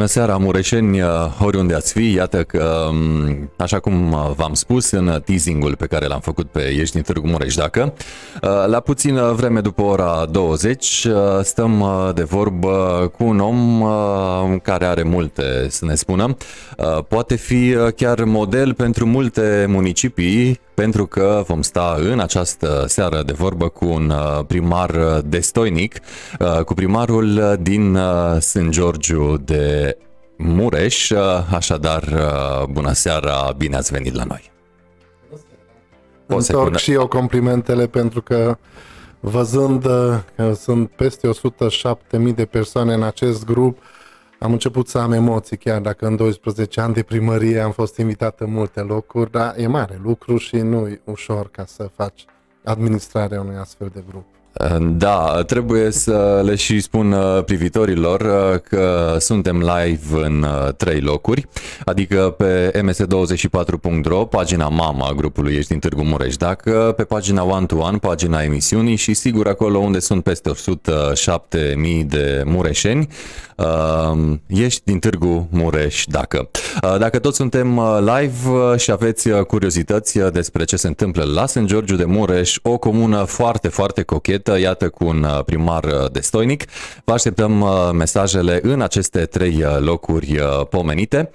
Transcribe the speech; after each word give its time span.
Bună 0.00 0.12
seara, 0.12 0.36
mureșeni, 0.36 1.00
uh, 1.00 1.08
oriunde 1.40 1.74
ați 1.74 1.92
fi. 1.92 2.12
Iată 2.12 2.42
că, 2.42 2.86
um, 2.90 3.50
așa 3.56 3.78
cum 3.78 4.12
uh, 4.12 4.30
v-am 4.36 4.54
spus 4.54 4.90
în 4.90 5.22
teasingul 5.24 5.76
pe 5.76 5.86
care 5.86 6.06
l-am 6.06 6.20
făcut 6.20 6.50
pe 6.50 6.60
Ești 6.60 6.94
din 6.94 7.02
Târgu 7.02 7.26
Mureș, 7.26 7.54
dacă, 7.54 7.92
uh, 8.42 8.50
la 8.66 8.80
puțină 8.80 9.32
vreme 9.36 9.60
după 9.60 9.82
ora 9.82 10.26
20 10.30 11.06
stăm 11.42 11.84
de 12.14 12.22
vorbă 12.22 13.10
cu 13.16 13.24
un 13.24 13.40
om 13.40 13.82
care 14.62 14.84
are 14.84 15.02
multe 15.02 15.66
să 15.68 15.84
ne 15.84 15.94
spună. 15.94 16.36
Poate 17.08 17.36
fi 17.36 17.74
chiar 17.96 18.24
model 18.24 18.74
pentru 18.74 19.06
multe 19.06 19.66
municipii, 19.68 20.60
pentru 20.80 21.06
că 21.06 21.42
vom 21.46 21.62
sta 21.62 21.96
în 21.98 22.20
această 22.20 22.84
seară 22.88 23.22
de 23.22 23.32
vorbă 23.32 23.68
cu 23.68 23.84
un 23.84 24.12
primar 24.46 25.20
destoinic, 25.24 25.96
cu 26.64 26.74
primarul 26.74 27.58
din 27.60 27.98
St. 28.38 28.68
Georgiu 28.68 29.36
de 29.36 29.96
Mureș. 30.36 31.10
Așadar, 31.50 32.04
bună 32.70 32.92
seara, 32.92 33.52
bine 33.56 33.76
ați 33.76 33.92
venit 33.92 34.14
la 34.14 34.24
noi. 34.24 34.52
Întorc 36.26 36.76
și 36.76 36.92
eu 36.92 37.06
complimentele 37.06 37.86
pentru 37.86 38.22
că 38.22 38.56
văzând 39.20 39.82
că 40.36 40.52
sunt 40.54 40.90
peste 40.90 41.28
107.000 41.28 42.34
de 42.34 42.44
persoane 42.44 42.94
în 42.94 43.02
acest 43.02 43.44
grup, 43.44 43.78
am 44.40 44.52
început 44.52 44.88
să 44.88 44.98
am 44.98 45.12
emoții, 45.12 45.56
chiar 45.56 45.80
dacă 45.80 46.06
în 46.06 46.16
12 46.16 46.80
ani 46.80 46.94
de 46.94 47.02
primărie 47.02 47.60
am 47.60 47.72
fost 47.72 47.96
invitat 47.96 48.40
în 48.40 48.52
multe 48.52 48.80
locuri, 48.80 49.30
dar 49.30 49.54
e 49.58 49.66
mare 49.66 50.00
lucru 50.02 50.36
și 50.36 50.56
nu 50.56 50.88
e 50.88 51.00
ușor 51.04 51.50
ca 51.50 51.64
să 51.66 51.90
faci 51.94 52.24
administrarea 52.64 53.40
unui 53.40 53.56
astfel 53.56 53.90
de 53.94 54.04
grup. 54.08 54.39
Da, 54.80 55.42
trebuie 55.46 55.90
să 55.90 56.40
le 56.44 56.54
și 56.54 56.80
spun 56.80 57.12
uh, 57.12 57.44
privitorilor 57.44 58.20
uh, 58.20 58.60
că 58.60 59.16
suntem 59.18 59.58
live 59.58 60.24
în 60.24 60.42
uh, 60.42 60.72
trei 60.76 61.00
locuri, 61.00 61.48
adică 61.84 62.34
pe 62.38 62.70
ms24.ro, 62.84 64.24
pagina 64.24 64.68
mama 64.68 65.06
a 65.06 65.12
grupului 65.12 65.54
Ești 65.54 65.68
din 65.68 65.78
Târgu 65.78 66.02
Mureș, 66.02 66.36
dacă 66.36 66.92
pe 66.96 67.04
pagina 67.04 67.42
One 67.42 67.66
to 67.66 67.76
One, 67.76 67.98
pagina 67.98 68.42
emisiunii 68.42 68.96
și 68.96 69.14
sigur 69.14 69.48
acolo 69.48 69.78
unde 69.78 69.98
sunt 69.98 70.22
peste 70.22 70.50
107.000 70.50 72.06
de 72.06 72.42
mureșeni, 72.44 73.08
ești 74.46 74.80
din 74.84 74.98
Târgu 74.98 75.48
Mureș, 75.50 76.04
dacă. 76.08 76.50
Dacă 76.98 77.18
toți 77.18 77.36
suntem 77.36 77.80
live 77.98 78.76
și 78.76 78.90
aveți 78.90 79.28
curiozități 79.30 80.18
despre 80.18 80.64
ce 80.64 80.76
se 80.76 80.86
întâmplă 80.86 81.24
la 81.24 81.46
St. 81.46 81.60
Georgiu 81.64 81.96
de 81.96 82.04
Mureș, 82.04 82.56
o 82.62 82.78
comună 82.78 83.24
foarte, 83.24 83.68
foarte 83.68 84.02
cochetă, 84.02 84.39
iată 84.48 84.88
cu 84.88 85.04
un 85.04 85.22
uh, 85.22 85.44
primar 85.44 85.84
uh, 85.84 86.10
destoinic. 86.12 86.64
Vă 87.04 87.12
așteptăm 87.12 87.60
uh, 87.60 87.90
mesajele 87.92 88.60
în 88.62 88.80
aceste 88.80 89.24
trei 89.24 89.64
locuri 89.78 90.38
pomenite 90.70 91.30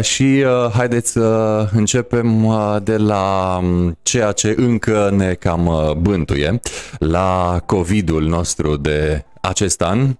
și 0.00 0.44
haideți 0.72 1.10
să 1.12 1.68
începem 1.72 2.54
de 2.82 2.96
la 2.96 3.58
um, 3.62 3.98
ceea 4.02 4.32
ce 4.32 4.54
încă 4.56 5.10
ne 5.16 5.34
cam 5.34 5.94
bântuie, 6.00 6.60
la 6.98 7.60
COVID-ul 7.66 8.22
nostru 8.22 8.76
de 8.76 9.24
acest 9.40 9.82
an, 9.82 10.16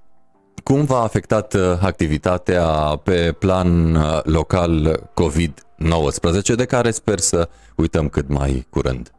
cum 0.64 0.84
v-a 0.84 1.02
afectat 1.02 1.56
activitatea 1.80 2.64
pe 3.02 3.34
plan 3.38 3.98
local 4.22 5.02
COVID-19, 5.14 6.54
de 6.56 6.64
care 6.64 6.90
sper 6.90 7.18
să 7.18 7.48
uităm 7.76 8.08
cât 8.08 8.28
mai 8.28 8.66
curând? 8.70 9.10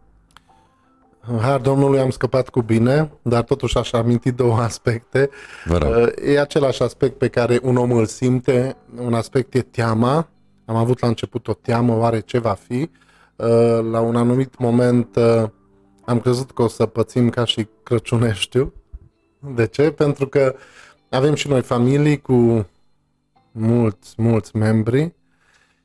În 1.28 1.38
har 1.40 1.60
Domnului 1.60 2.00
am 2.00 2.10
scăpat 2.10 2.50
cu 2.50 2.62
bine, 2.62 3.12
dar 3.22 3.44
totuși 3.44 3.78
aș 3.78 3.92
aminti 3.92 4.32
două 4.32 4.58
aspecte. 4.58 5.30
Uh, 5.70 6.08
e 6.26 6.40
același 6.40 6.84
aspect 6.84 7.18
pe 7.18 7.28
care 7.28 7.60
un 7.64 7.78
om 7.78 7.92
îl 7.92 8.06
simte, 8.06 8.76
un 8.96 9.14
aspect 9.14 9.54
e 9.54 9.62
teama. 9.62 10.28
Am 10.66 10.76
avut 10.76 11.00
la 11.00 11.08
început 11.08 11.48
o 11.48 11.54
teamă, 11.54 11.98
oare 11.98 12.20
ce 12.20 12.40
va 12.40 12.58
fi? 12.68 12.90
Uh, 13.36 13.48
la 13.92 14.00
un 14.00 14.16
anumit 14.16 14.58
moment 14.58 15.16
uh, 15.16 15.44
am 16.06 16.20
crezut 16.20 16.52
că 16.52 16.62
o 16.62 16.68
să 16.68 16.86
pățim 16.86 17.30
ca 17.30 17.46
și 17.46 17.68
Crăciuneștiu. 17.84 18.74
De 19.56 19.68
ce? 19.68 19.92
Pentru 19.92 20.28
că 20.28 20.56
avem 21.10 21.34
și 21.34 21.48
noi 21.48 21.62
familii 21.62 22.22
cu 22.22 22.68
mulți, 23.52 24.14
mulți 24.18 24.56
membri 24.56 25.14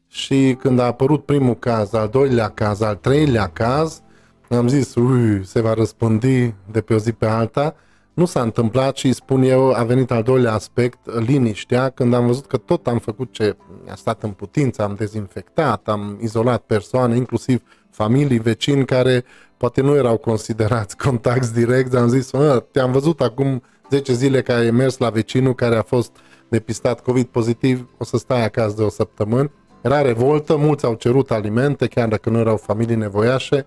și 0.08 0.56
când 0.58 0.78
a 0.78 0.84
apărut 0.84 1.24
primul 1.24 1.58
caz, 1.58 1.92
al 1.92 2.08
doilea 2.08 2.48
caz, 2.48 2.80
al 2.80 2.94
treilea 2.94 3.48
caz, 3.48 4.02
am 4.48 4.68
zis, 4.68 4.94
ui, 4.94 5.44
se 5.44 5.60
va 5.60 5.74
răspândi 5.74 6.54
de 6.70 6.80
pe 6.80 6.94
o 6.94 6.98
zi 6.98 7.12
pe 7.12 7.26
alta. 7.26 7.74
Nu 8.14 8.24
s-a 8.24 8.42
întâmplat 8.42 8.96
și 8.96 9.12
spun 9.12 9.42
eu, 9.42 9.72
a 9.72 9.84
venit 9.84 10.10
al 10.10 10.22
doilea 10.22 10.52
aspect, 10.52 10.98
liniștea, 11.20 11.88
când 11.88 12.14
am 12.14 12.26
văzut 12.26 12.46
că 12.46 12.56
tot 12.56 12.86
am 12.86 12.98
făcut 12.98 13.32
ce 13.32 13.56
a 13.88 13.94
stat 13.94 14.22
în 14.22 14.30
putință, 14.30 14.82
am 14.82 14.94
dezinfectat, 14.94 15.88
am 15.88 16.18
izolat 16.22 16.62
persoane, 16.62 17.16
inclusiv 17.16 17.62
familii, 17.90 18.38
vecini 18.38 18.84
care 18.84 19.24
poate 19.56 19.80
nu 19.80 19.94
erau 19.94 20.16
considerați 20.16 20.96
contacti 21.06 21.52
direct, 21.52 21.94
am 21.94 22.08
zis, 22.08 22.30
te-am 22.72 22.92
văzut 22.92 23.20
acum 23.20 23.62
10 23.90 24.12
zile 24.12 24.42
că 24.42 24.52
ai 24.52 24.70
mers 24.70 24.98
la 24.98 25.10
vecinul 25.10 25.54
care 25.54 25.76
a 25.76 25.82
fost 25.82 26.16
depistat 26.48 27.00
COVID 27.00 27.26
pozitiv, 27.26 27.88
o 27.98 28.04
să 28.04 28.16
stai 28.16 28.44
acasă 28.44 28.74
de 28.76 28.82
o 28.82 28.88
săptămână. 28.88 29.50
Era 29.80 30.02
revoltă, 30.02 30.56
mulți 30.56 30.84
au 30.84 30.94
cerut 30.94 31.30
alimente, 31.30 31.86
chiar 31.86 32.08
dacă 32.08 32.30
nu 32.30 32.38
erau 32.38 32.56
familii 32.56 32.96
nevoiașe, 32.96 33.66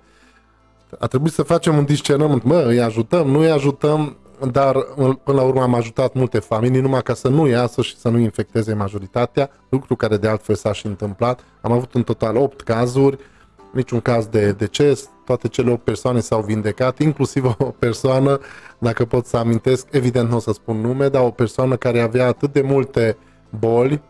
a 0.99 1.07
trebuit 1.07 1.33
să 1.33 1.43
facem 1.43 1.77
un 1.77 1.85
discernământ, 1.85 2.43
mă, 2.43 2.63
îi 2.67 2.81
ajutăm, 2.81 3.27
nu 3.27 3.39
îi 3.39 3.51
ajutăm, 3.51 4.17
dar 4.51 4.75
până 5.23 5.37
la 5.37 5.43
urmă 5.43 5.61
am 5.61 5.73
ajutat 5.73 6.13
multe 6.13 6.39
familii 6.39 6.81
numai 6.81 7.01
ca 7.01 7.13
să 7.13 7.27
nu 7.27 7.47
iasă 7.47 7.81
și 7.81 7.97
să 7.97 8.09
nu 8.09 8.17
infecteze 8.17 8.73
majoritatea, 8.73 9.49
lucru 9.69 9.95
care 9.95 10.17
de 10.17 10.27
altfel 10.27 10.55
s-a 10.55 10.73
și 10.73 10.85
întâmplat. 10.85 11.39
Am 11.61 11.71
avut 11.71 11.93
în 11.93 12.03
total 12.03 12.35
8 12.35 12.61
cazuri, 12.61 13.17
niciun 13.71 13.99
caz 13.99 14.25
de 14.25 14.51
deces, 14.51 15.09
toate 15.25 15.47
cele 15.47 15.71
8 15.71 15.83
persoane 15.83 16.19
s-au 16.19 16.41
vindecat, 16.41 16.99
inclusiv 16.99 17.45
o 17.57 17.63
persoană, 17.63 18.39
dacă 18.77 19.05
pot 19.05 19.25
să 19.25 19.37
amintesc, 19.37 19.87
evident 19.91 20.29
nu 20.29 20.35
o 20.35 20.39
să 20.39 20.51
spun 20.51 20.77
nume, 20.77 21.07
dar 21.07 21.23
o 21.23 21.31
persoană 21.31 21.75
care 21.75 21.99
avea 21.99 22.27
atât 22.27 22.53
de 22.53 22.61
multe 22.61 23.17
boli, 23.59 24.01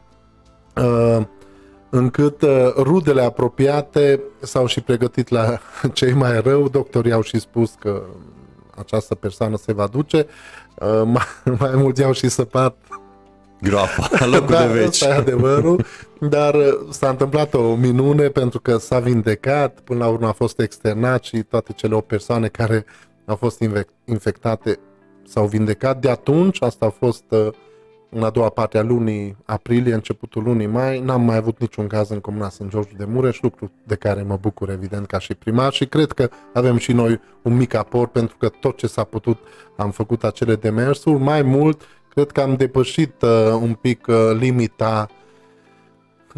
uh, 0.76 1.22
încât 1.90 2.42
uh, 2.42 2.74
rudele 2.78 3.22
apropiate 3.22 4.22
s-au 4.40 4.66
și 4.66 4.82
pregătit 4.82 5.30
la 5.30 5.60
cei 5.94 6.14
mai 6.14 6.42
rău. 6.42 6.68
Doctorii 6.68 7.12
au 7.12 7.22
și 7.22 7.40
spus 7.40 7.74
că 7.80 8.02
această 8.76 9.16
persoană 9.16 9.58
se 9.58 9.74
va 9.74 9.88
duce. 9.88 10.28
Uh, 10.76 11.02
mai, 11.06 11.26
mai 11.60 11.72
mulți 11.76 12.04
au 12.04 12.12
și 12.12 12.30
săpat 12.30 12.76
groapa 13.62 14.08
la 14.20 14.26
locul 14.26 14.54
da, 14.54 14.68
de 14.68 14.74
veci. 14.74 15.02
e 15.02 15.14
adevărul, 15.14 15.86
dar 16.20 16.54
uh, 16.54 16.88
s-a 16.90 17.10
întâmplat 17.10 17.54
o 17.54 17.76
minune 17.76 18.28
pentru 18.28 18.60
că 18.60 18.78
s-a 18.78 19.00
vindecat, 19.00 19.80
până 19.80 20.00
la 20.00 20.10
urmă 20.10 20.28
a 20.28 20.32
fost 20.32 20.60
externat 20.60 21.24
și 21.24 21.44
toate 21.44 21.74
cele 21.74 21.96
o 21.96 22.02
persoane 22.02 22.48
care 22.48 22.86
au 23.26 23.36
fost 23.36 23.64
infectate 24.06 24.80
s-au 25.30 25.46
vindecat. 25.46 26.00
De 26.02 26.10
atunci, 26.10 26.62
asta 26.62 26.86
a 26.86 26.90
fost 26.90 27.24
uh, 27.30 27.48
în 28.10 28.24
a 28.24 28.30
doua 28.30 28.50
parte 28.50 28.78
a 28.78 28.84
lunii 28.84 29.38
aprilie, 29.46 29.94
începutul 29.94 30.44
lunii 30.44 30.68
mai, 30.68 31.00
n-am 31.00 31.22
mai 31.22 31.36
avut 31.36 31.60
niciun 31.60 31.88
caz 31.88 32.10
în 32.10 32.20
Comuna 32.20 32.50
St. 32.50 32.68
George 32.68 32.96
de 32.98 33.06
Mureș, 33.06 33.42
lucru 33.42 33.72
de 33.84 33.96
care 33.96 34.22
mă 34.22 34.38
bucur 34.42 34.70
evident 34.70 35.06
ca 35.06 35.20
și 35.20 35.34
primar 35.34 35.74
și 35.74 35.86
cred 35.86 36.12
că 36.12 36.30
avem 36.54 36.78
și 36.78 36.92
noi 36.92 37.20
un 37.42 37.58
mic 37.58 37.74
aport 37.74 38.12
pentru 38.12 38.36
că 38.38 38.50
tot 38.50 38.78
ce 38.78 38.88
s-a 38.88 39.04
putut 39.04 39.38
am 39.76 39.92
făcut 39.92 40.24
acele 40.24 40.56
demersuri. 40.56 41.20
Mai 41.20 41.42
mult, 41.42 41.82
cred 42.10 42.32
că 42.32 42.42
am 42.42 42.56
depășit 42.56 43.22
uh, 43.22 43.30
un 43.62 43.74
pic 43.74 44.08
uh, 44.08 44.16
limita 44.40 45.08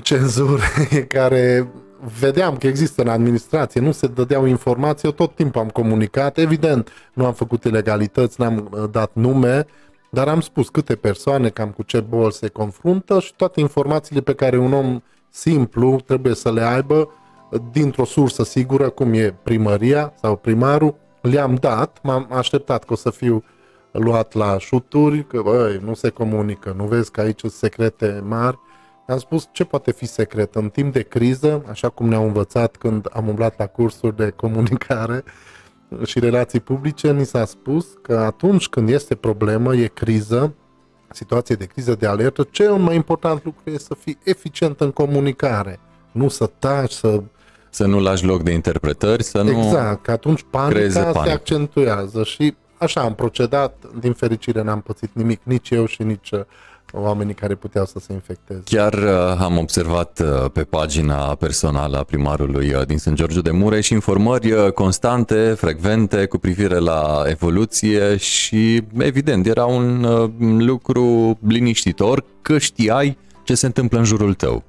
cenzurei 0.01 1.07
care 1.17 1.71
vedeam 2.19 2.57
că 2.57 2.67
există 2.67 3.01
în 3.01 3.07
administrație, 3.07 3.81
nu 3.81 3.91
se 3.91 4.07
dădeau 4.07 4.45
informații, 4.45 5.07
eu 5.07 5.13
tot 5.13 5.35
timpul 5.35 5.61
am 5.61 5.69
comunicat, 5.69 6.37
evident, 6.37 6.89
nu 7.13 7.25
am 7.25 7.33
făcut 7.33 7.63
ilegalități, 7.63 8.41
n-am 8.41 8.69
uh, 8.71 8.83
dat 8.91 9.11
nume, 9.13 9.65
dar 10.13 10.27
am 10.27 10.41
spus 10.41 10.69
câte 10.69 10.95
persoane, 10.95 11.49
cam 11.49 11.69
cu 11.69 11.83
ce 11.83 11.99
bol 11.99 12.31
se 12.31 12.47
confruntă 12.47 13.19
și 13.19 13.33
toate 13.35 13.59
informațiile 13.59 14.21
pe 14.21 14.33
care 14.33 14.57
un 14.57 14.73
om 14.73 15.01
simplu 15.29 15.99
trebuie 16.05 16.33
să 16.33 16.51
le 16.51 16.61
aibă 16.61 17.09
dintr-o 17.71 18.05
sursă 18.05 18.43
sigură, 18.43 18.89
cum 18.89 19.13
e 19.13 19.35
primăria 19.43 20.13
sau 20.21 20.35
primarul, 20.35 20.95
le-am 21.21 21.55
dat, 21.55 21.99
m-am 22.03 22.27
așteptat 22.31 22.83
că 22.83 22.93
o 22.93 22.95
să 22.95 23.09
fiu 23.09 23.43
luat 23.91 24.33
la 24.33 24.57
șuturi, 24.57 25.27
că 25.27 25.41
băi, 25.41 25.81
nu 25.83 25.93
se 25.93 26.09
comunică, 26.09 26.73
nu 26.77 26.85
vezi 26.85 27.11
că 27.11 27.21
aici 27.21 27.39
sunt 27.39 27.51
secrete 27.51 28.23
mari. 28.27 28.59
Am 29.07 29.17
spus 29.17 29.49
ce 29.51 29.63
poate 29.63 29.91
fi 29.91 30.05
secret 30.05 30.55
în 30.55 30.69
timp 30.69 30.93
de 30.93 31.01
criză, 31.01 31.63
așa 31.69 31.89
cum 31.89 32.07
ne-au 32.07 32.25
învățat 32.25 32.75
când 32.75 33.07
am 33.11 33.27
umblat 33.27 33.57
la 33.57 33.65
cursuri 33.65 34.15
de 34.15 34.29
comunicare, 34.29 35.23
și 36.05 36.19
relații 36.19 36.59
publice, 36.59 37.11
ni 37.11 37.25
s-a 37.25 37.45
spus 37.45 37.87
că 38.01 38.17
atunci 38.17 38.67
când 38.67 38.89
este 38.89 39.15
problemă, 39.15 39.75
e 39.75 39.87
criză, 39.87 40.53
situație 41.09 41.55
de 41.55 41.65
criză, 41.65 41.95
de 41.95 42.05
alertă, 42.07 42.47
cel 42.51 42.73
mai 42.73 42.95
important 42.95 43.43
lucru 43.43 43.61
este 43.63 43.83
să 43.83 43.95
fii 43.99 44.17
eficient 44.23 44.79
în 44.79 44.91
comunicare. 44.91 45.79
Nu 46.11 46.27
să 46.27 46.49
taci, 46.59 46.91
să... 46.91 47.23
Să 47.69 47.85
nu 47.85 47.99
lași 47.99 48.25
loc 48.25 48.43
de 48.43 48.51
interpretări, 48.51 49.23
să 49.23 49.41
nu 49.41 49.49
Exact, 49.49 50.03
că 50.03 50.11
atunci 50.11 50.45
panica 50.49 50.89
se 50.89 51.11
panic. 51.13 51.31
accentuează 51.31 52.23
și 52.23 52.55
așa 52.77 53.01
am 53.01 53.15
procedat, 53.15 53.85
din 53.99 54.13
fericire 54.13 54.61
n-am 54.61 54.81
pățit 54.81 55.09
nimic, 55.13 55.39
nici 55.43 55.69
eu 55.69 55.85
și 55.85 56.03
nici 56.03 56.31
uh, 56.31 56.39
oamenii 56.93 57.33
care 57.33 57.55
puteau 57.55 57.85
să 57.85 57.99
se 57.99 58.13
infecteze. 58.13 58.61
Chiar 58.63 58.93
uh, 58.93 59.37
am 59.39 59.57
observat 59.57 60.19
uh, 60.19 60.51
pe 60.53 60.63
pagina 60.63 61.35
personală 61.35 61.97
a 61.97 62.03
primarului 62.03 62.73
uh, 62.73 62.85
din 62.85 62.97
St. 62.97 63.13
George 63.13 63.41
de 63.41 63.51
Mureș 63.51 63.89
informări 63.89 64.51
uh, 64.51 64.71
constante, 64.71 65.53
frecvente 65.57 66.25
cu 66.25 66.37
privire 66.37 66.77
la 66.77 67.23
evoluție 67.25 68.17
și 68.17 68.83
evident 68.97 69.47
era 69.47 69.65
un 69.65 70.03
uh, 70.03 70.29
lucru 70.57 71.37
liniștitor 71.47 72.23
că 72.41 72.57
știai 72.57 73.17
ce 73.43 73.55
se 73.55 73.65
întâmplă 73.65 73.97
în 73.97 74.03
jurul 74.03 74.33
tău. 74.33 74.63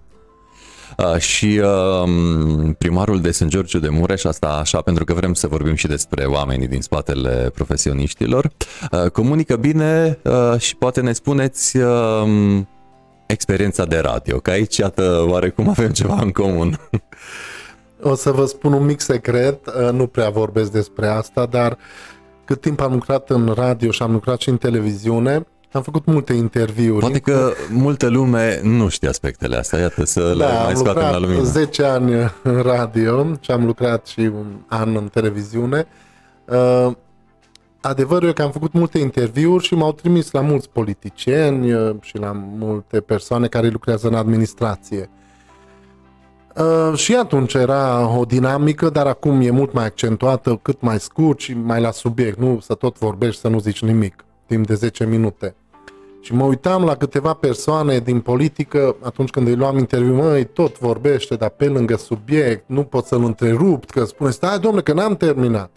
Uh, 0.99 1.17
și 1.17 1.61
uh, 1.63 2.75
primarul 2.79 3.21
de 3.21 3.31
St. 3.31 3.47
George 3.47 3.79
de 3.79 3.89
Mureș, 3.89 4.25
asta 4.25 4.49
așa 4.49 4.81
pentru 4.81 5.05
că 5.05 5.15
vrem 5.15 5.35
să 5.35 5.47
vorbim 5.47 5.75
și 5.75 5.87
despre 5.87 6.25
oamenii 6.25 6.69
din 6.69 6.81
spatele 6.81 7.51
profesioniștilor, 7.55 8.51
uh, 8.93 9.11
comunică 9.11 9.57
bine 9.57 10.19
uh, 10.23 10.61
și 10.61 10.77
poate 10.77 11.01
ne 11.01 11.13
spuneți 11.13 11.77
uh, 11.77 12.61
experiența 13.27 13.85
de 13.85 13.99
radio, 13.99 14.39
că 14.39 14.51
aici, 14.51 14.77
iată, 14.77 15.25
oarecum 15.29 15.69
avem 15.69 15.91
ceva 15.91 16.19
în 16.21 16.31
comun. 16.31 16.79
O 18.05 18.15
să 18.15 18.31
vă 18.31 18.45
spun 18.45 18.73
un 18.73 18.85
mic 18.85 19.01
secret, 19.01 19.67
uh, 19.67 19.93
nu 19.93 20.07
prea 20.07 20.31
vorbesc 20.31 20.73
despre 20.73 21.07
asta, 21.07 21.47
dar 21.47 21.79
cât 22.45 22.61
timp 22.61 22.81
am 22.81 22.93
lucrat 22.93 23.31
în 23.31 23.53
radio 23.55 23.91
și 23.91 24.03
am 24.03 24.13
lucrat 24.13 24.41
și 24.41 24.49
în 24.49 24.57
televiziune, 24.57 25.47
am 25.73 25.83
făcut 25.83 26.05
multe 26.05 26.33
interviuri. 26.33 27.01
Poate 27.01 27.19
că 27.19 27.53
multă 27.71 28.09
lume 28.09 28.61
nu 28.63 28.89
știe 28.89 29.09
aspectele 29.09 29.57
astea, 29.57 29.79
iată 29.79 30.05
să 30.05 30.35
le 30.37 30.45
da, 30.45 30.63
mai 30.63 30.77
scoatem 30.77 31.03
la 31.03 31.19
lumină. 31.19 31.43
10 31.43 31.83
ani 31.83 32.13
în 32.43 32.61
radio 32.63 33.27
și 33.41 33.51
am 33.51 33.65
lucrat 33.65 34.07
și 34.07 34.21
un 34.21 34.47
an 34.67 34.97
în 34.97 35.09
televiziune. 35.09 35.87
Uh, 36.45 36.93
adevărul 37.81 38.29
e 38.29 38.33
că 38.33 38.43
am 38.43 38.51
făcut 38.51 38.73
multe 38.73 38.99
interviuri 38.99 39.65
și 39.65 39.75
m-au 39.75 39.93
trimis 39.93 40.31
la 40.31 40.41
mulți 40.41 40.69
politicieni 40.71 41.73
uh, 41.73 41.95
și 42.01 42.19
la 42.19 42.33
multe 42.59 43.01
persoane 43.01 43.47
care 43.47 43.69
lucrează 43.69 44.09
în 44.09 44.15
administrație. 44.15 45.11
Uh, 46.57 46.97
și 46.99 47.15
atunci 47.15 47.55
era 47.55 48.09
o 48.19 48.25
dinamică, 48.25 48.89
dar 48.89 49.07
acum 49.07 49.41
e 49.41 49.51
mult 49.51 49.73
mai 49.73 49.85
accentuată, 49.85 50.59
cât 50.63 50.81
mai 50.81 51.01
scurt 51.01 51.39
și 51.39 51.55
mai 51.55 51.81
la 51.81 51.91
subiect, 51.91 52.39
nu 52.39 52.61
să 52.61 52.75
tot 52.75 52.99
vorbești, 52.99 53.41
să 53.41 53.49
nu 53.49 53.59
zici 53.59 53.83
nimic, 53.83 54.25
timp 54.47 54.67
de 54.67 54.75
10 54.75 55.05
minute. 55.05 55.55
Și 56.23 56.35
mă 56.35 56.45
uitam 56.45 56.85
la 56.85 56.97
câteva 56.97 57.35
persoane 57.35 57.99
din 57.99 58.21
politică 58.21 58.97
atunci 59.01 59.31
când 59.31 59.47
îi 59.47 59.57
luam 59.57 59.79
interviu, 59.79 60.15
măi, 60.15 60.45
tot 60.45 60.79
vorbește, 60.79 61.35
dar 61.35 61.49
pe 61.49 61.67
lângă 61.67 61.97
subiect, 61.97 62.65
nu 62.69 62.85
pot 62.85 63.05
să-l 63.05 63.25
întrerup, 63.25 63.91
că 63.91 64.05
spune, 64.05 64.31
stai 64.31 64.59
domnule, 64.59 64.83
că 64.83 64.93
n-am 64.93 65.17
terminat. 65.17 65.77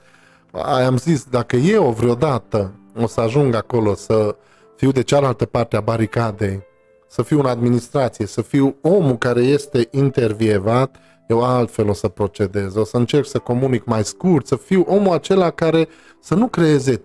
Aia 0.52 0.88
am 0.88 0.98
zis, 0.98 1.24
dacă 1.24 1.56
eu 1.56 1.90
vreodată 1.90 2.72
o 3.02 3.08
să 3.08 3.22
ajung 3.22 3.56
acolo 3.56 3.94
să 3.94 4.36
fiu 4.76 4.92
de 4.92 5.02
cealaltă 5.02 5.46
parte 5.46 5.76
a 5.76 5.82
baricadei, 5.82 6.64
să 7.08 7.22
fiu 7.22 7.40
în 7.40 7.46
administrație, 7.46 8.26
să 8.26 8.42
fiu 8.42 8.76
omul 8.82 9.18
care 9.18 9.42
este 9.42 9.88
intervievat, 9.92 10.96
eu 11.28 11.44
altfel 11.44 11.90
o 11.90 11.94
să 11.94 12.08
procedez, 12.08 12.76
o 12.76 12.84
să 12.84 12.98
încerc 12.98 13.26
să 13.26 13.38
comunic 13.38 13.86
mai 13.86 14.04
scurt, 14.04 14.48
să 14.48 14.56
fiu 14.56 14.86
omul 14.88 15.14
acela 15.14 15.50
care 15.50 15.88
să 16.20 16.36
nu 16.36 16.48
creeze 16.48 17.02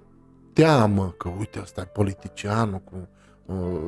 teamă 0.53 1.15
că 1.19 1.31
uite 1.39 1.59
ăsta 1.63 1.81
e 1.81 1.91
politicianul 1.93 2.81
cu 2.85 3.09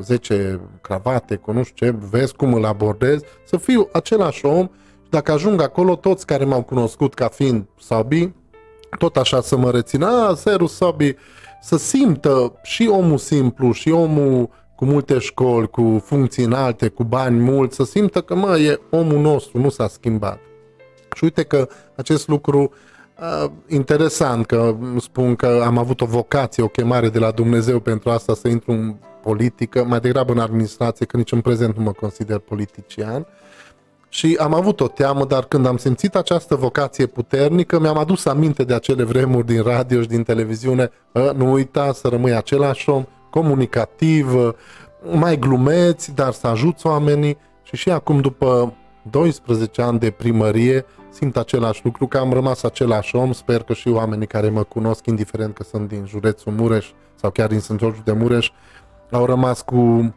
10 0.00 0.60
cravate, 0.80 1.36
cu 1.36 1.52
nu 1.52 1.62
știu 1.62 1.86
ce, 1.86 1.96
vezi 2.10 2.34
cum 2.34 2.54
îl 2.54 2.64
abordez, 2.64 3.20
să 3.44 3.56
fiu 3.56 3.88
același 3.92 4.46
om 4.46 4.68
și 5.02 5.10
dacă 5.10 5.32
ajung 5.32 5.62
acolo, 5.62 5.96
toți 5.96 6.26
care 6.26 6.44
m-au 6.44 6.62
cunoscut 6.62 7.14
ca 7.14 7.28
fiind 7.28 7.64
Sabi, 7.80 8.32
tot 8.98 9.16
așa 9.16 9.40
să 9.40 9.56
mă 9.56 9.70
rețină, 9.70 10.06
a, 10.06 10.34
Seru 10.34 10.66
Sabi, 10.66 11.14
să 11.60 11.76
simtă 11.76 12.52
și 12.62 12.88
omul 12.92 13.18
simplu 13.18 13.72
și 13.72 13.90
omul 13.90 14.48
cu 14.76 14.84
multe 14.84 15.18
școli, 15.18 15.68
cu 15.68 16.02
funcții 16.04 16.44
înalte, 16.44 16.88
cu 16.88 17.04
bani 17.04 17.38
mulți, 17.38 17.76
să 17.76 17.84
simtă 17.84 18.20
că, 18.20 18.34
mă, 18.34 18.58
e 18.58 18.80
omul 18.90 19.18
nostru, 19.18 19.60
nu 19.60 19.68
s-a 19.68 19.88
schimbat. 19.88 20.38
Și 21.14 21.24
uite 21.24 21.42
că 21.42 21.68
acest 21.96 22.28
lucru 22.28 22.60
uh, 22.60 22.70
interesant, 23.68 24.46
că 24.46 24.76
spun 24.98 25.36
că 25.36 25.62
am 25.64 25.78
avut 25.78 26.00
o 26.00 26.06
vocație, 26.06 26.62
o 26.62 26.68
chemare 26.68 27.08
de 27.08 27.18
la 27.18 27.30
Dumnezeu 27.30 27.80
pentru 27.80 28.10
asta 28.10 28.34
să 28.34 28.48
intru 28.48 28.72
în 28.72 28.94
politică, 29.22 29.84
mai 29.84 30.00
degrabă 30.00 30.32
în 30.32 30.38
administrație, 30.38 31.06
că 31.06 31.16
nici 31.16 31.32
în 31.32 31.40
prezent 31.40 31.76
nu 31.76 31.82
mă 31.82 31.92
consider 31.92 32.38
politician. 32.38 33.26
Și 34.08 34.36
am 34.40 34.54
avut 34.54 34.80
o 34.80 34.88
teamă, 34.88 35.24
dar 35.24 35.44
când 35.44 35.66
am 35.66 35.76
simțit 35.76 36.14
această 36.14 36.54
vocație 36.54 37.06
puternică, 37.06 37.80
mi-am 37.80 37.98
adus 37.98 38.24
aminte 38.24 38.64
de 38.64 38.74
acele 38.74 39.02
vremuri 39.02 39.46
din 39.46 39.62
radio 39.62 40.00
și 40.00 40.08
din 40.08 40.22
televiziune. 40.22 40.90
Nu 41.36 41.52
uita 41.52 41.92
să 41.92 42.08
rămâi 42.08 42.34
același 42.34 42.90
om, 42.90 43.04
comunicativ, 43.30 44.54
mai 45.10 45.38
glumeți, 45.38 46.14
dar 46.14 46.32
să 46.32 46.46
ajuți 46.46 46.86
oamenii. 46.86 47.38
Și 47.62 47.76
și 47.76 47.90
acum, 47.90 48.20
după 48.20 48.74
12 49.10 49.82
ani 49.82 49.98
de 49.98 50.10
primărie, 50.10 50.84
simt 51.12 51.36
același 51.36 51.80
lucru, 51.84 52.06
că 52.06 52.18
am 52.18 52.32
rămas 52.32 52.62
același 52.62 53.16
om. 53.16 53.32
Sper 53.32 53.62
că 53.62 53.72
și 53.72 53.88
oamenii 53.88 54.26
care 54.26 54.48
mă 54.48 54.62
cunosc, 54.62 55.06
indiferent 55.06 55.54
că 55.54 55.62
sunt 55.62 55.88
din 55.88 56.06
județul 56.06 56.52
Mureș 56.52 56.90
sau 57.14 57.30
chiar 57.30 57.48
din 57.48 57.60
Sânt 57.60 57.78
George 57.78 58.00
de 58.04 58.12
Mureș, 58.12 58.50
au 59.10 59.24
rămas 59.24 59.62
cu 59.62 60.14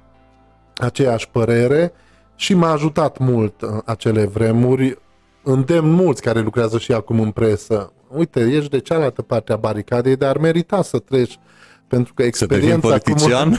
aceeași 0.77 1.29
părere 1.29 1.93
și 2.35 2.53
m-a 2.53 2.71
ajutat 2.71 3.17
mult 3.17 3.61
uh, 3.61 3.69
acele 3.85 4.25
vremuri. 4.25 4.97
Îndemn 5.43 5.91
mulți 5.91 6.21
care 6.21 6.39
lucrează 6.39 6.77
și 6.77 6.91
acum 6.91 7.19
în 7.19 7.31
presă. 7.31 7.93
Uite, 8.09 8.39
ești 8.39 8.69
de 8.69 8.79
cealaltă 8.79 9.21
parte 9.21 9.53
a 9.53 9.55
baricadei, 9.55 10.15
dar 10.15 10.37
merita 10.37 10.81
să 10.81 10.99
treci 10.99 11.39
pentru 11.87 12.13
că 12.13 12.23
experiența, 12.23 12.93
acumulată, 12.93 13.55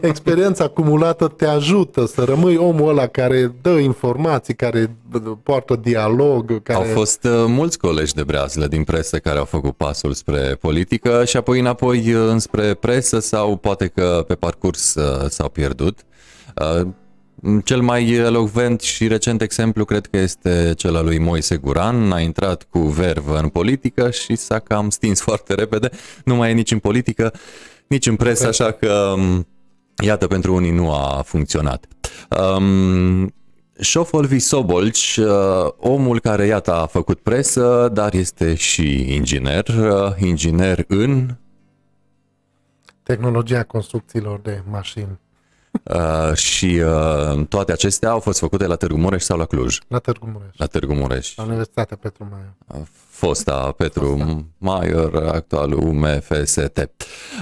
experiența 0.10 0.64
acumulată 0.64 1.28
te 1.28 1.46
ajută 1.46 2.06
să 2.06 2.24
rămâi 2.24 2.56
omul 2.56 2.88
ăla 2.88 3.06
care 3.06 3.54
dă 3.62 3.70
informații, 3.70 4.54
care 4.54 4.96
poartă 5.42 5.76
dialog. 5.76 6.62
Care... 6.62 6.78
Au 6.78 6.84
fost 6.84 7.24
uh, 7.24 7.44
mulți 7.46 7.78
colegi 7.78 8.14
de 8.14 8.24
breazlă 8.24 8.66
din 8.66 8.84
presă 8.84 9.18
care 9.18 9.38
au 9.38 9.44
făcut 9.44 9.76
pasul 9.76 10.12
spre 10.12 10.56
politică 10.60 11.24
și 11.24 11.36
apoi 11.36 11.60
înapoi 11.60 12.12
uh, 12.14 12.28
înspre 12.28 12.74
presă 12.74 13.18
sau 13.18 13.56
poate 13.56 13.86
că 13.86 14.24
pe 14.26 14.34
parcurs 14.34 14.94
uh, 14.94 15.28
s-au 15.28 15.48
pierdut. 15.48 15.98
Cel 17.64 17.80
mai 17.80 18.10
elocvent 18.10 18.80
și 18.80 19.06
recent 19.06 19.42
exemplu 19.42 19.84
cred 19.84 20.06
că 20.06 20.16
este 20.16 20.72
cel 20.76 20.96
al 20.96 21.04
lui 21.04 21.18
Moise 21.18 21.56
Guran. 21.56 22.12
A 22.12 22.20
intrat 22.20 22.66
cu 22.70 22.78
vervă 22.78 23.38
în 23.38 23.48
politică 23.48 24.10
și 24.10 24.36
s-a 24.36 24.58
cam 24.58 24.90
stins 24.90 25.20
foarte 25.28 25.54
repede. 25.54 25.90
Nu 26.24 26.34
mai 26.34 26.50
e 26.50 26.54
nici 26.54 26.70
în 26.70 26.78
politică, 26.78 27.32
nici 27.86 28.06
în 28.06 28.16
presă, 28.16 28.46
așa 28.46 28.70
că 28.70 29.14
um, 29.16 29.46
iată, 30.04 30.26
pentru 30.26 30.54
unii 30.54 30.70
nu 30.70 30.92
a 30.92 31.22
funcționat. 31.26 31.86
Um, 32.56 33.32
Șofolvi 33.80 34.38
Sobolci, 34.38 35.16
uh, 35.16 35.70
omul 35.76 36.20
care, 36.20 36.46
iată, 36.46 36.72
a 36.72 36.86
făcut 36.86 37.20
presă, 37.20 37.90
dar 37.92 38.14
este 38.14 38.54
și 38.54 39.14
inginer, 39.14 39.68
uh, 39.68 40.12
inginer 40.18 40.84
în... 40.88 41.36
Tehnologia 43.02 43.62
construcțiilor 43.62 44.40
de 44.40 44.62
mașini. 44.70 45.18
Uh, 45.82 46.34
și 46.34 46.82
uh, 46.84 47.46
toate 47.48 47.72
acestea 47.72 48.10
au 48.10 48.20
fost 48.20 48.38
făcute 48.38 48.66
la 48.66 48.76
Târgu 48.76 48.98
Mureș 48.98 49.22
sau 49.22 49.38
la 49.38 49.44
Cluj? 49.44 49.78
La 49.88 49.98
Târgu 49.98 50.26
Mureș. 50.32 50.56
La 50.56 50.66
Târgu 50.66 50.94
Mureș. 50.94 51.36
La 51.36 51.42
Universitatea 51.44 51.96
Petru 51.96 52.28
Maior. 52.30 52.54
Uh, 52.66 52.88
fosta 53.08 53.72
Petru 53.76 54.16
Fosta. 54.18 54.44
Maior, 54.58 55.16
actualul 55.16 55.78
UMFST. 55.78 56.88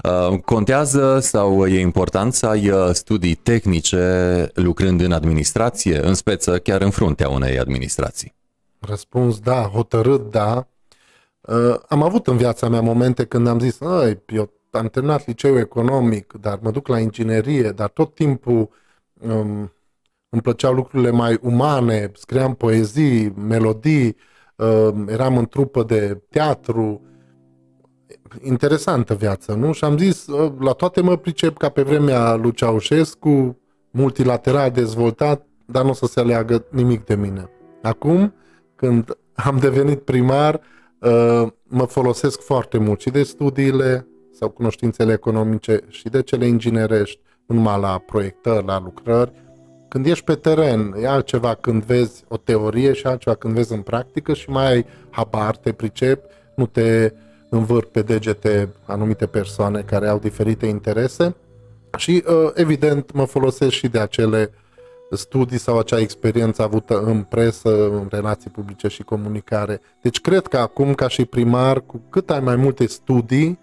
Uh, 0.02 0.38
contează 0.38 1.18
sau 1.20 1.66
e 1.66 1.80
important 1.80 2.34
să 2.34 2.46
ai 2.46 2.70
uh, 2.70 2.88
studii 2.92 3.34
tehnice 3.34 4.50
lucrând 4.54 5.00
în 5.00 5.12
administrație, 5.12 6.06
în 6.06 6.14
speță 6.14 6.58
chiar 6.58 6.80
în 6.80 6.90
fruntea 6.90 7.28
unei 7.28 7.58
administrații? 7.58 8.34
Răspuns 8.78 9.38
da, 9.38 9.62
hotărât 9.62 10.30
da. 10.30 10.66
Uh, 11.40 11.74
am 11.88 12.02
avut 12.02 12.26
în 12.26 12.36
viața 12.36 12.68
mea 12.68 12.80
momente 12.80 13.24
când 13.24 13.46
am 13.46 13.58
zis, 13.58 13.78
eu 14.26 14.50
am 14.74 14.86
terminat 14.86 15.26
liceul 15.26 15.56
economic, 15.56 16.32
dar 16.40 16.58
mă 16.62 16.70
duc 16.70 16.88
la 16.88 16.98
inginerie, 16.98 17.70
dar 17.70 17.88
tot 17.88 18.14
timpul 18.14 18.68
um, 19.20 19.72
îmi 20.28 20.42
plăceau 20.42 20.72
lucrurile 20.72 21.10
mai 21.10 21.38
umane, 21.42 22.10
scriam 22.14 22.54
poezii, 22.54 23.34
melodii, 23.46 24.16
um, 24.56 25.08
eram 25.08 25.36
în 25.36 25.46
trupă 25.46 25.82
de 25.82 26.22
teatru, 26.28 27.00
interesantă 28.40 29.14
viață, 29.14 29.54
nu? 29.54 29.72
Și 29.72 29.84
am 29.84 29.98
zis, 29.98 30.26
uh, 30.26 30.52
la 30.58 30.72
toate 30.72 31.00
mă 31.00 31.16
pricep 31.16 31.56
ca 31.56 31.68
pe 31.68 31.82
vremea 31.82 32.34
lui 32.34 32.52
Ceaușescu, 32.52 33.58
multilateral 33.90 34.70
dezvoltat, 34.70 35.46
dar 35.66 35.82
nu 35.82 35.90
o 35.90 35.92
să 35.92 36.06
se 36.06 36.20
aleagă 36.20 36.64
nimic 36.70 37.04
de 37.04 37.14
mine. 37.14 37.50
Acum, 37.82 38.34
când 38.74 39.18
am 39.34 39.56
devenit 39.56 40.00
primar, 40.00 40.60
uh, 40.98 41.46
mă 41.62 41.84
folosesc 41.84 42.40
foarte 42.40 42.78
mult 42.78 43.00
și 43.00 43.10
de 43.10 43.22
studiile 43.22 44.06
sau 44.42 44.50
cunoștințele 44.50 45.12
economice 45.12 45.80
și 45.88 46.08
de 46.08 46.22
cele 46.22 46.46
inginerești, 46.46 47.18
nu 47.46 47.54
numai 47.54 47.80
la 47.80 48.02
proiectări, 48.06 48.66
la 48.66 48.80
lucrări. 48.80 49.32
Când 49.88 50.06
ești 50.06 50.24
pe 50.24 50.34
teren, 50.34 50.94
e 51.00 51.08
altceva 51.08 51.54
când 51.54 51.84
vezi 51.84 52.24
o 52.28 52.36
teorie 52.36 52.92
și 52.92 53.06
altceva 53.06 53.36
când 53.36 53.54
vezi 53.54 53.72
în 53.72 53.80
practică 53.80 54.34
și 54.34 54.50
mai 54.50 54.66
ai 54.66 54.86
habar, 55.10 55.56
te 55.56 55.72
pricep, 55.72 56.24
nu 56.56 56.66
te 56.66 57.12
învârt 57.48 57.88
pe 57.88 58.02
degete 58.02 58.68
anumite 58.86 59.26
persoane 59.26 59.80
care 59.80 60.08
au 60.08 60.18
diferite 60.18 60.66
interese. 60.66 61.34
Și 61.96 62.24
uh, 62.26 62.50
evident 62.54 63.12
mă 63.12 63.24
folosesc 63.24 63.72
și 63.72 63.88
de 63.88 63.98
acele 63.98 64.50
studii 65.10 65.58
sau 65.58 65.78
acea 65.78 65.98
experiență 65.98 66.62
avută 66.62 67.00
în 67.00 67.22
presă, 67.22 67.84
în 67.86 68.06
relații 68.10 68.50
publice 68.50 68.88
și 68.88 69.02
comunicare. 69.02 69.80
Deci 70.02 70.20
cred 70.20 70.46
că 70.46 70.56
acum, 70.58 70.94
ca 70.94 71.08
și 71.08 71.24
primar, 71.24 71.80
cu 71.80 72.00
cât 72.10 72.30
ai 72.30 72.40
mai 72.40 72.56
multe 72.56 72.86
studii 72.86 73.48
și 73.48 73.61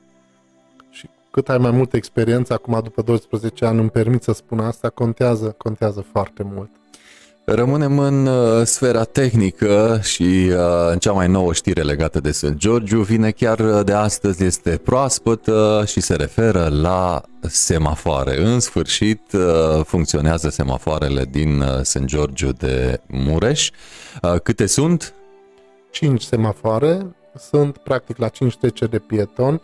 cât 1.31 1.49
ai 1.49 1.57
mai 1.57 1.71
multă 1.71 1.95
experiență, 1.95 2.53
acum 2.53 2.79
după 2.83 3.01
12 3.01 3.65
ani 3.65 3.79
îmi 3.79 3.89
permit 3.89 4.23
să 4.23 4.31
spun 4.31 4.59
asta, 4.59 4.89
contează, 4.89 5.55
contează 5.57 6.05
foarte 6.11 6.43
mult. 6.53 6.69
Rămânem 7.51 7.99
în 7.99 8.25
uh, 8.25 8.65
sfera 8.65 9.03
tehnică 9.03 9.99
și 10.03 10.49
uh, 10.49 10.91
în 10.91 10.97
cea 10.97 11.11
mai 11.11 11.27
nouă 11.27 11.53
știre 11.53 11.81
legată 11.81 12.19
de 12.19 12.31
St. 12.31 12.53
Georgiu 12.53 13.01
vine 13.01 13.31
chiar 13.31 13.59
uh, 13.59 13.83
de 13.85 13.93
astăzi, 13.93 14.43
este 14.43 14.77
proaspătă 14.83 15.83
și 15.87 15.99
se 15.99 16.15
referă 16.15 16.67
la 16.71 17.21
semafoare. 17.41 18.41
În 18.41 18.59
sfârșit 18.59 19.21
uh, 19.33 19.85
funcționează 19.85 20.49
semafoarele 20.49 21.25
din 21.31 21.61
uh, 21.61 21.79
St. 21.81 22.03
Georgiu 22.03 22.51
de 22.51 22.99
Mureș. 23.07 23.69
Uh, 24.21 24.39
câte 24.43 24.65
sunt? 24.65 25.13
Cinci 25.91 26.21
semafoare, 26.21 27.15
sunt 27.49 27.77
practic 27.77 28.17
la 28.17 28.27
cinci 28.27 28.57
treceri 28.57 28.91
de 28.91 28.99
pietoni, 28.99 29.61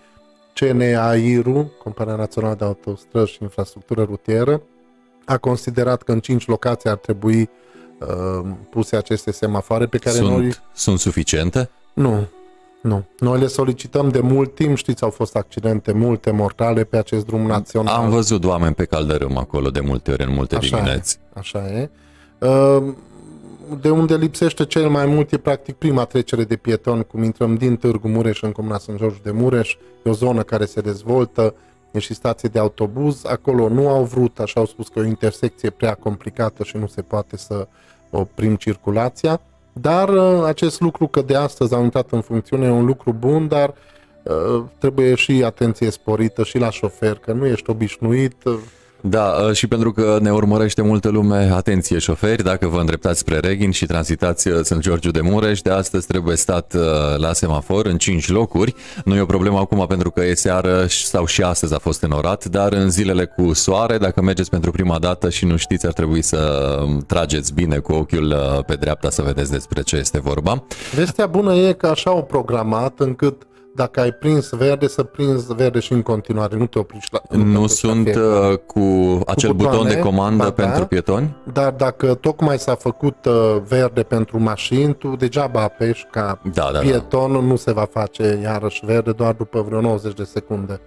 CNAIRU, 0.59 1.71
Compania 1.83 2.15
Națională 2.15 2.55
de 2.55 2.65
Autostrăzi 2.65 3.31
și 3.31 3.37
Infrastructură 3.41 4.03
Rutieră, 4.03 4.61
a 5.25 5.37
considerat 5.37 6.01
că 6.01 6.11
în 6.11 6.19
cinci 6.19 6.47
locații 6.47 6.89
ar 6.89 6.97
trebui 6.97 7.41
uh, 7.41 7.47
Uh, 7.99 8.45
puse 8.69 8.95
aceste 8.95 9.31
semafoare 9.31 9.85
pe 9.85 9.97
care 9.97 10.15
sunt, 10.15 10.29
noi... 10.29 10.55
Sunt 10.73 10.99
suficiente? 10.99 11.69
Nu, 11.93 12.27
nu. 12.81 13.05
Noi 13.19 13.39
le 13.39 13.47
solicităm 13.47 14.09
de 14.09 14.19
mult 14.19 14.55
timp, 14.55 14.77
știți, 14.77 15.03
au 15.03 15.09
fost 15.09 15.35
accidente 15.35 15.91
multe 15.91 16.31
mortale 16.31 16.83
pe 16.83 16.97
acest 16.97 17.25
drum 17.25 17.45
național. 17.45 18.03
Am 18.03 18.09
văzut 18.09 18.45
oameni 18.45 18.75
pe 18.75 18.85
caldărâm 18.85 19.37
acolo 19.37 19.69
de 19.69 19.79
multe 19.79 20.11
ori, 20.11 20.23
în 20.23 20.33
multe 20.33 20.55
așa 20.55 20.77
dimineți. 20.77 21.19
E, 21.21 21.39
așa 21.39 21.71
e. 21.71 21.89
Uh, 22.39 22.93
de 23.81 23.89
unde 23.89 24.15
lipsește 24.15 24.65
cel 24.65 24.89
mai 24.89 25.05
mult 25.05 25.31
e 25.31 25.37
practic 25.37 25.75
prima 25.75 26.05
trecere 26.05 26.43
de 26.43 26.55
pieton, 26.55 27.01
cum 27.01 27.23
intrăm 27.23 27.55
din 27.55 27.75
Târgu 27.75 28.07
Mureș 28.07 28.41
în 28.41 28.51
Comuna 28.51 28.77
Sunt 28.77 28.97
George 28.97 29.19
de 29.23 29.31
Mureș, 29.31 29.77
e 30.03 30.09
o 30.09 30.13
zonă 30.13 30.43
care 30.43 30.65
se 30.65 30.81
dezvoltă, 30.81 31.55
e 31.91 31.99
și 31.99 32.13
stație 32.13 32.49
de 32.49 32.59
autobuz, 32.59 33.25
acolo 33.25 33.69
nu 33.69 33.89
au 33.89 34.03
vrut, 34.03 34.39
așa 34.39 34.59
au 34.59 34.65
spus 34.65 34.87
că 34.87 34.99
e 34.99 35.01
o 35.01 35.05
intersecție 35.05 35.69
prea 35.69 35.93
complicată 35.93 36.63
și 36.63 36.77
nu 36.77 36.87
se 36.87 37.01
poate 37.01 37.37
să 37.37 37.67
oprim 38.09 38.55
circulația, 38.55 39.41
dar 39.73 40.09
uh, 40.09 40.43
acest 40.45 40.79
lucru 40.79 41.07
că 41.07 41.21
de 41.21 41.35
astăzi 41.35 41.73
au 41.73 41.83
intrat 41.83 42.11
în 42.11 42.21
funcțiune 42.21 42.65
e 42.65 42.69
un 42.69 42.85
lucru 42.85 43.13
bun, 43.13 43.47
dar 43.47 43.73
uh, 44.23 44.63
trebuie 44.77 45.15
și 45.15 45.43
atenție 45.43 45.89
sporită 45.89 46.43
și 46.43 46.57
la 46.57 46.69
șofer, 46.69 47.17
că 47.17 47.31
nu 47.33 47.45
ești 47.45 47.69
obișnuit, 47.69 48.43
uh, 48.43 48.53
da, 49.07 49.35
ă, 49.47 49.53
și 49.53 49.67
pentru 49.67 49.91
că 49.91 50.17
ne 50.21 50.31
urmărește 50.31 50.81
multă 50.81 51.09
lume, 51.09 51.49
atenție 51.53 51.97
șoferi, 51.97 52.43
dacă 52.43 52.67
vă 52.67 52.79
îndreptați 52.79 53.19
spre 53.19 53.39
Reghin 53.39 53.71
și 53.71 53.85
tranzitați 53.85 54.49
ă, 54.51 54.61
Sunt 54.61 54.81
Georgiu 54.81 55.11
de 55.11 55.21
Mureș, 55.21 55.61
de 55.61 55.69
astăzi 55.69 56.07
trebuie 56.07 56.35
stat 56.35 56.73
ă, 56.73 57.15
la 57.17 57.33
semafor 57.33 57.85
în 57.85 57.97
5 57.97 58.29
locuri. 58.29 58.75
Nu 59.05 59.15
e 59.15 59.21
o 59.21 59.25
problemă 59.25 59.57
acum 59.57 59.85
pentru 59.87 60.11
că 60.11 60.25
e 60.25 60.33
seară 60.33 60.85
sau 60.87 61.25
și 61.25 61.41
astăzi 61.41 61.73
a 61.73 61.77
fost 61.77 62.01
înorat, 62.01 62.45
dar 62.45 62.73
în 62.73 62.89
zilele 62.89 63.25
cu 63.25 63.53
soare, 63.53 63.97
dacă 63.97 64.21
mergeți 64.21 64.49
pentru 64.49 64.71
prima 64.71 64.99
dată 64.99 65.29
și 65.29 65.45
nu 65.45 65.55
știți, 65.57 65.85
ar 65.85 65.93
trebui 65.93 66.21
să 66.21 66.79
trageți 67.07 67.53
bine 67.53 67.77
cu 67.77 67.93
ochiul 67.93 68.35
pe 68.67 68.75
dreapta 68.75 69.09
să 69.09 69.21
vedeți 69.21 69.51
despre 69.51 69.81
ce 69.81 69.95
este 69.95 70.19
vorba. 70.19 70.63
Vestea 70.95 71.27
bună 71.27 71.53
e 71.55 71.73
că 71.73 71.87
așa 71.87 72.09
au 72.09 72.23
programat 72.23 72.99
încât 72.99 73.47
dacă 73.75 73.99
ai 73.99 74.11
prins 74.11 74.49
verde, 74.49 74.87
să 74.87 75.03
prinzi 75.03 75.53
verde 75.53 75.79
și 75.79 75.93
în 75.93 76.01
continuare, 76.01 76.57
nu 76.57 76.65
te 76.65 76.79
opriști 76.79 77.13
la... 77.13 77.37
Nu 77.37 77.67
sunt 77.67 78.15
uh, 78.15 78.57
cu 78.65 79.19
acel 79.25 79.49
cu 79.49 79.55
buton 79.55 79.87
de 79.87 79.99
comandă 79.99 80.43
ba, 80.43 80.51
pentru 80.51 80.79
da, 80.79 80.85
pietoni? 80.85 81.35
Dar 81.53 81.71
dacă 81.71 82.13
tocmai 82.13 82.59
s-a 82.59 82.75
făcut 82.75 83.25
uh, 83.25 83.57
verde 83.67 84.03
pentru 84.03 84.39
mașini, 84.39 84.95
tu 84.95 85.15
degeaba 85.15 85.61
apeși 85.61 86.05
ca 86.11 86.39
da, 86.53 86.69
da, 86.73 86.79
pietonul 86.79 87.41
da. 87.41 87.47
nu 87.47 87.55
se 87.55 87.71
va 87.71 87.87
face 87.91 88.39
iarăși 88.43 88.85
verde 88.85 89.11
doar 89.11 89.33
după 89.33 89.61
vreo 89.61 89.81
90 89.81 90.13
de 90.13 90.23
secunde. 90.23 90.79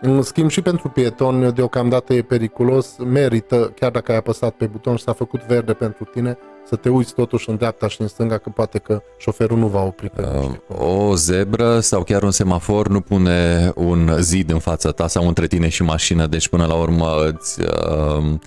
În 0.00 0.22
schimb 0.22 0.50
și 0.50 0.62
pentru 0.62 0.88
pietoni 0.88 1.52
deocamdată 1.52 2.14
e 2.14 2.22
periculos, 2.22 2.96
merită, 2.96 3.72
chiar 3.78 3.90
dacă 3.90 4.12
ai 4.12 4.18
apăsat 4.18 4.54
pe 4.54 4.66
buton 4.66 4.96
și 4.96 5.02
s-a 5.02 5.12
făcut 5.12 5.46
verde 5.46 5.72
pentru 5.72 6.04
tine, 6.04 6.38
să 6.68 6.76
te 6.76 6.88
uiți 6.88 7.14
totuși 7.14 7.50
în 7.50 7.56
dreapta 7.56 7.88
și 7.88 8.00
în 8.00 8.08
stânga, 8.08 8.38
că 8.38 8.50
poate 8.54 8.78
că 8.78 9.02
șoferul 9.18 9.58
nu 9.58 9.66
va 9.66 9.82
opri 9.82 10.10
pe 10.10 10.22
uh, 10.68 10.78
O 10.78 11.14
zebră 11.14 11.80
sau 11.80 12.02
chiar 12.02 12.22
un 12.22 12.30
semafor 12.30 12.88
nu 12.88 13.00
pune 13.00 13.72
un 13.74 14.16
zid 14.20 14.50
în 14.50 14.58
fața 14.58 14.90
ta 14.90 15.06
sau 15.06 15.26
între 15.26 15.46
tine 15.46 15.68
și 15.68 15.82
mașină, 15.82 16.26
deci 16.26 16.48
până 16.48 16.66
la 16.66 16.74
urmă 16.74 17.06
îți... 17.26 17.60
Uh, 17.60 18.38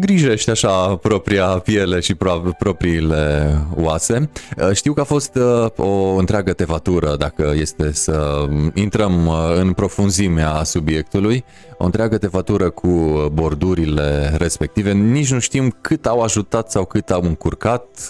grijește 0.00 0.50
așa 0.50 0.96
propria 0.96 1.44
piele 1.44 2.00
și 2.00 2.14
pro- 2.14 2.54
propriile 2.58 3.54
oase. 3.74 4.30
Uh, 4.56 4.70
știu 4.72 4.92
că 4.92 5.00
a 5.00 5.04
fost 5.04 5.34
uh, 5.34 5.66
o 5.76 6.14
întreagă 6.14 6.52
tevatură, 6.52 7.16
dacă 7.18 7.52
este 7.56 7.92
să 7.92 8.46
intrăm 8.74 9.26
uh, 9.26 9.34
în 9.56 9.72
profunzimea 9.72 10.62
subiectului, 10.62 11.44
o 11.78 11.84
întreagă 11.84 12.18
tevatură 12.18 12.70
cu 12.70 12.88
bordurile 13.32 14.34
respective. 14.36 14.92
Nici 14.92 15.32
nu 15.32 15.38
știm 15.38 15.76
cât 15.80 16.06
au 16.06 16.20
ajutat 16.20 16.70
sau 16.70 16.84
cât 16.84 17.10
au 17.10 17.22
încurcat. 17.22 18.06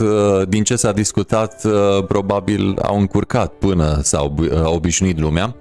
Din 0.49 0.63
ce 0.63 0.77
s-a 0.77 0.93
discutat, 0.93 1.67
probabil 2.07 2.79
au 2.83 2.99
încurcat 2.99 3.53
până 3.53 4.01
s-au 4.03 4.35
obișnuit 4.65 5.19
lumea. 5.19 5.57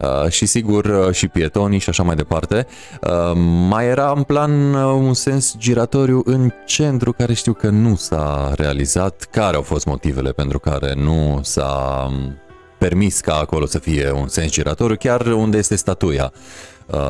Uh, 0.00 0.30
și 0.30 0.46
sigur 0.46 0.84
uh, 0.84 1.12
și 1.12 1.28
pietonii 1.28 1.78
și 1.78 1.88
așa 1.88 2.02
mai 2.02 2.14
departe. 2.14 2.66
Uh, 3.02 3.32
mai 3.68 3.86
era 3.86 4.12
în 4.16 4.22
plan 4.22 4.74
un 4.74 5.14
sens 5.14 5.54
giratoriu 5.56 6.22
în 6.24 6.52
centru 6.66 7.12
care 7.12 7.32
știu 7.32 7.52
că 7.52 7.68
nu 7.68 7.94
s-a 7.94 8.52
realizat. 8.56 9.26
Care 9.30 9.56
au 9.56 9.62
fost 9.62 9.86
motivele 9.86 10.30
pentru 10.30 10.58
care 10.58 10.94
nu 10.94 11.40
s-a 11.42 12.04
um, 12.08 12.38
permis 12.78 13.20
ca 13.20 13.34
acolo 13.34 13.66
să 13.66 13.78
fie 13.78 14.10
un 14.10 14.28
sens 14.28 14.50
giratoriu, 14.50 14.96
chiar 14.96 15.26
unde 15.26 15.58
este 15.58 15.76
statuia 15.76 16.32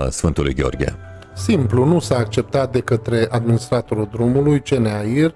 Sfântului 0.09 0.55
Gheorghe? 0.55 0.97
Simplu, 1.35 1.85
nu 1.85 1.99
s-a 1.99 2.17
acceptat 2.17 2.73
de 2.73 2.81
către 2.81 3.29
administratorul 3.31 4.09
drumului, 4.13 4.61
CNAIR, 4.61 5.35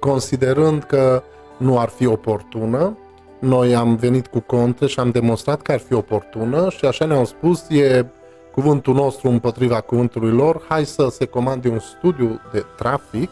considerând 0.00 0.82
că 0.82 1.22
nu 1.56 1.78
ar 1.78 1.88
fi 1.88 2.06
oportună 2.06 2.96
noi 3.40 3.74
am 3.74 3.94
venit 3.96 4.26
cu 4.26 4.40
conte 4.40 4.86
și 4.86 5.00
am 5.00 5.10
demonstrat 5.10 5.62
că 5.62 5.72
ar 5.72 5.78
fi 5.78 5.94
oportună 5.94 6.70
și 6.70 6.84
așa 6.84 7.04
ne-au 7.04 7.24
spus, 7.24 7.68
e 7.68 8.06
cuvântul 8.52 8.94
nostru 8.94 9.28
împotriva 9.28 9.80
cuvântului 9.80 10.30
lor, 10.30 10.62
hai 10.68 10.84
să 10.84 11.08
se 11.10 11.24
comande 11.24 11.68
un 11.68 11.78
studiu 11.78 12.40
de 12.52 12.64
trafic 12.76 13.30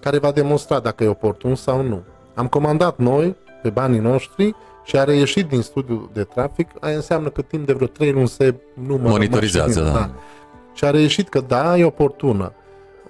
care 0.00 0.18
va 0.18 0.30
demonstra 0.30 0.78
dacă 0.78 1.04
e 1.04 1.08
oportun 1.08 1.54
sau 1.54 1.82
nu. 1.82 2.02
Am 2.34 2.46
comandat 2.46 2.98
noi, 2.98 3.36
pe 3.62 3.70
banii 3.70 3.98
noștri, 3.98 4.54
și 4.84 4.96
a 4.96 5.04
reieșit 5.04 5.48
din 5.48 5.62
studiul 5.62 6.10
de 6.12 6.24
trafic, 6.24 6.68
aia 6.80 6.94
înseamnă 6.94 7.28
că 7.28 7.42
timp 7.42 7.66
de 7.66 7.72
vreo 7.72 7.86
3 7.86 8.12
luni 8.12 8.28
se 8.28 8.54
numără 8.86 9.08
monitorizează, 9.08 9.80
da. 9.80 9.90
da. 9.90 10.10
Și 10.74 10.84
a 10.84 10.90
reieșit 10.90 11.28
că 11.28 11.40
da, 11.40 11.78
e 11.78 11.84
oportună. 11.84 12.52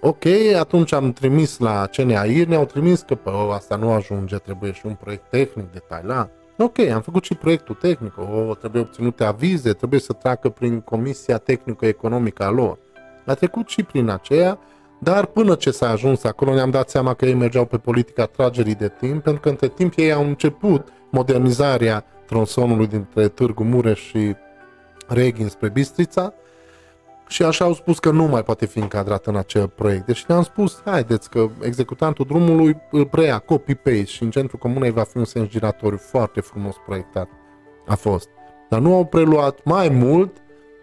Ok, 0.01 0.25
atunci 0.59 0.93
am 0.93 1.13
trimis 1.13 1.59
la 1.59 1.87
CNAIR, 1.87 2.47
ne-au 2.47 2.65
trimis 2.65 3.01
că 3.01 3.15
pe 3.15 3.31
asta 3.53 3.77
nu 3.77 3.93
ajunge, 3.93 4.37
trebuie 4.37 4.73
și 4.73 4.87
un 4.87 4.95
proiect 4.95 5.31
tehnic 5.31 5.73
detaliat. 5.73 6.31
Ok, 6.59 6.79
am 6.79 7.01
făcut 7.01 7.25
și 7.25 7.35
proiectul 7.35 7.75
tehnic, 7.75 8.13
o, 8.19 8.55
trebuie 8.55 8.83
obținute 8.83 9.25
avize, 9.25 9.73
trebuie 9.73 10.01
să 10.01 10.13
treacă 10.13 10.49
prin 10.49 10.81
Comisia 10.81 11.39
Tehnico-Economică 11.39 12.45
a 12.45 12.51
lor. 12.51 12.79
A 13.27 13.35
trecut 13.35 13.69
și 13.69 13.83
prin 13.83 14.09
aceea, 14.09 14.59
dar 14.99 15.27
până 15.27 15.55
ce 15.55 15.71
s-a 15.71 15.91
ajuns 15.91 16.25
acolo 16.25 16.55
ne-am 16.55 16.71
dat 16.71 16.91
seama 16.91 17.15
că 17.15 17.27
ei 17.27 17.35
mergeau 17.35 17.65
pe 17.65 17.79
politica 17.79 18.25
tragerii 18.25 18.75
de 18.75 18.89
timp, 18.89 19.23
pentru 19.23 19.41
că 19.41 19.49
între 19.49 19.69
timp 19.69 19.93
ei 19.97 20.13
au 20.13 20.25
început 20.25 20.89
modernizarea 21.11 22.05
tronsonului 22.27 22.87
dintre 22.87 23.29
Târgu 23.29 23.65
Mureș 23.65 24.01
și 24.01 24.35
Reghin 25.07 25.49
spre 25.49 25.69
Bistrița, 25.69 26.35
și 27.29 27.43
așa 27.43 27.65
au 27.65 27.75
spus 27.75 27.99
că 27.99 28.11
nu 28.11 28.25
mai 28.25 28.43
poate 28.43 28.67
fi 28.67 28.79
încadrat 28.79 29.27
în 29.27 29.37
acel 29.37 29.69
proiect. 29.69 30.07
Deci 30.07 30.25
ne-am 30.25 30.43
spus, 30.43 30.83
haideți 30.85 31.31
că 31.31 31.49
executantul 31.61 32.25
drumului 32.25 32.77
îl 32.91 33.07
preia 33.07 33.39
copy-paste 33.39 34.05
și 34.05 34.23
în 34.23 34.31
centrul 34.31 34.59
comunei 34.59 34.91
va 34.91 35.03
fi 35.03 35.17
un 35.17 35.25
sens 35.25 35.49
giratoriu 35.49 35.99
foarte 35.99 36.41
frumos 36.41 36.75
proiectat. 36.87 37.29
A 37.87 37.95
fost. 37.95 38.29
Dar 38.69 38.81
nu 38.81 38.95
au 38.95 39.05
preluat 39.05 39.65
mai 39.65 39.89
mult, 39.89 40.37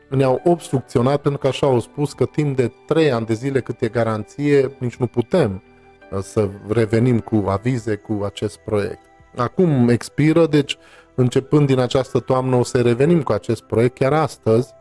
ne-au 0.09 0.41
obstrucționat 0.43 1.21
pentru 1.21 1.39
că 1.39 1.47
așa 1.47 1.67
au 1.67 1.79
spus 1.79 2.13
că 2.13 2.25
timp 2.25 2.55
de 2.55 2.71
3 2.85 3.11
ani 3.11 3.25
de 3.25 3.33
zile 3.33 3.61
cât 3.61 3.81
e 3.81 3.87
garanție, 3.87 4.75
nici 4.77 4.95
nu 4.95 5.07
putem 5.07 5.63
uh, 6.11 6.19
să 6.21 6.49
revenim 6.67 7.19
cu 7.19 7.43
avize 7.47 7.95
cu 7.95 8.21
acest 8.25 8.57
proiect. 8.57 9.05
Acum 9.35 9.89
expiră, 9.89 10.47
deci 10.47 10.77
începând 11.15 11.67
din 11.67 11.79
această 11.79 12.19
toamnă 12.19 12.55
o 12.55 12.63
să 12.63 12.81
revenim 12.81 13.23
cu 13.23 13.31
acest 13.31 13.61
proiect 13.61 13.97
chiar 13.97 14.13
astăzi 14.13 14.73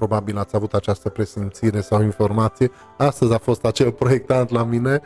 probabil 0.00 0.38
ați 0.38 0.56
avut 0.56 0.72
această 0.74 1.08
presimțire 1.08 1.80
sau 1.80 2.02
informație. 2.02 2.70
Astăzi 2.96 3.32
a 3.32 3.38
fost 3.38 3.64
acel 3.64 3.90
proiectant 3.92 4.50
la 4.50 4.64
mine 4.64 5.00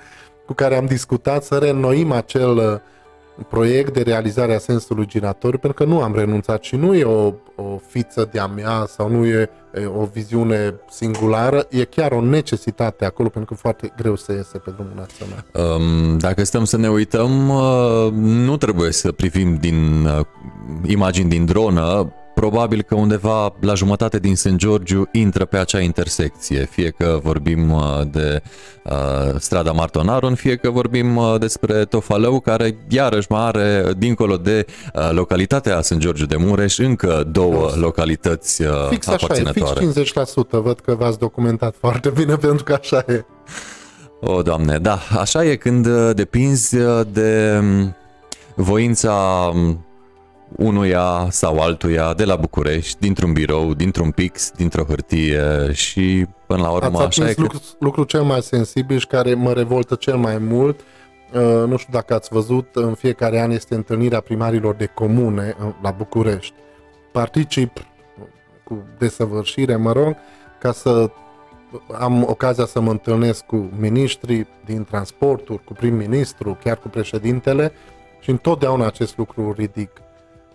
cu 0.47 0.53
care 0.53 0.77
am 0.77 0.87
discutat 0.87 1.45
să 1.45 1.55
reînnoim 1.59 2.13
acel 2.13 2.57
uh, 2.57 3.45
proiect 3.49 3.93
de 3.93 4.03
realizare 4.03 4.55
a 4.55 4.59
sensului 4.59 5.07
giratoriu, 5.07 5.59
pentru 5.59 5.85
că 5.85 5.91
nu 5.91 6.03
am 6.03 6.15
renunțat 6.15 6.63
și 6.63 6.77
nu 6.77 6.95
e 6.95 7.05
o, 7.05 7.33
o 7.57 7.81
fiță 7.89 8.29
de-a 8.33 8.47
mea 8.47 8.85
sau 8.89 9.09
nu 9.09 9.25
e 9.27 9.51
o 9.97 10.05
viziune 10.13 10.75
singulară, 10.91 11.67
e 11.71 11.85
chiar 11.85 12.13
o 12.13 12.21
necesitate 12.21 13.05
acolo 13.05 13.29
pentru 13.29 13.55
că 13.55 13.61
foarte 13.61 13.93
greu 13.97 14.17
să 14.17 14.33
iese 14.33 14.59
pe 14.59 14.71
drumul 14.71 14.93
național. 14.97 15.45
Um, 15.79 16.19
dacă 16.19 16.45
stăm 16.45 16.65
să 16.65 16.77
ne 16.77 16.89
uităm, 16.89 17.49
uh, 17.49 18.13
nu 18.13 18.57
trebuie 18.57 18.93
să 18.93 19.13
privim 19.13 19.55
din 19.55 20.05
uh, 20.05 20.27
imagini 20.87 21.29
din 21.29 21.45
dronă, 21.45 22.13
probabil 22.35 22.83
că 22.83 22.95
undeva 22.95 23.55
la 23.61 23.75
jumătate 23.75 24.19
din 24.19 24.37
St. 24.37 24.55
Georgiu 24.55 25.09
intră 25.13 25.45
pe 25.45 25.57
acea 25.57 25.81
intersecție, 25.81 26.69
fie 26.71 26.91
că 26.91 27.19
vorbim 27.23 27.73
uh, 27.73 28.01
de 28.11 28.43
uh, 28.85 28.93
strada 29.39 29.73
Martonaron, 29.73 30.35
fie 30.35 30.57
că 30.57 30.71
vorbim 30.71 31.17
uh, 31.17 31.35
despre 31.39 31.85
Tofalău, 31.85 32.41
care 32.41 32.77
iarăși 32.89 33.27
mai 33.31 33.41
are, 33.41 33.93
dincolo 33.99 34.37
de 34.37 34.67
uh, 34.95 35.11
localitatea 35.11 35.81
St. 35.81 35.97
Georgiu 35.97 36.27
de 36.27 36.37
Mureș, 36.37 36.79
încă 36.79 37.29
două 37.31 37.67
Just. 37.69 37.77
localități 37.77 38.63
uh, 38.63 38.69
fix 38.89 39.07
așa 39.07 39.35
e, 39.35 39.43
fix 39.53 39.73
50%, 40.13 40.49
văd 40.51 40.81
că 40.81 40.95
v-ați 40.95 41.19
documentat 41.19 41.75
foarte 41.79 42.11
bine 42.11 42.37
pentru 42.47 42.65
că 42.65 42.79
așa 42.81 43.05
e. 43.09 43.25
O, 44.21 44.43
Doamne, 44.43 44.79
da, 44.79 44.99
așa 45.19 45.45
e 45.45 45.57
când 45.57 45.87
uh, 45.87 46.11
depinzi 46.15 46.77
uh, 46.77 47.01
de 47.13 47.59
um, 47.61 47.97
voința 48.55 49.13
um, 49.55 49.85
unuia 50.57 51.27
sau 51.31 51.59
altuia 51.59 52.15
de 52.15 52.25
la 52.25 52.37
București, 52.37 53.01
dintr-un 53.01 53.33
birou, 53.33 53.75
dintr-un 53.75 54.11
pix, 54.11 54.51
dintr-o 54.51 54.83
hârtie 54.83 55.73
și 55.73 56.27
până 56.47 56.63
la 56.63 56.71
urmă 56.71 56.99
Ați 56.99 57.21
așa 57.21 57.31
e 57.31 57.35
lucru, 57.37 57.59
că... 57.59 57.65
lucru 57.79 58.05
cel 58.05 58.23
mai 58.23 58.43
sensibil 58.43 58.99
și 58.99 59.07
care 59.07 59.35
mă 59.35 59.53
revoltă 59.53 59.95
cel 59.95 60.17
mai 60.17 60.39
mult. 60.39 60.81
Uh, 61.33 61.41
nu 61.69 61.77
știu 61.77 61.93
dacă 61.93 62.15
ați 62.15 62.29
văzut, 62.33 62.69
în 62.73 62.95
fiecare 62.95 63.41
an 63.41 63.51
este 63.51 63.75
întâlnirea 63.75 64.21
primarilor 64.21 64.75
de 64.75 64.87
comune 64.87 65.57
uh, 65.59 65.73
la 65.83 65.91
București. 65.91 66.55
Particip 67.13 67.87
cu 68.65 68.85
desăvârșire, 68.99 69.77
mă 69.77 69.93
rog, 69.93 70.17
ca 70.61 70.73
să 70.73 71.11
am 71.99 72.25
ocazia 72.29 72.67
să 72.67 72.81
mă 72.81 72.91
întâlnesc 72.91 73.45
cu 73.45 73.71
miniștrii 73.79 74.47
din 74.65 74.85
transporturi, 74.85 75.65
cu 75.65 75.73
prim-ministru, 75.73 76.59
chiar 76.65 76.79
cu 76.79 76.89
președintele 76.89 77.73
și 78.21 78.31
întotdeauna 78.31 78.87
acest 78.87 79.17
lucru 79.17 79.53
ridic. 79.53 79.91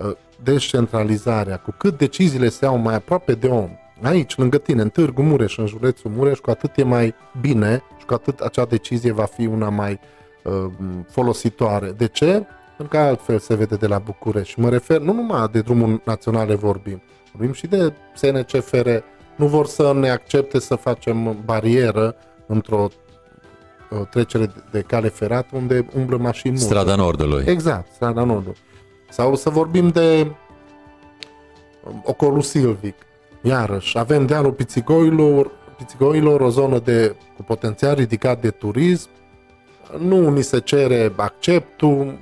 Uh, 0.04 0.12
descentralizarea, 0.44 1.58
cu 1.58 1.76
cât 1.78 1.98
deciziile 1.98 2.50
se 2.50 2.66
iau 2.66 2.78
mai 2.78 2.96
aproape 2.96 3.34
de 3.34 3.48
om, 3.48 3.70
aici, 4.02 4.38
lângă 4.38 4.58
tine, 4.58 4.82
în 4.82 4.90
Târgu 4.90 5.22
Mureș, 5.22 5.58
în 5.58 5.66
județul 5.66 6.12
Mureș, 6.12 6.38
cu 6.40 6.50
atât 6.50 6.78
e 6.78 6.84
mai 6.84 7.16
bine 7.42 7.84
și 8.00 8.06
cu 8.06 8.14
atât 8.14 8.40
acea 8.40 8.66
decizie 8.66 9.12
va 9.12 9.24
fi 9.24 9.46
una 9.46 9.70
mai 9.70 10.00
uh, 10.44 10.66
folositoare. 11.10 11.92
De 11.98 12.08
ce? 12.08 12.46
Pentru 12.78 12.98
că 12.98 12.98
altfel 12.98 13.40
se 13.40 13.56
vede 13.56 13.76
de 13.76 13.88
la 13.88 13.98
București. 13.98 14.50
Și 14.50 14.60
mă 14.60 14.70
refer 14.70 15.00
nu 15.00 15.14
numai 15.14 15.48
de 15.52 15.62
drumul 15.62 16.02
naționale 16.06 16.56
vorbim, 16.56 17.02
vorbim 17.32 17.54
și 17.54 17.68
de 17.68 17.94
SNCFR. 18.16 18.90
Nu 19.36 19.48
vor 19.48 19.66
să 19.66 19.94
ne 19.94 20.10
accepte 20.10 20.60
să 20.60 20.76
facem 20.76 21.38
barieră 21.46 22.16
într-o 22.48 22.88
uh, 23.90 24.08
trecere 24.10 24.54
de 24.72 24.82
cale 24.82 25.08
ferată 25.08 25.56
unde 25.56 25.86
umblă 25.96 26.18
mașini 26.18 26.58
Strada 26.58 26.96
Nordului. 26.96 27.44
Exact, 27.48 27.94
Strada 27.94 28.24
Nordului. 28.24 28.58
Sau 29.10 29.36
să 29.36 29.50
vorbim 29.50 29.88
de 29.88 30.32
um, 31.84 32.04
ocolul 32.06 32.42
Silvic. 32.42 32.96
Iarăși, 33.42 33.98
avem 33.98 34.26
dealul 34.26 34.52
Pițigoilor, 34.52 35.52
Pițigoilor, 35.78 36.42
o 36.42 36.50
zonă 36.50 36.80
de, 36.80 37.16
cu 37.36 37.44
potențial 37.44 37.96
ridicat 37.96 38.42
de 38.42 38.50
turism. 38.50 39.10
Nu 39.98 40.30
ni 40.30 40.42
se 40.42 40.60
cere 40.60 41.14
acceptul 41.16 42.20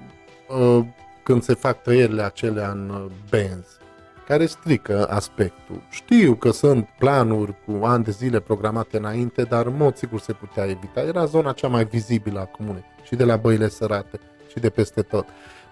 uh, 0.47 0.85
când 1.23 1.43
se 1.43 1.53
fac 1.53 1.81
tăierile 1.81 2.23
acelea 2.23 2.69
în 2.69 2.89
uh, 2.89 3.11
benzi 3.29 3.77
care 4.27 4.45
strică 4.45 5.07
aspectul. 5.09 5.81
Știu 5.89 6.33
că 6.33 6.51
sunt 6.51 6.87
planuri 6.99 7.55
cu 7.65 7.85
ani 7.85 8.03
de 8.03 8.11
zile 8.11 8.39
programate 8.39 8.97
înainte, 8.97 9.43
dar 9.43 9.65
în 9.65 9.75
mod 9.77 9.95
sigur 9.95 10.19
se 10.19 10.33
putea 10.33 10.63
evita. 10.63 11.01
Era 11.01 11.25
zona 11.25 11.51
cea 11.51 11.67
mai 11.67 11.85
vizibilă 11.85 12.39
a 12.39 12.45
comunei 12.45 12.85
și 13.03 13.15
de 13.15 13.23
la 13.23 13.35
băile 13.35 13.67
sărate 13.67 14.19
și 14.51 14.59
de 14.59 14.69
peste 14.69 15.01
tot. 15.01 15.25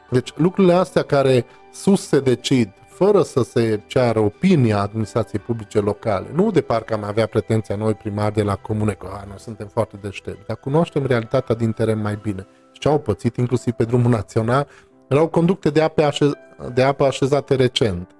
Deci 0.09 0.33
lucrurile 0.35 0.73
astea 0.73 1.01
care 1.01 1.45
sus 1.71 2.07
se 2.07 2.19
decid 2.19 2.69
fără 2.95 3.21
să 3.21 3.43
se 3.43 3.81
ceară 3.87 4.19
opinia 4.19 4.81
administrației 4.81 5.41
publice 5.45 5.79
locale, 5.79 6.27
nu 6.33 6.51
de 6.51 6.61
parcă 6.61 6.93
am 6.93 7.03
avea 7.03 7.25
pretenția 7.25 7.75
noi 7.75 7.93
primari 7.93 8.33
de 8.33 8.41
la 8.43 8.55
comune 8.55 8.91
că 8.91 9.07
a, 9.11 9.23
noi 9.27 9.39
suntem 9.39 9.67
foarte 9.67 9.97
deștepți, 10.01 10.47
dar 10.47 10.57
cunoaștem 10.57 11.05
realitatea 11.05 11.55
din 11.55 11.71
teren 11.71 12.01
mai 12.01 12.19
bine. 12.21 12.47
Și 12.71 12.79
ce 12.79 12.87
au 12.87 12.99
pățit, 12.99 13.35
inclusiv 13.35 13.73
pe 13.73 13.83
drumul 13.83 14.11
național, 14.11 14.67
erau 15.07 15.27
conducte 15.27 15.69
de 15.69 15.81
apă, 15.81 16.03
așez, 16.03 16.31
de 16.73 16.83
apă 16.83 17.05
așezate 17.05 17.55
recent. 17.55 18.11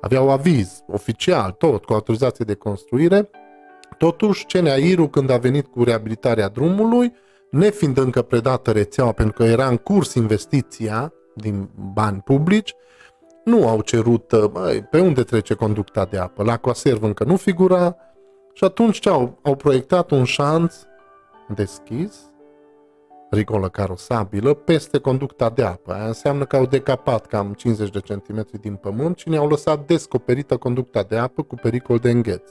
Aveau 0.00 0.30
aviz 0.30 0.82
oficial, 0.86 1.50
tot, 1.50 1.84
cu 1.84 1.92
autorizație 1.92 2.44
de 2.44 2.54
construire. 2.54 3.30
Totuși, 3.98 4.46
CNAIR-ul, 4.46 5.10
când 5.10 5.30
a 5.30 5.36
venit 5.36 5.66
cu 5.66 5.84
reabilitarea 5.84 6.48
drumului, 6.48 7.12
nefiind 7.50 7.98
încă 7.98 8.22
predată 8.22 8.70
rețeaua, 8.70 9.12
pentru 9.12 9.34
că 9.34 9.44
era 9.44 9.66
în 9.66 9.76
curs 9.76 10.14
investiția, 10.14 11.12
din 11.34 11.68
bani 11.92 12.20
publici, 12.20 12.74
nu 13.44 13.68
au 13.68 13.80
cerut 13.80 14.32
uh, 14.32 14.44
băi, 14.44 14.82
pe 14.82 15.00
unde 15.00 15.22
trece 15.22 15.54
conducta 15.54 16.04
de 16.04 16.18
apă. 16.18 16.42
La 16.42 16.56
Coaserv 16.56 17.02
încă 17.02 17.24
nu 17.24 17.36
figura 17.36 17.96
și 18.52 18.64
atunci 18.64 18.98
ce 18.98 19.08
au? 19.08 19.38
Au 19.42 19.54
proiectat 19.54 20.10
un 20.10 20.24
șanț 20.24 20.74
deschis, 21.54 22.32
rigolă 23.30 23.68
carosabilă, 23.68 24.54
peste 24.54 24.98
conducta 24.98 25.50
de 25.50 25.62
apă. 25.62 25.92
Aia 25.92 26.06
înseamnă 26.06 26.44
că 26.44 26.56
au 26.56 26.66
decapat 26.66 27.26
cam 27.26 27.52
50 27.52 27.90
de 27.90 28.00
centimetri 28.00 28.60
din 28.60 28.74
pământ 28.74 29.18
și 29.18 29.28
ne-au 29.28 29.48
lăsat 29.48 29.86
descoperită 29.86 30.56
conducta 30.56 31.02
de 31.02 31.16
apă 31.16 31.42
cu 31.42 31.54
pericol 31.54 31.98
de 31.98 32.10
îngheț. 32.10 32.50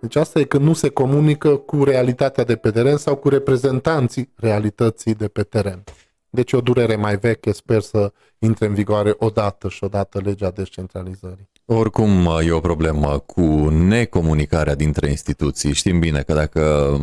Deci 0.00 0.16
asta 0.16 0.38
e 0.38 0.44
când 0.44 0.64
nu 0.64 0.72
se 0.72 0.88
comunică 0.88 1.56
cu 1.56 1.84
realitatea 1.84 2.44
de 2.44 2.56
pe 2.56 2.70
teren 2.70 2.96
sau 2.96 3.16
cu 3.16 3.28
reprezentanții 3.28 4.32
realității 4.36 5.14
de 5.14 5.28
pe 5.28 5.42
teren. 5.42 5.84
Deci 6.34 6.52
o 6.52 6.60
durere 6.60 6.96
mai 6.96 7.16
veche, 7.16 7.52
sper 7.52 7.80
să 7.80 8.12
intre 8.38 8.66
în 8.66 8.74
vigoare 8.74 9.14
odată 9.18 9.68
și 9.68 9.84
odată 9.84 10.20
legea 10.24 10.50
descentralizării. 10.50 11.48
Oricum 11.66 12.30
e 12.46 12.50
o 12.50 12.60
problemă 12.60 13.22
cu 13.26 13.40
necomunicarea 13.68 14.74
dintre 14.74 15.08
instituții. 15.08 15.72
Știm 15.72 15.98
bine 15.98 16.20
că 16.20 16.32
dacă 16.32 16.94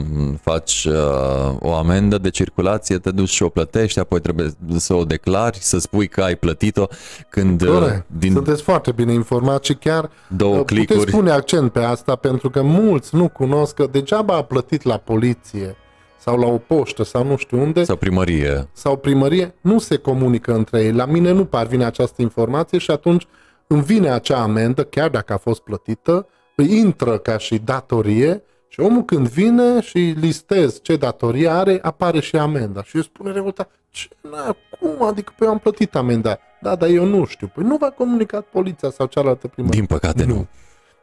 faci 0.42 0.86
uh, 0.86 1.56
o 1.60 1.74
amendă 1.74 2.18
de 2.18 2.30
circulație, 2.30 2.98
te 2.98 3.12
duci 3.12 3.30
și 3.30 3.44
o 3.44 3.50
plătești, 3.50 4.00
apoi 4.00 4.20
trebuie 4.20 4.52
să 4.78 4.94
o 4.94 5.04
declari, 5.04 5.58
să 5.58 5.80
spui 5.80 6.08
că 6.08 6.22
ai 6.22 6.36
plătit-o. 6.36 6.86
Când, 7.30 7.62
uh, 7.62 7.68
Corect. 7.68 8.06
din 8.18 8.32
Sunteți 8.32 8.62
foarte 8.62 8.92
bine 8.92 9.14
informat 9.14 9.64
și 9.64 9.74
chiar 9.74 10.10
două 10.28 10.58
uh, 10.58 10.66
puteți 10.66 10.86
clicuri... 10.86 11.12
pune 11.12 11.32
accent 11.32 11.72
pe 11.72 11.80
asta 11.80 12.16
pentru 12.16 12.50
că 12.50 12.62
mulți 12.62 13.16
nu 13.16 13.30
cunosc 13.30 13.74
că 13.74 13.88
degeaba 13.92 14.36
a 14.36 14.44
plătit 14.44 14.84
la 14.84 14.98
poliție 14.98 15.76
sau 16.22 16.38
la 16.38 16.48
o 16.48 16.58
poștă 16.58 17.04
sau 17.04 17.24
nu 17.24 17.36
știu 17.36 17.62
unde. 17.62 17.84
Sau 17.84 17.96
primărie. 17.96 18.68
Sau 18.72 18.98
primărie, 18.98 19.56
nu 19.62 19.80
se 19.80 19.98
comunică 19.98 20.54
între 20.54 20.84
ei. 20.84 20.92
La 20.92 21.06
mine 21.06 21.32
nu 21.32 21.46
parvine 21.46 21.86
această 21.86 22.22
informație 22.22 22.78
și 22.78 22.92
atunci 22.92 23.28
îmi 23.68 23.84
vine 23.84 24.10
acea 24.10 24.42
amendă, 24.42 24.84
chiar 24.84 25.10
dacă 25.10 25.34
a 25.34 25.38
fost 25.38 25.62
plătită, 25.62 26.28
îi 26.56 26.78
intră 26.78 27.18
ca 27.18 27.38
și 27.38 27.58
datorie 27.58 28.44
și 28.68 28.80
omul 28.80 29.04
când 29.04 29.28
vine 29.28 29.82
și 29.82 29.98
listez 29.98 30.82
ce 30.82 30.96
datorie 30.96 31.50
are, 31.50 31.80
apare 31.82 32.20
și 32.20 32.36
amenda. 32.36 32.84
Și 32.84 32.96
eu 32.96 33.02
spune 33.02 33.32
revoltat, 33.32 33.72
ce, 33.90 34.08
na, 34.22 34.56
cum? 34.80 35.08
Adică 35.08 35.34
pe 35.38 35.46
eu 35.46 35.52
am 35.52 35.60
plătit 35.60 35.96
amenda. 35.96 36.40
Da, 36.62 36.76
dar 36.76 36.90
eu 36.90 37.06
nu 37.06 37.26
știu. 37.26 37.52
Păi 37.54 37.64
nu 37.64 37.78
v-a 37.78 37.90
comunicat 37.90 38.46
poliția 38.46 38.90
sau 38.90 39.06
cealaltă 39.06 39.48
primărie. 39.48 39.80
Din 39.80 39.88
păcate 39.88 40.26
nu. 40.26 40.34
nu. 40.34 40.48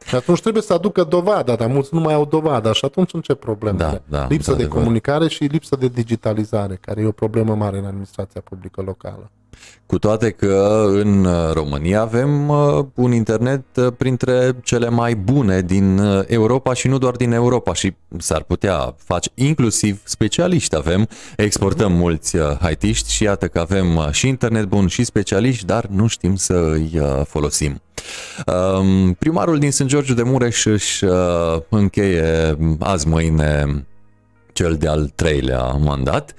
Și 0.05 0.15
atunci 0.15 0.41
trebuie 0.41 0.63
să 0.63 0.73
aducă 0.73 1.03
dovada, 1.03 1.55
dar 1.55 1.67
mulți 1.67 1.93
nu 1.93 1.99
mai 1.99 2.13
au 2.13 2.25
dovada 2.25 2.71
și 2.71 2.85
atunci 2.85 3.13
încep 3.13 3.39
problemele. 3.39 4.01
Da, 4.07 4.17
da, 4.17 4.27
lipsă 4.27 4.53
de 4.53 4.67
comunicare 4.67 5.27
și 5.27 5.43
lipsă 5.43 5.75
de 5.75 5.87
digitalizare, 5.87 6.77
care 6.81 7.01
e 7.01 7.05
o 7.05 7.11
problemă 7.11 7.55
mare 7.55 7.77
în 7.77 7.85
administrația 7.85 8.41
publică 8.41 8.81
locală. 8.81 9.31
Cu 9.89 9.99
toate 9.99 10.29
că 10.29 10.85
în 10.91 11.27
România 11.53 12.01
avem 12.01 12.49
uh, 12.49 12.85
un 12.93 13.11
internet 13.11 13.63
uh, 13.75 13.87
printre 13.97 14.51
cele 14.63 14.89
mai 14.89 15.15
bune 15.15 15.61
din 15.61 15.97
uh, 15.97 16.23
Europa 16.27 16.73
și 16.73 16.87
nu 16.87 16.97
doar 16.97 17.15
din 17.15 17.31
Europa 17.31 17.73
și 17.73 17.93
s-ar 18.17 18.43
putea 18.43 18.95
face 18.97 19.29
inclusiv 19.33 20.01
specialiști 20.03 20.75
avem, 20.75 21.07
exportăm 21.37 21.91
mulți 21.91 22.37
haitiști 22.37 23.11
și 23.11 23.23
iată 23.23 23.47
că 23.47 23.59
avem 23.59 24.09
și 24.11 24.27
internet 24.27 24.65
bun 24.65 24.87
și 24.87 25.03
specialiști, 25.03 25.65
dar 25.65 25.85
nu 25.85 26.07
știm 26.07 26.35
să 26.35 26.53
îi 26.53 27.01
folosim. 27.27 27.81
Um, 28.45 29.13
primarul 29.13 29.59
din 29.59 29.71
St. 29.71 29.85
George 29.85 30.13
de 30.13 30.23
Mureș 30.23 30.65
își 30.65 31.05
încheie 31.69 32.57
azi 32.79 33.07
mâine 33.07 33.85
cel 34.53 34.75
de-al 34.75 35.11
treilea 35.15 35.63
mandat. 35.63 36.33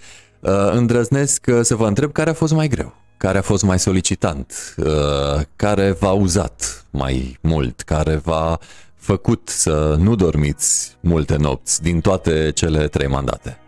Îndrăznesc 0.73 1.47
să 1.61 1.75
vă 1.75 1.87
întreb 1.87 2.13
care 2.13 2.31
a 2.31 2.35
fost 2.35 2.53
mai 2.53 2.69
greu 2.69 3.00
care 3.21 3.39
a 3.39 3.43
fost 3.43 3.63
mai 3.63 3.79
solicitant, 3.79 4.75
uh, 4.77 5.41
care 5.57 5.91
v-a 5.91 6.13
uzat 6.13 6.85
mai 6.91 7.39
mult, 7.41 7.81
care 7.81 8.17
v-a 8.17 8.59
făcut 8.95 9.49
să 9.49 9.97
nu 9.99 10.15
dormiți 10.15 10.97
multe 11.01 11.37
nopți 11.37 11.83
din 11.83 12.01
toate 12.01 12.51
cele 12.55 12.89
trei 12.89 13.07
mandate? 13.07 13.59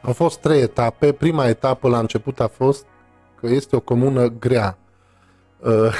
Au 0.00 0.12
fost 0.12 0.38
trei 0.38 0.60
etape. 0.60 1.12
Prima 1.12 1.46
etapă 1.46 1.88
la 1.88 1.98
început 1.98 2.40
a 2.40 2.48
fost 2.48 2.84
că 3.40 3.46
este 3.46 3.76
o 3.76 3.80
comună 3.80 4.26
grea. 4.26 4.78
Uh, 5.58 5.94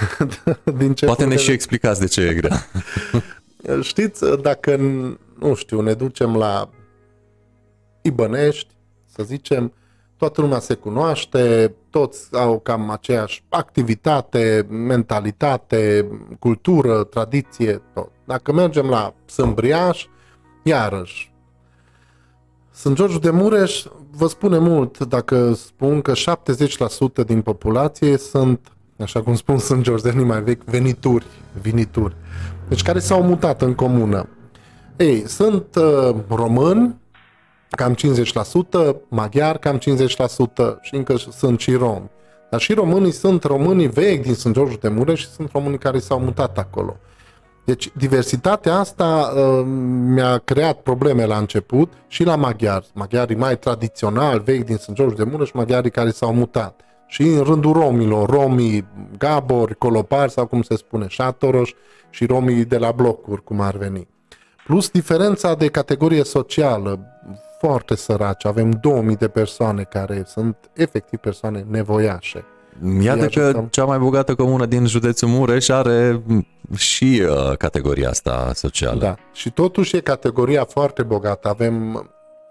din 0.78 0.94
ce 0.94 1.06
Poate 1.06 1.24
ne 1.24 1.36
și 1.36 1.50
explicați 1.50 2.00
de 2.00 2.06
ce 2.06 2.20
e 2.20 2.34
grea. 2.34 2.66
Știți, 3.90 4.24
dacă, 4.40 4.76
nu 5.38 5.54
știu, 5.54 5.80
ne 5.80 5.94
ducem 5.94 6.36
la 6.36 6.70
Ibănești, 8.00 8.74
să 9.14 9.22
zicem, 9.22 9.72
toată 10.16 10.40
lumea 10.40 10.58
se 10.58 10.74
cunoaște, 10.74 11.74
toți 11.92 12.37
au 12.37 12.59
cam 12.59 12.90
aceeași 12.90 13.44
activitate, 13.48 14.66
mentalitate, 14.70 16.09
cultură, 16.38 17.05
tradiție, 17.05 17.83
tot. 17.94 18.11
Dacă 18.24 18.52
mergem 18.52 18.87
la 18.87 19.14
Sâmbriaș, 19.26 20.07
iarăși, 20.62 21.33
sunt 22.72 22.96
George 22.96 23.18
de 23.18 23.31
Mureș 23.31 23.85
vă 24.11 24.26
spune 24.26 24.59
mult 24.59 24.98
dacă 24.98 25.52
spun 25.55 26.00
că 26.00 26.12
70% 27.22 27.26
din 27.26 27.40
populație 27.40 28.16
sunt, 28.16 28.72
așa 28.98 29.22
cum 29.22 29.35
spun 29.35 29.59
sunt 29.68 29.83
George 29.83 30.11
de 30.11 30.20
mai 30.20 30.42
vechi, 30.42 30.64
venituri, 30.64 31.26
vinituri. 31.61 32.16
Deci 32.68 32.83
care 32.83 32.98
s-au 32.98 33.22
mutat 33.22 33.62
în 33.62 33.74
comună. 33.74 34.28
Ei, 34.96 35.28
sunt 35.28 35.76
uh, 35.76 36.14
români, 36.28 37.00
cam 37.76 37.94
50%, 38.92 38.96
maghiari 39.08 39.58
cam 39.58 39.78
50% 39.78 39.80
și 40.80 40.94
încă 40.94 41.16
sunt 41.16 41.61
și 41.61 41.74
romi. 41.74 42.11
Dar 42.50 42.61
și 42.61 42.72
românii 42.72 43.12
sunt 43.12 43.42
românii 43.42 43.87
vechi 43.87 44.22
din 44.22 44.35
Sunt 44.35 44.54
George 44.54 44.76
de 44.76 44.88
Mureș 44.88 45.20
și 45.20 45.30
sunt 45.30 45.50
românii 45.52 45.78
care 45.78 45.98
s-au 45.98 46.18
mutat 46.18 46.58
acolo. 46.58 46.96
Deci 47.64 47.90
diversitatea 47.96 48.78
asta 48.78 49.32
uh, 49.37 49.64
mi-a 50.06 50.38
creat 50.38 50.80
probleme 50.80 51.24
la 51.24 51.37
început 51.37 51.92
și 52.06 52.24
la 52.24 52.37
maghiari. 52.37 52.90
Maghiarii 52.94 53.37
mai 53.37 53.58
tradiționali, 53.58 54.42
vechi 54.44 54.64
din 54.64 54.76
Sunt 54.76 54.96
George 54.96 55.24
de 55.24 55.30
Mureș, 55.30 55.50
maghiarii 55.50 55.90
care 55.90 56.11
s-au 56.11 56.35
mutat. 56.35 56.80
Și 57.06 57.22
în 57.22 57.42
rândul 57.42 57.72
romilor, 57.72 58.30
romii 58.30 58.87
gabori, 59.18 59.74
colopari 59.74 60.30
sau 60.30 60.46
cum 60.46 60.62
se 60.62 60.76
spune, 60.76 61.06
șatoroși 61.08 61.74
și 62.11 62.26
romii 62.26 62.64
de 62.64 62.78
la 62.78 62.90
blocuri, 62.92 63.44
cum 63.44 63.61
ar 63.61 63.76
veni. 63.76 64.08
Plus 64.64 64.88
diferența 64.88 65.54
de 65.54 65.66
categorie 65.66 66.24
socială, 66.24 67.00
foarte 67.66 67.96
săraci, 67.96 68.44
avem 68.44 68.70
2000 68.70 69.16
de 69.16 69.29
persoane 69.29 69.83
care 69.83 70.22
sunt 70.27 70.57
efectiv 70.72 71.18
persoane 71.18 71.66
nevoiașe. 71.68 72.44
Iată 73.01 73.27
că 73.27 73.64
cea 73.70 73.85
mai 73.85 73.98
bogată 73.98 74.35
comună 74.35 74.66
din 74.66 74.87
județul 74.87 75.29
Mureș 75.29 75.68
are 75.68 76.22
și 76.77 77.22
uh, 77.29 77.57
categoria 77.57 78.09
asta 78.09 78.51
socială. 78.55 78.98
Da, 78.98 79.14
și 79.33 79.51
totuși 79.51 79.96
e 79.96 80.01
categoria 80.01 80.64
foarte 80.64 81.03
bogată. 81.03 81.48
Avem 81.48 82.07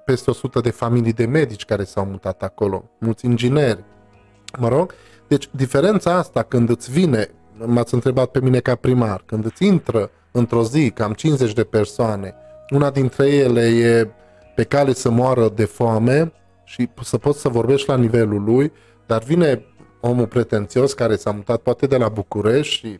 peste 0.05 0.29
100 0.29 0.59
de 0.59 0.69
familii 0.69 1.13
de 1.13 1.25
medici 1.25 1.65
care 1.65 1.83
s-au 1.83 2.05
mutat 2.05 2.43
acolo, 2.43 2.89
mulți 2.99 3.25
ingineri. 3.25 3.83
Mă 4.59 4.67
rog, 4.67 4.93
deci 5.27 5.49
diferența 5.51 6.13
asta 6.13 6.43
când 6.43 6.69
îți 6.69 6.91
vine, 6.91 7.29
m-ați 7.65 7.93
întrebat 7.93 8.27
pe 8.27 8.39
mine 8.39 8.59
ca 8.59 8.75
primar, 8.75 9.23
când 9.25 9.45
îți 9.45 9.65
intră 9.65 10.09
într-o 10.31 10.63
zi 10.63 10.89
cam 10.89 11.13
50 11.13 11.53
de 11.53 11.63
persoane, 11.63 12.35
una 12.69 12.89
dintre 12.89 13.27
ele 13.27 13.67
e 13.67 14.09
pe 14.55 14.63
cale 14.63 14.93
să 14.93 15.09
moară 15.09 15.49
de 15.49 15.65
foame 15.65 16.33
și 16.63 16.89
să 17.03 17.17
poți 17.17 17.39
să 17.39 17.49
vorbești 17.49 17.89
la 17.89 17.97
nivelul 17.97 18.43
lui, 18.43 18.71
dar 19.05 19.23
vine 19.23 19.65
omul 19.99 20.27
pretențios 20.27 20.93
care 20.93 21.15
s-a 21.15 21.31
mutat 21.31 21.61
poate 21.61 21.87
de 21.87 21.97
la 21.97 22.09
București 22.09 22.75
și 22.87 22.99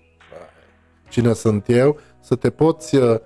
cine 1.09 1.33
sunt 1.33 1.65
eu, 1.67 1.99
să 2.19 2.35
te 2.35 2.49
poți, 2.49 2.95
uh, 2.95 3.19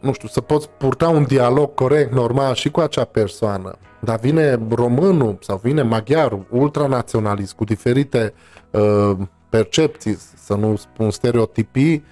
nu 0.00 0.12
știu, 0.12 0.28
să 0.28 0.40
poți 0.40 0.68
purta 0.68 1.08
un 1.08 1.24
dialog 1.24 1.74
corect, 1.74 2.12
normal 2.12 2.54
și 2.54 2.70
cu 2.70 2.80
acea 2.80 3.04
persoană. 3.04 3.78
Dar 4.00 4.18
vine 4.18 4.58
românul 4.70 5.38
sau 5.40 5.60
vine 5.62 5.82
maghiarul, 5.82 6.46
ultranaționalist, 6.50 7.52
cu 7.52 7.64
diferite 7.64 8.34
uh, 8.70 9.16
percepții, 9.48 10.18
să 10.36 10.54
nu 10.54 10.76
spun 10.76 11.10
stereotipii, 11.10 12.04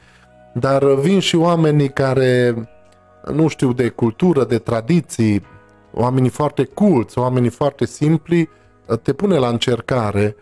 dar 0.55 0.95
vin 0.95 1.19
și 1.19 1.37
oamenii 1.37 1.89
care, 1.89 2.55
nu 3.33 3.49
știu, 3.49 3.73
de 3.73 3.89
cultură, 3.89 4.45
de 4.45 4.59
tradiții, 4.59 5.43
oamenii 5.93 6.31
foarte 6.31 6.65
culți, 6.65 7.19
oamenii 7.19 7.49
foarte 7.49 7.87
simpli, 7.87 8.49
te 9.03 9.13
pune 9.13 9.37
la 9.37 9.49
încercare. 9.49 10.37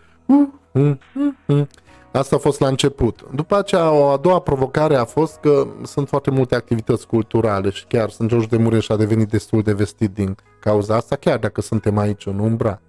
Asta 2.11 2.35
a 2.35 2.39
fost 2.39 2.59
la 2.59 2.67
început. 2.67 3.25
După 3.35 3.57
aceea, 3.57 3.91
o 3.91 4.09
a 4.09 4.17
doua 4.17 4.39
provocare 4.39 4.95
a 4.95 5.05
fost 5.05 5.37
că 5.37 5.67
sunt 5.83 6.07
foarte 6.07 6.31
multe 6.31 6.55
activități 6.55 7.07
culturale 7.07 7.69
și 7.69 7.85
chiar 7.85 8.09
sunt 8.09 8.29
George 8.29 8.47
de 8.47 8.57
Mureș 8.57 8.89
a 8.89 8.95
devenit 8.95 9.29
destul 9.29 9.61
de 9.61 9.73
vestit 9.73 10.13
din 10.13 10.35
cauza 10.59 10.95
asta, 10.95 11.15
chiar 11.15 11.37
dacă 11.37 11.61
suntem 11.61 11.97
aici 11.97 12.25
în 12.25 12.39
Umbra, 12.39 12.81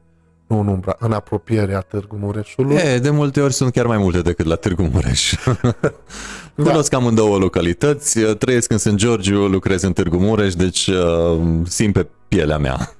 nu 0.51 0.61
în 0.61 0.67
Umbra, 0.67 0.97
în 0.99 1.13
apropierea 1.13 1.81
Târgu 1.81 2.17
Mureșului. 2.21 2.77
E, 2.77 2.99
de 2.99 3.11
multe 3.11 3.41
ori 3.41 3.53
sunt 3.53 3.73
chiar 3.73 3.87
mai 3.87 3.99
multe 3.99 4.21
decât 4.21 4.47
la 4.47 4.55
Târgu 4.55 4.83
Mureș. 4.93 5.35
da. 6.55 6.63
Cunosc 6.63 6.95
amândouă 6.95 7.39
localități, 7.39 8.21
trăiesc 8.21 8.71
în 8.73 8.79
St. 8.79 8.95
Georgiu, 8.95 9.47
lucrez 9.47 9.83
în 9.83 9.93
Târgu 9.93 10.17
Mureș, 10.17 10.55
deci 10.55 10.87
uh, 10.87 11.41
simt 11.65 11.93
pe 11.93 12.07
pielea 12.29 12.59
mea. 12.59 12.93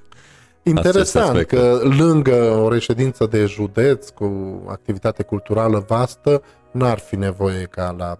Interesant 0.63 1.41
că 1.41 1.79
lângă 1.97 2.59
o 2.63 2.69
reședință 2.69 3.27
de 3.29 3.45
județ 3.45 4.09
cu 4.09 4.61
activitate 4.67 5.23
culturală 5.23 5.85
vastă, 5.87 6.41
n-ar 6.71 6.99
fi 6.99 7.15
nevoie 7.15 7.63
ca 7.63 7.95
la 7.97 8.19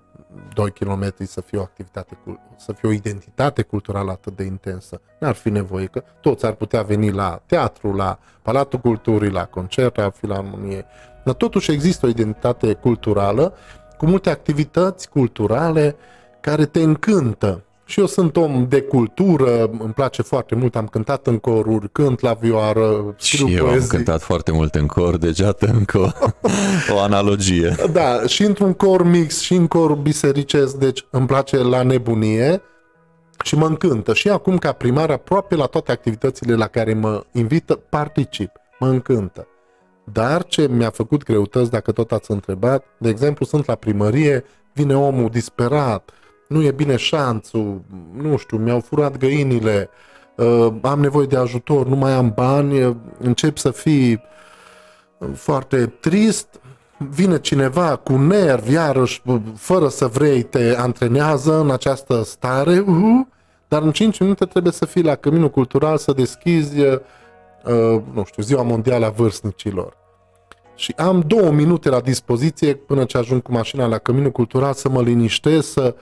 2 0.53 0.71
km 0.71 1.13
să 1.25 1.41
fie 1.41 1.57
o 1.57 1.61
activitate, 1.61 2.17
să 2.57 2.73
fie 2.73 2.89
o 2.89 2.91
identitate 2.91 3.61
culturală 3.61 4.11
atât 4.11 4.35
de 4.35 4.43
intensă. 4.43 5.01
N-ar 5.19 5.35
fi 5.35 5.49
nevoie 5.49 5.85
că 5.85 6.03
toți 6.21 6.45
ar 6.45 6.53
putea 6.53 6.81
veni 6.81 7.11
la 7.11 7.41
teatru, 7.45 7.93
la 7.93 8.19
Palatul 8.41 8.79
Culturii, 8.79 9.31
la 9.31 9.45
concert, 9.45 9.95
la 9.95 10.09
filarmonie. 10.09 10.85
Dar 11.25 11.33
totuși 11.33 11.71
există 11.71 12.05
o 12.05 12.09
identitate 12.09 12.73
culturală 12.73 13.53
cu 13.97 14.05
multe 14.05 14.29
activități 14.29 15.09
culturale 15.09 15.95
care 16.41 16.65
te 16.65 16.81
încântă 16.81 17.63
și 17.91 17.99
eu 17.99 18.05
sunt 18.05 18.35
om 18.37 18.65
de 18.69 18.81
cultură, 18.81 19.69
îmi 19.79 19.93
place 19.95 20.21
foarte 20.21 20.55
mult, 20.55 20.75
am 20.75 20.87
cântat 20.87 21.27
în 21.27 21.37
coruri, 21.37 21.89
cânt 21.91 22.19
la 22.19 22.33
vioară, 22.33 23.15
scriu 23.17 23.47
Și 23.47 23.55
eu 23.55 23.65
poezii. 23.65 23.81
am 23.81 23.87
cântat 23.87 24.21
foarte 24.21 24.51
mult 24.51 24.75
în 24.75 24.85
cor, 24.85 25.17
deci 25.17 25.39
iată 25.39 25.65
încă 25.65 25.97
o, 25.97 26.09
o 26.95 26.99
analogie. 26.99 27.75
Da, 27.91 28.25
și 28.25 28.43
într-un 28.43 28.73
cor 28.73 29.03
mix 29.03 29.39
și 29.39 29.53
în 29.53 29.67
cor 29.67 29.93
bisericesc, 29.93 30.75
deci 30.75 31.05
îmi 31.09 31.27
place 31.27 31.57
la 31.57 31.83
nebunie 31.83 32.61
și 33.43 33.55
mă 33.55 33.65
încântă. 33.65 34.13
Și 34.13 34.29
acum 34.29 34.57
ca 34.57 34.71
primar 34.71 35.09
aproape 35.09 35.55
la 35.55 35.65
toate 35.65 35.91
activitățile 35.91 36.55
la 36.55 36.67
care 36.67 36.93
mă 36.93 37.23
invită, 37.31 37.75
particip, 37.75 38.51
mă 38.79 38.87
încântă. 38.87 39.47
Dar 40.11 40.43
ce 40.43 40.67
mi-a 40.67 40.89
făcut 40.89 41.23
greutăți, 41.23 41.71
dacă 41.71 41.91
tot 41.91 42.11
ați 42.11 42.31
întrebat, 42.31 42.85
de 42.97 43.09
exemplu, 43.09 43.45
sunt 43.45 43.65
la 43.65 43.75
primărie, 43.75 44.43
vine 44.73 44.95
omul 44.97 45.29
disperat, 45.29 46.11
nu 46.51 46.61
e 46.61 46.71
bine 46.71 46.95
șanțul, 46.95 47.81
nu 48.21 48.37
știu, 48.37 48.57
mi-au 48.57 48.79
furat 48.79 49.17
găinile, 49.17 49.89
uh, 50.35 50.67
am 50.81 50.99
nevoie 50.99 51.25
de 51.25 51.37
ajutor, 51.37 51.87
nu 51.87 51.95
mai 51.95 52.11
am 52.11 52.31
bani, 52.35 52.83
uh, 52.83 52.95
încep 53.19 53.57
să 53.57 53.71
fii 53.71 54.21
foarte 55.33 55.85
trist, 55.85 56.47
vine 56.97 57.39
cineva 57.39 57.95
cu 57.95 58.15
nervi, 58.15 58.71
iarăși, 58.71 59.21
fără 59.55 59.87
să 59.87 60.07
vrei, 60.07 60.43
te 60.43 60.75
antrenează 60.77 61.59
în 61.59 61.71
această 61.71 62.23
stare, 62.23 62.79
uh, 62.79 63.25
dar 63.67 63.81
în 63.81 63.91
5 63.91 64.19
minute 64.19 64.45
trebuie 64.45 64.71
să 64.71 64.85
fii 64.85 65.03
la 65.03 65.15
Căminul 65.15 65.49
Cultural 65.49 65.97
să 65.97 66.11
deschizi, 66.11 66.79
uh, 66.79 66.99
nu 68.13 68.23
știu, 68.25 68.43
Ziua 68.43 68.63
Mondială 68.63 69.05
a 69.05 69.09
Vârstnicilor. 69.09 69.97
Și 70.75 70.93
am 70.97 71.23
două 71.27 71.51
minute 71.51 71.89
la 71.89 71.99
dispoziție 71.99 72.73
până 72.73 73.03
ce 73.03 73.17
ajung 73.17 73.41
cu 73.41 73.51
mașina 73.51 73.85
la 73.85 73.97
Căminul 73.97 74.31
Cultural 74.31 74.73
să 74.73 74.89
mă 74.89 75.01
liniștesc, 75.01 75.71
să 75.71 75.95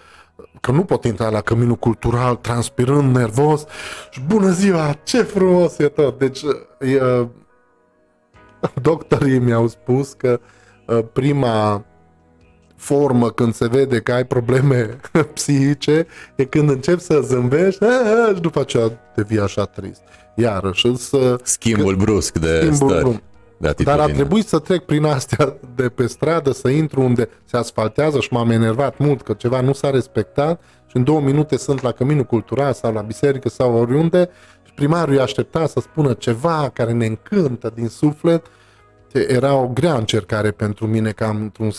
că 0.62 0.72
nu 0.72 0.84
pot 0.84 1.04
intra 1.04 1.30
la 1.30 1.42
căminul 1.42 1.76
cultural 1.76 2.36
transpirând 2.36 3.16
nervos 3.16 3.66
și 4.10 4.22
bună 4.28 4.50
ziua, 4.50 4.96
ce 5.04 5.22
frumos 5.22 5.78
e 5.78 5.88
tot. 5.88 6.20
Deci 6.20 6.42
uh, 6.42 7.28
doctorii 8.82 9.40
mi-au 9.40 9.68
spus 9.68 10.14
că 10.14 10.40
uh, 10.86 11.00
prima 11.14 11.86
formă 12.76 13.32
când 13.32 13.54
se 13.54 13.68
vede 13.68 14.00
că 14.00 14.14
ai 14.14 14.26
probleme 14.26 15.00
psihice 15.34 16.08
e 16.36 16.44
când 16.44 16.70
începi 16.70 17.02
să 17.02 17.20
zâmbești 17.24 17.86
și 18.36 18.42
după 18.42 18.60
aceea 18.60 19.12
devii 19.16 19.40
așa 19.40 19.66
trist. 19.66 20.02
Iarăși, 20.36 20.96
să... 20.96 21.40
Schimbul 21.44 21.96
brusc 21.96 22.38
de 22.38 22.58
schimbul 22.58 22.90
stări. 22.90 23.04
Brusc 23.04 23.22
de 23.60 23.84
Dar 23.84 24.00
a 24.00 24.06
trebuit 24.06 24.48
să 24.48 24.60
trec 24.60 24.86
prin 24.86 25.04
astea 25.04 25.58
de 25.76 25.90
pe 25.90 26.08
stradă, 26.08 26.52
să 26.52 26.70
intru 26.70 27.02
unde 27.02 27.30
se 27.46 27.58
asfaltează 27.58 28.20
și 28.20 28.34
m-am 28.34 28.50
enervat 28.50 28.98
mult 28.98 29.22
că 29.22 29.34
ceva 29.34 29.62
nu 29.62 29.74
s-a 29.74 29.90
respectat 29.90 30.62
și 30.86 30.98
în 30.98 31.04
două 31.04 31.22
minute 31.22 31.58
sunt 31.58 31.82
la 31.82 31.92
căminul 31.92 32.24
cultural 32.24 32.74
sau 32.74 32.94
la 32.94 33.02
biserică 33.02 33.50
sau 33.50 33.74
oriunde 33.74 34.30
și 34.64 34.74
primarul 34.74 35.14
i 35.14 35.20
aștepta 35.20 35.68
să 35.68 35.80
spună 35.80 36.14
ceva 36.14 36.70
care 36.74 36.92
ne 36.92 37.06
încântă 37.06 37.72
din 37.76 37.88
suflet. 37.88 38.46
Era 39.12 39.56
o 39.56 39.68
grea 39.68 39.96
încercare 39.96 40.52
pentru 40.52 40.88
mine 40.88 41.12
ca 41.12 41.30
într-un 41.30 41.72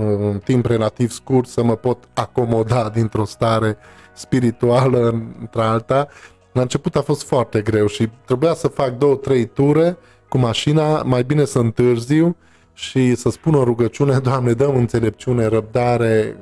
un 0.00 0.38
timp 0.44 0.66
relativ 0.66 1.10
scurt 1.10 1.48
să 1.48 1.62
mă 1.62 1.76
pot 1.76 2.04
acomoda 2.14 2.88
dintr-o 2.88 3.24
stare 3.24 3.76
spirituală 4.14 5.24
într-alta. 5.40 6.08
La 6.52 6.60
început 6.60 6.96
a 6.96 7.02
fost 7.02 7.22
foarte 7.22 7.60
greu 7.60 7.86
și 7.86 8.10
trebuia 8.24 8.54
să 8.54 8.68
fac 8.68 8.98
două, 8.98 9.14
trei 9.14 9.46
ture 9.46 9.96
cu 10.28 10.38
mașina, 10.38 11.02
mai 11.02 11.22
bine 11.22 11.44
să 11.44 11.58
întârziu 11.58 12.36
și 12.74 13.14
să 13.14 13.30
spun 13.30 13.54
o 13.54 13.64
rugăciune, 13.64 14.18
Doamne, 14.28 14.52
dăm 14.52 14.76
înțelepciune, 14.76 15.46
răbdare 15.46 16.36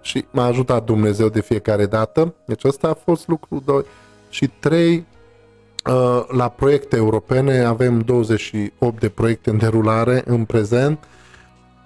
și 0.00 0.24
m-a 0.30 0.44
ajutat 0.44 0.84
Dumnezeu 0.84 1.28
de 1.28 1.40
fiecare 1.40 1.86
dată. 1.86 2.34
Deci 2.46 2.64
ăsta 2.64 2.88
a 2.88 2.98
fost 3.04 3.28
lucru 3.28 3.62
2. 3.64 3.84
Și 4.28 4.50
3, 4.58 5.06
uh, 5.84 6.24
la 6.28 6.48
proiecte 6.48 6.96
europene 6.96 7.64
avem 7.64 8.00
28 8.00 9.00
de 9.00 9.08
proiecte 9.08 9.50
în 9.50 9.58
derulare 9.58 10.22
în 10.26 10.44
prezent 10.44 11.04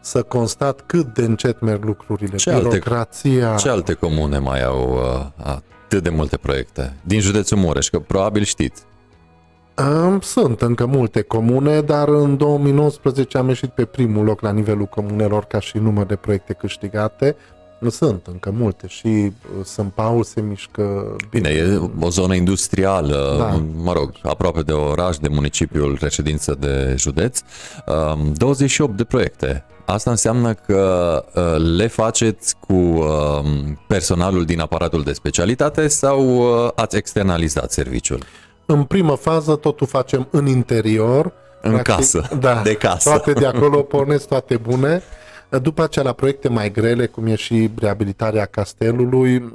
să 0.01 0.23
constat 0.23 0.83
cât 0.87 1.15
de 1.15 1.23
încet 1.23 1.61
merg 1.61 1.85
lucrurile. 1.85 2.37
Ce 2.37 2.55
Birocrația... 2.55 3.51
Alte, 3.51 3.63
ce 3.63 3.69
alte 3.69 3.93
comune 3.93 4.39
mai 4.39 4.63
au 4.63 4.93
uh, 4.93 5.47
atât 5.47 6.03
de 6.03 6.09
multe 6.09 6.37
proiecte? 6.37 6.97
Din 7.03 7.21
județul 7.21 7.57
Mureș, 7.57 7.89
că 7.89 7.99
probabil 7.99 8.43
știți. 8.43 8.83
Sunt 10.21 10.61
încă 10.63 10.87
multe 10.87 11.21
comune, 11.21 11.81
dar 11.81 12.09
în 12.09 12.37
2019 12.37 13.39
am 13.39 13.49
ieșit 13.49 13.71
pe 13.71 13.85
primul 13.85 14.25
loc 14.25 14.41
la 14.41 14.53
nivelul 14.53 14.85
comunelor 14.85 15.45
ca 15.45 15.61
și 15.61 15.79
număr 15.79 16.07
de 16.07 16.17
proiecte 16.17 16.53
câștigate. 16.53 17.37
Sunt 17.91 18.27
încă 18.27 18.51
multe 18.51 18.87
și 18.87 19.07
uh, 19.07 19.65
Sunt 19.65 19.93
Paul 19.93 20.23
se 20.25 20.41
mișcă 20.41 21.17
bine. 21.31 21.49
Bine, 21.49 21.63
e 21.63 21.91
o 22.01 22.09
zonă 22.09 22.35
industrială, 22.35 23.37
da. 23.39 23.63
mă 23.83 23.93
rog, 23.93 24.13
aproape 24.23 24.63
de 24.63 24.73
oraș, 24.73 25.17
de 25.17 25.29
municipiul 25.29 25.99
reședință 26.01 26.57
de 26.61 26.95
județ. 26.97 27.41
28 28.33 28.91
um, 28.91 28.97
de 28.97 29.05
proiecte. 29.05 29.65
Asta 29.87 30.11
înseamnă 30.11 30.55
că 30.55 31.25
uh, 31.35 31.77
le 31.77 31.87
faceți 31.87 32.55
cu 32.61 32.73
um, 32.73 33.81
personalul 33.87 34.45
din 34.45 34.61
aparatul 34.61 35.03
de 35.03 35.13
specialitate 35.13 35.89
sau 35.89 36.39
uh, 36.39 36.71
ați 36.75 36.97
externalizat 36.97 37.73
serviciul? 37.73 38.23
În 38.71 38.85
primă 38.85 39.15
fază 39.15 39.57
totul 39.57 39.87
facem 39.87 40.29
în 40.31 40.47
interior. 40.47 41.33
În 41.63 41.71
practic, 41.71 41.95
casă, 41.95 42.29
da, 42.41 42.63
de 42.63 42.75
casă. 42.75 43.09
Toate 43.09 43.33
de 43.33 43.47
acolo 43.47 43.83
pornesc 43.83 44.29
toate 44.29 44.57
bune. 44.57 45.03
După 45.63 45.83
aceea, 45.83 46.05
la 46.05 46.13
proiecte 46.13 46.49
mai 46.49 46.71
grele, 46.71 47.07
cum 47.07 47.27
e 47.27 47.35
și 47.35 47.71
reabilitarea 47.79 48.45
castelului, 48.45 49.55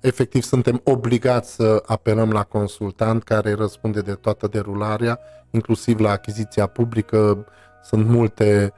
efectiv 0.00 0.42
suntem 0.42 0.80
obligați 0.84 1.54
să 1.54 1.82
apelăm 1.86 2.30
la 2.30 2.42
consultant 2.42 3.22
care 3.22 3.54
răspunde 3.54 4.00
de 4.00 4.12
toată 4.12 4.46
derularea, 4.46 5.18
inclusiv 5.50 5.98
la 5.98 6.10
achiziția 6.10 6.66
publică. 6.66 7.46
Sunt 7.82 8.06
multe 8.08 8.72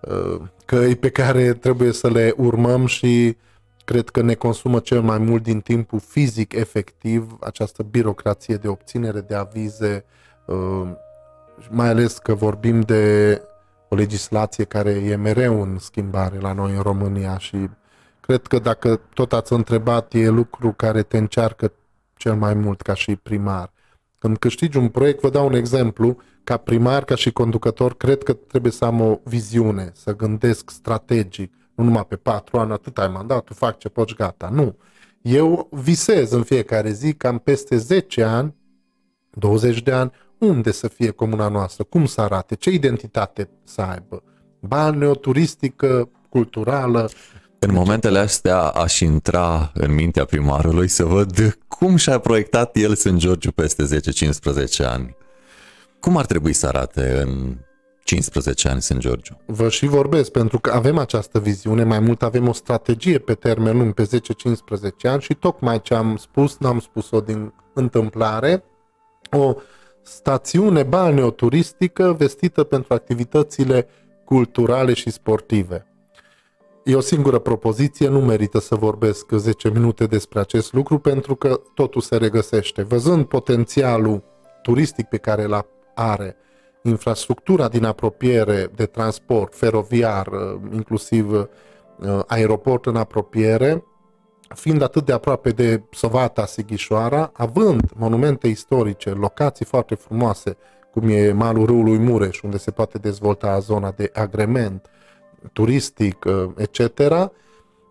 uh, 0.00 0.40
căi 0.64 0.96
pe 0.96 1.10
care 1.10 1.52
trebuie 1.52 1.92
să 1.92 2.08
le 2.08 2.34
urmăm 2.36 2.86
și 2.86 3.36
cred 3.92 4.08
că 4.08 4.22
ne 4.22 4.34
consumă 4.34 4.78
cel 4.78 5.00
mai 5.00 5.18
mult 5.18 5.42
din 5.42 5.60
timpul 5.60 6.00
fizic 6.00 6.52
efectiv 6.52 7.36
această 7.40 7.82
birocrație 7.82 8.56
de 8.56 8.68
obținere 8.68 9.20
de 9.20 9.34
avize, 9.34 10.04
uh, 10.44 10.88
mai 11.70 11.88
ales 11.88 12.18
că 12.18 12.34
vorbim 12.34 12.80
de 12.80 13.42
o 13.88 13.94
legislație 13.94 14.64
care 14.64 14.90
e 14.90 15.16
mereu 15.16 15.62
în 15.62 15.78
schimbare 15.78 16.38
la 16.38 16.52
noi 16.52 16.74
în 16.74 16.82
România 16.82 17.38
și 17.38 17.56
cred 18.20 18.46
că 18.46 18.58
dacă 18.58 19.00
tot 19.14 19.32
ați 19.32 19.52
întrebat, 19.52 20.14
e 20.14 20.28
lucru 20.28 20.72
care 20.72 21.02
te 21.02 21.18
încearcă 21.18 21.72
cel 22.16 22.34
mai 22.34 22.54
mult 22.54 22.80
ca 22.80 22.94
și 22.94 23.16
primar. 23.16 23.72
Când 24.18 24.36
câștigi 24.36 24.76
un 24.76 24.88
proiect, 24.88 25.20
vă 25.20 25.30
dau 25.30 25.46
un 25.46 25.54
exemplu, 25.54 26.16
ca 26.44 26.56
primar, 26.56 27.04
ca 27.04 27.14
și 27.14 27.32
conducător, 27.32 27.96
cred 27.96 28.22
că 28.22 28.32
trebuie 28.32 28.72
să 28.72 28.84
am 28.84 29.00
o 29.00 29.18
viziune, 29.24 29.90
să 29.94 30.16
gândesc 30.16 30.70
strategic, 30.70 31.52
nu 31.82 31.88
numai 31.88 32.06
pe 32.08 32.16
patru 32.16 32.58
ani, 32.58 32.72
atât 32.72 32.98
ai 32.98 33.08
mandatul, 33.08 33.56
fac 33.56 33.78
ce 33.78 33.88
poți, 33.88 34.14
gata. 34.14 34.48
Nu. 34.52 34.76
Eu 35.22 35.68
visez 35.70 36.30
în 36.30 36.42
fiecare 36.42 36.90
zi 36.90 37.12
cam 37.12 37.38
peste 37.38 37.76
10 37.76 38.22
ani, 38.22 38.54
20 39.30 39.82
de 39.82 39.92
ani, 39.92 40.12
unde 40.38 40.70
să 40.70 40.88
fie 40.88 41.10
comuna 41.10 41.48
noastră, 41.48 41.84
cum 41.84 42.06
să 42.06 42.20
arate, 42.20 42.54
ce 42.54 42.70
identitate 42.70 43.48
să 43.64 43.80
aibă, 43.80 44.22
balneoturistică, 44.60 46.08
culturală. 46.28 47.10
În 47.58 47.72
momentele 47.72 48.18
astea 48.18 48.58
aș 48.60 49.00
intra 49.00 49.70
în 49.74 49.94
mintea 49.94 50.24
primarului 50.24 50.88
să 50.88 51.04
văd 51.04 51.58
cum 51.68 51.96
și-a 51.96 52.18
proiectat 52.18 52.76
el 52.76 52.94
St. 52.94 53.14
George 53.14 53.50
peste 53.50 54.00
10-15 54.82 54.84
ani. 54.84 55.16
Cum 56.00 56.16
ar 56.16 56.26
trebui 56.26 56.52
să 56.52 56.66
arate 56.66 57.20
în 57.20 57.56
15 58.04 58.68
ani 58.68 58.82
St. 58.82 58.96
George? 58.96 59.32
Vă 59.46 59.68
și 59.68 59.86
vorbesc, 59.86 60.30
pentru 60.30 60.58
că 60.58 60.70
avem 60.70 60.98
această 60.98 61.38
viziune, 61.38 61.84
mai 61.84 61.98
mult 61.98 62.22
avem 62.22 62.48
o 62.48 62.52
strategie 62.52 63.18
pe 63.18 63.34
termen 63.34 63.78
lung, 63.78 63.92
pe 63.92 64.08
10-15 64.08 64.08
ani 65.02 65.22
și 65.22 65.34
tocmai 65.34 65.80
ce 65.80 65.94
am 65.94 66.16
spus, 66.16 66.56
n-am 66.58 66.80
spus-o 66.80 67.20
din 67.20 67.54
întâmplare, 67.74 68.64
o 69.30 69.54
stațiune 70.02 70.82
balneoturistică 70.82 72.14
vestită 72.18 72.64
pentru 72.64 72.94
activitățile 72.94 73.86
culturale 74.24 74.92
și 74.92 75.10
sportive. 75.10 75.86
E 76.84 76.94
o 76.94 77.00
singură 77.00 77.38
propoziție, 77.38 78.08
nu 78.08 78.20
merită 78.20 78.60
să 78.60 78.74
vorbesc 78.74 79.30
10 79.30 79.70
minute 79.70 80.06
despre 80.06 80.40
acest 80.40 80.72
lucru 80.72 80.98
pentru 80.98 81.34
că 81.34 81.60
totul 81.74 82.00
se 82.00 82.16
regăsește. 82.16 82.82
Văzând 82.82 83.24
potențialul 83.24 84.22
turistic 84.62 85.06
pe 85.06 85.16
care 85.16 85.42
îl 85.42 85.66
are, 85.94 86.36
infrastructura 86.82 87.68
din 87.68 87.84
apropiere 87.84 88.70
de 88.74 88.86
transport 88.86 89.54
feroviar, 89.54 90.28
inclusiv 90.72 91.32
uh, 91.32 91.46
aeroport 92.26 92.86
în 92.86 92.96
apropiere, 92.96 93.84
fiind 94.54 94.82
atât 94.82 95.04
de 95.04 95.12
aproape 95.12 95.50
de 95.50 95.82
Sovata 95.90 96.46
Sighișoara, 96.46 97.30
având 97.32 97.90
monumente 97.96 98.48
istorice, 98.48 99.10
locații 99.10 99.64
foarte 99.64 99.94
frumoase, 99.94 100.56
cum 100.92 101.08
e 101.08 101.32
malul 101.32 101.66
râului 101.66 101.98
Mureș, 101.98 102.40
unde 102.42 102.58
se 102.58 102.70
poate 102.70 102.98
dezvolta 102.98 103.58
zona 103.58 103.90
de 103.90 104.10
agrement 104.14 104.90
turistic, 105.52 106.24
uh, 106.24 106.50
etc., 106.56 107.12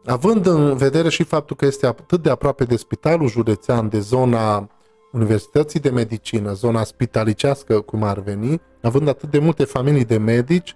având 0.06 0.46
în 0.46 0.76
vedere 0.76 1.10
și 1.10 1.24
faptul 1.24 1.56
că 1.56 1.66
este 1.66 1.86
atât 1.88 2.22
de 2.22 2.30
aproape 2.30 2.64
de 2.64 2.76
spitalul 2.76 3.28
județean, 3.28 3.90
de 3.90 4.00
zona 4.00 4.70
Universității 5.12 5.80
de 5.80 5.90
Medicină, 5.90 6.54
zona 6.54 6.84
spitalicească, 6.84 7.82
cum 7.82 8.04
ar 8.04 8.20
veni, 8.20 8.62
având 8.82 9.08
atât 9.08 9.30
de 9.30 9.40
multe 9.40 9.64
familii 9.64 10.06
de 10.06 10.18
medici, 10.18 10.76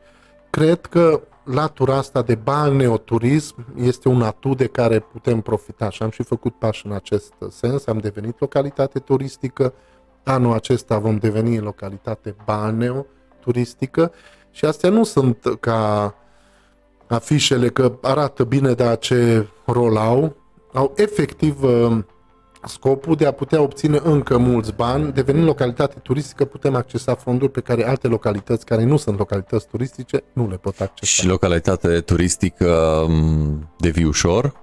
cred 0.50 0.86
că 0.86 1.22
latura 1.44 1.96
asta 1.96 2.22
de 2.22 2.36
balneoturism 2.36 3.66
este 3.76 4.08
un 4.08 4.22
atu 4.22 4.54
de 4.54 4.66
care 4.66 5.00
putem 5.00 5.42
profita 5.42 5.90
și 5.90 6.04
am 6.04 6.10
și 6.10 6.24
făcut 6.24 6.56
pași 6.56 6.86
în 6.86 6.92
acest 6.92 7.34
sens. 7.50 7.88
Am 7.88 7.98
devenit 7.98 8.40
localitate 8.40 9.00
turistică, 9.00 9.74
anul 10.24 10.54
acesta 10.54 10.98
vom 10.98 11.18
deveni 11.18 11.60
localitate 11.60 12.36
balneo-turistică 12.46 14.12
și 14.52 14.66
astea 14.66 14.90
nu 14.90 15.04
sunt 15.04 15.58
ca 15.60 16.14
afișele 17.08 17.70
că 17.70 17.98
arată 18.02 18.44
bine, 18.44 18.74
dar 18.74 18.98
ce 18.98 19.48
rol 19.66 19.98
au. 19.98 20.36
Au 20.74 20.94
efectiv 20.96 21.64
uh, 21.64 21.98
scopul 22.68 23.16
de 23.16 23.26
a 23.26 23.32
putea 23.32 23.62
obține 23.62 24.00
încă 24.04 24.38
mulți 24.38 24.74
bani, 24.74 25.14
devenind 25.14 25.46
localitate 25.46 25.96
turistică, 26.02 26.46
putem 26.46 26.76
accesa 26.76 27.16
fonduri 27.16 27.52
pe 27.52 27.60
care 27.60 27.88
alte 27.88 28.08
localități 28.08 28.66
care 28.66 28.84
nu 28.84 28.98
sunt 28.98 29.18
localități 29.18 29.68
turistice 29.68 30.24
nu 30.34 30.48
le 30.50 30.56
pot 30.56 30.80
accesa. 30.80 31.12
Și 31.12 31.28
localitate 31.28 32.00
turistică 32.00 33.04
mm, 33.08 33.70
devii 33.78 34.06
ușor? 34.06 34.54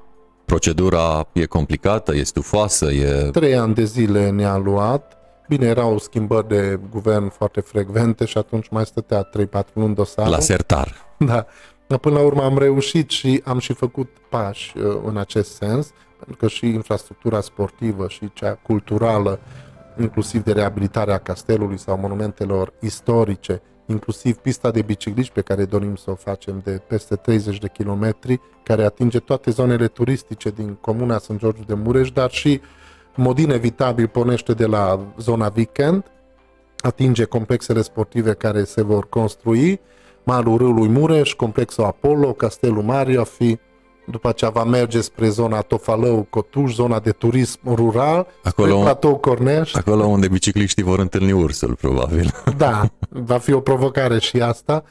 Procedura 0.45 1.29
e 1.33 1.45
complicată, 1.45 2.15
e 2.15 2.23
stufoasă, 2.23 2.91
e... 2.91 3.29
Trei 3.31 3.57
ani 3.57 3.75
de 3.75 3.85
zile 3.85 4.31
ne-a 4.31 4.57
luat. 4.57 5.17
Bine, 5.49 5.67
erau 5.67 5.99
schimbări 5.99 6.49
de 6.49 6.81
guvern 6.91 7.29
foarte 7.29 7.61
frecvente 7.61 8.25
și 8.25 8.39
atunci 8.39 8.69
mai 8.69 8.87
stătea 8.87 9.29
3-4 9.63 9.73
luni 9.73 9.95
dosarul. 9.95 10.31
La 10.31 10.39
sertar. 10.39 10.95
Da. 11.19 11.47
Dar 11.93 12.01
până 12.01 12.19
la 12.19 12.25
urmă 12.25 12.43
am 12.43 12.59
reușit 12.59 13.11
și 13.11 13.43
am 13.45 13.59
și 13.59 13.73
făcut 13.73 14.09
pași 14.29 14.79
uh, 14.79 15.01
în 15.05 15.17
acest 15.17 15.55
sens 15.55 15.93
pentru 16.19 16.37
că 16.37 16.49
și 16.49 16.67
infrastructura 16.67 17.41
sportivă 17.41 18.09
și 18.09 18.33
cea 18.33 18.55
culturală, 18.55 19.41
inclusiv 20.01 20.43
de 20.43 20.53
reabilitarea 20.53 21.19
castelului 21.19 21.79
sau 21.79 21.99
monumentelor 21.99 22.73
istorice, 22.81 23.63
inclusiv 23.87 24.37
pista 24.37 24.71
de 24.71 24.83
bicicliști 24.83 25.33
pe 25.33 25.41
care 25.41 25.65
dorim 25.65 25.97
să 25.97 26.11
o 26.11 26.15
facem 26.15 26.61
de 26.65 26.83
peste 26.89 27.17
30 27.17 27.59
de 27.59 27.69
kilometri, 27.69 28.41
care 28.63 28.85
atinge 28.85 29.19
toate 29.19 29.51
zonele 29.51 29.87
turistice 29.87 30.51
din 30.51 30.75
comuna 30.75 31.19
St. 31.19 31.37
George 31.37 31.63
de 31.67 31.75
Mureș, 31.75 32.11
dar 32.11 32.31
și 32.31 32.61
în 33.17 33.25
mod 33.25 33.39
inevitabil 33.39 34.09
pornește 34.09 34.53
de 34.53 34.67
la 34.67 35.15
zona 35.19 35.53
weekend, 35.57 36.05
atinge 36.79 37.25
complexele 37.25 37.83
sportive 37.83 38.33
care 38.33 38.65
se 38.65 38.83
vor 38.83 39.09
construi, 39.09 39.81
malul 40.25 40.57
râului 40.57 40.89
Mureș, 40.89 41.33
complexul 41.33 41.85
Apollo, 41.85 42.33
castelul 42.33 42.83
Maria, 42.83 43.25
fi 43.25 43.59
după 44.07 44.29
aceea 44.29 44.51
va 44.51 44.65
merge 44.65 45.01
spre 45.01 45.29
zona 45.29 45.61
Tofalău, 45.61 46.27
Cotuș, 46.31 46.75
zona 46.75 46.99
de 46.99 47.11
turism 47.11 47.75
rural, 47.75 48.27
acolo, 48.43 48.69
spre 48.69 48.83
platou 48.83 49.17
Corneș. 49.17 49.75
Acolo 49.75 50.05
unde 50.05 50.29
bicicliștii 50.29 50.83
vor 50.83 50.99
întâlni 50.99 51.33
ursul, 51.33 51.75
probabil. 51.75 52.35
Da, 52.57 52.91
va 53.09 53.39
fi 53.39 53.53
o 53.53 53.61
provocare 53.61 54.19
și 54.19 54.41
asta. 54.41 54.85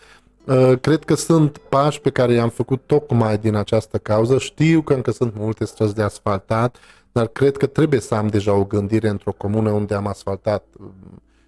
Uh, 0.45 0.79
cred 0.81 1.03
că 1.03 1.15
sunt 1.15 1.57
pași 1.57 2.01
pe 2.01 2.09
care 2.09 2.33
i-am 2.33 2.49
făcut 2.49 2.81
tocmai 2.85 3.37
din 3.37 3.55
această 3.55 3.97
cauză. 3.97 4.37
Știu 4.37 4.81
că 4.81 4.93
încă 4.93 5.11
sunt 5.11 5.33
multe 5.37 5.65
străzi 5.65 5.95
de 5.95 6.01
asfaltat, 6.01 6.77
dar 7.11 7.27
cred 7.27 7.57
că 7.57 7.65
trebuie 7.65 7.99
să 7.99 8.15
am 8.15 8.27
deja 8.27 8.53
o 8.53 8.63
gândire 8.63 9.09
într-o 9.09 9.31
comună 9.31 9.69
unde 9.69 9.93
am 9.93 10.07
asfaltat 10.07 10.63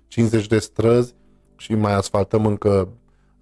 50 0.07 0.41
uh, 0.41 0.47
de 0.47 0.59
străzi 0.59 1.13
și 1.57 1.73
mai 1.73 1.93
asfaltăm 1.93 2.45
încă 2.45 2.87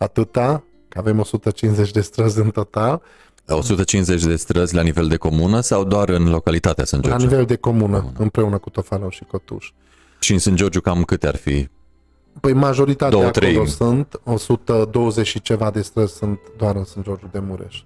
atâta, 0.02 0.64
că 0.88 1.00
avem 1.00 1.20
150 1.20 1.92
de 1.92 2.02
străzi 2.02 2.40
în 2.40 2.50
total, 2.50 3.02
150 3.48 4.24
de 4.24 4.36
străzi 4.36 4.76
la 4.76 4.82
nivel 4.82 5.08
de 5.08 5.16
comună 5.16 5.60
sau 5.60 5.84
doar 5.84 6.10
în 6.10 6.30
localitatea 6.30 6.86
Sunt 6.86 7.02
Georgiu? 7.02 7.26
La 7.26 7.30
nivel 7.30 7.46
de 7.46 7.56
comună, 7.56 7.98
comună. 7.98 8.18
împreună 8.18 8.58
cu 8.58 8.70
Tofalau 8.70 9.10
și 9.10 9.24
Cotuș. 9.24 9.72
Și 10.20 10.32
în 10.32 10.40
Sunt 10.40 10.56
Georgiu 10.56 10.82
cam 10.82 11.04
câte 11.04 11.28
ar 11.28 11.36
fi? 11.36 11.70
Păi 12.40 12.54
majoritatea 12.54 13.10
Două, 13.18 13.24
acolo 13.26 13.46
trei. 13.46 13.68
sunt, 13.68 14.22
120 14.24 15.28
și 15.28 15.42
ceva 15.42 15.72
de 15.72 15.82
străzi 15.82 16.14
sunt 16.14 16.40
doar 16.58 16.76
în 16.76 16.84
Sunt 16.84 17.04
Georgiu 17.04 17.30
de 17.32 17.40
Mureș. 17.40 17.84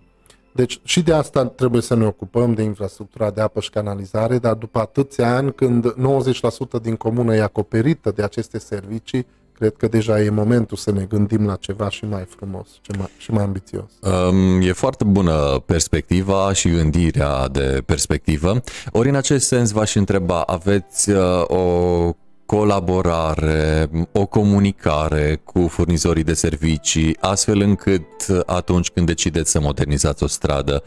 Deci 0.54 0.80
și 0.84 1.01
de 1.01 1.13
asta 1.13 1.45
trebuie 1.45 1.82
să 1.82 1.95
ne 1.95 2.06
ocupăm 2.06 2.54
de 2.54 2.62
infrastructura 2.62 3.32
de 3.32 3.41
apă 3.41 3.60
și 3.60 3.69
canalizare, 3.69 4.38
dar 4.38 4.54
după 4.54 4.80
atâția 4.80 5.36
ani, 5.36 5.54
când 5.54 5.93
90% 5.93 6.82
din 6.82 6.95
comună 6.95 7.36
e 7.36 7.41
acoperită 7.41 8.12
de 8.12 8.23
aceste 8.23 8.60
servicii, 8.60 9.25
cred 9.57 9.73
că 9.77 9.87
deja 9.87 10.21
e 10.21 10.29
momentul 10.29 10.77
să 10.77 10.91
ne 10.91 11.03
gândim 11.03 11.45
la 11.45 11.55
ceva 11.55 11.89
și 11.89 12.05
mai 12.05 12.25
frumos 12.27 12.67
și 12.81 12.91
mai, 12.97 13.09
și 13.17 13.31
mai 13.31 13.43
ambițios. 13.43 13.91
Um, 14.01 14.61
e 14.61 14.71
foarte 14.71 15.03
bună 15.03 15.63
perspectiva 15.65 16.53
și 16.53 16.69
gândirea 16.69 17.47
de 17.47 17.83
perspectivă. 17.85 18.63
Ori 18.91 19.09
în 19.09 19.15
acest 19.15 19.47
sens 19.47 19.71
v-aș 19.71 19.95
întreba, 19.95 20.41
aveți 20.41 21.09
uh, 21.09 21.43
o 21.47 22.15
colaborare, 22.45 23.89
o 24.11 24.25
comunicare 24.25 25.41
cu 25.43 25.67
furnizorii 25.67 26.23
de 26.23 26.33
servicii, 26.33 27.17
astfel 27.19 27.61
încât 27.61 28.05
atunci 28.45 28.89
când 28.89 29.05
decideți 29.05 29.51
să 29.51 29.59
modernizați 29.59 30.23
o 30.23 30.27
stradă, 30.27 30.83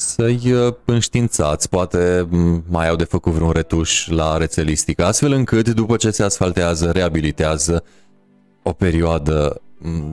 să-i 0.00 0.52
uh, 0.52 0.74
înștiințați, 0.84 1.68
poate 1.68 2.28
mai 2.68 2.88
au 2.88 2.96
de 2.96 3.04
făcut 3.04 3.32
vreun 3.32 3.50
retuș 3.50 4.08
la 4.08 4.36
rețelistică, 4.36 5.04
astfel 5.04 5.32
încât 5.32 5.68
după 5.68 5.96
ce 5.96 6.10
se 6.10 6.22
asfaltează, 6.22 6.90
reabilitează 6.90 7.84
o 8.62 8.72
perioadă 8.72 9.60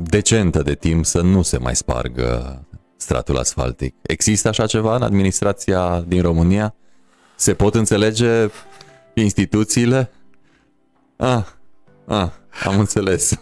decentă 0.04 0.62
de 0.62 0.74
timp 0.74 1.06
să 1.06 1.21
nu 1.21 1.41
se 1.41 1.58
mai 1.58 1.76
spargă 1.76 2.62
stratul 2.95 3.38
asfaltic. 3.38 3.95
Există 4.02 4.48
așa 4.48 4.65
ceva 4.65 4.95
în 4.95 5.02
administrația 5.02 6.04
din 6.08 6.21
România? 6.21 6.76
Se 7.36 7.54
pot 7.54 7.76
înțelege 7.76 8.50
instituțiile? 9.13 10.12
Ah, 11.15 11.43
ah, 12.06 12.30
am 12.63 12.80
înțeles. 12.80 13.34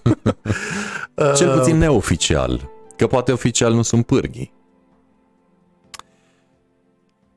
Cel 1.37 1.57
puțin 1.57 1.77
neoficial, 1.77 2.69
că 2.97 3.07
poate 3.07 3.31
oficial 3.31 3.73
nu 3.73 3.81
sunt 3.81 4.05
pârghii. 4.05 4.53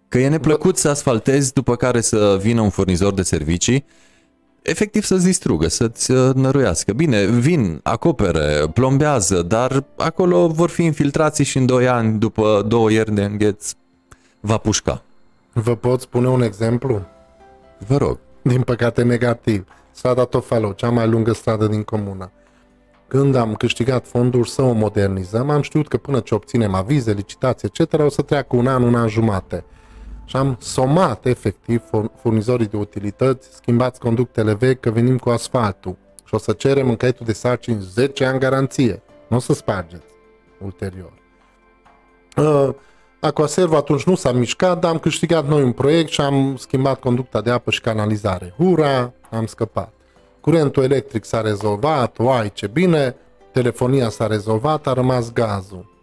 Că 0.09 0.19
e 0.19 0.29
neplăcut 0.29 0.77
să 0.77 0.89
asfaltezi 0.89 1.53
după 1.53 1.77
care 1.77 2.01
să 2.01 2.39
vină 2.41 2.61
un 2.61 2.71
furnizor 2.71 3.15
de 3.15 3.23
servicii 3.23 3.85
efectiv 4.67 5.05
să-ți 5.05 5.25
distrugă, 5.25 5.69
să-ți 5.69 6.11
uh, 6.11 6.35
năruiască. 6.35 6.93
Bine, 6.93 7.25
vin, 7.25 7.81
acopere, 7.83 8.69
plombează, 8.75 9.43
dar 9.43 9.85
acolo 9.97 10.47
vor 10.47 10.69
fi 10.69 10.83
infiltrații 10.85 11.45
și 11.45 11.57
în 11.59 11.67
2 11.67 11.89
ani, 11.89 12.19
după 12.19 12.65
două 12.69 12.91
ieri 12.91 13.15
de 13.15 13.25
îngheț, 13.25 13.73
va 14.41 14.57
pușca. 14.57 15.03
Vă 15.53 15.75
pot 15.75 16.01
spune 16.01 16.29
un 16.29 16.43
exemplu? 16.43 17.07
Vă 17.87 17.97
rog. 17.97 18.19
Din 18.43 18.63
păcate 18.63 19.03
negativ. 19.03 19.67
Strada 19.91 20.25
Tofalo, 20.25 20.73
cea 20.73 20.91
mai 20.91 21.09
lungă 21.09 21.33
stradă 21.33 21.67
din 21.67 21.83
comună. 21.83 22.31
Când 23.09 23.35
am 23.35 23.55
câștigat 23.55 24.07
fonduri 24.07 24.51
să 24.51 24.63
o 24.63 24.73
modernizăm, 24.73 25.51
am 25.51 25.63
știut 25.63 25.89
că 25.89 25.97
până 25.97 26.21
ce 26.21 26.35
obținem 26.35 26.75
avize, 26.75 27.13
licitații, 27.13 27.71
etc., 27.73 27.93
o 28.01 28.09
să 28.09 28.23
treacă 28.23 28.57
un 28.57 28.67
an, 28.67 28.83
un 28.83 28.95
an 28.95 29.09
jumate 29.09 29.65
și 30.27 30.37
am 30.37 30.57
somat 30.61 31.27
efectiv 31.27 31.83
furnizorii 32.21 32.67
de 32.67 32.77
utilități, 32.77 33.49
schimbați 33.55 34.01
conductele 34.01 34.55
vechi 34.55 34.81
că 34.81 34.91
venim 34.91 35.19
cu 35.19 35.31
asfaltul 35.31 35.97
și 36.25 36.35
o 36.35 36.39
să 36.39 36.53
cerem 36.53 36.89
în 36.89 36.97
caietul 36.97 37.27
de 37.27 37.33
sarcini 37.33 37.81
10 37.81 38.25
ani 38.25 38.39
garanție. 38.39 39.03
Nu 39.29 39.37
o 39.37 39.41
să 39.41 39.53
spargeți 39.53 40.13
ulterior. 40.65 41.13
Uh, 42.37 42.69
Aquaservo 43.21 43.77
atunci 43.77 44.05
nu 44.05 44.15
s-a 44.15 44.33
mișcat, 44.33 44.81
dar 44.81 44.91
am 44.91 44.99
câștigat 44.99 45.49
noi 45.49 45.63
un 45.63 45.73
proiect 45.73 46.11
și 46.11 46.21
am 46.21 46.57
schimbat 46.57 47.01
conducta 47.01 47.41
de 47.41 47.51
apă 47.51 47.71
și 47.71 47.81
canalizare. 47.81 48.55
Hura, 48.57 49.13
am 49.31 49.47
scăpat. 49.47 49.93
Curentul 50.41 50.83
electric 50.83 51.25
s-a 51.25 51.41
rezolvat, 51.41 52.19
oai 52.19 52.53
ce 52.53 52.67
bine, 52.67 53.17
telefonia 53.53 54.09
s-a 54.09 54.27
rezolvat, 54.27 54.87
a 54.87 54.93
rămas 54.93 55.33
gazul 55.33 55.96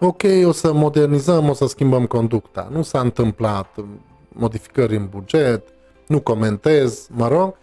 ok, 0.00 0.22
o 0.44 0.52
să 0.52 0.72
modernizăm, 0.72 1.48
o 1.48 1.52
să 1.52 1.66
schimbăm 1.66 2.06
conducta. 2.06 2.68
Nu 2.70 2.82
s-a 2.82 3.00
întâmplat 3.00 3.76
modificări 4.28 4.96
în 4.96 5.06
buget, 5.10 5.68
nu 6.06 6.20
comentez, 6.20 7.08
mă 7.10 7.28
rog. 7.28 7.54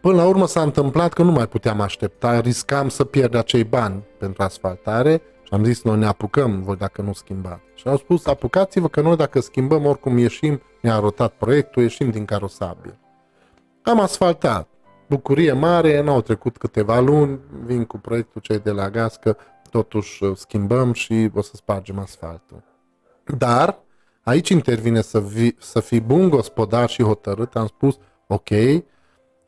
Până 0.00 0.16
la 0.16 0.26
urmă 0.26 0.46
s-a 0.46 0.62
întâmplat 0.62 1.12
că 1.12 1.22
nu 1.22 1.30
mai 1.30 1.46
puteam 1.46 1.80
aștepta, 1.80 2.40
riscam 2.40 2.88
să 2.88 3.04
pierd 3.04 3.34
acei 3.34 3.64
bani 3.64 4.02
pentru 4.18 4.42
asfaltare 4.42 5.22
și 5.42 5.54
am 5.54 5.64
zis, 5.64 5.82
noi 5.82 5.98
ne 5.98 6.06
apucăm, 6.06 6.62
voi 6.62 6.76
dacă 6.76 7.02
nu 7.02 7.12
schimbați. 7.12 7.60
Și 7.74 7.88
au 7.88 7.96
spus, 7.96 8.26
apucați-vă 8.26 8.88
că 8.88 9.00
noi 9.00 9.16
dacă 9.16 9.40
schimbăm, 9.40 9.84
oricum 9.84 10.18
ieșim, 10.18 10.62
ne-a 10.80 10.98
rotat 10.98 11.32
proiectul, 11.32 11.82
ieșim 11.82 12.10
din 12.10 12.24
carosabil. 12.24 12.98
Am 13.82 14.00
asfaltat. 14.00 14.68
Bucurie 15.08 15.52
mare, 15.52 16.02
n-au 16.02 16.20
trecut 16.20 16.56
câteva 16.56 17.00
luni, 17.00 17.40
vin 17.64 17.84
cu 17.84 17.98
proiectul 17.98 18.40
cei 18.40 18.58
de 18.58 18.70
la 18.70 18.90
Gască, 18.90 19.36
totuși 19.70 20.24
uh, 20.24 20.36
schimbăm 20.36 20.92
și 20.92 21.30
o 21.34 21.40
să 21.40 21.52
spargem 21.54 21.98
asfaltul. 21.98 22.62
Dar 23.38 23.78
aici 24.22 24.48
intervine 24.48 25.00
să, 25.00 25.20
vi, 25.20 25.54
să 25.58 25.80
fii 25.80 26.00
bun 26.00 26.28
gospodar 26.28 26.88
și 26.88 27.02
hotărât. 27.02 27.56
Am 27.56 27.66
spus, 27.66 27.98
ok, 28.26 28.50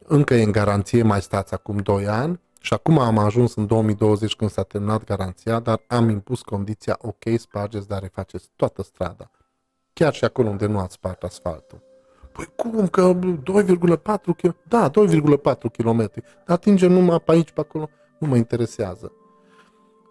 încă 0.06 0.34
e 0.34 0.42
în 0.42 0.52
garanție, 0.52 1.02
mai 1.02 1.22
stați 1.22 1.54
acum 1.54 1.76
2 1.76 2.06
ani 2.06 2.40
și 2.60 2.72
acum 2.74 2.98
am 2.98 3.18
ajuns 3.18 3.54
în 3.54 3.66
2020 3.66 4.34
când 4.34 4.50
s-a 4.50 4.62
terminat 4.62 5.04
garanția, 5.04 5.60
dar 5.60 5.82
am 5.86 6.08
impus 6.08 6.42
condiția, 6.42 6.98
ok, 7.00 7.22
spargeți, 7.36 7.88
dar 7.88 8.00
refaceți 8.00 8.50
toată 8.56 8.82
strada. 8.82 9.30
Chiar 9.92 10.14
și 10.14 10.24
acolo 10.24 10.48
unde 10.48 10.66
nu 10.66 10.78
ați 10.78 10.94
spart 10.94 11.22
asfaltul. 11.22 11.82
Păi 12.32 12.48
cum 12.56 12.88
că 12.88 13.12
2,4 13.12 14.36
km? 14.36 14.56
Da, 14.68 14.90
2,4 14.90 14.92
km. 15.72 15.96
Dar 15.96 16.12
atinge 16.46 16.86
numai 16.86 17.20
pe 17.20 17.32
aici, 17.32 17.50
pe 17.50 17.60
acolo. 17.60 17.88
Nu 18.18 18.26
mă 18.26 18.36
interesează. 18.36 19.12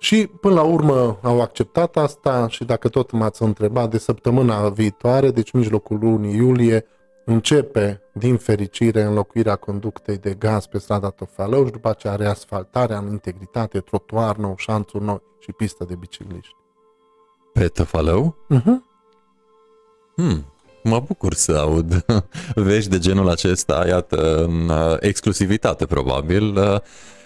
Și 0.02 0.28
până 0.28 0.54
la 0.54 0.62
urmă 0.62 1.20
au 1.22 1.42
acceptat 1.42 1.98
asta 1.98 2.48
și 2.48 2.64
dacă 2.64 2.90
tot 2.90 3.12
m-ați 3.12 3.44
întrebat 3.44 3.90
de 3.90 3.98
săptămâna 3.98 4.70
viitoare, 4.70 5.32
deci 5.32 5.52
mijlocul 5.52 6.00
lunii 6.00 6.36
iulie, 6.36 6.86
începe 7.26 8.02
din 8.14 8.38
fericire 8.38 9.02
înlocuirea 9.02 9.56
conductei 9.56 10.18
de 10.18 10.34
gaz 10.34 10.66
pe 10.66 10.78
strada 10.78 11.10
Tofalău 11.10 11.66
și 11.66 11.72
după 11.72 11.90
aceea 11.90 12.16
reasfaltarea 12.16 12.98
în 12.98 13.10
integritate, 13.12 13.80
trotuar 13.80 14.36
nou, 14.36 14.54
șanțuri 14.58 15.04
noi 15.04 15.22
și 15.40 15.52
pistă 15.52 15.86
de 15.88 15.96
bicicliști. 15.96 16.56
Pe 17.54 17.68
Tofalău? 17.68 18.36
Uh-huh. 18.54 18.80
Hmm, 20.16 20.46
mă 20.84 21.00
bucur 21.00 21.34
să 21.34 21.52
aud 21.52 22.06
vești 22.56 22.90
de 22.90 23.00
genul 23.00 23.30
acesta, 23.30 23.88
iată, 23.88 24.44
în 24.44 24.70
uh, 24.70 24.96
exclusivitate 25.00 25.86
probabil. 25.86 26.58
Uh, 26.58 26.76
Uh, 26.76 27.21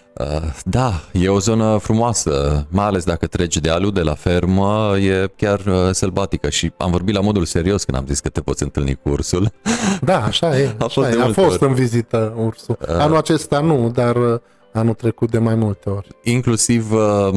da, 0.64 1.02
e 1.12 1.30
o 1.30 1.40
zonă 1.40 1.78
frumoasă, 1.78 2.66
mai 2.70 2.86
ales 2.86 3.04
dacă 3.04 3.28
treci 3.28 3.58
dealul 3.58 3.92
de 3.92 4.02
la 4.02 4.14
fermă, 4.14 4.98
e 4.98 5.32
chiar 5.36 5.60
uh, 5.60 5.90
sălbatică 5.92 6.50
și 6.50 6.72
am 6.78 6.92
vorbit 6.92 7.16
la 7.16 7.22
modul 7.22 7.46
serios 7.46 7.84
când 7.84 7.98
am 7.98 8.06
zis 8.08 8.20
că 8.20 8.30
te 8.30 8.42
poți 8.42 8.64
întâlni 8.64 9.00
cu 9.04 9.10
ursul. 9.10 9.52
Da, 10.02 10.24
așa 10.24 10.60
e. 10.60 10.76
A 10.80 10.88
fost, 10.88 11.08
așa 11.08 11.18
e. 11.18 11.22
A 11.22 11.32
fost 11.32 11.62
ori. 11.62 11.70
în 11.70 11.74
vizită 11.74 12.34
ursul. 12.38 12.78
Uh. 12.82 12.96
Anul 13.00 13.18
acesta 13.18 13.60
nu, 13.60 13.90
dar 13.90 14.42
anul 14.74 14.94
trecut 14.94 15.32
de 15.32 15.38
mai 15.38 15.56
multe 15.56 15.90
ori. 15.90 16.08
Inclusiv 16.24 16.92
uh, 16.92 17.30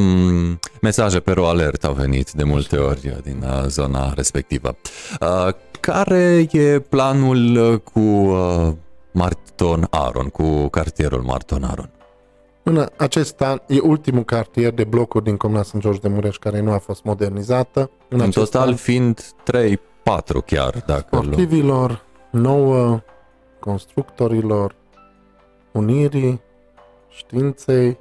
mesaje 0.80 1.20
pe 1.20 1.34
alert 1.36 1.84
au 1.84 1.92
venit 1.92 2.32
de 2.32 2.44
multe 2.44 2.76
ori 2.76 3.20
din 3.22 3.44
uh, 3.44 3.66
zona 3.66 4.12
respectivă. 4.16 4.76
Uh, 5.20 5.54
care 5.80 6.48
e 6.52 6.78
planul 6.78 7.78
cu 7.92 8.00
uh, 8.00 8.72
Marton 9.12 9.86
Aron, 9.90 10.28
cu 10.28 10.68
cartierul 10.68 11.22
Marton 11.22 11.64
Aron? 11.64 11.90
În 12.68 12.86
acest 12.96 13.40
an 13.40 13.58
e 13.66 13.78
ultimul 13.78 14.24
cartier 14.24 14.72
de 14.72 14.84
blocuri 14.84 15.24
din 15.24 15.36
Comuna 15.36 15.62
Sunt 15.62 15.82
George 15.82 16.00
de 16.00 16.08
Mureș 16.08 16.36
care 16.36 16.60
nu 16.60 16.72
a 16.72 16.78
fost 16.78 17.04
modernizată. 17.04 17.90
În, 18.08 18.20
în 18.20 18.30
total 18.30 18.68
an, 18.68 18.74
fiind 18.74 19.20
3-4 19.20 19.74
chiar. 20.46 20.82
Dacă 20.86 21.06
sportivilor, 21.06 22.04
nouă, 22.30 23.00
constructorilor, 23.60 24.74
unirii, 25.72 26.40
științei, 27.08 27.98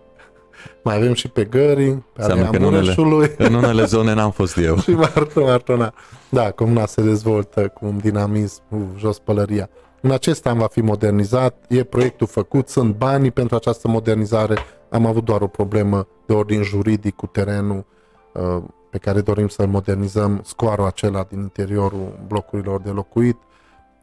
mai 0.84 0.96
avem 0.96 1.14
și 1.14 1.28
pe 1.28 1.44
gării, 1.44 2.06
pe 2.14 2.24
alea 2.24 2.50
că 2.50 2.58
în 2.58 2.64
unele, 2.64 2.96
în 3.38 3.54
unele 3.54 3.84
zone 3.84 4.14
n-am 4.14 4.32
fost 4.32 4.58
eu. 4.58 4.78
și 4.84 4.92
Marto, 4.92 5.42
Martona. 5.42 5.94
Da, 6.30 6.52
comuna 6.52 6.86
se 6.86 7.02
dezvoltă 7.02 7.68
cu 7.68 7.86
un 7.86 7.98
dinamism, 7.98 8.62
cu 8.70 8.88
jos 8.98 9.20
pălăria. 9.20 9.70
În 10.08 10.14
acest 10.14 10.46
an 10.46 10.58
va 10.58 10.68
fi 10.68 10.82
modernizat, 10.82 11.66
e 11.70 11.84
proiectul 11.84 12.28
făcut, 12.28 12.68
sunt 12.68 12.96
banii 12.96 13.32
pentru 13.32 13.56
această 13.56 13.88
modernizare. 13.88 14.58
Am 14.90 15.06
avut 15.06 15.26
doar 15.26 15.42
o 15.42 15.48
problemă 15.48 16.08
de 16.26 16.34
ordin 16.34 16.64
juridic 16.64 17.16
cu 17.16 17.26
terenul 17.26 17.86
uh, 18.34 18.64
pe 18.90 18.98
care 18.98 19.22
dorim 19.22 19.48
să-l 19.48 19.68
modernizăm, 19.68 20.42
scoarul 20.44 20.86
acela 20.86 21.24
din 21.24 21.40
interiorul 21.40 22.20
blocurilor 22.28 22.82
de 22.82 22.90
locuit. 22.90 23.38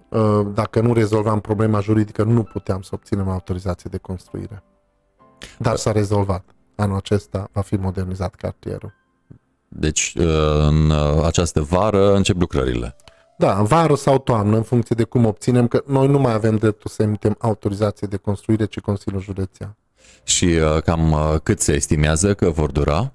Uh, 0.08 0.46
dacă 0.54 0.80
nu 0.80 0.92
rezolvam 0.92 1.40
problema 1.40 1.80
juridică, 1.80 2.22
nu 2.22 2.42
puteam 2.42 2.82
să 2.82 2.90
obținem 2.92 3.28
autorizație 3.28 3.90
de 3.92 3.98
construire. 3.98 4.62
Dar 5.58 5.76
s-a 5.76 5.92
rezolvat. 5.92 6.44
Anul 6.76 6.96
acesta 6.96 7.48
va 7.52 7.60
fi 7.60 7.76
modernizat 7.76 8.34
cartierul. 8.34 8.92
Deci 9.68 10.12
în 10.68 10.92
această 11.24 11.60
vară 11.60 12.14
încep 12.14 12.40
lucrările. 12.40 12.96
Da, 13.38 13.58
în 13.58 13.64
vară 13.64 13.94
sau 13.94 14.18
toamnă, 14.18 14.56
în 14.56 14.62
funcție 14.62 14.94
de 14.98 15.04
cum 15.04 15.24
obținem, 15.24 15.66
că 15.66 15.82
noi 15.86 16.06
nu 16.06 16.18
mai 16.18 16.32
avem 16.32 16.56
dreptul 16.56 16.90
să 16.90 17.02
emitem 17.02 17.36
autorizație 17.38 18.06
de 18.06 18.16
construire, 18.16 18.64
ci 18.64 18.80
Consiliul 18.80 19.20
Județean. 19.20 19.76
Și 20.24 20.44
uh, 20.44 20.82
cam 20.82 21.12
uh, 21.12 21.34
cât 21.42 21.60
se 21.60 21.72
estimează 21.72 22.34
că 22.34 22.50
vor 22.50 22.70
dura 22.70 23.12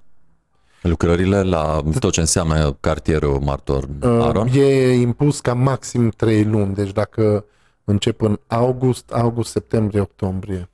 lucrările 0.82 1.43
la 1.43 1.84
tot 1.99 2.11
ce 2.11 2.20
înseamnă 2.20 2.78
cartierul 2.80 3.39
Martor 3.39 3.84
uh, 3.84 4.09
Aron? 4.22 4.47
E 4.53 4.93
impus 4.93 5.39
ca 5.39 5.53
maxim 5.53 6.09
3 6.09 6.43
luni, 6.43 6.74
deci 6.74 6.91
dacă 6.91 7.45
încep 7.84 8.22
în 8.22 8.39
august, 8.47 9.11
august, 9.11 9.51
septembrie, 9.51 9.99
octombrie. 9.99 10.70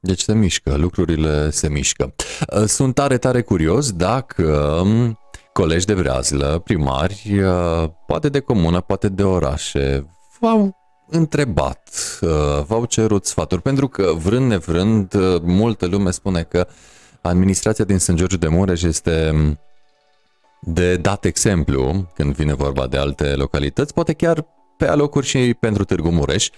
Deci 0.00 0.20
se 0.20 0.34
mișcă, 0.34 0.76
lucrurile 0.76 1.50
se 1.50 1.68
mișcă. 1.68 2.14
Sunt 2.66 2.94
tare, 2.94 3.18
tare 3.18 3.42
curios 3.42 3.92
dacă 3.92 4.44
um, 4.82 5.18
colegi 5.52 5.86
de 5.86 5.94
breazlă, 5.94 6.60
primari, 6.64 7.40
poate 8.06 8.28
de 8.28 8.40
comună, 8.40 8.80
poate 8.80 9.08
de 9.08 9.22
orașe, 9.22 10.06
v-au 10.40 10.76
întrebat, 11.08 11.88
v-au 12.66 12.84
cerut 12.84 13.26
sfaturi, 13.26 13.62
pentru 13.62 13.88
că 13.88 14.12
vrând 14.16 14.46
nevrând, 14.46 15.14
multă 15.42 15.86
lume 15.86 16.10
spune 16.10 16.42
că 16.42 16.66
administrația 17.20 17.84
din 17.84 17.98
St. 17.98 18.12
George 18.12 18.36
de 18.36 18.48
Mureș 18.48 18.82
este 18.82 19.32
de 20.60 20.96
dat 20.96 21.24
exemplu 21.24 22.10
când 22.14 22.34
vine 22.34 22.54
vorba 22.54 22.86
de 22.86 22.96
alte 22.96 23.34
localități, 23.34 23.94
poate 23.94 24.12
chiar 24.12 24.46
pe 24.76 24.86
alocuri 24.88 25.26
și 25.26 25.54
pentru 25.60 25.84
Târgu 25.84 26.10
Mureș, 26.10 26.50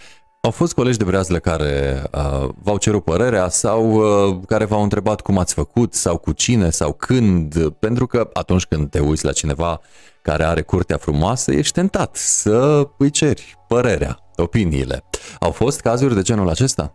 au 0.44 0.50
fost 0.50 0.74
colegi 0.74 0.98
de 0.98 1.04
breazlă 1.04 1.38
care 1.38 2.02
uh, 2.12 2.48
v-au 2.62 2.76
cerut 2.76 3.04
părerea 3.04 3.48
sau 3.48 3.90
uh, 3.90 4.36
care 4.46 4.64
v-au 4.64 4.82
întrebat 4.82 5.20
cum 5.20 5.38
ați 5.38 5.54
făcut 5.54 5.94
sau 5.94 6.16
cu 6.16 6.32
cine 6.32 6.70
sau 6.70 6.92
când, 6.92 7.68
pentru 7.68 8.06
că 8.06 8.30
atunci 8.32 8.66
când 8.66 8.90
te 8.90 8.98
uiți 8.98 9.24
la 9.24 9.32
cineva 9.32 9.80
care 10.22 10.44
are 10.44 10.62
curtea 10.62 10.96
frumoasă, 10.96 11.52
ești 11.52 11.72
tentat 11.72 12.16
să 12.16 12.88
îi 12.98 13.10
ceri 13.10 13.58
părerea, 13.68 14.18
opiniile. 14.36 15.04
Au 15.40 15.50
fost 15.50 15.80
cazuri 15.80 16.14
de 16.14 16.22
genul 16.22 16.48
acesta? 16.48 16.94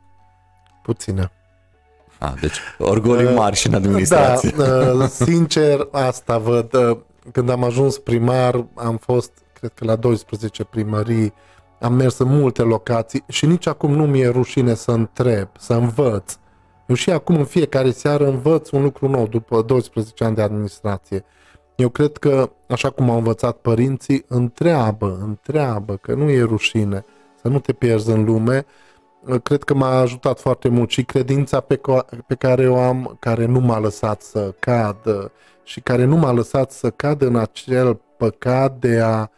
Puține. 0.84 1.32
Ah, 2.18 2.34
deci 2.42 2.58
orgolii 2.78 3.34
mari 3.34 3.56
și 3.56 3.68
în 3.68 3.74
administrație. 3.74 4.54
Da, 4.58 4.66
uh, 4.66 5.08
sincer, 5.08 5.88
asta 5.92 6.38
văd. 6.38 6.74
Uh, 6.74 6.98
când 7.32 7.50
am 7.50 7.64
ajuns 7.64 7.98
primar, 7.98 8.66
am 8.76 8.98
fost, 8.98 9.32
cred 9.54 9.72
că 9.76 9.86
la 9.86 9.96
12 9.96 10.64
primării, 10.64 11.34
am 11.80 11.94
mers 11.94 12.18
în 12.18 12.28
multe 12.28 12.62
locații 12.62 13.24
și 13.28 13.46
nici 13.46 13.68
acum 13.68 13.92
nu 13.92 14.06
mi-e 14.06 14.28
rușine 14.28 14.74
să 14.74 14.92
întreb, 14.92 15.48
să 15.58 15.74
învăț. 15.74 16.38
Eu 16.88 16.96
și 16.96 17.12
acum 17.12 17.36
în 17.36 17.46
fiecare 17.46 17.92
seară 17.92 18.28
învăț 18.28 18.70
un 18.70 18.82
lucru 18.82 19.08
nou 19.08 19.28
după 19.28 19.62
12 19.62 20.24
ani 20.24 20.36
de 20.36 20.42
administrație. 20.42 21.26
Eu 21.76 21.90
cred 21.90 22.18
că, 22.18 22.50
așa 22.68 22.90
cum 22.90 23.10
au 23.10 23.18
învățat 23.18 23.58
părinții, 23.58 24.26
întreabă, 24.28 25.20
întreabă, 25.22 25.96
că 25.96 26.14
nu 26.14 26.30
e 26.30 26.42
rușine, 26.42 27.06
să 27.42 27.48
nu 27.48 27.60
te 27.60 27.74
pierzi 27.74 28.10
în 28.10 28.24
lume. 28.24 28.66
Cred 29.44 29.64
că 29.64 29.74
m-a 29.74 30.00
ajutat 30.00 30.40
foarte 30.40 30.70
mult 30.70 30.90
și 30.90 31.04
credința 31.04 31.60
pe, 31.60 31.78
co- 31.78 32.26
pe 32.28 32.36
care 32.36 32.70
o 32.70 32.80
am, 32.80 33.18
care 33.20 33.46
nu 33.46 33.60
m-a 33.60 33.80
lăsat 33.80 34.22
să 34.22 34.54
cad 34.60 35.32
și 35.64 35.82
care 35.82 36.06
nu 36.06 36.16
m-a 36.16 36.32
lăsat 36.32 36.72
să 36.72 36.90
cad 36.90 37.22
în 37.22 37.36
acel 37.36 38.00
păcat 38.18 38.80
de 38.80 39.00
a 39.00 39.30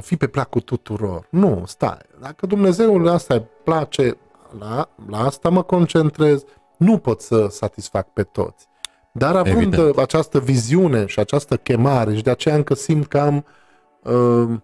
fi 0.00 0.16
pe 0.16 0.26
placul 0.26 0.60
tuturor. 0.60 1.26
Nu, 1.30 1.62
stai. 1.66 1.98
Dacă 2.20 2.46
Dumnezeul 2.46 3.08
asta 3.08 3.34
îi 3.34 3.46
place, 3.64 4.16
la, 4.58 4.88
la 5.10 5.18
asta 5.18 5.48
mă 5.48 5.62
concentrez, 5.62 6.44
nu 6.76 6.98
pot 6.98 7.20
să 7.20 7.46
satisfac 7.50 8.12
pe 8.12 8.22
toți. 8.22 8.68
Dar 9.12 9.36
având 9.36 9.56
Evident. 9.56 9.98
această 9.98 10.40
viziune 10.40 11.06
și 11.06 11.18
această 11.18 11.56
chemare 11.56 12.14
și 12.14 12.22
de 12.22 12.30
aceea 12.30 12.54
încă 12.54 12.74
simt 12.74 13.06
că 13.06 13.18
am 13.18 13.44
uh, 14.02 14.58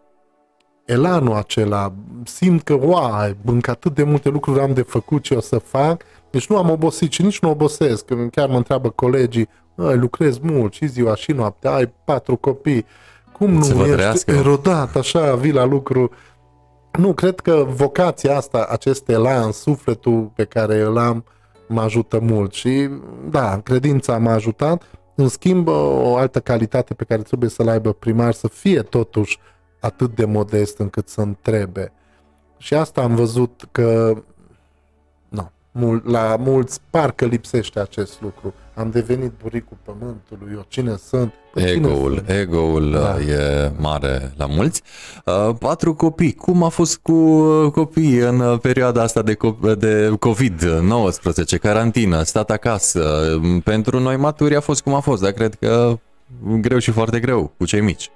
elanul 0.84 1.34
acela, 1.34 1.92
simt 2.24 2.62
că, 2.62 2.74
uai, 2.74 3.36
încă 3.44 3.70
atât 3.70 3.94
de 3.94 4.02
multe 4.02 4.28
lucruri 4.28 4.60
am 4.60 4.74
de 4.74 4.82
făcut 4.82 5.22
ce 5.22 5.34
o 5.34 5.40
să 5.40 5.58
fac, 5.58 6.02
deci 6.30 6.46
nu 6.46 6.56
am 6.56 6.70
obosit 6.70 7.12
și 7.12 7.22
nici 7.22 7.40
nu 7.40 7.50
obosesc. 7.50 8.04
Chiar 8.30 8.48
mă 8.48 8.56
întreabă 8.56 8.90
colegii, 8.90 9.48
lucrez 9.74 10.38
mult 10.38 10.72
și 10.72 10.86
ziua 10.86 11.14
și 11.14 11.32
noaptea, 11.32 11.74
ai 11.74 11.92
patru 12.04 12.36
copii, 12.36 12.86
cum 13.42 13.52
nu 13.52 13.84
ești 13.84 14.30
erodat, 14.30 14.96
așa, 14.96 15.34
vii 15.34 15.52
la 15.52 15.64
lucru. 15.64 16.10
Nu, 16.98 17.12
cred 17.12 17.40
că 17.40 17.66
vocația 17.68 18.36
asta, 18.36 18.66
acest 18.70 19.08
elan, 19.08 19.52
sufletul 19.52 20.32
pe 20.34 20.44
care 20.44 20.80
îl 20.80 20.98
am, 20.98 21.24
mă 21.68 21.80
ajută 21.80 22.20
mult 22.20 22.52
și, 22.52 22.88
da, 23.30 23.60
credința 23.60 24.18
m-a 24.18 24.32
ajutat. 24.32 24.82
În 25.14 25.28
schimb, 25.28 25.68
o 25.68 26.16
altă 26.16 26.40
calitate 26.40 26.94
pe 26.94 27.04
care 27.04 27.22
trebuie 27.22 27.50
să-l 27.50 27.68
aibă 27.68 27.92
primar, 27.92 28.32
să 28.32 28.48
fie 28.48 28.82
totuși 28.82 29.38
atât 29.80 30.14
de 30.14 30.24
modest 30.24 30.78
încât 30.78 31.08
să 31.08 31.20
întrebe. 31.20 31.92
Și 32.56 32.74
asta 32.74 33.02
am 33.02 33.14
văzut 33.14 33.68
că 33.72 34.14
Mul, 35.72 36.02
la 36.04 36.36
mulți 36.36 36.80
parcă 36.90 37.24
lipsește 37.24 37.80
acest 37.80 38.20
lucru. 38.20 38.54
Am 38.74 38.90
devenit 38.90 39.32
buricul 39.42 39.76
pământului, 39.82 40.52
eu 40.52 40.64
cine 40.68 40.96
sunt? 40.96 41.32
Păi 41.52 41.70
ego-ul, 41.70 42.14
sunt? 42.14 42.28
ego-ul 42.28 42.90
da. 42.90 43.16
Uh, 43.18 43.28
e 43.28 43.72
mare 43.78 44.32
la 44.36 44.46
mulți. 44.46 44.82
Uh, 45.24 45.54
patru 45.58 45.94
copii. 45.94 46.32
Cum 46.34 46.62
a 46.62 46.68
fost 46.68 46.98
cu 46.98 47.12
uh, 47.12 47.70
copiii 47.70 48.18
în 48.18 48.58
perioada 48.58 49.02
asta 49.02 49.22
de, 49.22 49.36
de 49.78 50.14
COVID-19, 50.26 51.58
carantină, 51.60 52.22
stat 52.22 52.50
acasă? 52.50 53.00
Pentru 53.64 54.00
noi 54.00 54.16
maturi 54.16 54.56
a 54.56 54.60
fost 54.60 54.82
cum 54.82 54.94
a 54.94 55.00
fost, 55.00 55.22
dar 55.22 55.30
cred 55.30 55.54
că 55.54 55.98
greu 56.60 56.78
și 56.78 56.90
foarte 56.90 57.20
greu 57.20 57.52
cu 57.56 57.64
cei 57.64 57.80
mici. 57.80 58.10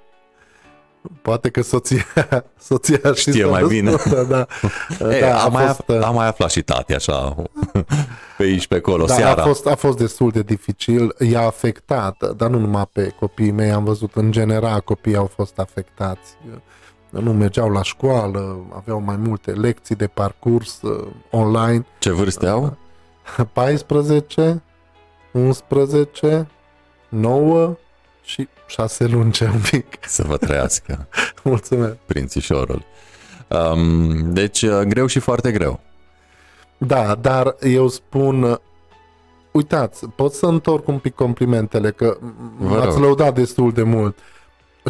Poate 1.21 1.49
că 1.49 1.61
soția, 1.61 2.05
soția 2.69 3.13
și 3.13 3.29
Știe 3.29 3.45
mai 3.45 3.63
bine. 3.67 3.95
Da, 4.11 4.23
da. 4.23 4.47
Ei, 5.11 5.19
da, 5.19 5.39
a, 5.39 5.43
a, 5.43 5.47
mai 5.47 5.65
fost, 5.65 5.81
af- 5.81 6.03
a 6.03 6.09
mai 6.09 6.27
aflat 6.27 6.51
și 6.51 6.61
tati 6.61 6.93
așa 6.93 7.35
pe 8.37 8.43
aici, 8.43 8.67
pe 8.67 8.75
acolo, 8.75 9.05
da, 9.05 9.13
seara. 9.13 9.41
A 9.41 9.45
fost, 9.45 9.67
a 9.67 9.75
fost 9.75 9.97
destul 9.97 10.29
de 10.29 10.41
dificil, 10.41 11.15
i-a 11.31 11.41
afectat, 11.41 12.35
dar 12.35 12.49
nu 12.49 12.59
numai 12.59 12.89
pe 12.91 13.13
copiii 13.19 13.51
mei, 13.51 13.71
am 13.71 13.83
văzut 13.83 14.15
în 14.15 14.31
general 14.31 14.81
copiii 14.81 15.15
au 15.15 15.31
fost 15.35 15.59
afectați. 15.59 16.35
Nu 17.09 17.33
mergeau 17.33 17.69
la 17.69 17.81
școală, 17.81 18.59
aveau 18.75 19.01
mai 19.01 19.15
multe 19.15 19.51
lecții 19.51 19.95
de 19.95 20.07
parcurs 20.07 20.81
uh, 20.81 21.07
online. 21.31 21.85
Ce 21.99 22.11
vârste 22.11 22.47
au? 22.47 22.77
14, 23.53 24.63
11, 25.31 26.47
9 27.09 27.75
și 28.23 28.47
șase 28.67 29.05
luni 29.05 29.31
ce 29.31 29.45
un 29.45 29.61
pic. 29.71 29.85
Să 30.05 30.23
vă 30.23 30.37
trăiască. 30.37 31.07
Mulțumesc. 31.43 31.95
Prințișorul. 32.05 32.85
Um, 33.47 34.33
deci, 34.33 34.61
uh, 34.61 34.79
greu 34.79 35.05
și 35.05 35.19
foarte 35.19 35.51
greu. 35.51 35.79
Da, 36.77 37.15
dar 37.15 37.55
eu 37.61 37.87
spun, 37.87 38.59
uitați, 39.51 40.05
pot 40.05 40.33
să 40.33 40.45
întorc 40.45 40.87
un 40.87 40.99
pic 40.99 41.15
complimentele, 41.15 41.91
că 41.91 42.17
ați 42.79 42.99
lăudat 42.99 43.33
destul 43.33 43.71
de 43.71 43.83
mult. 43.83 44.17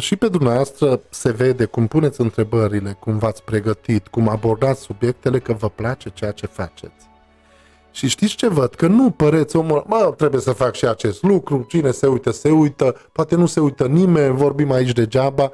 Și 0.00 0.16
pe 0.16 0.28
dumneavoastră 0.28 1.00
se 1.10 1.30
vede 1.30 1.64
cum 1.64 1.86
puneți 1.86 2.20
întrebările, 2.20 2.96
cum 3.00 3.18
v-ați 3.18 3.42
pregătit, 3.42 4.08
cum 4.08 4.28
abordați 4.28 4.80
subiectele, 4.80 5.38
că 5.38 5.52
vă 5.52 5.68
place 5.68 6.10
ceea 6.14 6.30
ce 6.30 6.46
faceți. 6.46 7.07
Și 7.98 8.08
știți 8.08 8.34
ce 8.34 8.48
văd? 8.48 8.74
Că 8.74 8.86
nu 8.86 9.10
păreți 9.10 9.56
omul, 9.56 9.84
mă, 9.86 10.14
trebuie 10.16 10.40
să 10.40 10.52
fac 10.52 10.74
și 10.74 10.86
acest 10.86 11.22
lucru, 11.22 11.64
cine 11.68 11.90
se 11.90 12.06
uită, 12.06 12.30
se 12.30 12.50
uită, 12.50 12.96
poate 13.12 13.34
nu 13.34 13.46
se 13.46 13.60
uită 13.60 13.86
nimeni, 13.86 14.36
vorbim 14.36 14.72
aici 14.72 14.92
degeaba. 14.92 15.50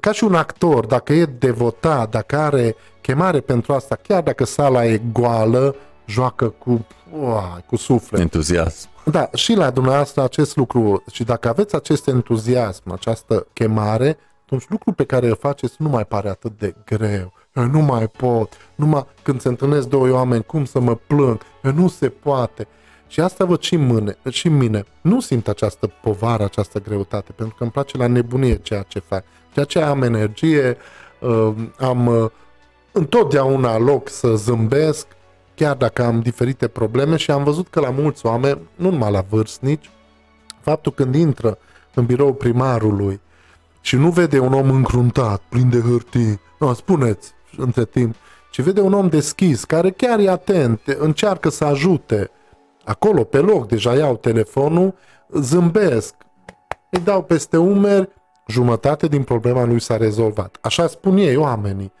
Ca 0.00 0.12
și 0.12 0.24
un 0.24 0.34
actor, 0.34 0.86
dacă 0.86 1.12
e 1.12 1.24
devotat, 1.24 2.10
dacă 2.10 2.36
are 2.36 2.76
chemare 3.00 3.40
pentru 3.40 3.72
asta, 3.72 3.98
chiar 4.02 4.22
dacă 4.22 4.44
sala 4.44 4.84
e 4.84 5.00
goală, 5.12 5.74
joacă 6.06 6.48
cu, 6.48 6.86
uai, 7.20 7.64
cu 7.66 7.76
suflet. 7.76 8.20
Entuziasm. 8.20 8.88
Da, 9.04 9.30
și 9.34 9.54
la 9.54 9.70
dumneavoastră 9.70 10.22
acest 10.22 10.56
lucru, 10.56 11.04
și 11.12 11.24
dacă 11.24 11.48
aveți 11.48 11.74
acest 11.74 12.06
entuziasm, 12.08 12.92
această 12.92 13.46
chemare, 13.52 14.18
atunci 14.44 14.64
lucrul 14.68 14.94
pe 14.94 15.04
care 15.04 15.26
îl 15.26 15.36
faceți 15.40 15.74
nu 15.78 15.88
mai 15.88 16.04
pare 16.04 16.28
atât 16.28 16.58
de 16.58 16.74
greu. 16.84 17.32
Eu 17.56 17.66
nu 17.66 17.80
mai 17.80 18.08
pot. 18.08 18.56
Numai 18.74 19.06
când 19.22 19.40
se 19.40 19.48
întâlnesc 19.48 19.88
doi 19.88 20.10
oameni, 20.10 20.44
cum 20.44 20.64
să 20.64 20.80
mă 20.80 20.94
plâng? 20.94 21.40
Eu 21.62 21.72
nu 21.72 21.88
se 21.88 22.08
poate. 22.08 22.66
Și 23.06 23.20
asta 23.20 23.44
văd 23.44 23.60
și 23.60 23.74
în, 23.74 23.86
mâne, 23.86 24.16
și 24.30 24.46
în 24.46 24.56
mine. 24.56 24.84
Nu 25.00 25.20
simt 25.20 25.48
această 25.48 25.92
povară, 26.02 26.44
această 26.44 26.80
greutate, 26.80 27.32
pentru 27.32 27.54
că 27.56 27.62
îmi 27.62 27.72
place 27.72 27.96
la 27.96 28.06
nebunie 28.06 28.56
ceea 28.56 28.82
ce 28.82 28.98
fac. 28.98 29.24
De 29.54 29.60
aceea 29.60 29.88
am 29.88 30.02
energie, 30.02 30.76
uh, 31.20 31.54
am 31.78 32.06
uh, 32.06 32.30
întotdeauna 32.92 33.78
loc 33.78 34.08
să 34.08 34.34
zâmbesc, 34.34 35.06
chiar 35.54 35.76
dacă 35.76 36.04
am 36.04 36.20
diferite 36.20 36.68
probleme 36.68 37.16
și 37.16 37.30
am 37.30 37.44
văzut 37.44 37.68
că 37.68 37.80
la 37.80 37.90
mulți 37.90 38.26
oameni, 38.26 38.60
nu 38.74 38.90
numai 38.90 39.10
la 39.10 39.24
vârstnici, 39.28 39.90
faptul 40.60 40.92
când 40.92 41.14
intră 41.14 41.58
în 41.94 42.06
birou 42.06 42.32
primarului 42.32 43.20
și 43.80 43.96
nu 43.96 44.10
vede 44.10 44.38
un 44.38 44.52
om 44.52 44.70
încruntat, 44.70 45.42
plin 45.48 45.70
de 45.70 45.80
hârtii, 45.80 46.40
nu, 46.58 46.74
spuneți 46.74 47.34
între 47.58 47.84
timp, 47.84 48.14
ci 48.50 48.60
vede 48.60 48.80
un 48.80 48.92
om 48.92 49.08
deschis, 49.08 49.64
care 49.64 49.90
chiar 49.90 50.18
e 50.18 50.30
atent, 50.30 50.80
încearcă 50.98 51.48
să 51.48 51.64
ajute. 51.64 52.30
Acolo, 52.84 53.24
pe 53.24 53.38
loc, 53.38 53.68
deja 53.68 53.94
iau 53.94 54.16
telefonul, 54.16 54.94
zâmbesc. 55.32 56.14
îi 56.90 57.00
dau 57.00 57.22
peste 57.22 57.56
umeri, 57.56 58.08
jumătate 58.46 59.06
din 59.06 59.22
problema 59.22 59.64
lui 59.64 59.80
s-a 59.80 59.96
rezolvat. 59.96 60.56
Așa 60.60 60.86
spun 60.86 61.16
ei 61.16 61.36
oamenii. 61.36 61.92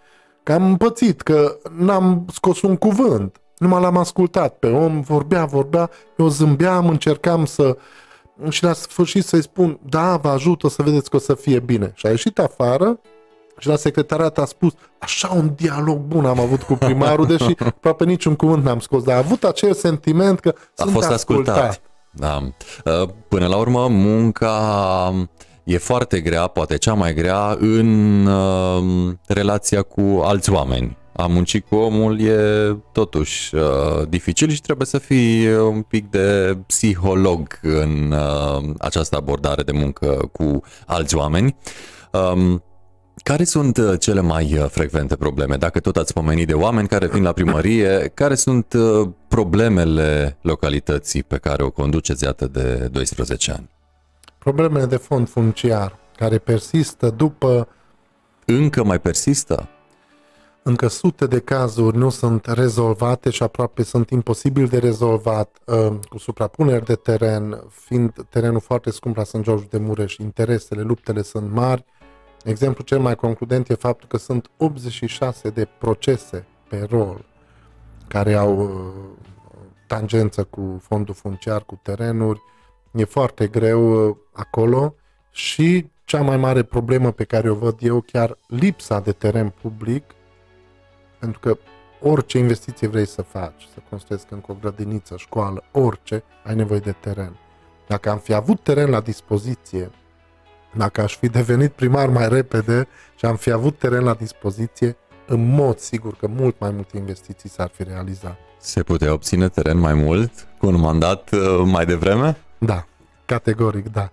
Că 0.42 0.52
am 0.52 0.66
împățit, 0.66 1.20
că 1.20 1.58
n-am 1.78 2.26
scos 2.32 2.62
un 2.62 2.76
cuvânt. 2.76 3.40
Numai 3.58 3.80
l-am 3.80 3.96
ascultat 3.96 4.58
pe 4.58 4.66
om, 4.66 5.00
vorbea, 5.00 5.44
vorbea, 5.44 5.90
eu 6.16 6.28
zâmbeam, 6.28 6.88
încercam 6.88 7.44
să... 7.44 7.76
Și 8.48 8.62
la 8.62 8.72
sfârșit 8.72 9.24
să-i 9.24 9.42
spun, 9.42 9.78
da, 9.88 10.16
vă 10.16 10.28
ajută 10.28 10.68
să 10.68 10.82
vedeți 10.82 11.10
că 11.10 11.16
o 11.16 11.18
să 11.18 11.34
fie 11.34 11.60
bine. 11.60 11.92
Și 11.94 12.06
a 12.06 12.10
ieșit 12.10 12.38
afară 12.38 13.00
și 13.58 13.68
la 13.68 13.76
secretariat 13.76 14.38
a 14.38 14.44
spus, 14.44 14.72
așa 14.98 15.28
un 15.28 15.52
dialog 15.56 15.98
bun 15.98 16.24
am 16.24 16.40
avut 16.40 16.62
cu 16.62 16.74
primarul, 16.74 17.26
deși 17.26 17.54
aproape 17.66 18.04
niciun 18.04 18.34
cuvânt 18.34 18.64
n-am 18.64 18.78
scos, 18.78 19.02
dar 19.02 19.14
a 19.14 19.18
avut 19.18 19.44
acel 19.44 19.74
sentiment 19.74 20.40
că 20.40 20.54
a 20.56 20.62
sunt 20.74 20.90
fost 20.90 21.10
ascultat. 21.10 21.56
ascultat. 21.56 21.80
Da. 22.10 22.42
Uh, 22.84 23.08
până 23.28 23.46
la 23.46 23.56
urmă, 23.56 23.86
munca 23.88 25.28
e 25.64 25.78
foarte 25.78 26.20
grea, 26.20 26.46
poate 26.46 26.76
cea 26.76 26.94
mai 26.94 27.14
grea, 27.14 27.56
în 27.60 28.26
uh, 28.26 29.12
relația 29.26 29.82
cu 29.82 30.20
alți 30.24 30.50
oameni. 30.50 30.96
A 31.12 31.26
munci 31.26 31.60
cu 31.60 31.74
omul 31.74 32.20
e 32.20 32.36
totuși 32.92 33.54
uh, 33.54 34.08
dificil 34.08 34.50
și 34.50 34.60
trebuie 34.60 34.86
să 34.86 34.98
fii 34.98 35.54
un 35.54 35.82
pic 35.82 36.10
de 36.10 36.58
psiholog 36.66 37.58
în 37.62 38.12
uh, 38.12 38.64
această 38.78 39.16
abordare 39.16 39.62
de 39.62 39.72
muncă 39.72 40.28
cu 40.32 40.60
alți 40.86 41.16
oameni. 41.16 41.56
Um, 42.10 42.62
care 43.26 43.44
sunt 43.44 43.76
uh, 43.76 43.98
cele 43.98 44.20
mai 44.20 44.58
uh, 44.58 44.66
frecvente 44.68 45.16
probleme? 45.16 45.56
Dacă 45.56 45.80
tot 45.80 45.96
ați 45.96 46.12
pomenit 46.12 46.46
de 46.46 46.54
oameni 46.54 46.88
care 46.88 47.06
vin 47.06 47.22
la 47.22 47.32
primărie, 47.32 48.10
care 48.14 48.34
sunt 48.34 48.72
uh, 48.72 49.08
problemele 49.28 50.36
localității 50.40 51.22
pe 51.22 51.36
care 51.36 51.62
o 51.62 51.70
conduceți 51.70 52.24
iată 52.24 52.46
de 52.46 52.88
12 52.92 53.52
ani? 53.52 53.70
Problemele 54.38 54.84
de 54.84 54.96
fond 54.96 55.28
funciar 55.28 55.98
care 56.16 56.38
persistă 56.38 57.10
după... 57.10 57.68
Încă 58.44 58.84
mai 58.84 59.00
persistă? 59.00 59.68
Încă 60.62 60.88
sute 60.88 61.26
de 61.26 61.38
cazuri 61.38 61.96
nu 61.96 62.10
sunt 62.10 62.46
rezolvate 62.46 63.30
și 63.30 63.42
aproape 63.42 63.82
sunt 63.82 64.10
imposibil 64.10 64.66
de 64.66 64.78
rezolvat 64.78 65.58
cu 66.08 66.18
suprapuneri 66.18 66.84
de 66.84 66.94
teren, 66.94 67.62
fiind 67.70 68.12
terenul 68.28 68.60
foarte 68.60 68.90
scump 68.90 69.16
la 69.16 69.24
St. 69.24 69.40
George 69.40 69.66
de 69.70 69.78
Mureș, 69.78 70.16
interesele, 70.16 70.82
luptele 70.82 71.22
sunt 71.22 71.52
mari, 71.52 71.84
Exemplu 72.46 72.84
cel 72.84 72.98
mai 72.98 73.16
concludent 73.16 73.68
e 73.68 73.74
faptul 73.74 74.08
că 74.08 74.16
sunt 74.16 74.50
86 74.56 75.50
de 75.50 75.64
procese 75.78 76.46
pe 76.68 76.86
rol 76.90 77.24
care 78.08 78.34
au 78.34 78.58
uh, 78.58 78.92
tangență 79.86 80.44
cu 80.44 80.80
fondul 80.82 81.14
funciar, 81.14 81.64
cu 81.64 81.78
terenuri. 81.82 82.42
E 82.92 83.04
foarte 83.04 83.46
greu 83.46 84.08
uh, 84.08 84.16
acolo 84.32 84.94
și 85.30 85.90
cea 86.04 86.22
mai 86.22 86.36
mare 86.36 86.62
problemă 86.62 87.10
pe 87.10 87.24
care 87.24 87.50
o 87.50 87.54
văd 87.54 87.78
eu 87.80 88.00
chiar 88.00 88.38
lipsa 88.46 89.00
de 89.00 89.12
teren 89.12 89.48
public, 89.62 90.14
pentru 91.18 91.40
că 91.40 91.58
orice 92.00 92.38
investiție 92.38 92.86
vrei 92.86 93.06
să 93.06 93.22
faci, 93.22 93.68
să 93.74 93.80
construiesc 93.90 94.30
încă 94.30 94.52
o 94.52 94.56
grădiniță, 94.60 95.16
școală, 95.16 95.64
orice, 95.72 96.22
ai 96.44 96.54
nevoie 96.54 96.80
de 96.80 96.92
teren. 96.92 97.38
Dacă 97.86 98.10
am 98.10 98.18
fi 98.18 98.32
avut 98.32 98.62
teren 98.62 98.90
la 98.90 99.00
dispoziție 99.00 99.90
dacă 100.76 101.00
aș 101.00 101.16
fi 101.16 101.28
devenit 101.28 101.72
primar 101.72 102.08
mai 102.08 102.28
repede 102.28 102.88
și 103.18 103.24
am 103.24 103.36
fi 103.36 103.50
avut 103.50 103.78
teren 103.78 104.04
la 104.04 104.14
dispoziție, 104.14 104.96
în 105.26 105.48
mod 105.54 105.78
sigur 105.78 106.14
că 106.14 106.26
mult 106.26 106.58
mai 106.58 106.70
multe 106.70 106.96
investiții 106.96 107.48
s-ar 107.48 107.70
fi 107.74 107.82
realizat. 107.82 108.36
Se 108.58 108.82
putea 108.82 109.12
obține 109.12 109.48
teren 109.48 109.78
mai 109.78 109.94
mult 109.94 110.30
cu 110.58 110.66
un 110.66 110.80
mandat 110.80 111.30
uh, 111.32 111.62
mai 111.64 111.86
devreme? 111.86 112.36
Da, 112.58 112.86
categoric 113.24 113.92
da. 113.92 114.10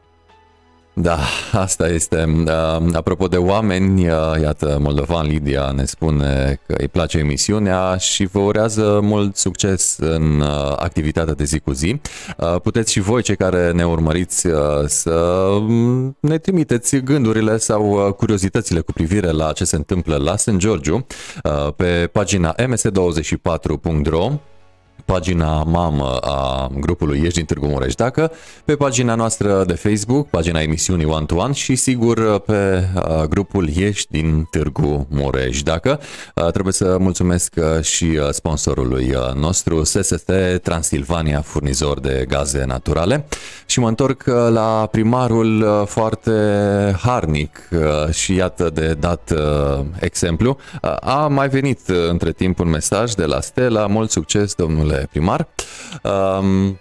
Da, 0.95 1.19
asta 1.51 1.87
este. 1.87 2.43
Uh, 2.45 2.93
apropo 2.93 3.27
de 3.27 3.37
oameni, 3.37 4.09
uh, 4.09 4.15
iată, 4.41 4.77
Moldovan 4.79 5.27
Lidia 5.27 5.71
ne 5.75 5.85
spune 5.85 6.59
că 6.65 6.75
îi 6.77 6.87
place 6.87 7.17
emisiunea 7.17 7.97
și 7.97 8.25
vă 8.25 8.39
urează 8.39 8.99
mult 9.03 9.35
succes 9.35 9.97
în 9.99 10.39
uh, 10.39 10.75
activitatea 10.77 11.33
de 11.33 11.43
zi 11.43 11.59
cu 11.59 11.71
zi. 11.71 12.01
Puteți 12.63 12.91
și 12.91 12.99
voi, 12.99 13.21
cei 13.21 13.35
care 13.35 13.71
ne 13.71 13.85
urmăriți, 13.85 14.47
să 14.85 15.47
mm, 15.59 16.17
ne 16.19 16.37
trimiteți 16.37 16.97
gândurile 16.97 17.57
sau 17.57 18.13
curiozitățile 18.17 18.79
cu 18.79 18.91
privire 18.91 19.31
la 19.31 19.51
ce 19.51 19.63
se 19.63 19.75
întâmplă 19.75 20.15
la 20.15 20.37
St. 20.37 20.51
Georgiu 20.57 21.05
pe 21.75 22.09
pagina 22.11 22.55
ms24.ro 22.55 24.31
pagina 25.05 25.63
mamă 25.63 26.17
a 26.21 26.69
grupului 26.79 27.21
Ești 27.23 27.37
din 27.37 27.45
Târgu 27.45 27.65
Mureș 27.65 27.95
Dacă, 27.95 28.31
pe 28.65 28.75
pagina 28.75 29.15
noastră 29.15 29.63
de 29.67 29.73
Facebook, 29.73 30.29
pagina 30.29 30.61
emisiunii 30.61 31.05
One 31.05 31.25
to 31.25 31.35
One 31.35 31.53
și 31.53 31.75
sigur 31.75 32.39
pe 32.39 32.87
grupul 33.29 33.69
Ești 33.75 34.07
din 34.11 34.47
Târgu 34.51 35.07
Mureș 35.09 35.61
Dacă. 35.61 35.99
Trebuie 36.51 36.73
să 36.73 36.97
mulțumesc 36.99 37.53
și 37.81 38.19
sponsorului 38.31 39.13
nostru 39.35 39.83
SST 39.83 40.31
Transilvania, 40.63 41.41
furnizor 41.41 41.99
de 41.99 42.25
gaze 42.27 42.63
naturale 42.65 43.25
și 43.65 43.79
mă 43.79 43.87
întorc 43.87 44.23
la 44.49 44.87
primarul 44.91 45.83
foarte 45.87 46.31
harnic 47.01 47.69
și 48.11 48.35
iată 48.35 48.69
de 48.73 48.95
dat 48.99 49.33
exemplu. 49.99 50.57
A 51.01 51.27
mai 51.27 51.49
venit 51.49 51.79
între 52.09 52.31
timp 52.31 52.59
un 52.59 52.69
mesaj 52.69 53.13
de 53.13 53.25
la 53.25 53.41
Stella, 53.41 53.87
mult 53.87 54.11
succes 54.11 54.53
domnule 54.53 54.92
domnule 54.93 55.07
primar. 55.11 55.47
Um, 56.03 56.79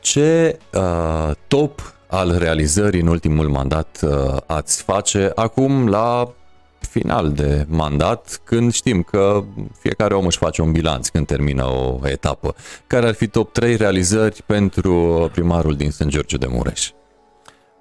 ce 0.00 0.58
uh, 0.74 1.30
top 1.46 1.94
al 2.06 2.38
realizării 2.38 3.00
în 3.00 3.06
ultimul 3.06 3.48
mandat 3.48 4.00
uh, 4.02 4.36
ați 4.46 4.82
face 4.82 5.32
acum 5.34 5.88
la 5.88 6.32
final 6.80 7.32
de 7.32 7.66
mandat, 7.68 8.40
când 8.44 8.72
știm 8.72 9.02
că 9.02 9.44
fiecare 9.78 10.14
om 10.14 10.26
își 10.26 10.38
face 10.38 10.62
un 10.62 10.72
bilanț 10.72 11.08
când 11.08 11.26
termină 11.26 11.64
o 11.64 11.98
etapă. 12.04 12.54
Care 12.86 13.06
ar 13.06 13.14
fi 13.14 13.26
top 13.26 13.52
3 13.52 13.76
realizări 13.76 14.42
pentru 14.46 15.28
primarul 15.32 15.76
din 15.76 15.90
St. 15.90 16.06
George 16.06 16.36
de 16.36 16.46
Mureș? 16.50 16.90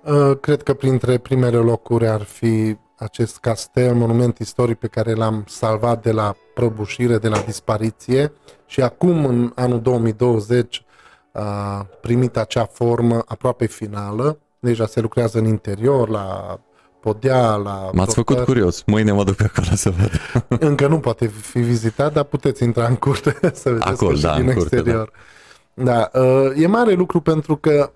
Uh, 0.03 0.37
cred 0.41 0.63
că 0.63 0.73
printre 0.73 1.17
primele 1.17 1.57
locuri 1.57 2.07
ar 2.07 2.21
fi 2.21 2.77
acest 3.01 3.37
castel, 3.37 3.93
monument 3.93 4.37
istoric 4.37 4.79
pe 4.79 4.87
care 4.87 5.13
l-am 5.13 5.43
salvat 5.47 6.01
de 6.03 6.11
la 6.11 6.35
prăbușire, 6.53 7.17
de 7.17 7.27
la 7.27 7.39
dispariție 7.39 8.31
și 8.65 8.81
acum, 8.81 9.25
în 9.25 9.51
anul 9.55 9.81
2020, 9.81 10.85
a 11.31 11.87
primit 12.01 12.37
acea 12.37 12.65
formă 12.65 13.23
aproape 13.25 13.65
finală. 13.65 14.39
Deja 14.59 14.85
se 14.85 14.99
lucrează 14.99 15.37
în 15.37 15.45
interior, 15.45 16.09
la 16.09 16.59
podea, 16.99 17.55
la... 17.55 17.89
M-ați 17.93 18.15
făcut 18.15 18.39
curios. 18.39 18.83
Mâine 18.85 19.11
mă 19.11 19.23
duc 19.23 19.41
acolo 19.41 19.75
să 19.75 19.89
văd. 19.89 20.11
Încă 20.69 20.87
nu 20.87 20.99
poate 20.99 21.27
fi 21.27 21.59
vizitat, 21.59 22.13
dar 22.13 22.23
puteți 22.23 22.63
intra 22.63 22.85
în 22.85 22.95
curte 22.95 23.37
să 23.53 23.69
vedeți 23.69 23.87
Acolo, 23.87 24.17
da, 24.17 24.35
din 24.35 24.47
în 24.47 24.49
exterior. 24.49 25.11
Curte, 25.73 25.91
da. 25.91 26.09
da. 26.11 26.53
E 26.55 26.67
mare 26.67 26.93
lucru 26.93 27.21
pentru 27.21 27.55
că 27.55 27.91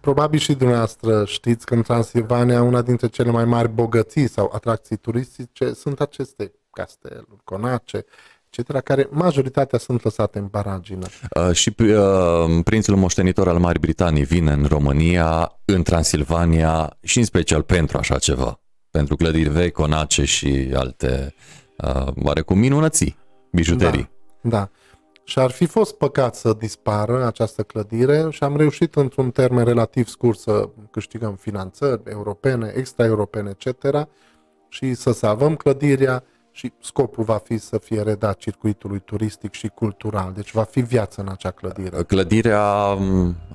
probabil 0.00 0.38
și 0.38 0.54
dumneavoastră 0.54 1.24
știți 1.24 1.66
că 1.66 1.74
în 1.74 1.82
Transilvania 1.82 2.62
una 2.62 2.82
dintre 2.82 3.06
cele 3.06 3.30
mai 3.30 3.44
mari 3.44 3.68
bogății 3.68 4.28
sau 4.28 4.50
atracții 4.54 4.96
turistice 4.96 5.72
sunt 5.72 6.00
aceste 6.00 6.52
casteluri, 6.70 7.40
conace, 7.44 8.04
etc., 8.50 8.82
care 8.82 9.08
majoritatea 9.10 9.78
sunt 9.78 10.02
lăsate 10.02 10.38
în 10.38 10.46
baragină. 10.46 11.06
Uh, 11.36 11.52
și 11.52 11.74
uh, 11.78 12.62
prințul 12.64 12.96
moștenitor 12.96 13.48
al 13.48 13.58
Marii 13.58 13.80
Britanii 13.80 14.24
vine 14.24 14.52
în 14.52 14.64
România, 14.64 15.58
în 15.64 15.82
Transilvania 15.82 16.96
și 17.02 17.18
în 17.18 17.24
special 17.24 17.62
pentru 17.62 17.98
așa 17.98 18.18
ceva, 18.18 18.60
pentru 18.90 19.16
clădiri 19.16 19.48
vechi, 19.48 19.72
conace 19.72 20.24
și 20.24 20.70
alte, 20.74 21.34
uh, 21.76 22.06
oarecum 22.22 22.58
minunății, 22.58 23.16
bijuterii. 23.52 24.10
Da, 24.40 24.48
da. 24.58 24.68
Și 25.28 25.38
ar 25.38 25.50
fi 25.50 25.66
fost 25.66 25.94
păcat 25.94 26.34
să 26.34 26.52
dispară 26.58 27.26
această 27.26 27.62
clădire 27.62 28.26
și 28.30 28.42
am 28.42 28.56
reușit 28.56 28.94
într-un 28.94 29.30
termen 29.30 29.64
relativ 29.64 30.06
scurt 30.06 30.38
să 30.38 30.68
câștigăm 30.90 31.34
finanțări 31.34 32.00
europene, 32.04 32.72
extraeuropene, 32.76 33.56
etc. 33.58 34.08
și 34.68 34.94
să 34.94 35.12
salvăm 35.12 35.54
clădirea 35.54 36.24
și 36.50 36.72
scopul 36.80 37.24
va 37.24 37.40
fi 37.44 37.58
să 37.58 37.78
fie 37.78 38.02
redat 38.02 38.36
circuitului 38.36 38.98
turistic 39.04 39.52
și 39.52 39.70
cultural. 39.74 40.32
Deci 40.34 40.52
va 40.52 40.62
fi 40.62 40.80
viață 40.80 41.20
în 41.20 41.28
acea 41.30 41.50
clădire. 41.50 42.02
Clădirea 42.02 42.96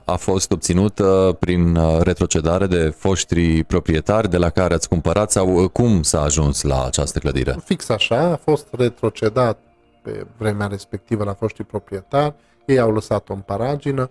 a 0.05 0.15
fost 0.15 0.51
obținută 0.51 1.37
prin 1.39 1.75
uh, 1.75 2.01
retrocedare 2.01 2.67
de 2.67 2.93
foștri 2.97 3.63
proprietari 3.63 4.29
de 4.29 4.37
la 4.37 4.49
care 4.49 4.73
ați 4.73 4.89
cumpărat 4.89 5.31
sau 5.31 5.63
uh, 5.63 5.69
cum 5.69 6.01
s-a 6.01 6.21
ajuns 6.21 6.61
la 6.61 6.85
această 6.85 7.19
clădire? 7.19 7.55
Fix 7.63 7.89
așa, 7.89 8.19
a 8.19 8.35
fost 8.35 8.67
retrocedat 8.71 9.59
pe 10.03 10.25
vremea 10.37 10.67
respectivă 10.67 11.23
la 11.23 11.33
foștii 11.33 11.63
proprietari, 11.63 12.33
ei 12.65 12.79
au 12.79 12.91
lăsat-o 12.91 13.33
în 13.33 13.39
paragină, 13.39 14.09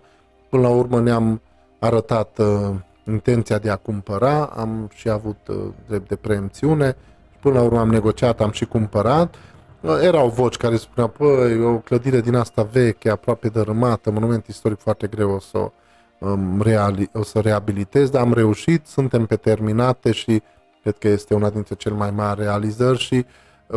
până 0.49 0.61
la 0.61 0.69
urmă 0.69 0.99
ne-am 0.99 1.41
arătat 1.79 2.37
uh, 2.37 2.75
intenția 3.07 3.57
de 3.57 3.69
a 3.69 3.75
cumpăra, 3.75 4.45
am 4.45 4.89
și 4.93 5.09
avut 5.09 5.47
uh, 5.47 5.57
drept 5.87 6.07
de 6.07 6.15
preemțiune, 6.15 6.95
până 7.39 7.59
la 7.59 7.61
urmă 7.61 7.79
am 7.79 7.89
negociat, 7.89 8.41
am 8.41 8.51
și 8.51 8.65
cumpărat. 8.65 9.35
Uh, 9.81 9.99
erau 10.01 10.29
voci 10.29 10.57
care 10.57 10.75
spuneau, 10.75 11.09
păi, 11.17 11.63
o 11.63 11.77
clădire 11.77 12.21
din 12.21 12.35
asta 12.35 12.63
veche, 12.71 13.09
aproape 13.09 13.47
dărâmată, 13.47 14.11
monument 14.11 14.47
istoric 14.47 14.79
foarte 14.79 15.07
greu 15.07 15.31
o 15.31 15.39
să 15.39 15.57
o 15.57 15.71
um, 16.19 16.61
reali- 16.61 17.11
o 17.13 17.23
să 17.23 17.39
reabilitez, 17.39 18.09
dar 18.09 18.21
am 18.21 18.33
reușit, 18.33 18.87
suntem 18.87 19.25
pe 19.25 19.35
terminate 19.35 20.11
și 20.11 20.41
cred 20.81 20.97
că 20.97 21.07
este 21.07 21.33
una 21.33 21.49
dintre 21.49 21.75
cele 21.75 21.95
mai 21.95 22.11
mari 22.11 22.41
realizări 22.41 22.97
și 22.97 23.15
uh, 23.15 23.25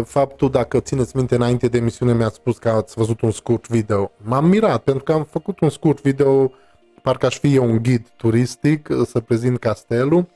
faptul, 0.05 0.51
dacă 0.51 0.81
țineți 0.81 1.17
minte, 1.17 1.35
înainte 1.35 1.69
de 1.69 1.77
emisiune 1.77 2.15
mi-ați 2.15 2.35
spus 2.35 2.59
că 2.59 2.69
ați 2.69 2.95
văzut 2.95 3.21
un 3.21 3.31
scurt 3.31 3.69
video. 3.69 4.11
M-am 4.17 4.49
mirat 4.49 4.83
pentru 4.83 5.03
că 5.03 5.13
am 5.13 5.25
făcut 5.25 5.61
un 5.61 5.71
scurt 5.71 6.03
video, 6.03 6.53
parcă 7.03 7.27
aș 7.27 7.39
fi 7.39 7.55
eu 7.55 7.65
un 7.65 7.83
ghid 7.83 8.07
turistic, 8.17 8.89
uh, 8.91 9.07
să 9.07 9.21
prezint 9.21 9.59
castelul. 9.59 10.27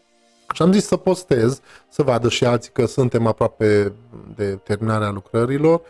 Și 0.55 0.63
am 0.63 0.73
zis 0.73 0.87
să 0.87 0.97
postez, 0.97 1.61
să 1.89 2.03
vadă 2.03 2.29
și 2.29 2.45
alții 2.45 2.73
că 2.73 2.87
suntem 2.87 3.27
aproape 3.27 3.93
de 4.35 4.45
terminarea 4.45 5.11
lucrărilor. 5.11 5.81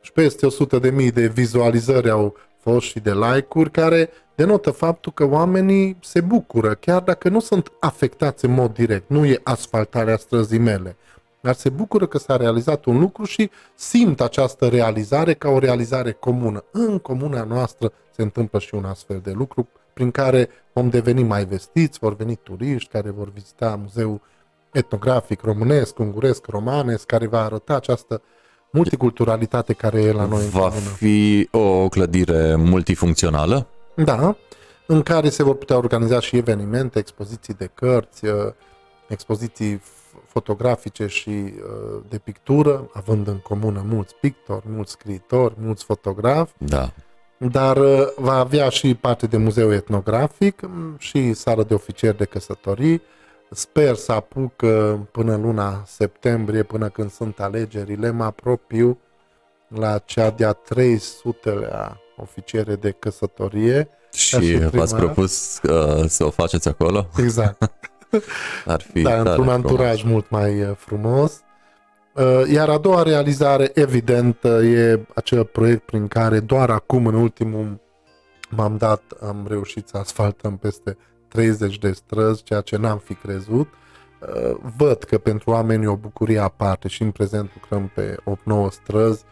Și 0.00 0.12
peste 0.12 0.46
100 0.46 0.78
de 0.78 0.90
mii 0.90 1.10
de 1.10 1.26
vizualizări 1.26 2.10
au 2.10 2.36
fost 2.60 2.86
și 2.86 3.00
de 3.00 3.12
like-uri 3.12 3.70
care 3.70 4.10
denotă 4.34 4.70
faptul 4.70 5.12
că 5.12 5.24
oamenii 5.24 5.96
se 6.02 6.20
bucură, 6.20 6.74
chiar 6.74 7.02
dacă 7.02 7.28
nu 7.28 7.40
sunt 7.40 7.72
afectați 7.80 8.44
în 8.44 8.50
mod 8.50 8.74
direct, 8.74 9.08
nu 9.08 9.26
e 9.26 9.40
asfaltarea 9.42 10.16
străzii 10.16 10.58
mele, 10.58 10.96
dar 11.40 11.54
se 11.54 11.68
bucură 11.68 12.06
că 12.06 12.18
s-a 12.18 12.36
realizat 12.36 12.84
un 12.84 12.98
lucru 12.98 13.24
și 13.24 13.50
simt 13.74 14.20
această 14.20 14.68
realizare 14.68 15.34
ca 15.34 15.48
o 15.48 15.58
realizare 15.58 16.12
comună. 16.12 16.64
În 16.72 16.98
comuna 16.98 17.42
noastră 17.42 17.92
se 18.10 18.22
întâmplă 18.22 18.58
și 18.58 18.74
un 18.74 18.84
astfel 18.84 19.20
de 19.22 19.30
lucru 19.30 19.68
prin 19.92 20.10
care 20.10 20.48
vom 20.72 20.88
deveni 20.88 21.22
mai 21.22 21.44
vestiți, 21.44 21.98
vor 21.98 22.16
veni 22.16 22.38
turiști 22.42 22.88
care 22.90 23.10
vor 23.10 23.32
vizita 23.32 23.78
muzeul 23.82 24.20
etnografic 24.72 25.40
românesc, 25.40 25.98
unguresc, 25.98 26.46
romanesc, 26.46 27.06
care 27.06 27.26
va 27.26 27.44
arăta 27.44 27.74
această 27.74 28.22
multiculturalitate 28.70 29.72
care 29.72 30.02
e 30.02 30.12
la 30.12 30.24
noi. 30.24 30.48
Va 30.48 30.64
în 30.64 30.94
fi 30.96 31.48
o 31.50 31.88
clădire 31.88 32.54
multifuncțională? 32.56 33.66
Da, 33.94 34.36
în 34.86 35.02
care 35.02 35.28
se 35.28 35.42
vor 35.42 35.56
putea 35.56 35.76
organiza 35.76 36.20
și 36.20 36.36
evenimente, 36.36 36.98
expoziții 36.98 37.54
de 37.54 37.70
cărți, 37.74 38.26
uh, 38.26 38.32
expoziții 39.08 39.80
fotografice 40.28 41.06
și 41.06 41.28
uh, 41.30 42.00
de 42.08 42.18
pictură, 42.18 42.90
având 42.92 43.26
în 43.26 43.38
comună 43.38 43.84
mulți 43.86 44.14
pictori, 44.14 44.64
mulți 44.68 44.92
scriitori, 44.92 45.54
mulți 45.58 45.84
fotografi. 45.84 46.52
Da. 46.58 46.92
Dar 47.38 47.76
uh, 47.76 48.06
va 48.16 48.34
avea 48.34 48.68
și 48.68 48.94
parte 48.94 49.26
de 49.26 49.36
muzeu 49.36 49.72
etnografic 49.72 50.60
mm, 50.62 50.96
și 50.98 51.32
sală 51.32 51.62
de 51.62 51.74
oficieri 51.74 52.16
de 52.16 52.24
căsătorii. 52.24 53.02
Sper 53.50 53.94
să 53.94 54.12
apuc 54.12 54.52
până 55.10 55.36
luna 55.36 55.82
septembrie, 55.86 56.62
până 56.62 56.88
când 56.88 57.10
sunt 57.10 57.40
alegerile, 57.40 58.10
mă 58.10 58.24
apropiu 58.24 58.98
la 59.68 59.98
cea 59.98 60.30
de-a 60.30 60.52
300-lea 60.54 61.96
oficiere 62.16 62.74
de 62.74 62.90
căsătorie. 62.90 63.88
Și 64.12 64.58
v-ați 64.72 64.94
propus 64.94 65.60
uh, 65.62 66.04
să 66.06 66.24
o 66.24 66.30
faceți 66.30 66.68
acolo? 66.68 67.06
Exact. 67.16 67.70
Ar 68.66 68.80
fi 68.80 69.02
da, 69.02 69.18
într-un 69.18 69.48
anturaj 69.48 70.02
mult 70.02 70.30
mai 70.30 70.62
uh, 70.62 70.70
frumos. 70.76 71.42
Uh, 72.14 72.42
iar 72.52 72.68
a 72.68 72.78
doua 72.78 73.02
realizare, 73.02 73.70
evident, 73.74 74.42
uh, 74.42 74.72
e 74.72 75.00
acel 75.14 75.44
proiect 75.44 75.82
prin 75.82 76.08
care 76.08 76.40
doar 76.40 76.70
acum, 76.70 77.06
în 77.06 77.14
ultimul 77.14 77.80
m-am 78.50 78.76
dat, 78.76 79.02
am 79.20 79.46
reușit 79.48 79.88
să 79.88 79.96
asfaltăm 79.96 80.56
peste 80.56 80.96
30 81.28 81.78
de 81.78 81.92
străzi, 81.92 82.42
ceea 82.42 82.60
ce 82.60 82.76
n-am 82.76 82.98
fi 82.98 83.14
crezut. 83.14 83.68
Văd 84.76 85.02
că 85.02 85.18
pentru 85.18 85.50
oameni 85.50 85.84
e 85.84 85.88
o 85.88 85.96
bucurie 85.96 86.38
aparte 86.38 86.88
și 86.88 87.02
în 87.02 87.10
prezent 87.10 87.50
lucrăm 87.54 87.90
pe 87.94 88.16
8-9 88.68 88.70
străzi 88.70 89.24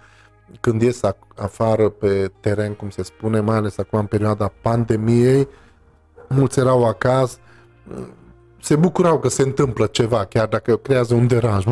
când 0.60 0.82
ies 0.82 1.00
afară 1.36 1.88
pe 1.88 2.32
teren, 2.40 2.74
cum 2.74 2.90
se 2.90 3.02
spune, 3.02 3.40
mai 3.40 3.56
ales 3.56 3.78
acum 3.78 3.98
în 3.98 4.06
perioada 4.06 4.52
pandemiei, 4.62 5.48
mulți 6.28 6.58
erau 6.58 6.84
acasă, 6.84 7.38
se 8.60 8.76
bucurau 8.76 9.18
că 9.18 9.28
se 9.28 9.42
întâmplă 9.42 9.86
ceva, 9.86 10.24
chiar 10.24 10.46
dacă 10.46 10.76
creează 10.76 11.14
un 11.14 11.26
deranj. 11.26 11.64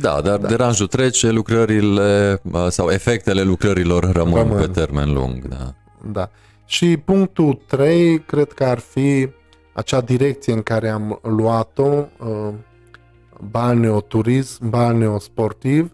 Da, 0.00 0.20
dar 0.20 0.38
da. 0.38 0.48
deranjul 0.48 0.86
trece, 0.86 1.30
lucrările 1.30 2.40
sau 2.68 2.90
efectele 2.90 3.42
lucrărilor 3.42 4.12
rămân, 4.12 4.34
rămân. 4.34 4.60
pe 4.60 4.66
termen 4.66 5.12
lung. 5.12 5.48
Da. 5.48 5.74
da. 6.12 6.30
Și 6.64 6.96
punctul 6.96 7.62
3, 7.66 8.20
cred 8.20 8.52
că 8.52 8.64
ar 8.64 8.78
fi 8.78 9.28
acea 9.72 10.00
direcție 10.00 10.52
în 10.52 10.62
care 10.62 10.88
am 10.88 11.18
luat-o, 11.22 12.06
uh, 12.18 12.52
balneoturism, 13.50 14.68
balneosportiv, 14.68 15.92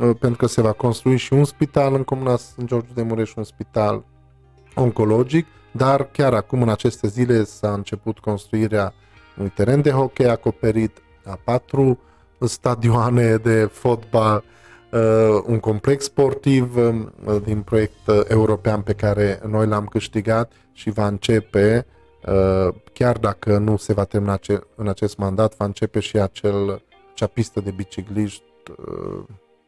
Uh, 0.00 0.10
pentru 0.18 0.38
că 0.38 0.46
se 0.46 0.60
va 0.60 0.72
construi 0.72 1.16
și 1.16 1.32
un 1.32 1.44
spital 1.44 1.94
în 1.94 2.02
Comuna 2.02 2.36
Sfânt 2.36 2.68
George 2.68 2.92
de 2.94 3.02
Mureș, 3.02 3.34
un 3.34 3.44
spital 3.44 4.04
oncologic, 4.74 5.46
dar 5.72 6.10
chiar 6.10 6.34
acum 6.34 6.62
în 6.62 6.68
aceste 6.68 7.08
zile 7.08 7.44
s-a 7.44 7.72
început 7.72 8.18
construirea 8.18 8.94
unui 9.36 9.50
teren 9.50 9.82
de 9.82 9.90
hockey 9.90 10.26
acoperit, 10.26 11.02
a 11.24 11.38
patru 11.44 11.98
stadioane 12.40 13.36
de 13.36 13.64
fotbal, 13.64 14.44
uh, 14.90 15.42
un 15.46 15.60
complex 15.60 16.04
sportiv 16.04 16.76
uh, 16.76 17.36
din 17.44 17.62
proiect 17.62 18.28
european 18.28 18.82
pe 18.82 18.92
care 18.92 19.40
noi 19.48 19.66
l-am 19.66 19.86
câștigat 19.86 20.52
și 20.72 20.90
va 20.90 21.06
începe, 21.06 21.86
chiar 22.92 23.18
dacă 23.18 23.58
nu 23.58 23.76
se 23.76 23.92
va 23.92 24.04
termina 24.04 24.38
în 24.74 24.88
acest 24.88 25.16
mandat, 25.16 25.56
va 25.56 25.64
începe 25.64 26.00
și 26.00 26.16
acel, 26.16 26.82
acea 27.12 27.26
pistă 27.26 27.60
de 27.60 27.70
bicicliști 27.70 28.42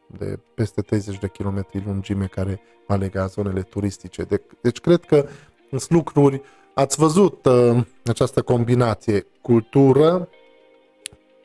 de 0.07 0.39
peste 0.53 0.81
30 0.81 1.19
de 1.19 1.27
kilometri 1.27 1.83
lungime 1.85 2.25
care 2.25 2.61
va 2.87 2.95
lega 2.95 3.25
zonele 3.25 3.61
turistice. 3.61 4.23
De, 4.23 4.41
deci 4.61 4.79
cred 4.79 4.99
că 4.99 5.25
sunt 5.69 5.89
lucruri, 5.89 6.41
ați 6.77 6.97
văzut 6.97 7.45
uh, 7.45 7.77
această 8.05 8.41
combinație 8.41 9.25
cultură, 9.41 10.29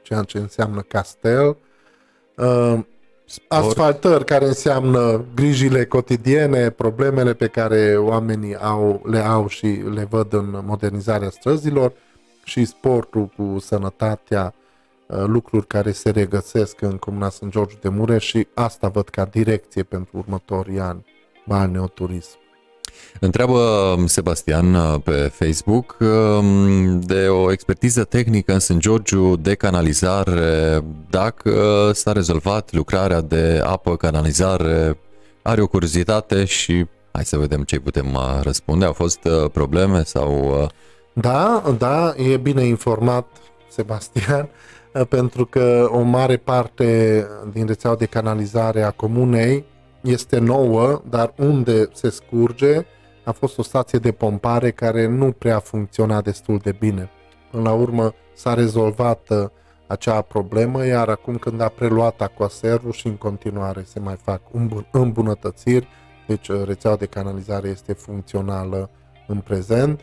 ceea 0.03 0.23
ce 0.23 0.39
înseamnă 0.39 0.81
castel, 0.81 1.57
uh, 2.37 2.79
asfaltări 3.49 4.25
care 4.25 4.47
înseamnă 4.47 5.25
grijile 5.35 5.85
cotidiene, 5.85 6.71
problemele 6.71 7.35
pe 7.35 7.47
care 7.47 7.97
oamenii 7.97 8.57
au, 8.57 9.03
le 9.05 9.19
au 9.19 9.47
și 9.47 9.67
le 9.67 10.07
văd 10.11 10.33
în 10.33 10.63
modernizarea 10.65 11.31
străzilor 11.31 11.93
și 12.45 12.65
sportul 12.65 13.27
cu 13.27 13.59
sănătatea 13.59 14.55
Uh, 15.13 15.25
lucruri 15.27 15.67
care 15.67 15.93
se 15.93 16.11
regăsesc 16.11 16.81
în 16.81 16.97
Comuna 16.97 17.29
Sunt 17.29 17.51
George 17.51 17.77
de 17.81 17.89
Mureș 17.89 18.25
și 18.25 18.47
asta 18.55 18.89
văd 18.89 19.09
ca 19.09 19.25
direcție 19.25 19.83
pentru 19.83 20.19
următorii 20.19 20.81
ani, 20.81 21.05
balneoturism. 21.47 22.39
Întreabă 23.21 23.59
um, 23.59 24.07
Sebastian 24.07 24.75
uh, 24.75 24.95
pe 25.05 25.31
Facebook 25.33 25.97
um, 26.01 27.01
de 27.01 27.27
o 27.29 27.53
expertiză 27.53 28.05
tehnică 28.05 28.53
în 28.53 28.59
St. 28.59 28.77
Georgiu 28.77 29.37
de 29.37 29.55
canalizare, 29.55 30.85
dacă 31.11 31.51
uh, 31.51 31.95
s-a 31.95 32.13
rezolvat 32.13 32.73
lucrarea 32.73 33.21
de 33.21 33.61
apă, 33.65 33.97
canalizare, 33.97 34.99
are 35.43 35.61
o 35.61 35.67
curiozitate 35.67 36.45
și 36.45 36.87
hai 37.13 37.25
să 37.25 37.37
vedem 37.37 37.63
ce 37.63 37.81
putem 37.81 38.19
răspunde. 38.43 38.85
Au 38.85 38.93
fost 38.93 39.29
probleme 39.53 40.03
sau... 40.03 40.71
Da, 41.13 41.75
da, 41.79 42.15
e 42.17 42.37
bine 42.37 42.65
informat 42.65 43.27
Sebastian. 43.69 44.49
Eh, 44.93 45.07
pentru 45.09 45.47
că 45.47 45.89
o 45.91 46.01
mare 46.01 46.37
parte 46.37 47.27
din 47.53 47.67
rețeaua 47.67 47.97
de 47.97 48.05
canalizare 48.05 48.83
a 48.83 48.91
comunei 48.91 49.65
este 50.03 50.39
nouă, 50.39 51.03
dar 51.09 51.35
unde 51.37 51.89
se 51.93 52.11
scurge 52.11 52.85
a 53.25 53.33
fost 53.33 53.59
o 53.59 53.63
stație 53.63 53.99
de 53.99 54.13
pompare 54.13 54.71
care 54.71 55.07
nu 55.07 55.33
prea 55.33 55.59
funcționa 55.59 56.21
destul 56.21 56.59
de 56.59 56.73
bine. 56.79 57.11
Până 57.51 57.63
la 57.63 57.73
urmă 57.73 58.15
s-a 58.35 58.55
rezolvat 58.55 59.31
eh, 59.31 59.45
acea 59.87 60.21
problemă, 60.21 60.87
iar 60.87 61.09
acum 61.09 61.37
când 61.37 61.61
a 61.61 61.69
preluat 61.69 62.21
Aquaservul 62.21 62.93
și 62.93 63.07
în 63.07 63.17
continuare 63.17 63.83
se 63.87 64.01
mai 64.01 64.17
fac 64.23 64.41
îmbunătățiri, 64.91 65.89
deci 66.27 66.49
eh, 66.49 66.63
rețeaua 66.65 66.97
de 66.97 67.07
canalizare 67.07 67.69
este 67.69 67.93
funcțională 67.93 68.91
în 69.27 69.39
prezent. 69.39 70.01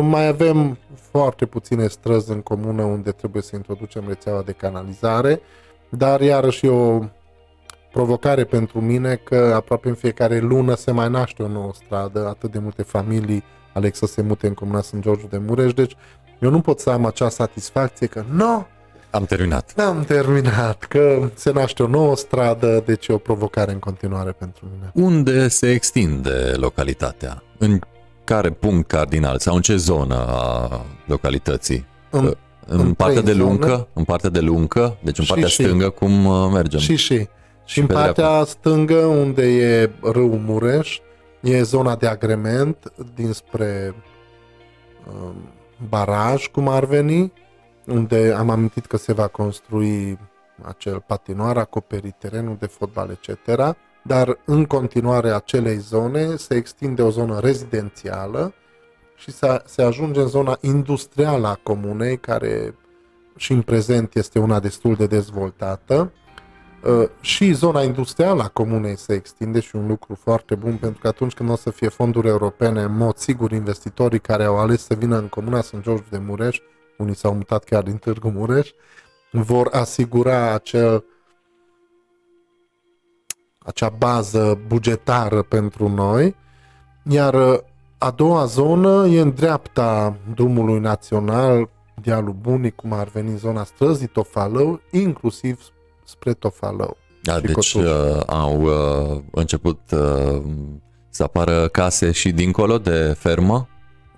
Mai 0.00 0.26
avem 0.26 0.78
foarte 1.10 1.46
puține 1.46 1.86
străzi 1.86 2.30
în 2.30 2.40
comună 2.40 2.82
unde 2.82 3.10
trebuie 3.10 3.42
să 3.42 3.56
introducem 3.56 4.04
rețeaua 4.06 4.42
de 4.42 4.52
canalizare, 4.52 5.40
dar 5.88 6.20
iarăși 6.20 6.66
e 6.66 6.70
o 6.70 7.00
provocare 7.96 8.44
pentru 8.44 8.80
mine 8.80 9.20
că 9.24 9.52
aproape 9.54 9.88
în 9.88 9.94
fiecare 9.94 10.38
lună 10.38 10.74
se 10.74 10.90
mai 10.90 11.08
naște 11.10 11.42
o 11.42 11.48
nouă 11.48 11.70
stradă, 11.84 12.26
atât 12.28 12.52
de 12.52 12.58
multe 12.58 12.82
familii 12.82 13.44
aleg 13.72 13.94
să 13.94 14.06
se 14.06 14.22
mute 14.22 14.46
în 14.46 14.54
comuna 14.54 14.80
Sunt 14.80 15.02
George 15.02 15.26
de 15.26 15.38
Mureș, 15.46 15.72
deci 15.72 15.96
eu 16.38 16.50
nu 16.50 16.60
pot 16.60 16.80
să 16.80 16.90
am 16.90 17.04
acea 17.04 17.28
satisfacție 17.28 18.06
că 18.06 18.24
nu, 18.32 18.66
am 19.10 19.24
terminat. 19.24 19.72
Am 19.76 20.04
terminat, 20.04 20.84
că 20.84 21.30
se 21.34 21.52
naște 21.52 21.82
o 21.82 21.86
nouă 21.86 22.16
stradă, 22.16 22.82
deci 22.86 23.06
e 23.06 23.12
o 23.12 23.18
provocare 23.18 23.72
în 23.72 23.78
continuare 23.78 24.30
pentru 24.30 24.68
mine. 24.72 25.08
Unde 25.08 25.48
se 25.48 25.70
extinde 25.70 26.52
localitatea? 26.56 27.42
În 27.58 27.78
care 28.24 28.50
punct 28.50 28.88
cardinal 28.88 29.38
sau 29.38 29.54
în 29.54 29.60
ce 29.60 29.76
zonă 29.76 30.26
a 30.28 30.84
localității? 31.06 31.86
În, 32.10 32.24
în, 32.66 32.80
în 32.80 32.94
partea 32.94 33.22
de 33.22 33.32
luncă, 33.32 33.66
zone. 33.66 33.86
în 33.92 34.04
partea 34.04 34.30
de 34.30 34.40
luncă, 34.40 34.96
deci 35.02 35.18
în 35.18 35.24
și, 35.24 35.30
partea 35.30 35.48
și. 35.48 35.62
stângă 35.62 35.88
cum 35.88 36.24
uh, 36.24 36.50
mergem? 36.52 36.80
Și 36.80 36.96
și. 36.96 37.28
Și 37.66 37.80
în 37.80 37.86
partea 37.86 38.12
dreapta. 38.12 38.44
stângă 38.44 38.96
unde 38.96 39.42
e 39.42 39.90
râul 40.02 40.40
Mureș, 40.44 41.00
e 41.40 41.62
zona 41.62 41.96
de 41.96 42.06
agrement 42.06 42.92
dinspre 43.14 43.94
baraj, 45.88 46.46
cum 46.46 46.68
ar 46.68 46.84
veni, 46.84 47.32
unde 47.86 48.34
am 48.36 48.50
amintit 48.50 48.86
că 48.86 48.96
se 48.96 49.12
va 49.12 49.26
construi 49.26 50.18
acel 50.62 51.04
patinoar, 51.06 51.56
acoperit 51.56 52.14
terenul 52.18 52.56
de 52.58 52.66
fotbal, 52.66 53.10
etc. 53.10 53.76
Dar 54.02 54.38
în 54.44 54.64
continuare 54.64 55.30
acelei 55.30 55.78
zone 55.78 56.36
se 56.36 56.54
extinde 56.54 57.02
o 57.02 57.10
zonă 57.10 57.38
rezidențială 57.38 58.54
și 59.16 59.30
se, 59.30 59.62
se 59.64 59.82
ajunge 59.82 60.20
în 60.20 60.26
zona 60.26 60.58
industrială 60.60 61.46
a 61.46 61.60
comunei, 61.62 62.18
care 62.18 62.74
și 63.36 63.52
în 63.52 63.62
prezent 63.62 64.14
este 64.14 64.38
una 64.38 64.60
destul 64.60 64.94
de 64.94 65.06
dezvoltată. 65.06 66.12
Uh, 66.86 67.08
și 67.20 67.52
zona 67.52 67.82
industrială 67.82 68.42
a 68.42 68.48
comunei 68.48 68.96
se 68.96 69.14
extinde 69.14 69.60
și 69.60 69.76
un 69.76 69.86
lucru 69.86 70.14
foarte 70.14 70.54
bun, 70.54 70.76
pentru 70.76 71.00
că 71.00 71.08
atunci 71.08 71.32
când 71.32 71.50
o 71.50 71.56
să 71.56 71.70
fie 71.70 71.88
fonduri 71.88 72.28
europene, 72.28 72.82
în 72.82 72.96
mod 72.96 73.16
sigur, 73.16 73.52
investitorii 73.52 74.18
care 74.18 74.44
au 74.44 74.58
ales 74.58 74.84
să 74.84 74.94
vină 74.94 75.18
în 75.18 75.28
comuna 75.28 75.60
Sunt 75.60 75.82
George 75.82 76.04
de 76.10 76.18
Mureș, 76.18 76.60
unii 76.98 77.14
s-au 77.14 77.34
mutat 77.34 77.64
chiar 77.64 77.82
din 77.82 77.96
Târgu 77.96 78.28
Mureș, 78.28 78.70
vor 79.30 79.68
asigura 79.72 80.52
acel, 80.52 81.04
acea 83.58 83.88
bază 83.88 84.60
bugetară 84.66 85.42
pentru 85.42 85.88
noi, 85.88 86.36
iar 87.04 87.34
uh, 87.34 87.58
a 87.98 88.10
doua 88.10 88.44
zonă 88.44 89.06
e 89.06 89.20
în 89.20 89.34
dreapta 89.34 90.16
drumului 90.34 90.78
național, 90.78 91.68
dealul 92.02 92.36
Bunii, 92.40 92.70
cum 92.74 92.92
ar 92.92 93.08
veni 93.08 93.36
zona 93.36 93.64
străzii 93.64 94.06
Tofalău, 94.06 94.80
inclusiv 94.90 95.70
spre 96.06 96.32
Tofalău. 96.32 96.96
Da, 97.22 97.40
deci 97.40 97.72
uh, 97.72 98.20
au 98.26 98.62
uh, 98.62 99.22
început 99.30 99.80
uh, 99.90 100.42
să 101.08 101.22
apară 101.22 101.68
case 101.68 102.10
și 102.10 102.32
dincolo 102.32 102.78
de 102.78 103.14
fermă? 103.18 103.68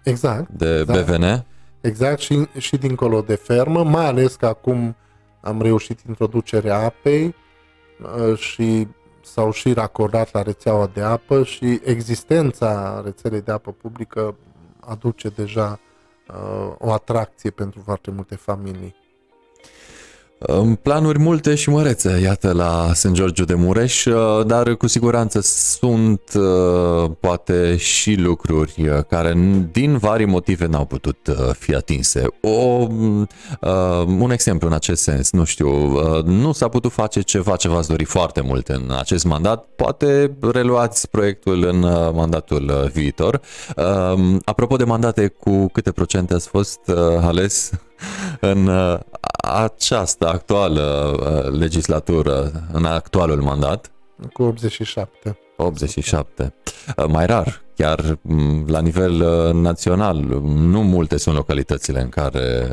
Exact. 0.02 0.50
De 0.50 0.78
exact. 0.78 1.06
BVN? 1.06 1.46
Exact, 1.80 2.18
și, 2.18 2.46
și 2.58 2.76
dincolo 2.76 3.20
de 3.20 3.34
fermă, 3.34 3.84
mai 3.84 4.06
ales 4.06 4.34
că 4.34 4.46
acum 4.46 4.96
am 5.40 5.62
reușit 5.62 6.00
introducerea 6.00 6.78
apei 6.78 7.34
uh, 8.02 8.38
și 8.38 8.88
s-au 9.22 9.50
și 9.50 9.72
racordat 9.72 10.32
la 10.32 10.42
rețeaua 10.42 10.90
de 10.94 11.00
apă 11.00 11.42
și 11.42 11.80
existența 11.84 13.00
rețelei 13.04 13.40
de 13.40 13.52
apă 13.52 13.72
publică 13.72 14.36
aduce 14.80 15.28
deja 15.28 15.80
uh, 16.28 16.74
o 16.78 16.92
atracție 16.92 17.50
pentru 17.50 17.80
foarte 17.84 18.10
multe 18.10 18.36
familii. 18.36 18.94
Planuri 20.82 21.18
multe 21.18 21.54
și 21.54 21.70
mărețe, 21.70 22.18
iată, 22.22 22.52
la 22.52 22.90
St. 22.94 23.10
George 23.10 23.44
de 23.44 23.54
Mureș, 23.54 24.04
uh, 24.04 24.46
dar 24.46 24.74
cu 24.74 24.86
siguranță 24.86 25.40
sunt 25.40 26.20
uh, 26.34 27.10
poate 27.20 27.76
și 27.76 28.14
lucruri 28.14 28.74
uh, 28.78 29.04
care 29.08 29.34
din 29.72 29.96
vari 29.96 30.24
motive 30.24 30.66
n-au 30.66 30.84
putut 30.84 31.16
fi 31.58 31.74
atinse. 31.74 32.26
O, 32.40 32.86
un 34.06 34.30
exemplu 34.30 34.68
în 34.68 34.74
acest 34.74 35.02
sens, 35.02 35.32
nu 35.32 35.44
știu, 35.44 35.68
nu 36.22 36.52
s-a 36.52 36.68
putut 36.68 36.92
face 36.92 37.20
ceva 37.20 37.56
ce 37.56 37.68
v-ați 37.68 37.88
dori 37.88 38.04
foarte 38.04 38.40
mult 38.40 38.68
în 38.68 38.92
acest 38.98 39.24
mandat, 39.24 39.64
poate 39.76 40.36
reluați 40.52 41.08
proiectul 41.08 41.64
în 41.64 41.78
mandatul 42.14 42.90
viitor. 42.92 43.40
Apropo 44.44 44.76
de 44.76 44.84
mandate, 44.84 45.26
cu 45.28 45.66
câte 45.66 45.92
procente 45.92 46.34
ați 46.34 46.48
fost 46.48 46.80
ales 47.20 47.70
în 48.40 48.68
această 49.54 50.28
actuală 50.28 51.16
uh, 51.20 51.58
legislatură, 51.58 52.50
în 52.72 52.84
actualul 52.84 53.40
mandat? 53.40 53.90
Cu 54.32 54.42
87. 54.42 55.38
87. 55.56 56.54
Uh, 56.96 57.04
mai 57.08 57.26
rar, 57.26 57.62
chiar 57.74 58.18
mm, 58.20 58.64
la 58.68 58.80
nivel 58.80 59.20
uh, 59.20 59.52
național, 59.52 60.16
nu 60.44 60.82
multe 60.82 61.16
sunt 61.16 61.34
localitățile 61.34 62.00
în 62.00 62.08
care 62.08 62.66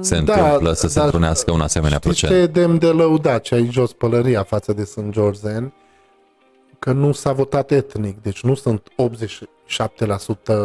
se 0.00 0.20
da, 0.20 0.32
întâmplă 0.32 0.72
să 0.72 0.88
se 0.88 1.00
întrunească 1.00 1.52
un 1.52 1.60
asemenea 1.60 1.98
procent. 1.98 2.32
Ce 2.32 2.46
demn 2.46 2.78
de 2.78 2.86
lăudat 2.86 3.42
ce 3.42 3.54
ai 3.54 3.68
jos 3.70 3.92
pălăria 3.92 4.42
față 4.42 4.72
de 4.72 4.84
Sunt 4.84 5.12
Georgen, 5.12 5.72
că 6.78 6.92
nu 6.92 7.12
s-a 7.12 7.32
votat 7.32 7.70
etnic, 7.70 8.22
deci 8.22 8.42
nu 8.42 8.54
sunt 8.54 8.88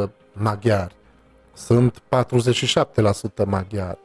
87% 0.07 0.09
maghiari, 0.33 0.95
sunt 1.53 2.01
47% 3.41 3.45
maghiari. 3.45 4.03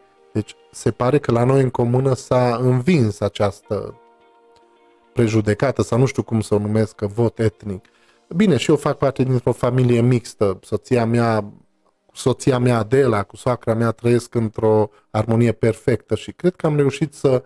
Deci 0.70 0.78
se 0.78 0.90
pare 0.90 1.18
că 1.18 1.32
la 1.32 1.44
noi 1.44 1.62
în 1.62 1.70
comună 1.70 2.14
s-a 2.14 2.56
învins 2.60 3.20
această 3.20 4.00
prejudecată, 5.12 5.82
sau 5.82 5.98
nu 5.98 6.06
știu 6.06 6.22
cum 6.22 6.40
să 6.40 6.54
o 6.54 6.58
numesc, 6.58 6.94
că 6.94 7.06
vot 7.06 7.38
etnic. 7.38 7.84
Bine, 8.36 8.56
și 8.56 8.70
eu 8.70 8.76
fac 8.76 8.98
parte 8.98 9.22
dintr-o 9.22 9.52
familie 9.52 10.00
mixtă. 10.00 10.58
Soția 10.62 11.04
mea, 11.04 11.52
soția 12.12 12.58
mea 12.58 12.78
Adela, 12.78 13.22
cu 13.22 13.36
soacra 13.36 13.74
mea 13.74 13.90
trăiesc 13.90 14.34
într-o 14.34 14.90
armonie 15.10 15.52
perfectă 15.52 16.14
și 16.14 16.32
cred 16.32 16.56
că 16.56 16.66
am 16.66 16.76
reușit 16.76 17.14
să 17.14 17.42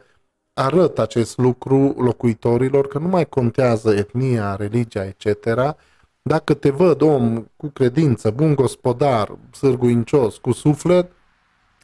arăt 0.53 0.99
acest 0.99 1.39
lucru 1.39 1.95
locuitorilor, 1.99 2.87
că 2.87 2.99
nu 2.99 3.09
mai 3.09 3.29
contează 3.29 3.95
etnia, 3.95 4.57
religia, 4.57 5.05
etc., 5.05 5.77
dacă 6.23 6.55
te 6.55 6.71
văd 6.71 7.01
om 7.01 7.45
cu 7.57 7.67
credință, 7.67 8.31
bun 8.31 8.55
gospodar, 8.55 9.39
sârguincios, 9.53 10.37
cu 10.37 10.53
suflet, 10.53 11.13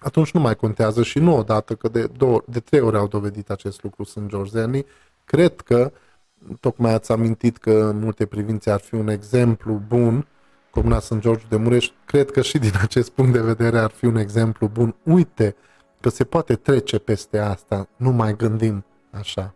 atunci 0.01 0.31
nu 0.31 0.41
mai 0.41 0.57
contează 0.57 1.03
și 1.03 1.19
nu 1.19 1.37
odată, 1.37 1.75
că 1.75 1.89
de, 1.89 2.07
două, 2.17 2.43
de 2.47 2.61
trei 2.61 2.81
ori 2.81 2.97
au 2.97 3.07
dovedit 3.07 3.51
acest 3.51 3.83
lucru 3.83 4.05
sunt 4.05 4.29
Georgiani. 4.29 4.87
Cred 5.25 5.61
că, 5.61 5.93
tocmai 6.61 6.93
ați 6.93 7.13
amintit 7.13 7.57
că 7.57 7.71
în 7.71 7.99
multe 7.99 8.27
privințe 8.27 8.71
ar 8.71 8.81
fi 8.81 8.95
un 8.95 9.09
exemplu 9.09 9.83
bun, 9.89 10.27
Comuna 10.71 10.99
Sunt 10.99 11.21
George 11.21 11.45
de 11.49 11.57
Mureș, 11.57 11.91
cred 12.05 12.31
că 12.31 12.41
și 12.41 12.59
din 12.59 12.73
acest 12.83 13.11
punct 13.11 13.33
de 13.33 13.41
vedere 13.41 13.79
ar 13.79 13.91
fi 13.91 14.05
un 14.05 14.17
exemplu 14.17 14.69
bun. 14.69 14.95
Uite 15.03 15.57
că 16.01 16.09
se 16.09 16.25
poate 16.25 16.55
trece 16.55 16.99
peste 16.99 17.39
asta, 17.39 17.89
nu 17.97 18.11
mai 18.11 18.37
gândim 18.37 18.85
așa. 19.11 19.55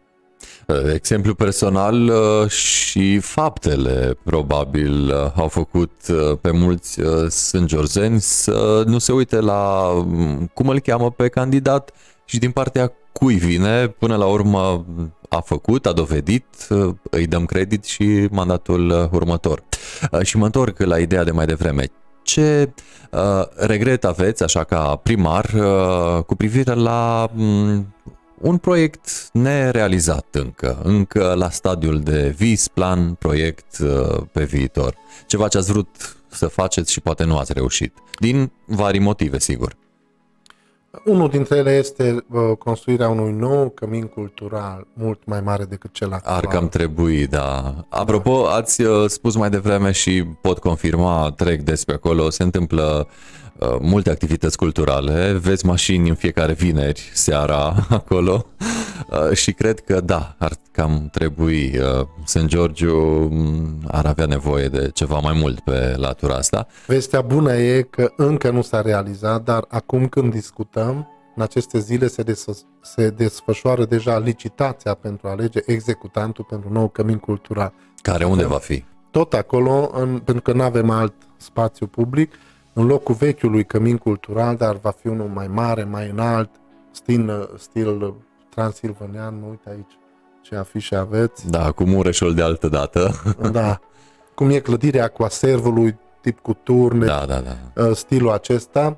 Uh, 0.67 0.93
exemplu 0.95 1.35
personal 1.35 2.09
uh, 2.09 2.49
și 2.49 3.19
faptele 3.19 4.17
probabil 4.25 5.09
uh, 5.09 5.33
au 5.35 5.49
făcut 5.49 5.93
pe 6.41 6.51
mulți 6.51 7.01
sângerzeni 7.29 8.21
să 8.21 8.83
nu 8.87 8.99
se 8.99 9.13
uite 9.13 9.41
la 9.41 9.89
um, 9.89 10.51
cum 10.55 10.69
îl 10.69 10.81
cheamă 10.81 11.11
pe 11.11 11.29
candidat 11.29 11.91
și 12.25 12.39
din 12.39 12.51
partea 12.51 12.93
cui 13.13 13.35
vine, 13.35 13.89
până 13.89 14.17
la 14.17 14.27
urmă 14.27 14.87
a 15.29 15.41
făcut, 15.41 15.87
a 15.87 15.93
dovedit, 15.93 16.45
îi 17.11 17.27
dăm 17.27 17.45
credit 17.45 17.85
și 17.85 18.29
mandatul 18.31 19.09
următor. 19.13 19.63
Și 20.23 20.37
mă 20.37 20.45
întorc 20.45 20.79
la 20.79 20.99
ideea 20.99 21.25
de 21.25 21.31
mai 21.31 21.47
devreme. 21.47 21.85
Ce 22.23 22.73
uh, 23.11 23.21
regret 23.57 24.05
aveți, 24.05 24.43
așa 24.43 24.65
ca 24.65 25.01
primar, 25.03 25.51
uh, 25.55 26.23
cu 26.25 26.35
privire 26.35 26.75
la 26.75 27.31
um, 27.37 27.95
un 28.41 28.57
proiect 28.57 29.28
nerealizat 29.32 30.26
încă, 30.30 30.80
încă 30.82 31.35
la 31.37 31.51
stadiul 31.51 32.01
de 32.01 32.35
vis, 32.37 32.68
plan, 32.68 33.14
proiect 33.14 33.78
uh, 33.78 34.22
pe 34.32 34.45
viitor. 34.45 34.95
Ceva 35.26 35.49
ce 35.49 35.59
ați 35.59 35.72
vrut 35.72 36.16
să 36.28 36.47
faceți 36.47 36.93
și 36.93 37.01
poate 37.01 37.24
nu 37.24 37.39
ați 37.39 37.53
reușit. 37.53 37.95
Din 38.18 38.53
vari 38.66 38.99
motive, 38.99 39.39
sigur. 39.39 39.76
Unul 41.05 41.28
dintre 41.28 41.57
ele 41.57 41.76
este 41.76 42.24
uh, 42.30 42.57
construirea 42.59 43.09
unui 43.09 43.32
nou 43.32 43.68
cămin 43.68 44.07
cultural 44.07 44.87
mult 44.93 45.24
mai 45.24 45.41
mare 45.41 45.64
decât 45.64 45.93
cel 45.93 46.12
actual. 46.12 46.37
Ar 46.37 46.47
cam 46.47 46.68
trebui, 46.68 47.26
da. 47.26 47.74
Apropo, 47.89 48.43
da. 48.45 48.55
ați 48.55 48.82
uh, 48.82 49.09
spus 49.09 49.37
mai 49.37 49.51
devreme 49.51 49.91
și 49.91 50.24
pot 50.41 50.59
confirma, 50.59 51.32
trec 51.37 51.61
despre 51.61 51.95
acolo, 51.95 52.30
se 52.30 52.43
întâmplă 52.43 53.07
uh, 53.09 53.14
Uh, 53.44 53.44
multe 53.81 54.11
activități 54.11 54.57
culturale, 54.57 55.33
vezi 55.33 55.67
mașini 55.67 56.09
în 56.09 56.15
fiecare 56.15 56.53
vineri 56.53 57.11
seara 57.13 57.75
acolo 57.89 58.47
uh, 59.11 59.37
și 59.37 59.53
cred 59.53 59.81
că 59.81 60.01
da, 60.01 60.35
ar 60.39 60.53
cam 60.73 61.09
trebui. 61.13 61.79
Uh, 61.79 62.07
St. 62.25 62.45
Georgiu 62.45 62.97
mm, 63.31 63.83
ar 63.87 64.07
avea 64.07 64.27
nevoie 64.27 64.69
de 64.69 64.91
ceva 64.95 65.19
mai 65.19 65.37
mult 65.41 65.61
pe 65.61 65.95
latura 65.97 66.35
asta. 66.35 66.67
Vestea 66.87 67.21
bună 67.21 67.53
e 67.53 67.83
că 67.83 68.13
încă 68.17 68.51
nu 68.51 68.63
s-a 68.63 68.81
realizat, 68.81 69.43
dar 69.43 69.65
acum 69.69 70.09
când 70.09 70.33
discutăm, 70.33 71.09
în 71.37 71.43
aceste 71.43 71.79
zile 71.79 72.07
se, 72.07 72.23
des- 72.23 72.67
se 72.83 73.09
desfășoară 73.09 73.85
deja 73.85 74.19
licitația 74.19 74.95
pentru 74.95 75.29
a 75.29 75.31
alege 75.31 75.61
executantul 75.67 76.47
pentru 76.49 76.73
nou 76.73 76.89
cămin 76.89 77.19
cultural. 77.19 77.73
Care 78.03 78.25
unde 78.25 78.45
va 78.45 78.59
fi? 78.59 78.85
Tot 79.11 79.33
acolo, 79.33 79.91
în, 79.95 80.19
pentru 80.19 80.43
că 80.43 80.53
nu 80.53 80.63
avem 80.63 80.91
alt 80.91 81.15
spațiu 81.37 81.87
public, 81.87 82.33
în 82.75 82.87
locul 82.87 83.14
vechiului 83.14 83.64
cămin 83.64 83.97
cultural, 83.97 84.57
dar 84.57 84.77
va 84.77 84.91
fi 84.91 85.07
unul 85.09 85.31
mai 85.35 85.47
mare, 85.47 85.85
mai 85.85 86.09
înalt, 86.09 86.51
stil, 86.91 87.51
stil 87.59 88.14
transilvanian, 88.49 89.39
mă 89.41 89.47
uite 89.49 89.70
aici 89.70 89.99
ce 90.43 90.57
afișe 90.57 90.97
aveți. 90.97 91.51
Da, 91.51 91.70
cu 91.70 91.85
Mureșul 91.85 92.35
de 92.35 92.43
altă 92.43 92.68
dată. 92.68 93.11
Da, 93.53 93.81
cum 94.35 94.51
e 94.51 94.59
clădirea 94.59 95.09
cu 95.09 95.22
aservului, 95.22 95.99
tip 96.20 96.39
cu 96.39 96.53
turne, 96.62 97.07
da, 97.07 97.25
da, 97.27 97.41
da. 97.41 97.83
Uh, 97.83 97.97
stilul 97.97 98.31
acesta 98.31 98.97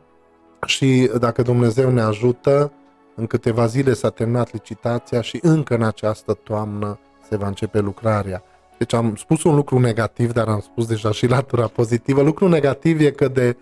și 0.67 1.11
dacă 1.19 1.43
Dumnezeu 1.43 1.91
ne 1.91 2.01
ajută, 2.01 2.73
în 3.15 3.27
câteva 3.27 3.67
zile 3.67 3.93
s-a 3.93 4.11
terminat 4.11 4.53
licitația 4.53 5.21
și 5.21 5.39
încă 5.43 5.75
în 5.75 5.83
această 5.83 6.33
toamnă 6.33 6.99
se 7.29 7.37
va 7.37 7.47
începe 7.47 7.79
lucrarea. 7.79 8.43
Deci 8.79 8.93
am 8.93 9.15
spus 9.17 9.43
un 9.45 9.55
lucru 9.55 9.79
negativ, 9.79 10.33
dar 10.33 10.49
am 10.49 10.61
spus 10.61 10.87
deja 10.87 11.11
și 11.11 11.27
latura 11.27 11.67
pozitivă. 11.67 12.23
Lucru 12.23 12.49
negativ 12.49 13.01
e 13.01 13.11
că 13.11 13.29
de 13.29 13.57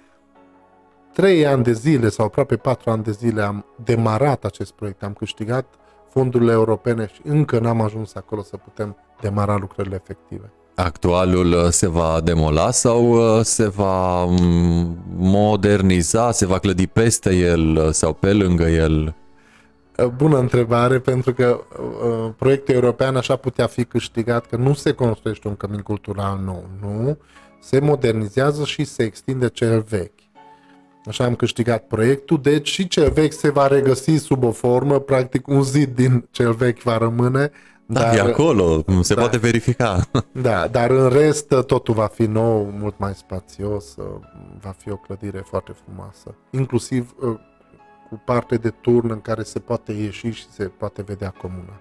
trei 1.12 1.46
ani 1.46 1.62
de 1.62 1.72
zile 1.72 2.08
sau 2.08 2.26
aproape 2.26 2.56
patru 2.56 2.90
ani 2.90 3.02
de 3.02 3.10
zile 3.10 3.42
am 3.42 3.64
demarat 3.84 4.44
acest 4.44 4.72
proiect, 4.72 5.02
am 5.02 5.12
câștigat 5.12 5.66
fondurile 6.10 6.52
europene 6.52 7.10
și 7.14 7.20
încă 7.24 7.58
n-am 7.58 7.80
ajuns 7.80 8.14
acolo 8.14 8.42
să 8.42 8.56
putem 8.56 8.96
demara 9.20 9.56
lucrările 9.56 10.00
efective. 10.02 10.52
Actualul 10.74 11.52
uh, 11.52 11.68
se 11.68 11.88
va 11.88 12.20
demola 12.24 12.70
sau 12.70 13.10
uh, 13.10 13.44
se 13.44 13.68
va 13.68 14.24
mm, 14.24 14.96
moderniza, 15.16 16.32
se 16.32 16.46
va 16.46 16.58
clădi 16.58 16.86
peste 16.86 17.34
el 17.34 17.76
uh, 17.76 17.90
sau 17.90 18.12
pe 18.12 18.32
lângă 18.32 18.64
el? 18.64 19.14
Bună 20.16 20.38
întrebare, 20.38 20.99
pentru 20.99 21.32
că 21.32 21.61
uh, 21.70 22.32
proiectul 22.36 22.74
european 22.74 23.16
așa 23.16 23.36
putea 23.36 23.66
fi 23.66 23.84
câștigat 23.84 24.47
că 24.47 24.57
nu 24.57 24.74
se 24.74 24.92
construiește 24.92 25.49
un 25.49 25.57
cămin 25.57 25.80
cultural 25.80 26.40
nou, 26.45 26.68
nu, 26.80 27.18
se 27.61 27.80
modernizează 27.80 28.64
și 28.64 28.84
se 28.84 29.03
extinde 29.03 29.49
cel 29.49 29.84
vechi. 29.88 30.18
Așa 31.07 31.24
am 31.24 31.34
câștigat 31.34 31.86
proiectul, 31.86 32.40
deci 32.42 32.68
și 32.68 32.88
cel 32.88 33.11
vechi 33.11 33.32
se 33.32 33.51
va 33.51 33.66
regăsi 33.66 34.16
sub 34.16 34.45
o 34.45 34.51
formă, 34.51 34.99
practic 34.99 35.49
un 35.49 35.62
zid 35.62 35.95
din 35.95 36.28
cel 36.30 36.53
vechi 36.53 36.82
va 36.82 36.99
rămâne. 36.99 37.51
Da, 37.86 38.01
dar, 38.01 38.14
e 38.14 38.20
acolo, 38.20 38.84
se 39.01 39.14
da, 39.14 39.20
poate 39.20 39.38
verifica. 39.38 40.01
Da, 40.32 40.68
dar 40.68 40.90
în 40.90 41.09
rest 41.09 41.55
totul 41.66 41.95
va 41.95 42.07
fi 42.07 42.22
nou, 42.22 42.72
mult 42.78 42.99
mai 42.99 43.14
spațios, 43.14 43.95
va 44.61 44.74
fi 44.76 44.90
o 44.90 44.97
clădire 44.97 45.42
foarte 45.47 45.74
frumoasă. 45.84 46.34
Inclusiv 46.51 47.14
uh, 47.20 47.28
cu 47.28 47.53
parte 48.24 48.56
de 48.56 48.70
turn 48.70 49.10
în 49.10 49.20
care 49.20 49.42
se 49.42 49.58
poate 49.58 49.92
ieși 49.92 50.30
și 50.30 50.50
se 50.50 50.64
poate 50.64 51.02
vedea 51.02 51.30
comuna. 51.30 51.80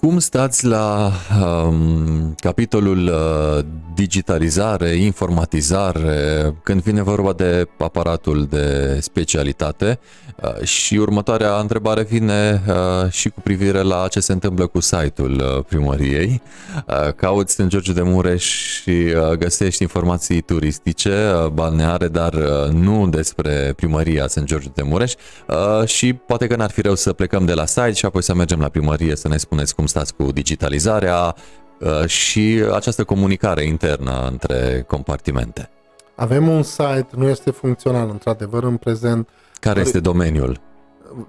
Cum 0.00 0.18
stați 0.18 0.66
la 0.66 1.12
um, 1.42 2.34
capitolul 2.34 3.06
uh, 3.06 3.64
digitalizare, 3.94 4.88
informatizare, 4.88 6.54
când 6.62 6.82
vine 6.82 7.02
vorba 7.02 7.32
de 7.32 7.68
aparatul 7.78 8.46
de 8.50 8.98
specialitate? 9.00 9.98
Uh, 10.42 10.62
și 10.62 10.96
următoarea 10.96 11.58
întrebare 11.58 12.02
vine 12.02 12.62
uh, 12.68 13.10
și 13.10 13.28
cu 13.28 13.40
privire 13.40 13.82
la 13.82 14.08
ce 14.08 14.20
se 14.20 14.32
întâmplă 14.32 14.66
cu 14.66 14.80
site-ul 14.80 15.32
uh, 15.32 15.64
primăriei. 15.68 16.42
Uh, 16.86 17.12
cauți 17.12 17.60
în 17.60 17.68
George 17.68 17.92
de 17.92 18.02
Mureș 18.02 18.44
și 18.80 18.90
uh, 18.90 19.30
găsești 19.30 19.82
informații 19.82 20.40
turistice, 20.40 21.30
uh, 21.44 21.48
balneare, 21.48 22.08
dar 22.08 22.34
uh, 22.34 22.72
nu 22.72 23.08
despre 23.08 23.72
primăria 23.76 24.26
St. 24.26 24.44
George 24.44 24.68
de 24.74 24.82
Mureș 24.82 25.12
uh, 25.46 25.86
și 25.88 26.12
poate 26.12 26.46
că 26.46 26.56
n-ar 26.56 26.70
fi 26.70 26.80
rău 26.80 26.94
să 26.94 27.12
plecăm 27.12 27.44
de 27.44 27.54
la 27.54 27.66
site 27.66 27.92
și 27.92 28.04
apoi 28.04 28.22
să 28.22 28.34
mergem 28.34 28.60
la 28.60 28.68
primărie 28.68 29.16
să 29.16 29.28
ne 29.28 29.36
spuneți 29.36 29.74
cum 29.74 29.86
stați 29.88 30.14
cu 30.14 30.32
digitalizarea 30.32 31.34
uh, 31.80 32.06
și 32.06 32.62
această 32.72 33.04
comunicare 33.04 33.64
internă 33.64 34.26
între 34.30 34.84
compartimente. 34.86 35.70
Avem 36.14 36.48
un 36.48 36.62
site, 36.62 37.08
nu 37.16 37.28
este 37.28 37.50
funcțional 37.50 38.08
într-adevăr 38.10 38.62
în 38.62 38.76
prezent. 38.76 39.28
Care 39.60 39.80
este 39.80 40.00
domeniul? 40.00 40.60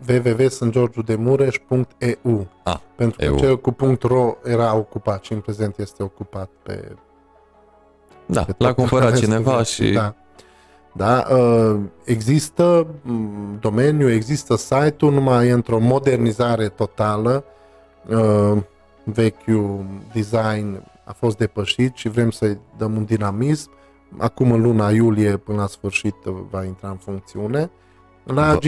www.sntgeorgiudemureș.eu 0.07 2.47
ah, 2.63 2.77
Pentru 2.95 3.17
că 3.17 3.25
EU. 3.25 3.37
cel 3.37 3.59
cu 3.59 3.75
.ro 4.01 4.37
era 4.43 4.75
ocupat 4.75 5.23
și 5.23 5.33
în 5.33 5.39
prezent 5.39 5.77
este 5.77 6.03
ocupat 6.03 6.49
pe... 6.63 6.95
Da, 8.25 8.43
pe 8.43 8.53
l-a 8.57 8.73
cumpărat 8.73 9.17
cineva 9.17 9.63
și... 9.63 9.91
Da. 9.91 10.15
Da, 10.93 11.27
uh, 11.31 11.79
există 12.03 12.87
mm, 13.01 13.57
domeniu, 13.59 14.11
există 14.11 14.55
site-ul, 14.55 15.13
numai 15.13 15.47
e 15.47 15.51
într-o 15.51 15.79
modernizare 15.79 16.67
totală. 16.67 17.43
Uh, 18.07 18.57
vechiul 19.03 19.85
design 20.13 20.83
a 21.03 21.13
fost 21.13 21.37
depășit 21.37 21.95
și 21.95 22.09
vrem 22.09 22.31
să-i 22.31 22.57
dăm 22.77 22.95
un 22.95 23.05
dinamism. 23.05 23.69
Acum 24.17 24.51
în 24.51 24.61
luna 24.61 24.89
iulie 24.89 25.37
până 25.37 25.57
la 25.57 25.67
sfârșit 25.67 26.15
va 26.49 26.63
intra 26.63 26.89
în 26.89 26.95
funcțiune. 26.95 27.71
La 28.23 28.53
va, 28.53 28.59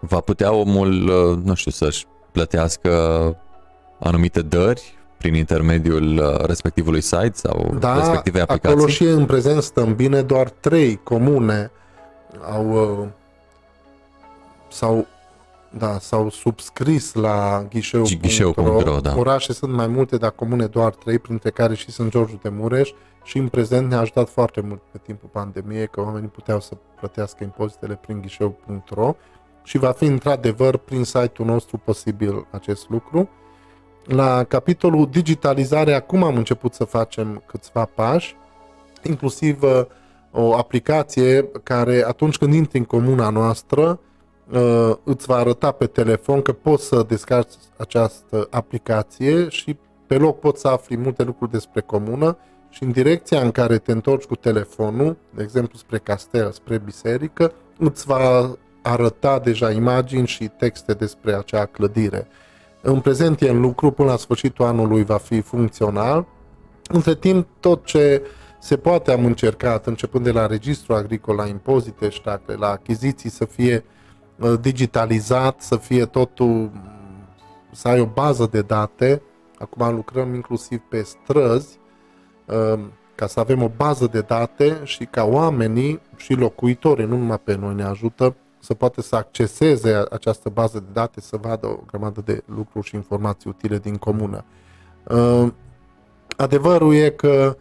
va 0.00 0.20
putea 0.20 0.52
omul, 0.52 1.08
uh, 1.08 1.38
nu 1.44 1.54
știu, 1.54 1.70
să-și 1.70 2.06
plătească 2.32 2.90
anumite 3.98 4.42
dări 4.42 4.94
prin 5.16 5.34
intermediul 5.34 6.18
uh, 6.18 6.44
respectivului 6.44 7.00
site 7.00 7.32
sau 7.32 7.74
da, 7.78 7.96
respective 7.96 8.40
aplicații? 8.40 8.76
acolo 8.76 8.86
și 8.86 9.02
în 9.02 9.26
prezent 9.26 9.62
stăm 9.62 9.94
bine, 9.94 10.22
doar 10.22 10.50
trei 10.50 11.00
comune 11.02 11.70
au 12.52 12.70
uh, 12.70 13.08
sau 14.68 15.06
da, 15.78 15.98
s-au 15.98 16.30
subscris 16.30 17.14
la 17.14 17.66
ghișeu.ro. 17.70 18.16
ghișeu.ro 18.20 19.00
da. 19.00 19.14
Orașe 19.16 19.52
sunt 19.52 19.72
mai 19.72 19.86
multe, 19.86 20.16
dar 20.16 20.30
comune 20.30 20.66
doar 20.66 20.94
trei, 20.94 21.18
printre 21.18 21.50
care 21.50 21.74
și 21.74 21.90
sunt 21.90 22.10
Georgiu 22.10 22.38
de 22.42 22.48
Mureș 22.48 22.90
și 23.24 23.38
în 23.38 23.48
prezent 23.48 23.88
ne-a 23.88 23.98
ajutat 23.98 24.28
foarte 24.28 24.60
mult 24.60 24.80
pe 24.92 24.98
timpul 25.02 25.28
pandemiei 25.32 25.88
că 25.88 26.00
oamenii 26.00 26.28
puteau 26.28 26.60
să 26.60 26.76
plătească 26.98 27.44
impozitele 27.44 27.94
prin 27.94 28.20
ghișeu.ro 28.20 29.14
și 29.62 29.78
va 29.78 29.92
fi 29.92 30.04
într-adevăr 30.04 30.76
prin 30.76 31.04
site-ul 31.04 31.48
nostru 31.48 31.78
posibil 31.84 32.46
acest 32.50 32.88
lucru. 32.88 33.28
La 34.04 34.44
capitolul 34.44 35.08
digitalizare 35.10 35.92
acum 35.92 36.22
am 36.22 36.36
început 36.36 36.74
să 36.74 36.84
facem 36.84 37.42
câțiva 37.46 37.84
pași, 37.84 38.36
inclusiv 39.02 39.62
uh, 39.62 39.84
o 40.30 40.56
aplicație 40.56 41.50
care 41.62 42.04
atunci 42.06 42.38
când 42.38 42.54
intri 42.54 42.78
în 42.78 42.84
comuna 42.84 43.28
noastră 43.28 44.00
uh, 44.52 44.94
îți 45.04 45.26
va 45.26 45.36
arăta 45.36 45.70
pe 45.70 45.86
telefon 45.86 46.42
că 46.42 46.52
poți 46.52 46.86
să 46.86 47.04
descarci 47.08 47.52
această 47.76 48.46
aplicație 48.50 49.48
și 49.48 49.76
pe 50.06 50.16
loc 50.16 50.38
poți 50.38 50.60
să 50.60 50.68
afli 50.68 50.96
multe 50.96 51.22
lucruri 51.22 51.50
despre 51.50 51.80
comună 51.80 52.38
și 52.68 52.82
în 52.82 52.90
direcția 52.90 53.40
în 53.40 53.50
care 53.50 53.78
te 53.78 53.92
întorci 53.92 54.24
cu 54.24 54.34
telefonul, 54.34 55.16
de 55.34 55.42
exemplu 55.42 55.78
spre 55.78 55.98
castel, 55.98 56.50
spre 56.50 56.78
biserică, 56.78 57.52
îți 57.78 58.06
va 58.06 58.56
arăta 58.82 59.38
deja 59.38 59.70
imagini 59.70 60.26
și 60.26 60.48
texte 60.48 60.92
despre 60.92 61.34
acea 61.34 61.64
clădire. 61.64 62.26
În 62.82 63.00
prezent 63.00 63.40
e 63.40 63.48
în 63.48 63.60
lucru, 63.60 63.90
până 63.90 64.10
la 64.10 64.16
sfârșitul 64.16 64.64
anului 64.64 65.04
va 65.04 65.16
fi 65.16 65.40
funcțional. 65.40 66.26
Între 66.88 67.14
timp, 67.14 67.48
tot 67.60 67.84
ce 67.84 68.22
se 68.60 68.76
poate 68.76 69.12
am 69.12 69.24
încercat, 69.24 69.86
începând 69.86 70.24
de 70.24 70.30
la 70.30 70.46
registru 70.46 70.94
agricol, 70.94 71.36
la 71.36 71.46
impozite 71.46 72.08
ștate, 72.08 72.56
la 72.56 72.70
achiziții, 72.70 73.30
să 73.30 73.44
fie 73.44 73.74
uh, 73.74 73.96
digitalizat, 74.60 75.60
să 75.60 75.76
fie 75.76 76.04
totul, 76.04 76.70
să 77.72 77.88
ai 77.88 78.00
o 78.00 78.06
bază 78.06 78.48
de 78.50 78.62
date. 78.62 79.22
Acum 79.58 79.94
lucrăm 79.94 80.34
inclusiv 80.34 80.80
pe 80.88 81.02
străzi, 81.02 81.78
uh, 82.46 82.80
ca 83.14 83.26
să 83.26 83.40
avem 83.40 83.62
o 83.62 83.70
bază 83.76 84.06
de 84.06 84.20
date 84.20 84.80
și 84.84 85.04
ca 85.04 85.24
oamenii 85.24 86.00
și 86.16 86.34
locuitorii, 86.34 87.06
nu 87.06 87.16
numai 87.16 87.38
pe 87.38 87.56
noi 87.56 87.74
ne 87.74 87.84
ajută, 87.84 88.34
să 88.58 88.74
poată 88.74 89.00
să 89.00 89.16
acceseze 89.16 90.04
această 90.10 90.48
bază 90.48 90.78
de 90.78 90.90
date, 90.92 91.20
să 91.20 91.36
vadă 91.36 91.66
o 91.66 91.78
grămadă 91.86 92.20
de 92.24 92.42
lucruri 92.44 92.86
și 92.86 92.94
informații 92.94 93.50
utile 93.50 93.78
din 93.78 93.96
comună. 93.96 94.44
Uh, 95.04 95.52
adevărul 96.36 96.94
e 96.94 97.10
că 97.10 97.56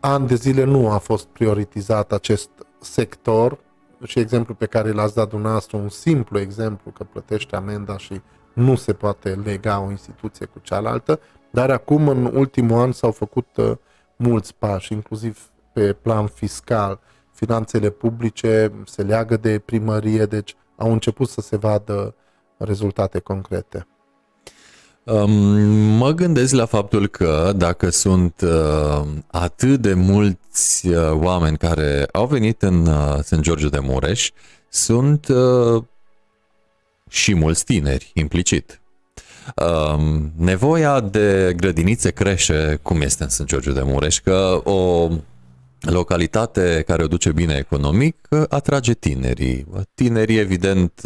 ani 0.00 0.26
de 0.26 0.34
zile 0.34 0.64
nu 0.64 0.90
a 0.90 0.98
fost 0.98 1.26
prioritizat 1.26 2.12
acest 2.12 2.50
sector 2.80 3.58
și 4.04 4.18
exemplu 4.18 4.54
pe 4.54 4.66
care 4.66 4.92
l-ați 4.92 5.14
dat 5.14 5.28
dumneavoastră, 5.28 5.76
un 5.76 5.88
simplu 5.88 6.38
exemplu 6.38 6.90
că 6.90 7.04
plătește 7.04 7.56
amenda 7.56 7.96
și 7.96 8.20
nu 8.52 8.74
se 8.74 8.92
poate 8.92 9.34
lega 9.44 9.80
o 9.80 9.90
instituție 9.90 10.46
cu 10.46 10.58
cealaltă, 10.62 11.20
dar 11.50 11.70
acum 11.70 12.08
în 12.08 12.24
ultimul 12.24 12.80
an 12.80 12.92
s-au 12.92 13.10
făcut 13.10 13.56
uh, 13.56 13.72
mulți 14.16 14.54
pași, 14.54 14.92
inclusiv 14.92 15.50
pe 15.72 15.92
plan 15.92 16.26
fiscal, 16.26 17.00
finanțele 17.32 17.90
publice 17.90 18.72
se 18.84 19.02
leagă 19.02 19.36
de 19.36 19.58
primărie, 19.58 20.24
deci 20.24 20.56
au 20.76 20.92
început 20.92 21.28
să 21.28 21.40
se 21.40 21.56
vadă 21.56 22.14
rezultate 22.56 23.18
concrete. 23.18 23.86
Um, 25.12 25.30
mă 25.96 26.10
gândesc 26.10 26.54
la 26.54 26.66
faptul 26.66 27.06
că 27.06 27.52
dacă 27.56 27.90
sunt 27.90 28.40
uh, 28.40 29.06
atât 29.26 29.80
de 29.80 29.94
mulți 29.94 30.86
uh, 30.86 31.10
oameni 31.12 31.56
care 31.56 32.08
au 32.12 32.26
venit 32.26 32.62
în 32.62 32.86
uh, 32.86 33.18
St. 33.22 33.40
George 33.40 33.68
de 33.68 33.78
Mureș, 33.78 34.30
sunt 34.68 35.28
uh, 35.28 35.82
și 37.08 37.34
mulți 37.34 37.64
tineri 37.64 38.10
implicit. 38.14 38.80
Uh, 39.56 40.20
nevoia 40.36 41.00
de 41.00 41.54
grădinițe 41.56 42.10
crește 42.10 42.78
cum 42.82 43.00
este 43.00 43.22
în 43.22 43.28
St. 43.28 43.44
George 43.44 43.72
de 43.72 43.82
Mureș, 43.82 44.18
că 44.18 44.60
o 44.64 45.08
localitate 45.80 46.82
care 46.86 47.02
o 47.02 47.06
duce 47.06 47.32
bine 47.32 47.54
economic 47.54 48.28
atrage 48.48 48.94
tinerii. 48.94 49.66
Tinerii, 49.94 50.38
evident, 50.38 51.00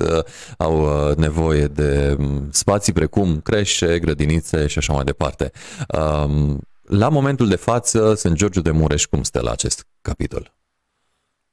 au 0.59 0.81
uh, 0.83 1.17
nevoie 1.17 1.67
de 1.67 2.17
mm, 2.19 2.49
spații 2.51 2.93
precum 2.93 3.41
creșe, 3.41 3.99
grădinițe 3.99 4.67
și 4.67 4.79
așa 4.79 4.93
mai 4.93 5.05
departe. 5.05 5.51
Um, 5.99 6.61
la 6.83 7.09
momentul 7.09 7.49
de 7.49 7.57
față, 7.57 8.15
St. 8.15 8.33
George 8.33 8.61
de 8.61 8.71
Mureș, 8.71 9.05
cum 9.05 9.23
stă 9.23 9.41
la 9.41 9.51
acest 9.51 9.87
capitol? 10.03 10.55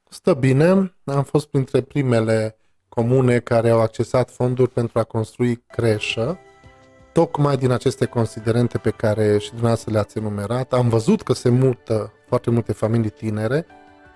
Stă 0.09 0.33
bine. 0.33 0.93
Am 1.03 1.23
fost 1.23 1.47
printre 1.47 1.81
primele 1.81 2.57
comune 2.89 3.39
care 3.39 3.69
au 3.69 3.79
accesat 3.79 4.31
fonduri 4.31 4.69
pentru 4.69 4.99
a 4.99 5.03
construi 5.03 5.63
creșă 5.67 6.39
tocmai 7.13 7.57
din 7.57 7.71
aceste 7.71 8.05
considerente 8.05 8.77
pe 8.77 8.89
care 8.89 9.37
și 9.37 9.49
dumneavoastră 9.49 9.91
le-ați 9.91 10.17
enumerat, 10.17 10.73
am 10.73 10.89
văzut 10.89 11.21
că 11.21 11.33
se 11.33 11.49
mută 11.49 12.13
foarte 12.29 12.49
multe 12.49 12.73
familii 12.73 13.09
tinere, 13.09 13.65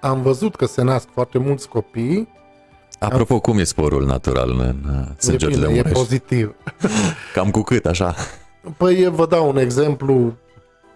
am 0.01 0.21
văzut 0.21 0.55
că 0.55 0.65
se 0.65 0.81
nasc 0.81 1.07
foarte 1.11 1.37
mulți 1.37 1.67
copii 1.67 2.41
Apropo, 2.99 3.39
cum 3.39 3.57
e 3.57 3.63
sporul 3.63 4.05
natural 4.05 4.49
în 4.49 5.05
sângerul 5.17 5.59
de 5.59 5.73
E 5.73 5.81
pozitiv. 5.81 6.55
Cam 7.33 7.51
cu 7.51 7.61
cât, 7.61 7.85
așa? 7.85 8.15
Păi 8.77 9.07
vă 9.07 9.25
dau 9.25 9.49
un 9.49 9.57
exemplu. 9.57 10.33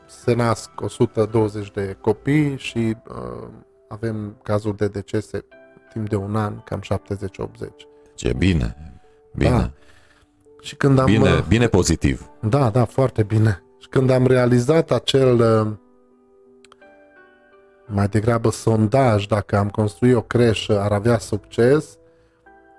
Se 0.06 0.34
nasc 0.34 0.70
120 0.82 1.72
de 1.72 1.98
copii 2.02 2.58
și 2.58 2.78
uh, 3.08 3.48
avem 3.90 4.38
cazuri 4.44 4.78
de 4.78 4.88
decese 4.88 5.46
timp 5.94 6.10
de 6.10 6.16
un 6.16 6.36
an, 6.36 6.64
cam 6.64 6.82
70-80. 6.82 6.88
Ce 8.16 8.34
bine, 8.38 8.76
bine. 9.36 9.50
Da. 9.50 9.72
Și 10.62 10.76
când 10.76 11.00
am, 11.00 11.06
bine, 11.06 11.34
uh, 11.34 11.44
bine 11.48 11.68
pozitiv. 11.68 12.30
Da, 12.42 12.70
da, 12.70 12.86
foarte 12.86 13.24
bine. 13.24 13.64
Și 13.80 13.88
când 13.88 14.10
am 14.10 14.28
realizat 14.28 14.92
acel 14.92 15.40
uh, 15.40 15.74
mai 17.88 18.08
degrabă 18.08 18.50
sondaj 18.50 19.26
dacă 19.26 19.58
am 19.58 19.70
construit 19.70 20.16
o 20.16 20.22
creșă 20.22 20.80
ar 20.80 20.92
avea 20.92 21.18
succes, 21.18 21.98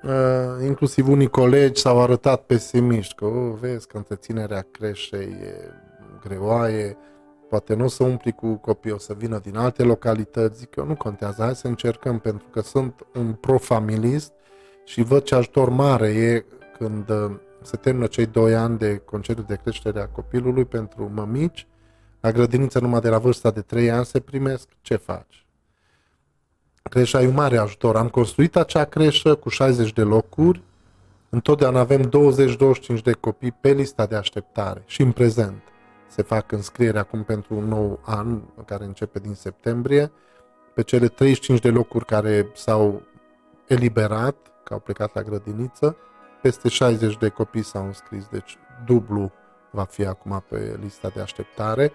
uh, 0.02 0.66
inclusiv 0.66 1.08
unii 1.08 1.28
colegi 1.28 1.80
s-au 1.80 2.02
arătat 2.02 2.42
pesimiști 2.42 3.14
că 3.14 3.24
oh, 3.24 3.54
vezi 3.60 3.86
că 3.86 3.96
întreținerea 3.96 4.66
creșei 4.70 5.36
e 5.42 5.72
greoaie, 6.20 6.96
poate 7.48 7.74
nu 7.74 7.84
o 7.84 7.88
să 7.88 8.04
umpli 8.04 8.32
cu 8.32 8.54
copii, 8.54 8.90
o 8.90 8.98
să 8.98 9.14
vină 9.18 9.38
din 9.38 9.56
alte 9.56 9.82
localități, 9.82 10.58
zic 10.58 10.76
eu, 10.76 10.86
nu 10.86 10.96
contează, 10.96 11.42
hai 11.42 11.54
să 11.54 11.66
încercăm, 11.66 12.18
pentru 12.18 12.46
că 12.50 12.60
sunt 12.60 13.06
un 13.14 13.32
profamilist 13.32 14.32
și 14.84 15.02
văd 15.02 15.22
ce 15.22 15.34
ajutor 15.34 15.68
mare 15.68 16.08
e 16.08 16.44
când 16.78 17.10
uh, 17.10 17.30
se 17.62 17.76
termină 17.76 18.06
cei 18.06 18.26
doi 18.26 18.54
ani 18.54 18.78
de 18.78 18.96
concediu 18.96 19.44
de 19.46 19.58
creștere 19.62 20.00
a 20.00 20.06
copilului 20.06 20.64
pentru 20.64 21.10
mămici, 21.14 21.66
la 22.20 22.32
grădiniță 22.32 22.78
numai 22.78 23.00
de 23.00 23.08
la 23.08 23.18
vârsta 23.18 23.50
de 23.50 23.60
3 23.60 23.90
ani 23.90 24.04
se 24.04 24.20
primesc, 24.20 24.68
ce 24.80 24.96
faci? 24.96 25.46
Creșa 26.82 27.22
e 27.22 27.26
un 27.26 27.34
mare 27.34 27.56
ajutor. 27.56 27.96
Am 27.96 28.08
construit 28.08 28.56
acea 28.56 28.84
creșă 28.84 29.34
cu 29.34 29.48
60 29.48 29.92
de 29.92 30.02
locuri, 30.02 30.62
întotdeauna 31.28 31.80
avem 31.80 32.10
20-25 32.98 33.02
de 33.02 33.12
copii 33.12 33.52
pe 33.52 33.72
lista 33.72 34.06
de 34.06 34.16
așteptare 34.16 34.82
și 34.86 35.02
în 35.02 35.12
prezent 35.12 35.62
se 36.08 36.22
fac 36.22 36.52
înscrieri 36.52 36.98
acum 36.98 37.22
pentru 37.22 37.54
un 37.54 37.64
nou 37.64 38.00
an 38.04 38.40
care 38.66 38.84
începe 38.84 39.18
din 39.18 39.34
septembrie. 39.34 40.12
Pe 40.74 40.82
cele 40.82 41.08
35 41.08 41.60
de 41.60 41.70
locuri 41.70 42.04
care 42.04 42.50
s-au 42.54 43.02
eliberat, 43.66 44.36
că 44.64 44.72
au 44.72 44.78
plecat 44.78 45.14
la 45.14 45.22
grădiniță, 45.22 45.96
peste 46.42 46.68
60 46.68 47.16
de 47.16 47.28
copii 47.28 47.62
s-au 47.62 47.86
înscris, 47.86 48.26
deci 48.26 48.58
dublu 48.86 49.32
va 49.78 49.84
fi 49.84 50.04
acum 50.04 50.44
pe 50.48 50.78
lista 50.82 51.10
de 51.14 51.20
așteptare. 51.20 51.92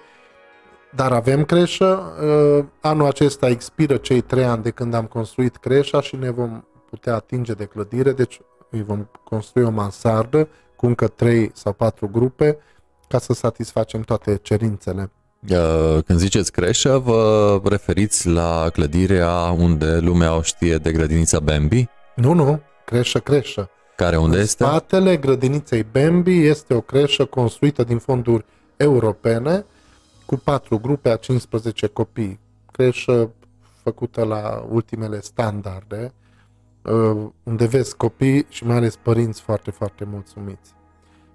Dar 0.96 1.12
avem 1.12 1.46
creșă, 1.46 2.02
uh, 2.22 2.66
anul 2.82 3.08
acesta 3.08 3.50
expiră 3.50 3.98
cei 3.98 4.22
trei 4.22 4.46
ani 4.46 4.64
de 4.64 4.70
când 4.70 4.94
am 4.94 5.06
construit 5.06 5.56
creșa 5.58 6.02
și 6.02 6.16
ne 6.16 6.30
vom 6.30 6.64
putea 6.90 7.16
atinge 7.16 7.54
de 7.54 7.66
clădire, 7.66 8.12
deci 8.12 8.40
îi 8.70 8.84
vom 8.84 9.10
construi 9.24 9.64
o 9.64 9.70
mansardă 9.70 10.48
cu 10.76 10.86
încă 10.86 11.08
trei 11.08 11.52
sau 11.54 11.74
patru 11.74 12.08
grupe 12.08 12.58
ca 13.08 13.20
să 13.20 13.34
satisfacem 13.34 14.02
toate 14.02 14.40
cerințele. 14.42 15.12
Uh, 15.50 16.04
când 16.06 16.20
ziceți 16.20 16.52
creșă, 16.52 16.98
vă 16.98 17.62
referiți 17.64 18.28
la 18.28 18.70
clădirea 18.74 19.56
unde 19.58 19.98
lumea 19.98 20.36
o 20.36 20.42
știe 20.42 20.78
de 20.78 20.92
grădinița 20.92 21.40
Bambi? 21.40 21.86
Nu, 22.16 22.34
nu, 22.34 22.62
creșă, 22.86 23.20
creșă. 23.20 23.70
Care 23.96 24.18
unde 24.18 24.36
în 24.36 24.42
este? 24.42 24.64
spatele 24.64 25.18
grădiniței 25.18 25.84
Bambi 25.84 26.46
este 26.46 26.74
o 26.74 26.82
creșă 26.82 27.26
construită 27.26 27.84
din 27.84 27.98
fonduri 27.98 28.46
europene 28.78 29.66
cu 30.26 30.36
patru 30.36 30.78
grupe 30.80 31.10
a 31.10 31.16
15 31.16 31.88
copii. 31.88 32.40
Creșă 32.72 33.32
făcută 33.84 34.24
la 34.24 34.66
ultimele 34.70 35.22
standarde, 35.22 36.14
uh, 36.82 37.28
unde 37.44 37.66
vezi 37.66 37.96
copii 37.96 38.46
și 38.50 38.66
mai 38.66 38.76
ales 38.76 38.96
părinți 38.96 39.42
foarte, 39.42 39.72
foarte 39.72 40.04
mulțumiți. 40.04 40.74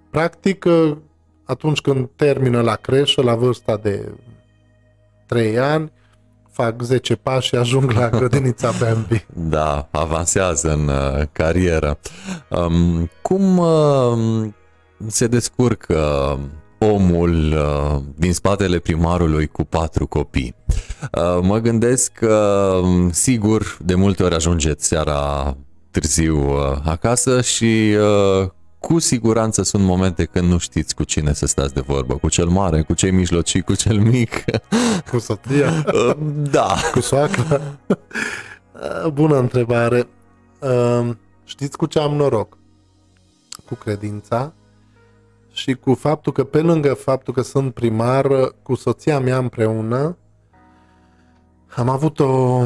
Practic, 0.09 0.65
uh, 0.65 0.97
atunci 1.43 1.81
când 1.81 2.09
termină 2.15 2.61
la 2.61 2.75
creșă, 2.75 3.21
la 3.21 3.35
vârsta 3.35 3.77
de 3.77 4.11
3 5.25 5.59
ani, 5.59 5.91
fac 6.63 6.81
10 6.81 7.15
pași 7.15 7.47
și 7.47 7.55
ajung 7.55 7.91
la 7.91 8.09
grădinița 8.17 8.71
Bambi. 8.79 9.25
Da, 9.33 9.87
avansează 9.91 10.71
în 10.73 10.87
uh, 10.87 11.23
carieră. 11.31 11.99
Um, 12.49 13.09
cum 13.21 13.57
uh, 13.57 14.47
se 15.07 15.27
descurcă 15.27 15.99
omul 16.77 17.53
uh, 17.53 18.01
din 18.15 18.33
spatele 18.33 18.79
primarului 18.79 19.47
cu 19.47 19.63
patru 19.63 20.07
copii? 20.07 20.55
Uh, 21.01 21.39
mă 21.41 21.57
gândesc 21.57 22.11
că, 22.11 22.69
um, 22.81 23.11
sigur, 23.11 23.77
de 23.81 23.95
multe 23.95 24.23
ori 24.23 24.35
ajungeți 24.35 24.87
seara 24.87 25.55
târziu 25.91 26.49
uh, 26.49 26.77
acasă 26.83 27.41
și 27.41 27.95
uh, 28.41 28.49
cu 28.79 28.99
siguranță 28.99 29.63
sunt 29.63 29.83
momente 29.83 30.25
când 30.25 30.49
nu 30.49 30.57
știți 30.57 30.95
cu 30.95 31.03
cine 31.03 31.33
să 31.33 31.45
stați 31.45 31.73
de 31.73 31.81
vorbă, 31.81 32.15
cu 32.15 32.29
cel 32.29 32.47
mare, 32.47 32.81
cu 32.81 32.93
cei 32.93 33.11
mijlocii, 33.11 33.61
cu 33.61 33.75
cel 33.75 33.99
mic. 33.99 34.43
Cu 35.11 35.19
soția? 35.19 35.71
da. 36.51 36.75
Cu 36.91 36.99
soacra? 36.99 37.61
Bună 39.13 39.37
întrebare. 39.37 40.07
Știți 41.43 41.77
cu 41.77 41.85
ce 41.85 41.99
am 41.99 42.13
noroc? 42.13 42.57
Cu 43.65 43.75
credința 43.75 44.53
și 45.51 45.73
cu 45.73 45.93
faptul 45.93 46.31
că 46.31 46.43
pe 46.43 46.61
lângă 46.61 46.93
faptul 46.93 47.33
că 47.33 47.41
sunt 47.41 47.73
primar, 47.73 48.27
cu 48.61 48.75
soția 48.75 49.19
mea 49.19 49.37
împreună, 49.37 50.17
am 51.75 51.89
avut 51.89 52.19
o, 52.19 52.63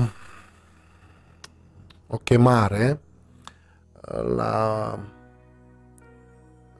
o 2.08 2.18
chemare 2.24 3.00
la 4.36 5.00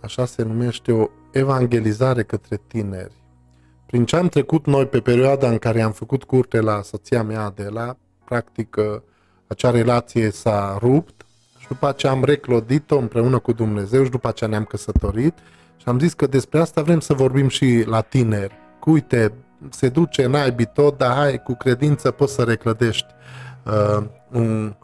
așa 0.04 0.26
se 0.26 0.44
numește 0.44 0.92
o 0.92 1.08
evangelizare 1.32 2.24
către 2.24 2.62
tineri. 2.68 3.22
Prin 3.86 4.06
ce 4.06 4.16
am 4.16 4.28
trecut 4.28 4.66
noi 4.66 4.88
pe 4.88 5.00
perioada 5.00 5.50
în 5.50 5.58
care 5.58 5.82
am 5.82 5.92
făcut 5.92 6.24
curte 6.24 6.60
la 6.60 6.82
soția 6.82 7.24
mea 7.24 7.52
de 7.56 7.68
la, 7.70 7.98
practic 8.26 8.78
acea 9.48 9.70
relație 9.70 10.30
s-a 10.30 10.78
rupt 10.82 11.26
și 11.58 11.68
după 11.68 11.88
aceea 11.88 12.12
am 12.12 12.24
reclodit-o 12.24 12.98
împreună 12.98 13.40
cu 13.40 13.52
Dumnezeu 13.52 14.04
și 14.04 14.10
după 14.10 14.28
aceea 14.28 14.50
ne-am 14.50 14.64
căsătorit 14.64 15.34
și 15.78 15.90
am 15.90 16.00
zis 16.00 16.14
că 16.14 16.28
despre 16.28 16.60
asta 16.60 16.82
vrem 16.82 17.00
să 17.00 17.14
vorbim 17.14 17.48
și 17.48 17.84
la 17.86 18.02
tineri. 18.02 18.54
Cu 18.80 18.92
uite, 18.92 19.34
se 19.70 19.90
duce 19.90 20.26
naibii 20.26 20.66
tot, 20.74 20.98
dar 20.98 21.16
hai, 21.16 21.44
cu 21.44 21.54
credință 21.54 22.12
poți 22.12 22.34
să 22.34 22.44
reclădești 22.44 23.08
uh, 23.66 24.06
un, 24.32 24.76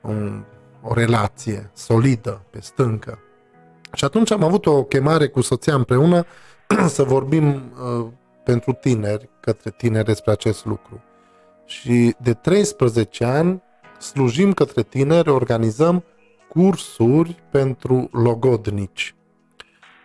un, 0.00 0.44
o 0.82 0.94
relație 0.94 1.70
solidă 1.74 2.42
pe 2.50 2.60
stâncă. 2.60 3.18
Și 3.92 4.04
atunci 4.04 4.30
am 4.30 4.42
avut 4.42 4.66
o 4.66 4.82
chemare 4.82 5.28
cu 5.28 5.40
soția 5.40 5.74
împreună 5.74 6.26
să 6.96 7.02
vorbim 7.02 7.46
uh, 7.46 8.06
pentru 8.44 8.72
tineri, 8.72 9.28
către 9.40 9.70
tineri 9.76 10.06
despre 10.06 10.30
acest 10.30 10.64
lucru. 10.64 11.02
Și 11.64 12.14
de 12.22 12.32
13 12.32 13.24
ani 13.24 13.62
slujim 14.00 14.52
către 14.52 14.82
tineri, 14.82 15.28
organizăm 15.28 16.04
cursuri 16.48 17.42
pentru 17.50 18.08
logodnici. 18.12 19.14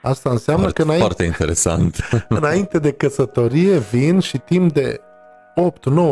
Asta 0.02 0.30
înseamnă 0.30 0.62
foarte, 0.62 0.82
că 0.82 0.88
înainte, 0.88 1.06
foarte 1.06 1.24
interesant. 1.24 1.98
înainte 2.30 2.80
de 2.80 2.92
căsătorie 2.92 3.78
vin 3.78 4.20
și 4.20 4.38
timp 4.38 4.74
de 4.74 5.02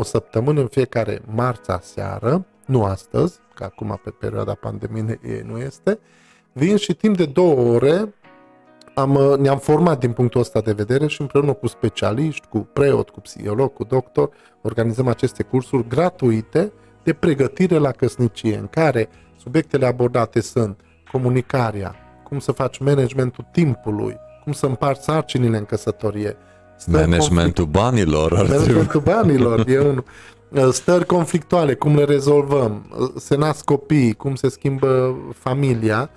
8-9 0.01 0.03
săptămâni 0.03 0.59
în 0.59 0.67
fiecare 0.67 1.21
marța 1.25 1.79
seară, 1.83 2.45
nu 2.65 2.83
astăzi, 2.83 3.39
că 3.53 3.63
acum 3.63 3.99
pe 4.03 4.09
perioada 4.09 4.53
pandemiei 4.53 5.43
nu 5.45 5.57
este, 5.57 5.99
vin 6.53 6.77
și 6.77 6.93
timp 6.93 7.17
de 7.17 7.25
două 7.25 7.73
ore 7.73 8.13
am, 8.93 9.15
uh, 9.15 9.37
ne-am 9.37 9.57
format 9.57 9.99
din 9.99 10.11
punctul 10.11 10.41
ăsta 10.41 10.61
de 10.61 10.71
vedere 10.71 11.07
și 11.07 11.21
împreună 11.21 11.53
cu 11.53 11.67
specialiști, 11.67 12.47
cu 12.47 12.69
preot, 12.73 13.09
cu 13.09 13.19
psiholog, 13.19 13.73
cu 13.73 13.83
doctor, 13.83 14.29
organizăm 14.61 15.07
aceste 15.07 15.43
cursuri 15.43 15.87
gratuite 15.87 16.71
de 17.03 17.13
pregătire 17.13 17.77
la 17.77 17.91
căsnicie, 17.91 18.57
în 18.57 18.67
care 18.67 19.09
subiectele 19.37 19.85
abordate 19.85 20.41
sunt 20.41 20.79
comunicarea, 21.11 21.95
cum 22.23 22.39
să 22.39 22.51
faci 22.51 22.77
managementul 22.77 23.45
timpului, 23.51 24.15
cum 24.43 24.51
să 24.51 24.65
împarți 24.65 25.03
sarcinile 25.03 25.57
în 25.57 25.65
căsătorie, 25.65 26.37
managementul 26.87 27.65
conflict... 27.65 27.71
banilor. 27.71 28.33
Managementul 28.33 29.01
banilor 29.01 29.67
e 29.67 29.79
un 29.79 30.03
uh, 30.49 30.67
stări 30.71 31.05
conflictuale, 31.05 31.73
cum 31.73 31.95
le 31.95 32.03
rezolvăm, 32.03 32.85
uh, 32.99 33.09
se 33.17 33.35
nasc 33.35 33.63
copii, 33.63 34.13
cum 34.13 34.35
se 34.35 34.49
schimbă 34.49 35.15
familia 35.33 36.09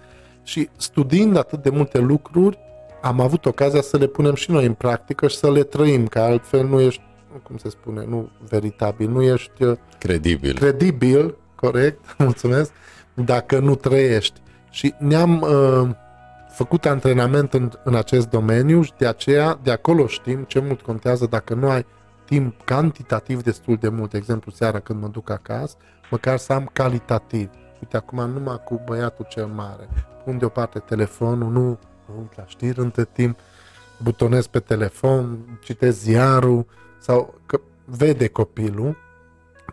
și 0.45 0.68
studiind 0.76 1.36
atât 1.36 1.62
de 1.62 1.70
multe 1.70 1.99
lucruri, 1.99 2.59
am 3.03 3.20
avut 3.20 3.47
ocazia 3.47 3.80
să 3.80 3.97
le 3.97 4.07
punem 4.07 4.34
și 4.34 4.51
noi 4.51 4.66
în 4.66 4.72
practică 4.72 5.28
și 5.28 5.36
să 5.36 5.51
le 5.51 5.62
trăim, 5.62 6.07
că 6.07 6.18
altfel 6.18 6.66
nu 6.66 6.80
ești, 6.80 7.03
cum 7.42 7.57
se 7.57 7.68
spune, 7.68 8.05
nu 8.09 8.30
veritabil, 8.49 9.09
nu 9.09 9.22
ești 9.22 9.62
uh, 9.62 9.76
credibil. 9.99 10.55
Credibil, 10.55 11.36
corect, 11.55 12.14
mulțumesc, 12.18 12.72
dacă 13.14 13.59
nu 13.59 13.74
trăiești. 13.74 14.40
Și 14.70 14.95
ne-am 14.99 15.40
uh, 15.40 15.90
făcut 16.49 16.86
antrenament 16.86 17.53
în, 17.53 17.70
în 17.84 17.95
acest 17.95 18.28
domeniu 18.28 18.82
și 18.82 18.92
de 18.99 19.07
aceea, 19.07 19.59
de 19.62 19.70
acolo 19.70 20.07
știm 20.07 20.42
ce 20.42 20.61
mult 20.61 20.80
contează 20.80 21.26
dacă 21.26 21.55
nu 21.55 21.68
ai 21.68 21.86
timp 22.24 22.64
cantitativ 22.64 23.42
destul 23.42 23.76
de 23.76 23.88
mult, 23.88 24.11
de 24.11 24.16
exemplu 24.16 24.51
seara 24.51 24.80
când 24.80 25.01
mă 25.01 25.09
duc 25.09 25.30
acasă, 25.30 25.76
măcar 26.11 26.38
să 26.38 26.53
am 26.53 26.70
calitativ 26.72 27.51
uite 27.85 27.97
acum 27.97 28.30
numai 28.30 28.61
cu 28.64 28.80
băiatul 28.85 29.26
cel 29.28 29.47
mare. 29.47 29.89
Pun 30.24 30.39
deoparte 30.39 30.78
telefonul, 30.78 31.51
nu 31.51 31.78
nu 32.07 32.28
la 32.37 32.45
știri 32.47 32.78
între 32.78 33.05
timp, 33.05 33.39
butonez 34.03 34.47
pe 34.47 34.59
telefon, 34.59 35.39
citesc 35.62 35.99
ziarul 35.99 36.66
sau 36.99 37.35
că 37.47 37.61
vede 37.85 38.28
copilul. 38.28 38.97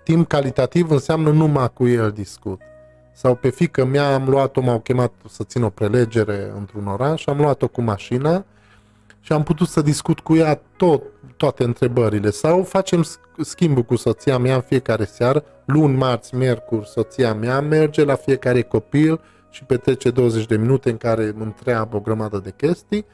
Timp 0.03 0.27
calitativ 0.27 0.91
înseamnă 0.91 1.29
numai 1.31 1.73
cu 1.73 1.87
el 1.87 2.11
discut. 2.11 2.61
Sau 3.13 3.35
pe 3.35 3.49
fică 3.49 3.85
mea 3.85 4.13
am 4.13 4.29
luat-o, 4.29 4.61
m-au 4.61 4.79
chemat 4.79 5.11
să 5.29 5.43
țin 5.43 5.63
o 5.63 5.69
prelegere 5.69 6.51
într-un 6.57 6.87
oraș, 6.87 7.25
am 7.25 7.37
luat-o 7.37 7.67
cu 7.67 7.81
mașina 7.81 8.45
și 9.21 9.33
am 9.33 9.43
putut 9.43 9.67
să 9.67 9.81
discut 9.81 10.19
cu 10.19 10.35
ea 10.35 10.61
tot, 10.77 11.03
toate 11.37 11.63
întrebările. 11.63 12.29
Sau 12.29 12.63
facem 12.63 13.05
schimbul 13.37 13.83
cu 13.83 13.95
soția 13.95 14.37
mea 14.37 14.55
în 14.55 14.61
fiecare 14.61 15.05
seară, 15.05 15.43
luni, 15.65 15.97
marți, 15.97 16.35
miercuri, 16.35 16.87
soția 16.87 17.33
mea 17.33 17.61
merge 17.61 18.03
la 18.03 18.15
fiecare 18.15 18.61
copil 18.61 19.21
și 19.49 19.63
petrece 19.63 20.09
20 20.09 20.45
de 20.45 20.57
minute 20.57 20.89
în 20.89 20.97
care 20.97 21.23
îmi 21.23 21.43
întreabă 21.43 21.95
o 21.95 21.99
grămadă 21.99 22.37
de 22.37 22.53
chestii 22.57 23.05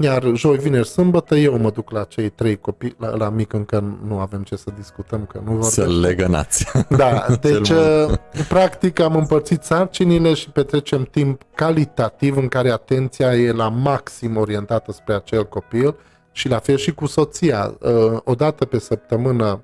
iar 0.00 0.32
joi, 0.34 0.56
vineri, 0.56 0.88
sâmbătă, 0.88 1.36
eu 1.36 1.58
mă 1.58 1.70
duc 1.70 1.90
la 1.90 2.04
cei 2.04 2.28
trei 2.28 2.56
copii, 2.56 2.94
la, 2.98 3.16
la 3.16 3.28
mic 3.28 3.52
încă 3.52 3.98
nu 4.06 4.18
avem 4.18 4.42
ce 4.42 4.56
să 4.56 4.70
discutăm, 4.76 5.24
că 5.24 5.40
nu 5.44 5.50
vorbește. 5.50 5.80
Să 5.80 5.88
legănați. 5.88 6.66
Da, 6.88 7.26
deci 7.40 7.68
uh, 7.68 8.12
practic 8.48 9.00
am 9.00 9.16
împărțit 9.16 9.62
sarcinile 9.62 10.34
și 10.34 10.50
petrecem 10.50 11.02
timp 11.02 11.42
calitativ 11.54 12.36
în 12.36 12.48
care 12.48 12.70
atenția 12.70 13.34
e 13.34 13.52
la 13.52 13.68
maxim 13.68 14.36
orientată 14.36 14.92
spre 14.92 15.14
acel 15.14 15.44
copil 15.44 15.94
și 16.32 16.48
la 16.48 16.58
fel 16.58 16.76
și 16.76 16.94
cu 16.94 17.06
soția. 17.06 17.74
Uh, 17.80 18.18
o 18.24 18.34
dată 18.34 18.64
pe 18.64 18.78
săptămână 18.78 19.62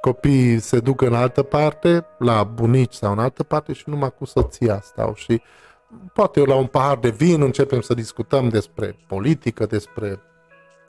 copiii 0.00 0.58
se 0.58 0.80
duc 0.80 1.00
în 1.00 1.14
altă 1.14 1.42
parte, 1.42 2.06
la 2.18 2.42
bunici 2.42 2.94
sau 2.94 3.12
în 3.12 3.18
altă 3.18 3.42
parte 3.42 3.72
și 3.72 3.84
numai 3.86 4.14
cu 4.18 4.24
soția 4.24 4.80
stau 4.82 5.12
și 5.16 5.42
poate 6.12 6.40
la 6.40 6.54
un 6.54 6.66
pahar 6.66 6.98
de 6.98 7.10
vin 7.10 7.42
începem 7.42 7.80
să 7.80 7.94
discutăm 7.94 8.48
despre 8.48 8.96
politică, 9.06 9.66
despre 9.66 10.20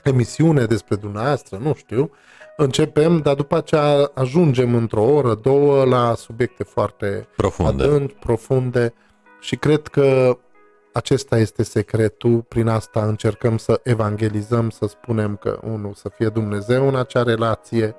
emisiune, 0.03 0.65
despre 0.65 0.95
dumneavoastră, 0.95 1.57
nu 1.61 1.73
știu. 1.73 2.11
Începem, 2.57 3.17
dar 3.17 3.35
după 3.35 3.57
aceea 3.57 4.11
ajungem 4.13 4.75
într-o 4.75 5.03
oră, 5.03 5.33
două 5.33 5.85
la 5.85 6.13
subiecte 6.15 6.63
foarte 6.63 7.27
profunde. 7.35 7.83
adânci, 7.83 8.13
profunde 8.19 8.93
și 9.39 9.55
cred 9.55 9.87
că 9.87 10.37
acesta 10.93 11.37
este 11.37 11.63
secretul, 11.63 12.41
prin 12.41 12.67
asta 12.67 13.05
încercăm 13.05 13.57
să 13.57 13.79
evangelizăm, 13.83 14.69
să 14.69 14.85
spunem 14.87 15.35
că, 15.35 15.59
unul, 15.63 15.93
să 15.93 16.09
fie 16.15 16.29
Dumnezeu 16.29 16.87
în 16.87 16.95
acea 16.95 17.23
relație, 17.23 17.95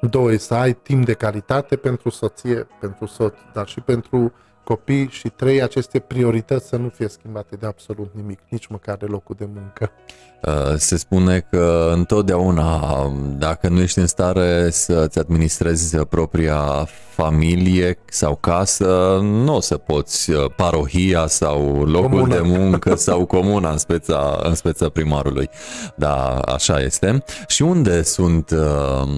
doi, 0.00 0.38
să 0.38 0.54
ai 0.54 0.72
timp 0.72 1.04
de 1.04 1.12
calitate 1.12 1.76
pentru 1.76 2.08
soție, 2.08 2.66
pentru 2.80 3.06
soț, 3.06 3.34
dar 3.52 3.68
și 3.68 3.80
pentru 3.80 4.32
copii 4.70 5.08
și 5.10 5.28
trei, 5.28 5.62
aceste 5.62 5.98
priorități 5.98 6.68
să 6.68 6.76
nu 6.76 6.88
fie 6.88 7.08
schimbate 7.08 7.56
de 7.56 7.66
absolut 7.66 8.10
nimic, 8.14 8.38
nici 8.48 8.66
măcar 8.66 8.96
de 8.96 9.06
locul 9.06 9.36
de 9.38 9.48
muncă. 9.54 9.90
Uh, 10.42 10.76
se 10.76 10.96
spune 10.96 11.46
că 11.50 11.92
întotdeauna, 11.94 13.12
dacă 13.38 13.68
nu 13.68 13.80
ești 13.80 13.98
în 13.98 14.06
stare 14.06 14.70
să-ți 14.70 15.18
administrezi 15.18 15.96
propria 15.96 16.88
familie 17.10 17.98
sau 18.08 18.36
casă, 18.36 19.18
nu 19.22 19.54
o 19.54 19.60
să 19.60 19.76
poți 19.76 20.30
uh, 20.30 20.44
parohia 20.56 21.26
sau 21.26 21.84
locul 21.84 22.10
comuna. 22.10 22.34
de 22.34 22.40
muncă 22.40 22.94
sau 22.94 23.26
comuna 23.26 23.70
în 23.70 23.78
speța, 23.78 24.40
în 24.42 24.54
speța 24.54 24.88
primarului. 24.88 25.48
Da, 25.96 26.38
așa 26.38 26.80
este. 26.80 27.24
Și 27.46 27.62
unde 27.62 28.02
sunt 28.02 28.50
uh, 28.50 29.08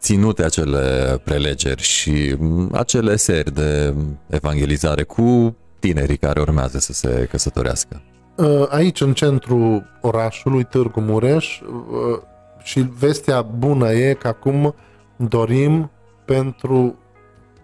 ținute 0.00 0.44
acele 0.44 1.20
prelegeri 1.24 1.82
și 1.82 2.36
acele 2.72 3.16
seri 3.16 3.54
de 3.54 3.94
evangelizare 4.26 4.89
cu 5.02 5.56
tinerii 5.78 6.16
care 6.16 6.40
urmează 6.40 6.78
să 6.78 6.92
se 6.92 7.28
căsătorească? 7.30 8.02
Uh, 8.36 8.66
aici, 8.68 9.00
în 9.00 9.12
centrul 9.12 9.84
orașului 10.00 10.64
Târgu 10.64 11.00
Mureș, 11.00 11.60
uh, 11.60 12.18
și 12.62 12.80
vestea 12.98 13.42
bună 13.42 13.92
e 13.92 14.12
că 14.12 14.28
acum 14.28 14.74
dorim 15.16 15.90
pentru 16.24 16.94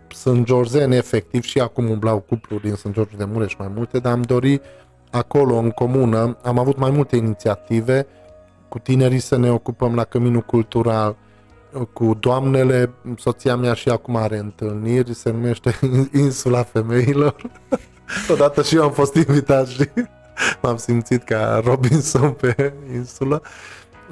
Sunt 0.08 0.44
Georgeni, 0.44 0.96
efectiv, 0.96 1.42
și 1.42 1.60
acum 1.60 1.90
umblau 1.90 2.18
cupluri 2.18 2.62
din 2.62 2.74
Sunt 2.74 2.94
George 2.94 3.16
de 3.16 3.24
Mureș 3.24 3.54
mai 3.58 3.70
multe, 3.74 3.98
dar 3.98 4.12
am 4.12 4.22
dori 4.22 4.60
acolo, 5.10 5.56
în 5.56 5.70
comună, 5.70 6.36
am 6.42 6.58
avut 6.58 6.78
mai 6.78 6.90
multe 6.90 7.16
inițiative, 7.16 8.06
cu 8.68 8.78
tinerii 8.78 9.18
să 9.18 9.36
ne 9.36 9.50
ocupăm 9.50 9.94
la 9.94 10.04
Căminul 10.04 10.40
Cultural, 10.40 11.16
cu 11.84 12.16
doamnele, 12.20 12.92
soția 13.16 13.56
mea 13.56 13.74
și 13.74 13.88
acum 13.88 14.16
are 14.16 14.38
întâlniri, 14.38 15.14
se 15.14 15.30
numește 15.30 15.78
Insula 16.24 16.62
Femeilor. 16.62 17.36
Odată 18.32 18.62
și 18.62 18.76
eu 18.76 18.82
am 18.82 18.92
fost 18.92 19.14
invitat 19.14 19.66
și 19.66 19.90
m-am 20.62 20.76
simțit 20.76 21.22
ca 21.22 21.60
Robinson 21.64 22.30
pe 22.30 22.72
insulă. 22.94 23.42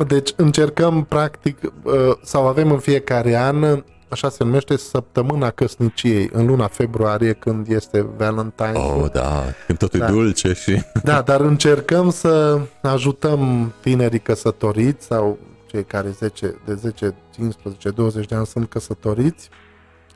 Deci 0.07 0.33
încercăm 0.37 1.05
practic, 1.05 1.59
uh, 1.63 1.93
sau 2.23 2.47
avem 2.47 2.71
în 2.71 2.79
fiecare 2.79 3.37
an, 3.37 3.83
așa 4.09 4.29
se 4.29 4.45
numește, 4.45 4.77
săptămâna 4.77 5.51
căsniciei, 5.51 6.31
în 6.33 6.47
luna 6.47 6.67
februarie, 6.67 7.33
când 7.33 7.69
este 7.69 8.07
Valentine. 8.17 8.73
Oh, 8.73 9.11
da, 9.13 9.43
când 9.67 9.79
totul 9.79 9.99
da. 9.99 10.07
e 10.07 10.11
dulce 10.11 10.53
și... 10.53 10.83
Da, 11.03 11.23
dar 11.23 11.41
încercăm 11.41 12.11
să 12.11 12.61
ajutăm 12.83 13.73
tinerii 13.81 14.19
căsătoriți 14.19 15.07
sau 15.07 15.39
cei 15.75 15.85
care 15.85 16.11
10, 16.11 16.61
de 16.65 16.75
10, 16.75 17.15
15, 17.35 17.91
20 17.91 18.27
de 18.27 18.35
ani 18.35 18.47
sunt 18.47 18.69
căsătoriți 18.69 19.49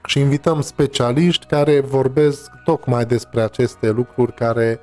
și 0.04 0.18
invităm 0.18 0.60
specialiști 0.60 1.46
care 1.46 1.80
vorbesc 1.80 2.50
tocmai 2.64 3.04
despre 3.04 3.40
aceste 3.40 3.90
lucruri 3.90 4.34
care 4.34 4.80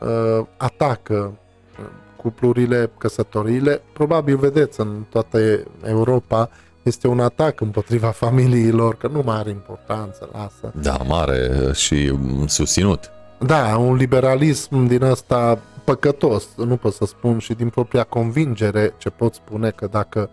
uh, 0.00 0.46
atacă 0.56 1.38
uh, 1.78 1.84
cuplurile, 2.16 2.90
căsătoriile. 2.98 3.82
Probabil 3.92 4.36
vedeți 4.36 4.80
în 4.80 5.04
toată 5.10 5.38
Europa 5.86 6.50
este 6.82 7.08
un 7.08 7.20
atac 7.20 7.60
împotriva 7.60 8.10
familiilor, 8.24 8.96
că 8.96 9.08
nu 9.08 9.22
mai 9.24 9.36
are 9.36 9.50
importanță, 9.50 10.28
lasă. 10.32 10.72
Da, 10.80 10.96
mare 11.06 11.70
și 11.74 12.18
susținut. 12.46 13.10
Da, 13.38 13.76
un 13.76 13.94
liberalism 13.94 14.86
din 14.86 15.04
asta 15.04 15.58
păcătos, 15.84 16.48
nu 16.56 16.76
pot 16.76 16.92
să 16.92 17.04
spun, 17.04 17.38
și 17.38 17.54
din 17.54 17.68
propria 17.68 18.04
convingere 18.04 18.94
ce 18.98 19.10
pot 19.10 19.34
spune 19.34 19.70
că 19.70 19.86
dacă 19.86 20.30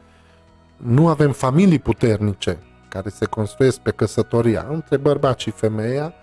nu 0.77 1.07
avem 1.07 1.31
familii 1.31 1.79
puternice 1.79 2.59
care 2.89 3.09
se 3.09 3.25
construiesc 3.25 3.79
pe 3.79 3.91
căsătoria 3.91 4.65
între 4.69 4.97
bărbat 4.97 5.39
și 5.39 5.49
femeia, 5.49 6.13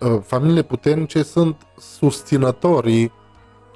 ă, 0.00 0.16
familiile 0.16 0.62
puternice 0.62 1.22
sunt 1.22 1.56
susținătorii 1.78 3.12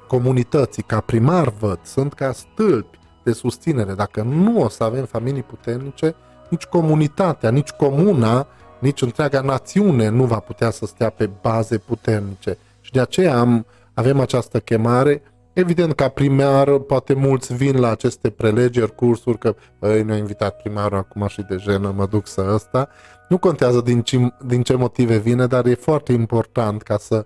comunității, 0.07 0.83
ca 0.83 0.99
primar 0.99 1.49
văd, 1.49 1.79
sunt 1.83 2.13
ca 2.13 2.31
stâlpi 2.31 2.99
de 3.23 3.31
susținere. 3.31 3.93
Dacă 3.93 4.21
nu 4.21 4.61
o 4.61 4.69
să 4.69 4.83
avem 4.83 5.05
familii 5.05 5.43
puternice, 5.43 6.15
nici 6.49 6.63
comunitatea, 6.63 7.49
nici 7.49 7.69
comuna, 7.69 8.47
nici 8.79 9.01
întreaga 9.01 9.41
națiune 9.41 10.09
nu 10.09 10.23
va 10.23 10.39
putea 10.39 10.69
să 10.69 10.85
stea 10.85 11.09
pe 11.09 11.29
baze 11.41 11.77
puternice. 11.77 12.57
Și 12.81 12.91
de 12.91 12.99
aceea 12.99 13.39
am, 13.39 13.65
avem 13.99 14.19
această 14.19 14.59
chemare. 14.59 15.21
Evident, 15.53 15.93
ca 15.93 16.07
primar, 16.07 16.77
poate 16.77 17.13
mulți 17.13 17.53
vin 17.53 17.79
la 17.79 17.89
aceste 17.89 18.29
prelegeri, 18.29 18.95
cursuri, 18.95 19.37
că 19.37 19.55
băi, 19.79 20.03
ne-a 20.03 20.17
invitat 20.17 20.61
primarul 20.61 20.97
acum 20.97 21.27
și 21.27 21.41
de 21.49 21.55
jenă, 21.59 21.93
mă 21.95 22.05
duc 22.05 22.27
să 22.27 22.51
ăsta. 22.53 22.89
Nu 23.29 23.37
contează 23.37 23.81
din 23.81 24.01
ce, 24.01 24.33
din 24.45 24.63
ce 24.63 24.75
motive 24.75 25.17
vine, 25.17 25.45
dar 25.47 25.65
e 25.65 25.73
foarte 25.73 26.11
important 26.11 26.81
ca 26.81 26.97
să 26.97 27.25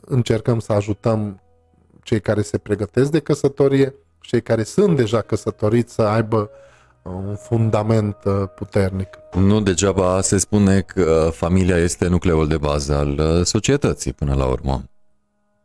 încercăm 0.00 0.58
să 0.58 0.72
ajutăm 0.72 1.42
cei 2.02 2.20
care 2.20 2.42
se 2.42 2.58
pregătesc 2.58 3.10
de 3.10 3.18
căsătorie, 3.18 3.94
cei 4.20 4.42
care 4.42 4.62
sunt 4.62 4.96
deja 4.96 5.20
căsătoriți 5.20 5.94
să 5.94 6.02
aibă 6.02 6.50
uh, 7.02 7.12
un 7.12 7.36
fundament 7.36 8.16
uh, 8.24 8.32
puternic. 8.54 9.08
Nu 9.34 9.60
degeaba 9.60 10.20
se 10.20 10.38
spune 10.38 10.80
că 10.80 11.30
familia 11.32 11.76
este 11.76 12.08
nucleul 12.08 12.48
de 12.48 12.56
bază 12.56 12.94
al 12.94 13.18
uh, 13.18 13.44
societății 13.44 14.12
până 14.12 14.34
la 14.34 14.46
urmă 14.46 14.89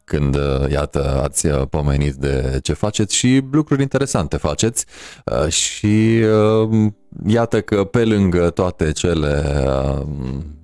când, 0.06 0.36
uh, 0.36 0.69
iată, 0.72 1.22
ați 1.23 1.45
uh, 1.45 1.61
pomenit 1.69 2.14
de 2.14 2.60
ce 2.64 2.73
faceți 2.73 3.15
și 3.15 3.44
lucruri 3.52 3.82
interesante 3.82 4.38
faceți. 4.38 4.86
Uh, 5.26 5.48
și 5.48 6.23
iată 7.27 7.61
că 7.61 7.84
pe 7.84 8.06
lângă 8.06 8.49
toate 8.49 8.91
cele 8.91 9.44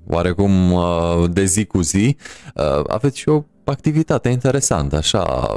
oarecum 0.08 0.80
de 1.32 1.46
zi 1.46 1.66
cu 1.66 1.82
zi, 1.82 2.16
aveți 2.88 3.18
și 3.18 3.30
o 3.30 3.44
activitate 3.72 4.30
interesantă, 4.30 4.96
așa, 4.96 5.48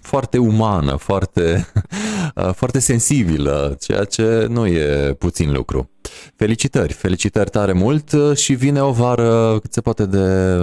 foarte 0.00 0.38
umană, 0.38 0.96
foarte, 0.96 1.66
foarte 2.60 2.78
sensibilă, 2.78 3.76
ceea 3.80 4.04
ce 4.04 4.46
nu 4.48 4.66
e 4.66 5.14
puțin 5.18 5.52
lucru. 5.52 5.90
Felicitări, 6.36 6.92
felicitări 6.92 7.50
tare 7.50 7.72
mult 7.72 8.14
și 8.34 8.52
vine 8.52 8.82
o 8.82 8.90
vară 8.90 9.58
cât 9.60 9.72
se 9.72 9.80
poate 9.80 10.06
de 10.06 10.58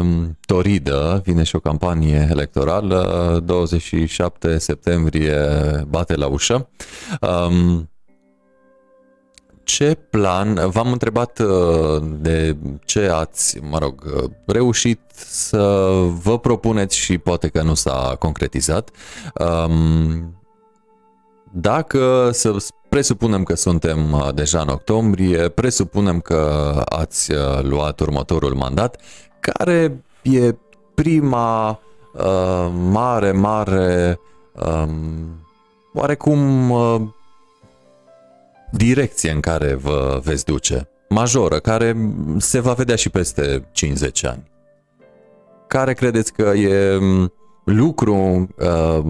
toridă, 0.46 1.22
vine 1.26 1.44
și 1.44 1.56
o 1.56 1.60
campanie 1.60 2.28
electorală, 2.32 3.42
27 3.46 4.58
septembrie 4.58 5.36
bate 5.88 6.16
la 6.16 6.28
ușă. 6.28 6.70
Um, 7.22 7.90
ce 9.68 9.98
plan, 10.10 10.70
v-am 10.70 10.92
întrebat 10.92 11.40
uh, 11.40 12.04
de 12.20 12.58
ce 12.86 13.10
ați, 13.14 13.60
mă 13.70 13.78
rog, 13.78 14.04
uh, 14.16 14.30
reușit 14.46 15.00
să 15.16 15.92
vă 16.24 16.40
propuneți 16.40 16.98
și 16.98 17.18
poate 17.18 17.48
că 17.48 17.62
nu 17.62 17.74
s-a 17.74 18.16
concretizat. 18.20 18.90
Um, 19.34 20.36
dacă 21.52 22.30
să 22.34 22.56
presupunem 22.90 23.44
că 23.44 23.56
suntem 23.56 24.12
uh, 24.12 24.34
deja 24.34 24.60
în 24.60 24.68
octombrie, 24.68 25.50
presupunem 25.50 26.20
că 26.20 26.72
ați 26.86 27.32
luat 27.62 28.00
următorul 28.00 28.54
mandat, 28.54 29.02
care 29.40 30.04
e 30.22 30.56
prima 30.96 31.80
uh, 32.14 32.70
mare, 32.92 33.32
mare, 33.32 34.20
um, 34.54 35.46
oarecum 35.94 36.70
uh, 36.70 37.02
direcție 38.72 39.32
în 39.32 39.40
care 39.40 39.74
vă 39.74 40.20
veți 40.24 40.46
duce, 40.46 40.90
majoră, 41.10 41.60
care 41.60 41.96
se 42.38 42.60
va 42.60 42.74
vedea 42.74 42.96
și 42.96 43.10
peste 43.10 43.68
50 43.72 44.24
ani. 44.24 44.44
Care 45.68 45.94
credeți 45.94 46.34
că 46.34 46.44
e 46.44 46.98
mm, 46.98 47.34
lucru 47.66 48.48
uh, 48.58 49.06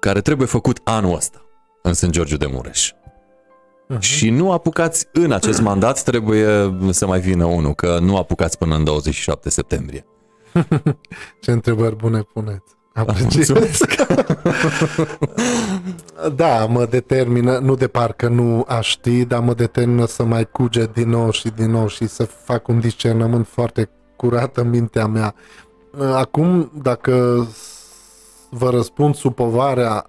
care 0.00 0.20
trebuie 0.20 0.46
făcut 0.46 0.80
anul 0.84 1.14
ăsta 1.14 1.40
în 1.82 1.94
St. 1.94 2.10
George 2.10 2.36
de 2.36 2.46
Mureș? 2.46 2.90
Uh-huh. 2.90 3.98
Și 3.98 4.30
nu 4.30 4.52
apucați 4.52 5.08
în 5.12 5.32
acest 5.32 5.60
mandat, 5.60 6.02
trebuie 6.02 6.76
să 6.90 7.06
mai 7.06 7.20
vină 7.20 7.44
unul, 7.44 7.74
că 7.74 7.98
nu 7.98 8.16
apucați 8.16 8.58
până 8.58 8.74
în 8.74 8.84
27 8.84 9.50
septembrie. 9.50 10.06
Ce 11.40 11.50
întrebări 11.50 11.96
bune 11.96 12.22
puneți. 12.22 12.75
Apreciez. 12.96 13.52
da, 16.34 16.66
mă 16.66 16.86
determină, 16.86 17.58
nu 17.58 17.74
de 17.74 17.88
parcă 17.88 18.28
nu 18.28 18.64
aș 18.68 18.88
ști, 18.88 19.24
dar 19.24 19.40
mă 19.40 19.54
determină 19.54 20.06
să 20.06 20.24
mai 20.24 20.50
cuge 20.50 20.86
din 20.86 21.08
nou 21.08 21.30
și 21.30 21.48
din 21.48 21.70
nou 21.70 21.88
și 21.88 22.06
să 22.06 22.24
fac 22.24 22.68
un 22.68 22.80
discernământ 22.80 23.46
foarte 23.46 23.90
curat 24.16 24.56
în 24.56 24.68
mintea 24.68 25.06
mea. 25.06 25.34
Acum, 26.14 26.70
dacă 26.82 27.46
vă 28.50 28.70
răspund 28.70 29.14
sub 29.14 29.34
povarea 29.34 30.06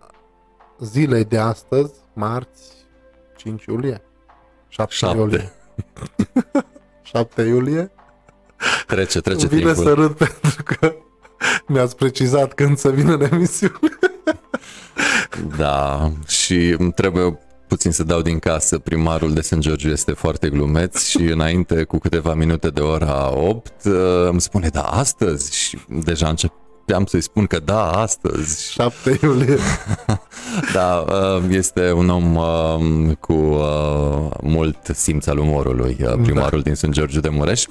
zilei 0.80 1.24
de 1.24 1.38
astăzi, 1.38 1.94
marți, 2.14 2.62
5 3.38 3.66
iulie, 3.66 4.02
7, 4.68 4.94
7. 4.94 5.18
iulie. 5.18 5.54
7 7.02 7.42
iulie? 7.42 7.92
Trece, 8.88 9.22
trece 9.22 9.48
Vine 9.48 9.62
timpul. 9.62 9.84
să 9.84 9.94
râd 9.94 10.12
pentru 10.28 10.64
că 10.64 10.96
mi-ați 11.68 11.96
precizat 11.96 12.54
când 12.54 12.78
să 12.78 12.90
vină 12.90 13.14
în 13.14 13.28
emisiune. 13.32 14.00
da, 15.58 16.12
și 16.28 16.78
trebuie 16.96 17.40
puțin 17.68 17.92
să 17.92 18.04
dau 18.04 18.22
din 18.22 18.40
casă. 18.40 18.80
Primarul 18.80 19.34
de 19.34 19.42
St. 19.42 19.58
George 19.58 19.90
este 19.90 20.12
foarte 20.12 20.50
glumeț 20.50 21.06
și 21.06 21.18
înainte, 21.18 21.84
cu 21.84 21.98
câteva 21.98 22.34
minute 22.34 22.70
de 22.70 22.82
ora 22.82 23.34
8, 23.34 23.72
uh, 23.86 23.94
îmi 24.30 24.42
spune, 24.42 24.68
da, 24.68 24.82
astăzi? 24.82 25.58
Și 25.58 25.78
deja 26.04 26.28
încep 26.28 26.52
puteam 26.88 27.06
să-i 27.06 27.22
spun 27.22 27.46
că 27.46 27.60
da, 27.60 27.92
astăzi. 27.92 28.72
7 28.72 29.20
iulie. 29.22 29.58
da, 30.74 31.06
uh, 31.08 31.44
este 31.50 31.92
un 31.92 32.10
om 32.10 32.36
uh, 32.36 33.16
cu 33.20 33.34
uh, 33.34 34.32
mult 34.42 34.78
simț 34.94 35.26
al 35.28 35.38
umorului, 35.38 35.98
primarul 36.22 36.62
da. 36.62 36.64
din 36.64 36.76
St. 36.76 36.90
George 36.90 37.20
de 37.20 37.30
Mureș. 37.30 37.66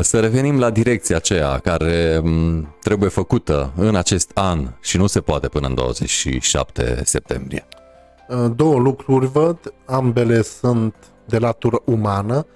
Să 0.00 0.20
revenim 0.20 0.58
la 0.58 0.70
direcția 0.70 1.16
aceea 1.16 1.58
care 1.58 2.20
um, 2.22 2.74
trebuie 2.80 3.08
făcută 3.08 3.72
în 3.76 3.94
acest 3.94 4.30
an 4.34 4.68
și 4.80 4.96
nu 4.96 5.06
se 5.06 5.20
poate 5.20 5.48
până 5.48 5.66
în 5.66 5.74
27 5.74 7.00
septembrie. 7.04 7.66
Două 8.56 8.78
lucruri 8.78 9.26
văd, 9.26 9.58
ambele 9.86 10.42
sunt 10.42 10.94
de 11.24 11.38
latură 11.38 11.82
umană. 11.84 12.46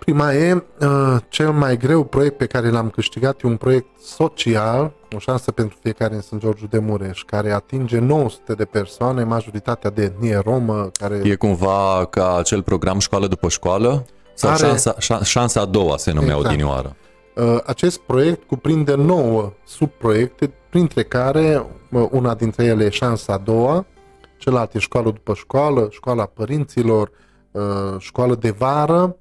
Prima 0.00 0.32
e 0.32 0.52
uh, 0.80 1.16
cel 1.28 1.52
mai 1.52 1.76
greu 1.76 2.04
proiect 2.04 2.36
pe 2.36 2.46
care 2.46 2.70
l-am 2.70 2.90
câștigat, 2.90 3.40
e 3.42 3.46
un 3.46 3.56
proiect 3.56 4.00
social, 4.00 4.92
o 5.14 5.18
șansă 5.18 5.50
pentru 5.50 5.78
fiecare 5.82 6.14
în 6.14 6.20
St. 6.20 6.38
George 6.38 6.64
de 6.66 6.78
Mureș, 6.78 7.22
care 7.22 7.52
atinge 7.52 7.98
900 7.98 8.52
de 8.52 8.64
persoane, 8.64 9.24
majoritatea 9.24 9.90
de 9.90 10.02
etnie 10.02 10.36
romă. 10.44 10.90
Care... 10.92 11.20
E 11.24 11.34
cumva 11.34 12.06
ca 12.10 12.36
acel 12.36 12.62
program 12.62 12.98
școală 12.98 13.26
după 13.26 13.48
școală? 13.48 14.06
Sau 14.34 14.50
are... 14.50 14.58
șansa, 14.58 15.22
șansa 15.22 15.60
a 15.60 15.64
doua 15.64 15.96
se 15.96 16.12
numea 16.12 16.34
exact. 16.34 16.46
odinioară? 16.46 16.96
Uh, 17.36 17.58
acest 17.66 17.98
proiect 17.98 18.46
cuprinde 18.46 18.94
9 18.94 19.52
subproiecte, 19.64 20.52
printre 20.70 21.02
care 21.02 21.66
uh, 21.90 22.06
una 22.10 22.34
dintre 22.34 22.64
ele 22.64 22.84
e 22.84 22.88
șansa 22.88 23.32
a 23.32 23.38
doua, 23.38 23.86
celălalt 24.36 24.74
e 24.74 24.78
școală 24.78 25.10
după 25.10 25.34
școală, 25.34 25.88
școala 25.90 26.24
părinților, 26.24 27.10
uh, 27.50 27.62
școală 27.98 28.34
de 28.34 28.50
vară, 28.50 29.16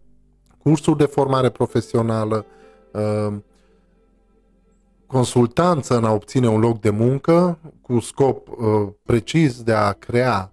cursuri 0.70 0.98
de 0.98 1.06
formare 1.06 1.50
profesională, 1.50 2.46
uh, 2.91 3.34
consultanță 5.08 5.98
în 5.98 6.04
a 6.04 6.12
obține 6.12 6.48
un 6.48 6.60
loc 6.60 6.82
de 6.82 6.90
muncă 6.90 7.60
cu 7.82 8.00
scop 8.00 8.48
uh, 8.48 8.88
precis 9.04 9.64
de 9.64 9.74
a 9.74 9.91
crea 9.91 10.52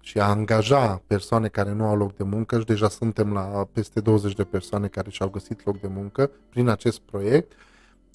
și 0.00 0.18
a 0.18 0.24
angaja 0.24 1.02
persoane 1.06 1.48
care 1.48 1.72
nu 1.72 1.84
au 1.84 1.96
loc 1.96 2.16
de 2.16 2.22
muncă 2.22 2.58
și 2.58 2.64
deja 2.64 2.88
suntem 2.88 3.32
la 3.32 3.68
peste 3.72 4.00
20 4.00 4.34
de 4.34 4.44
persoane 4.44 4.86
care 4.86 5.10
și-au 5.10 5.28
găsit 5.28 5.64
loc 5.64 5.80
de 5.80 5.88
muncă 5.94 6.30
prin 6.48 6.68
acest 6.68 6.98
proiect. 7.00 7.52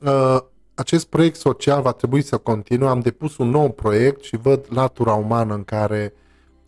Uh, 0.01 0.38
acest 0.73 1.07
proiect 1.07 1.35
social 1.35 1.81
va 1.81 1.91
trebui 1.91 2.22
să 2.22 2.38
continue. 2.38 2.89
Am 2.89 2.99
depus 2.99 3.38
un 3.38 3.49
nou 3.49 3.72
proiect 3.72 4.23
și 4.23 4.38
văd 4.38 4.65
latura 4.69 5.14
umană 5.14 5.53
în 5.53 5.64
care, 5.64 6.14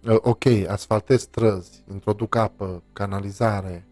ok, 0.05 0.45
asfaltez 0.67 1.21
străzi, 1.21 1.83
introduc 1.91 2.35
apă, 2.35 2.83
canalizare, 2.93 3.88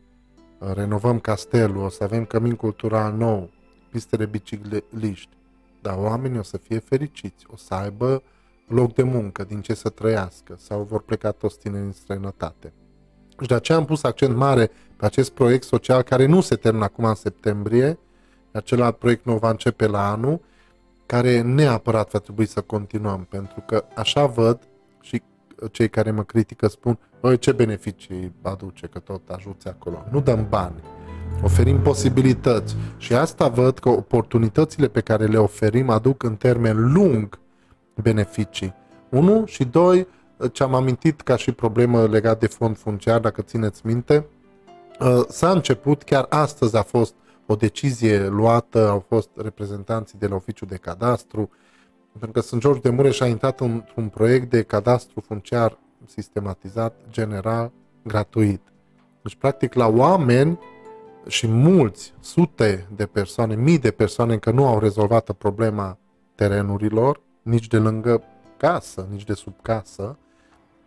renovăm 0.59 1.19
castelul, 1.19 1.83
o 1.83 1.89
să 1.89 2.03
avem 2.03 2.25
cămin 2.25 2.55
cultural 2.55 3.13
nou, 3.13 3.49
piste 3.91 4.15
de 4.15 4.25
bicicliști, 4.25 5.29
dar 5.81 5.97
oamenii 5.97 6.39
o 6.39 6.43
să 6.43 6.57
fie 6.57 6.79
fericiți, 6.79 7.45
o 7.51 7.55
să 7.55 7.73
aibă 7.73 8.23
loc 8.67 8.93
de 8.93 9.03
muncă, 9.03 9.43
din 9.43 9.61
ce 9.61 9.73
să 9.73 9.89
trăiască, 9.89 10.55
sau 10.57 10.81
vor 10.81 11.01
pleca 11.01 11.31
toți 11.31 11.59
tineri 11.59 11.85
în 11.85 11.91
străinătate. 11.91 12.73
Și 13.41 13.47
de 13.47 13.53
aceea 13.53 13.77
am 13.77 13.85
pus 13.85 14.03
accent 14.03 14.35
mare 14.35 14.71
pe 14.95 15.05
acest 15.05 15.31
proiect 15.31 15.63
social 15.63 16.01
care 16.01 16.25
nu 16.25 16.41
se 16.41 16.55
termină 16.55 16.83
acum 16.83 17.03
în 17.03 17.15
septembrie, 17.15 17.99
acela 18.51 18.91
proiect 18.91 19.25
nou 19.25 19.37
va 19.37 19.49
începe 19.49 19.87
la 19.87 20.11
anul, 20.11 20.41
care 21.05 21.41
neapărat 21.41 22.11
va 22.11 22.19
trebui 22.19 22.45
să 22.45 22.61
continuăm, 22.61 23.27
pentru 23.29 23.63
că 23.65 23.85
așa 23.95 24.25
văd 24.25 24.59
și 24.59 24.67
cei 25.71 25.89
care 25.89 26.11
mă 26.11 26.23
critică 26.23 26.67
spun, 26.67 26.99
Băi, 27.21 27.37
ce 27.37 27.51
beneficii 27.51 28.33
aduce 28.41 28.87
că 28.87 28.99
tot 28.99 29.29
ajuți 29.29 29.67
acolo? 29.67 30.05
Nu 30.11 30.21
dăm 30.21 30.45
bani, 30.49 30.75
oferim 31.43 31.79
posibilități 31.79 32.75
și 32.97 33.13
asta 33.13 33.47
văd 33.47 33.79
că 33.79 33.89
oportunitățile 33.89 34.87
pe 34.87 35.01
care 35.01 35.25
le 35.25 35.37
oferim 35.37 35.89
aduc 35.89 36.23
în 36.23 36.35
termen 36.35 36.93
lung 36.93 37.39
beneficii. 38.01 38.73
Unu 39.09 39.45
și 39.45 39.65
doi, 39.65 40.07
ce 40.51 40.63
am 40.63 40.73
amintit 40.73 41.21
ca 41.21 41.35
și 41.35 41.51
problemă 41.51 42.05
legat 42.05 42.39
de 42.39 42.47
fond 42.47 42.77
funciar, 42.77 43.19
dacă 43.19 43.41
țineți 43.41 43.81
minte, 43.85 44.25
uh, 44.99 45.23
s-a 45.27 45.49
început, 45.51 46.03
chiar 46.03 46.25
astăzi 46.29 46.77
a 46.77 46.81
fost 46.81 47.13
o 47.45 47.55
decizie 47.55 48.27
luată, 48.27 48.87
au 48.89 49.05
fost 49.07 49.29
reprezentanții 49.35 50.19
de 50.19 50.27
la 50.27 50.35
oficiul 50.35 50.67
de 50.67 50.75
cadastru, 50.75 51.49
pentru 52.19 52.41
că 52.41 52.47
Sunt 52.47 52.61
George 52.61 52.79
de 52.79 52.89
Mureș 52.89 53.19
a 53.19 53.27
intrat 53.27 53.59
într-un 53.59 54.07
proiect 54.09 54.49
de 54.49 54.61
cadastru 54.63 55.19
funciar 55.19 55.77
sistematizat, 56.05 56.95
general, 57.09 57.71
gratuit. 58.03 58.61
Deci, 59.21 59.35
practic, 59.35 59.73
la 59.73 59.87
oameni 59.87 60.59
și 61.27 61.47
mulți, 61.47 62.13
sute 62.19 62.87
de 62.95 63.05
persoane, 63.05 63.55
mii 63.55 63.79
de 63.79 63.91
persoane 63.91 64.33
încă 64.33 64.51
nu 64.51 64.67
au 64.67 64.79
rezolvat 64.79 65.31
problema 65.31 65.97
terenurilor, 66.35 67.21
nici 67.41 67.67
de 67.67 67.77
lângă 67.77 68.23
casă, 68.57 69.07
nici 69.11 69.23
de 69.23 69.33
sub 69.33 69.53
casă, 69.61 70.17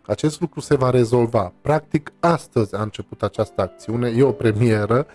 acest 0.01 0.41
lucru 0.41 0.59
se 0.59 0.75
va 0.75 0.89
rezolva. 0.89 1.53
Practic, 1.61 2.13
astăzi 2.19 2.75
a 2.75 2.81
început 2.81 3.23
această 3.23 3.61
acțiune, 3.61 4.09
e 4.09 4.23
o 4.23 4.31
premieră, 4.31 5.05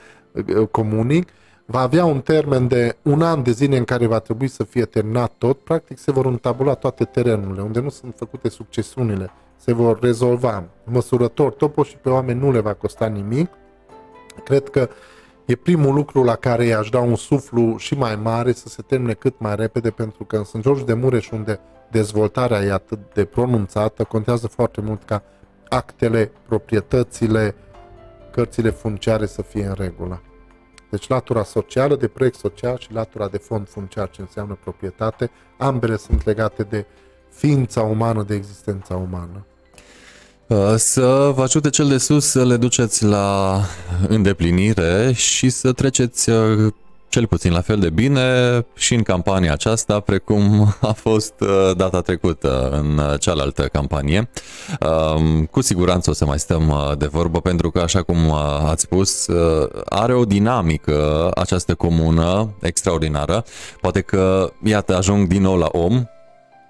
comunic, 0.71 1.29
va 1.67 1.81
avea 1.81 2.05
un 2.05 2.21
termen 2.21 2.69
de 2.69 2.97
un 3.03 3.23
an 3.23 3.43
de 3.43 3.51
zile 3.51 3.77
în 3.77 3.85
care 3.85 4.07
va 4.07 4.19
trebui 4.19 4.49
să 4.49 4.65
fie 4.65 4.85
terminat 4.85 5.33
tot, 5.39 5.59
practic 5.59 5.99
se 5.99 6.11
vor 6.11 6.27
întabula 6.27 6.75
toate 6.75 7.05
terenurile, 7.05 7.63
unde 7.63 7.81
nu 7.81 7.89
sunt 7.89 8.15
făcute 8.17 8.49
succesiunile, 8.49 9.31
se 9.57 9.73
vor 9.73 10.01
rezolva 10.01 10.65
măsurător, 10.85 11.53
topo 11.53 11.83
și 11.83 11.97
pe 11.97 12.09
oameni 12.09 12.41
nu 12.41 12.53
le 12.53 12.61
va 12.61 12.75
costa 12.75 13.07
nimic. 13.07 13.51
Cred 14.45 14.69
că 14.69 14.89
e 15.45 15.55
primul 15.55 15.95
lucru 15.95 16.23
la 16.23 16.35
care 16.35 16.65
i-aș 16.65 16.89
da 16.89 17.01
un 17.01 17.15
suflu 17.15 17.77
și 17.77 17.95
mai 17.95 18.17
mare 18.17 18.53
să 18.53 18.69
se 18.69 18.83
termine 18.83 19.13
cât 19.13 19.35
mai 19.39 19.57
repede, 19.57 19.91
pentru 19.91 20.25
că 20.25 20.37
în 20.37 20.45
St. 20.45 20.61
George 20.61 20.85
de 20.85 20.95
Mureș, 20.95 21.31
unde 21.31 21.61
dezvoltarea 21.91 22.63
e 22.63 22.73
atât 22.73 22.99
de 23.15 23.25
pronunțată, 23.25 24.05
contează 24.05 24.47
foarte 24.47 24.81
mult 24.81 25.05
ca 25.05 25.23
actele, 25.69 26.31
proprietățile, 26.47 27.55
cărțile 28.31 28.71
funciare 28.71 29.27
să 29.27 29.43
fie 29.43 29.65
în 29.65 29.75
regulă. 29.77 30.21
Deci 30.91 31.09
latura 31.09 31.45
socială 31.45 31.97
de 31.97 32.09
proiect 32.09 32.39
social 32.39 32.79
și 32.79 32.93
latura 32.93 33.29
de 33.29 33.39
fond 33.39 33.69
funciar, 33.69 34.11
ce 34.11 34.21
înseamnă 34.21 34.59
proprietate, 34.63 35.31
ambele 35.57 35.97
sunt 35.97 36.25
legate 36.25 36.63
de 36.63 36.87
ființa 37.31 37.81
umană, 37.83 38.23
de 38.23 38.35
existența 38.35 38.97
umană. 38.97 39.47
Uh, 40.47 40.75
să 40.77 41.33
vă 41.35 41.43
ajute 41.43 41.71
cel 41.71 41.89
de 41.89 41.99
sus 41.99 42.27
să 42.27 42.45
le 42.45 42.57
duceți 42.57 43.05
la 43.05 43.61
îndeplinire 44.09 45.13
și 45.13 45.49
să 45.49 45.73
treceți 45.73 46.31
uh, 46.31 46.73
cel 47.09 47.27
puțin 47.27 47.53
la 47.53 47.61
fel 47.61 47.79
de 47.79 47.91
bine 47.91 48.21
și 48.75 48.95
în 48.95 49.03
campania 49.03 49.53
aceasta, 49.53 50.01
precum 50.01 50.75
a 50.81 50.93
fost 50.93 51.35
uh, 51.41 51.77
data 51.77 52.01
trecută 52.01 52.69
în 52.69 53.17
cealaltă 53.19 53.63
campanie. 53.63 54.29
Um, 54.81 55.45
cu 55.45 55.61
siguranță 55.61 56.11
o 56.11 56.13
să 56.13 56.25
mai 56.25 56.39
stăm 56.39 56.95
de 56.99 57.07
vorbă, 57.07 57.41
pentru 57.41 57.71
că, 57.71 57.81
așa 57.81 58.03
cum 58.03 58.33
ați 58.67 58.83
spus, 58.83 59.27
are 59.85 60.15
o 60.15 60.25
dinamică 60.25 61.31
această 61.35 61.75
comună 61.75 62.55
extraordinară. 62.61 63.45
Poate 63.81 64.01
că, 64.01 64.53
iată, 64.65 64.97
ajung 64.97 65.27
din 65.27 65.43
nou 65.43 65.57
la 65.57 65.69
om, 65.73 66.05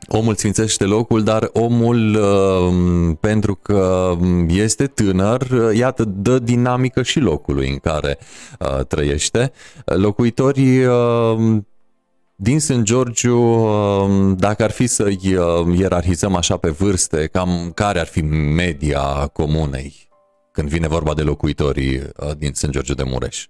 omul 0.08 0.34
sfințește 0.34 0.84
locul, 0.84 1.22
dar 1.22 1.50
omul, 1.52 2.14
uh, 2.14 3.16
pentru 3.20 3.54
că 3.54 4.12
este 4.48 4.86
tânăr, 4.86 5.40
uh, 5.40 5.76
iată, 5.76 6.04
dă 6.04 6.38
dinamică 6.38 7.02
și 7.02 7.18
locului 7.20 7.70
în 7.70 7.78
care 7.78 8.18
uh, 8.58 8.86
trăiește. 8.86 9.52
Locuitorii 9.84 10.84
din 12.36 12.60
St. 12.60 12.80
Georgiu, 12.82 13.40
dacă 14.38 14.64
ar 14.64 14.70
fi 14.70 14.86
să-i 14.86 15.18
ierarhizăm 15.76 16.34
așa 16.34 16.56
pe 16.56 16.68
vârste, 16.70 17.26
cam 17.26 17.72
care 17.74 18.00
ar 18.00 18.06
fi 18.06 18.20
media 18.54 19.30
comunei 19.32 20.08
când 20.52 20.68
vine 20.68 20.88
vorba 20.88 21.14
de 21.14 21.22
locuitorii 21.22 22.02
din 22.38 22.52
St. 22.52 22.70
Georgiu 22.70 22.94
de 22.94 23.02
Mureș? 23.02 23.46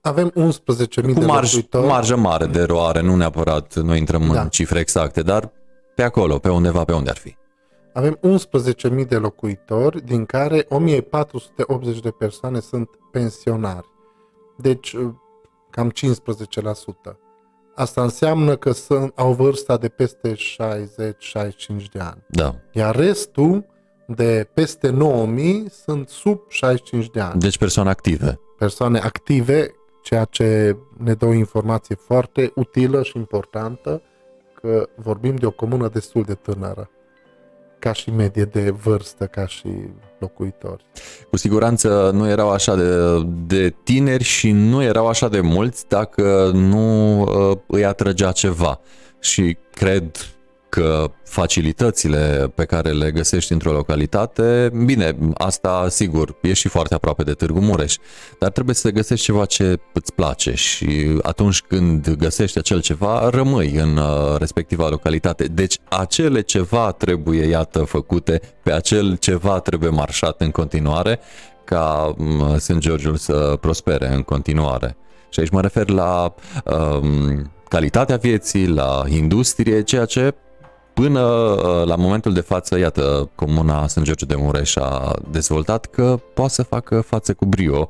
Avem 0.00 0.32
11.000 0.34 1.14
de 1.14 1.24
marj, 1.24 1.52
locuitori. 1.52 1.86
marjă 1.86 2.16
mare 2.16 2.46
de 2.46 2.58
eroare, 2.58 3.00
nu 3.00 3.16
neapărat, 3.16 3.74
nu 3.74 3.94
intrăm 3.94 4.30
da. 4.32 4.40
în 4.40 4.48
cifre 4.48 4.78
exacte, 4.78 5.22
dar 5.22 5.52
pe 5.94 6.02
acolo, 6.02 6.38
pe 6.38 6.50
undeva, 6.50 6.84
pe 6.84 6.92
unde 6.92 7.10
ar 7.10 7.16
fi? 7.16 7.36
Avem 7.92 8.18
11.000 8.98 9.08
de 9.08 9.16
locuitori, 9.16 10.04
din 10.04 10.24
care 10.24 10.62
1.480 10.62 10.68
de 12.02 12.10
persoane 12.10 12.60
sunt 12.60 12.88
pensionari. 13.12 13.86
Deci, 14.56 14.92
uh, 14.92 15.08
cam 15.70 15.90
15%. 15.90 17.18
Asta 17.74 18.02
înseamnă 18.02 18.56
că 18.56 18.72
sunt, 18.72 19.12
au 19.14 19.32
vârsta 19.32 19.76
de 19.76 19.88
peste 19.88 20.34
60-65 20.34 21.88
de 21.92 21.98
ani. 21.98 22.24
Da. 22.28 22.54
Iar 22.72 22.96
restul 22.96 23.66
de 24.06 24.48
peste 24.54 24.90
9000 24.90 25.66
sunt 25.84 26.08
sub 26.08 26.40
65 26.48 27.10
de 27.10 27.20
ani. 27.20 27.40
Deci 27.40 27.58
persoane 27.58 27.90
active. 27.90 28.40
Persoane 28.58 28.98
active, 28.98 29.74
ceea 30.02 30.24
ce 30.24 30.76
ne 30.96 31.14
dă 31.14 31.26
o 31.26 31.32
informație 31.32 31.94
foarte 31.94 32.52
utilă 32.54 33.02
și 33.02 33.16
importantă 33.16 34.02
că 34.60 34.88
vorbim 34.94 35.36
de 35.36 35.46
o 35.46 35.50
comună 35.50 35.88
destul 35.88 36.22
de 36.22 36.34
tânără, 36.34 36.90
ca 37.78 37.92
și 37.92 38.10
medie 38.10 38.44
de 38.44 38.70
vârstă, 38.70 39.26
ca 39.26 39.46
și 39.46 39.68
locuitori. 40.18 40.84
Cu 41.30 41.36
siguranță 41.36 42.10
nu 42.14 42.28
erau 42.28 42.50
așa 42.50 42.76
de, 42.76 43.22
de 43.46 43.74
tineri 43.84 44.24
și 44.24 44.50
nu 44.50 44.82
erau 44.82 45.06
așa 45.06 45.28
de 45.28 45.40
mulți 45.40 45.88
dacă 45.88 46.50
nu 46.54 47.20
uh, 47.22 47.58
îi 47.66 47.84
atrăgea 47.84 48.32
ceva. 48.32 48.80
Și 49.20 49.56
cred 49.74 50.16
că 50.76 51.10
facilitățile 51.24 52.52
pe 52.54 52.64
care 52.64 52.90
le 52.90 53.10
găsești 53.10 53.52
într-o 53.52 53.72
localitate, 53.72 54.70
bine, 54.84 55.16
asta 55.34 55.86
sigur, 55.88 56.36
e 56.42 56.52
și 56.52 56.68
foarte 56.68 56.94
aproape 56.94 57.22
de 57.22 57.32
Târgu 57.32 57.60
Mureș, 57.60 57.94
dar 58.38 58.50
trebuie 58.50 58.74
să 58.74 58.90
găsești 58.90 59.24
ceva 59.24 59.44
ce 59.44 59.78
îți 59.92 60.12
place 60.12 60.54
și 60.54 61.18
atunci 61.22 61.62
când 61.62 62.14
găsești 62.14 62.58
acel 62.58 62.80
ceva, 62.80 63.28
rămâi 63.28 63.74
în 63.74 63.96
uh, 63.96 64.36
respectiva 64.38 64.88
localitate. 64.88 65.44
Deci 65.44 65.78
acele 65.88 66.40
ceva 66.40 66.90
trebuie, 66.90 67.46
iată, 67.46 67.78
făcute, 67.78 68.40
pe 68.62 68.72
acel 68.72 69.16
ceva 69.16 69.60
trebuie 69.60 69.90
marșat 69.90 70.40
în 70.40 70.50
continuare 70.50 71.18
ca 71.64 72.14
mm, 72.16 72.58
St. 72.58 72.78
Georgeul 72.78 73.16
să 73.16 73.56
prospere 73.60 74.14
în 74.14 74.22
continuare. 74.22 74.96
Și 75.28 75.40
aici 75.40 75.50
mă 75.50 75.60
refer 75.60 75.88
la 75.88 76.34
um, 76.64 77.52
calitatea 77.68 78.16
vieții, 78.16 78.66
la 78.66 79.04
industrie, 79.08 79.82
ceea 79.82 80.04
ce 80.04 80.34
Până 81.00 81.20
uh, 81.20 81.86
la 81.86 81.96
momentul 81.96 82.32
de 82.32 82.40
față, 82.40 82.78
iată, 82.78 83.30
Comuna 83.34 83.86
St. 83.86 84.00
George 84.02 84.24
de 84.24 84.34
Mureș 84.34 84.76
a 84.76 85.14
dezvoltat 85.30 85.86
că 85.86 86.18
poate 86.34 86.52
să 86.52 86.62
facă 86.62 87.00
față 87.00 87.34
cu 87.34 87.44
brio, 87.44 87.88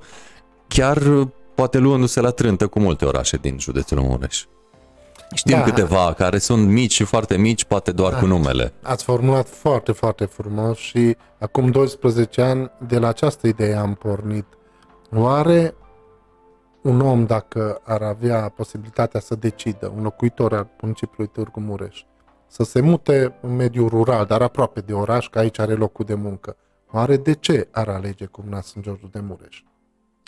chiar 0.68 0.96
uh, 0.96 1.28
poate 1.54 1.78
luându-se 1.78 2.20
la 2.20 2.30
trântă 2.30 2.66
cu 2.66 2.80
multe 2.80 3.04
orașe 3.04 3.36
din 3.36 3.58
județul 3.58 4.00
Mureș. 4.00 4.44
Știm 5.34 5.56
da. 5.56 5.62
câteva 5.62 6.12
care 6.16 6.38
sunt 6.38 6.68
mici 6.68 6.92
și 6.92 7.04
foarte 7.04 7.36
mici, 7.36 7.64
poate 7.64 7.92
doar 7.92 8.12
da. 8.12 8.18
cu 8.18 8.26
numele. 8.26 8.72
Ați 8.82 9.04
formulat 9.04 9.48
foarte, 9.48 9.92
foarte 9.92 10.24
frumos 10.24 10.78
și 10.78 11.16
acum 11.38 11.70
12 11.70 12.42
ani 12.42 12.70
de 12.86 12.98
la 12.98 13.08
această 13.08 13.46
idee 13.46 13.74
am 13.74 13.94
pornit. 13.94 14.46
Oare 15.14 15.74
un 16.82 17.00
om, 17.00 17.26
dacă 17.26 17.80
ar 17.84 18.02
avea 18.02 18.52
posibilitatea 18.56 19.20
să 19.20 19.34
decidă, 19.34 19.92
un 19.96 20.02
locuitor 20.02 20.54
al 20.54 20.68
municipiului 20.80 21.30
Târgu 21.32 21.60
Mureș, 21.60 22.00
să 22.48 22.64
se 22.64 22.80
mute 22.80 23.38
în 23.40 23.56
mediul 23.56 23.88
rural, 23.88 24.24
dar 24.24 24.42
aproape 24.42 24.80
de 24.80 24.92
oraș, 24.92 25.28
că 25.28 25.38
aici 25.38 25.58
are 25.58 25.74
locul 25.74 26.04
de 26.04 26.14
muncă. 26.14 26.56
Oare 26.92 27.16
de 27.16 27.34
ce 27.34 27.68
ar 27.70 27.88
alege 27.88 28.24
Comuna 28.24 28.60
Sunt 28.60 28.84
Georgiu 28.84 29.06
de 29.06 29.20
Mureș? 29.20 29.62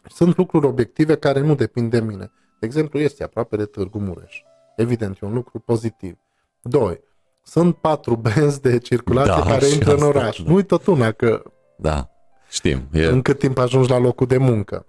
Sunt 0.09 0.37
lucruri 0.37 0.67
obiective 0.67 1.17
care 1.17 1.41
nu 1.41 1.55
depind 1.55 1.91
de 1.91 2.01
mine. 2.01 2.31
De 2.61 2.67
exemplu, 2.67 2.99
este 2.99 3.25
aproape 3.25 3.57
de 3.57 3.65
Târgu 3.65 3.99
Mureș. 3.99 4.43
Evident, 4.77 5.19
e 5.23 5.27
un 5.27 5.33
lucru 5.35 5.59
pozitiv. 5.59 6.19
Doi, 6.63 7.01
sunt 7.43 7.77
patru 7.77 8.17
benzi 8.35 8.61
de 8.61 8.79
circulație 8.79 9.43
da, 9.45 9.51
care 9.51 9.67
intră 9.67 9.95
în 9.95 10.03
oraș. 10.03 10.39
Da. 10.39 10.51
Nu-i 10.51 10.65
tot 10.65 10.87
una 10.87 11.13
că... 11.13 11.43
Da, 11.77 12.11
știm. 12.49 12.89
E... 12.93 13.07
În 13.07 13.23
cât 13.23 13.39
timp 13.39 13.59
ajungi 13.59 13.91
la 13.91 13.99
locul 13.99 14.27
de 14.27 14.37
muncă. 14.37 14.87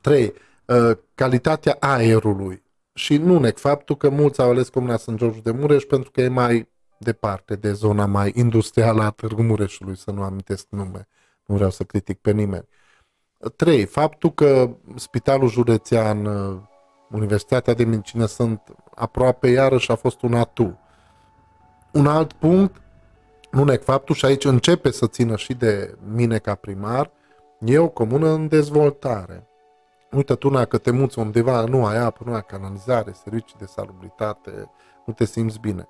Trei, 0.00 0.32
uh, 0.66 0.96
calitatea 1.14 1.76
aerului 1.80 2.63
și 2.94 3.16
nu 3.16 3.38
nec 3.38 3.58
faptul 3.58 3.96
că 3.96 4.08
mulți 4.08 4.40
au 4.40 4.50
ales 4.50 4.68
Comuna 4.68 4.96
Sunt 4.96 5.18
George 5.18 5.40
de 5.40 5.50
Mureș 5.50 5.82
pentru 5.82 6.10
că 6.10 6.20
e 6.20 6.28
mai 6.28 6.68
departe 6.98 7.54
de 7.56 7.72
zona 7.72 8.06
mai 8.06 8.32
industrială 8.34 9.02
a 9.02 9.10
Târgu 9.10 9.42
Mureșului, 9.42 9.96
să 9.96 10.10
nu 10.10 10.22
amintesc 10.22 10.66
nume. 10.68 11.08
Nu 11.46 11.54
vreau 11.54 11.70
să 11.70 11.84
critic 11.84 12.20
pe 12.20 12.32
nimeni. 12.32 12.68
3. 13.56 13.84
Faptul 13.84 14.32
că 14.32 14.76
Spitalul 14.94 15.48
Județean, 15.48 16.28
Universitatea 17.10 17.74
de 17.74 17.84
Medicină 17.84 18.26
sunt 18.26 18.60
aproape, 18.94 19.48
iarăși 19.48 19.90
a 19.90 19.94
fost 19.94 20.22
un 20.22 20.34
atu. 20.34 20.78
Un 21.92 22.06
alt 22.06 22.32
punct, 22.32 22.82
nu 23.50 23.64
nec 23.64 23.82
faptul, 23.82 24.14
și 24.14 24.24
aici 24.24 24.44
începe 24.44 24.90
să 24.90 25.06
țină 25.06 25.36
și 25.36 25.54
de 25.54 25.94
mine 26.12 26.38
ca 26.38 26.54
primar, 26.54 27.10
e 27.58 27.78
o 27.78 27.88
comună 27.88 28.28
în 28.28 28.48
dezvoltare 28.48 29.48
uite 30.14 30.34
tu 30.34 30.66
că 30.68 30.78
te 30.78 30.90
muți 30.90 31.18
undeva, 31.18 31.64
nu 31.64 31.86
ai 31.86 31.98
apă, 31.98 32.22
nu 32.26 32.34
ai 32.34 32.44
canalizare, 32.44 33.12
servicii 33.22 33.56
de 33.58 33.64
salubritate, 33.64 34.70
nu 35.04 35.12
te 35.12 35.24
simți 35.24 35.60
bine. 35.60 35.88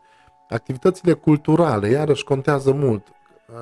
Activitățile 0.49 1.13
culturale, 1.13 1.89
iarăși, 1.89 2.25
contează 2.25 2.73
mult 2.73 3.07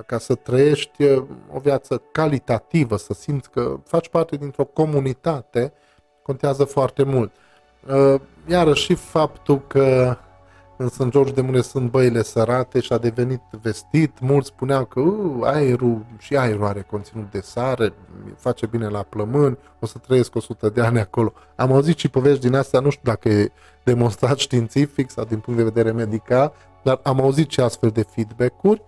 ca 0.06 0.18
să 0.18 0.34
trăiești 0.34 1.05
o 1.52 1.59
viață 1.59 2.02
calitativă, 2.12 2.97
să 2.97 3.14
simți 3.14 3.51
că 3.51 3.76
faci 3.84 4.09
parte 4.09 4.36
dintr-o 4.36 4.64
comunitate, 4.64 5.72
contează 6.22 6.64
foarte 6.64 7.02
mult. 7.02 7.32
Iarăși 8.47 8.84
și 8.84 8.94
faptul 8.94 9.60
că 9.66 10.16
în 10.82 10.88
St. 10.88 11.09
George 11.09 11.32
de 11.32 11.40
Mune 11.40 11.60
sunt 11.60 11.90
băile 11.90 12.22
sărate 12.22 12.80
și 12.80 12.92
a 12.92 12.98
devenit 12.98 13.40
vestit. 13.62 14.20
Mulți 14.20 14.48
spuneau 14.48 14.84
că 14.84 15.00
uh, 15.00 15.40
aerul 15.42 16.04
și 16.18 16.36
aerul 16.36 16.64
are 16.64 16.86
conținut 16.90 17.30
de 17.30 17.40
sare, 17.40 17.92
face 18.36 18.66
bine 18.66 18.88
la 18.88 19.02
plămâni, 19.02 19.59
o 19.80 19.86
să 19.86 19.98
trăiesc 19.98 20.34
100 20.34 20.68
de 20.68 20.80
ani 20.80 20.98
acolo. 20.98 21.32
Am 21.56 21.72
auzit 21.72 21.98
și 21.98 22.09
povești 22.09 22.40
din 22.40 22.54
astea, 22.54 22.80
nu 22.80 22.90
știu 22.90 23.10
dacă 23.10 23.28
e 23.28 23.52
demonstrat 23.84 24.38
științific 24.46 25.10
sau 25.10 25.24
din 25.24 25.38
punct 25.38 25.59
de 25.59 25.64
vedere 25.64 25.92
medical, 25.92 26.52
dar 26.82 27.00
am 27.02 27.20
auzit 27.20 27.50
și 27.50 27.60
astfel 27.60 27.90
de 27.90 28.02
feedback-uri. 28.02 28.82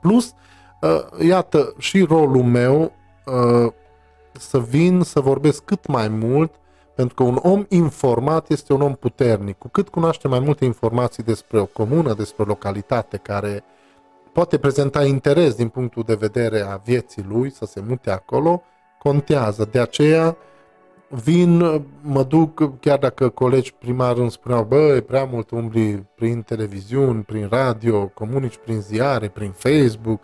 Plus, 0.00 0.34
uh, 0.80 1.26
iată, 1.26 1.74
și 1.78 2.02
rolul 2.02 2.42
meu 2.42 2.92
uh, 3.26 3.72
să 4.32 4.58
vin 4.58 5.02
să 5.02 5.20
vorbesc 5.20 5.64
cât 5.64 5.86
mai 5.86 6.08
mult 6.08 6.54
pentru 6.94 7.14
că 7.14 7.22
un 7.22 7.38
om 7.42 7.64
informat 7.68 8.50
este 8.50 8.72
un 8.72 8.80
om 8.80 8.94
puternic. 8.94 9.58
Cu 9.58 9.68
cât 9.68 9.88
cunoaște 9.88 10.28
mai 10.28 10.38
multe 10.38 10.64
informații 10.64 11.22
despre 11.22 11.60
o 11.60 11.66
comună, 11.66 12.14
despre 12.14 12.42
o 12.42 12.46
localitate 12.46 13.16
care 13.16 13.64
poate 14.32 14.58
prezenta 14.58 15.04
interes 15.04 15.54
din 15.54 15.68
punctul 15.68 16.02
de 16.06 16.14
vedere 16.14 16.60
a 16.60 16.76
vieții 16.76 17.24
lui 17.28 17.50
să 17.50 17.64
se 17.64 17.82
mute 17.88 18.10
acolo, 18.10 18.62
contează. 18.98 19.68
De 19.70 19.80
aceea 19.80 20.36
vin, 21.08 21.58
mă 22.00 22.22
duc, 22.22 22.80
chiar 22.80 22.98
dacă 22.98 23.28
colegi 23.28 23.74
primari 23.74 24.20
îmi 24.20 24.30
spuneau, 24.30 24.64
bă, 24.64 24.76
e 24.76 25.00
prea 25.00 25.24
mult 25.24 25.50
umbli 25.50 26.06
prin 26.14 26.42
televiziuni, 26.42 27.22
prin 27.22 27.48
radio, 27.50 28.06
comunici 28.06 28.56
prin 28.56 28.80
ziare, 28.80 29.28
prin 29.28 29.50
Facebook, 29.50 30.20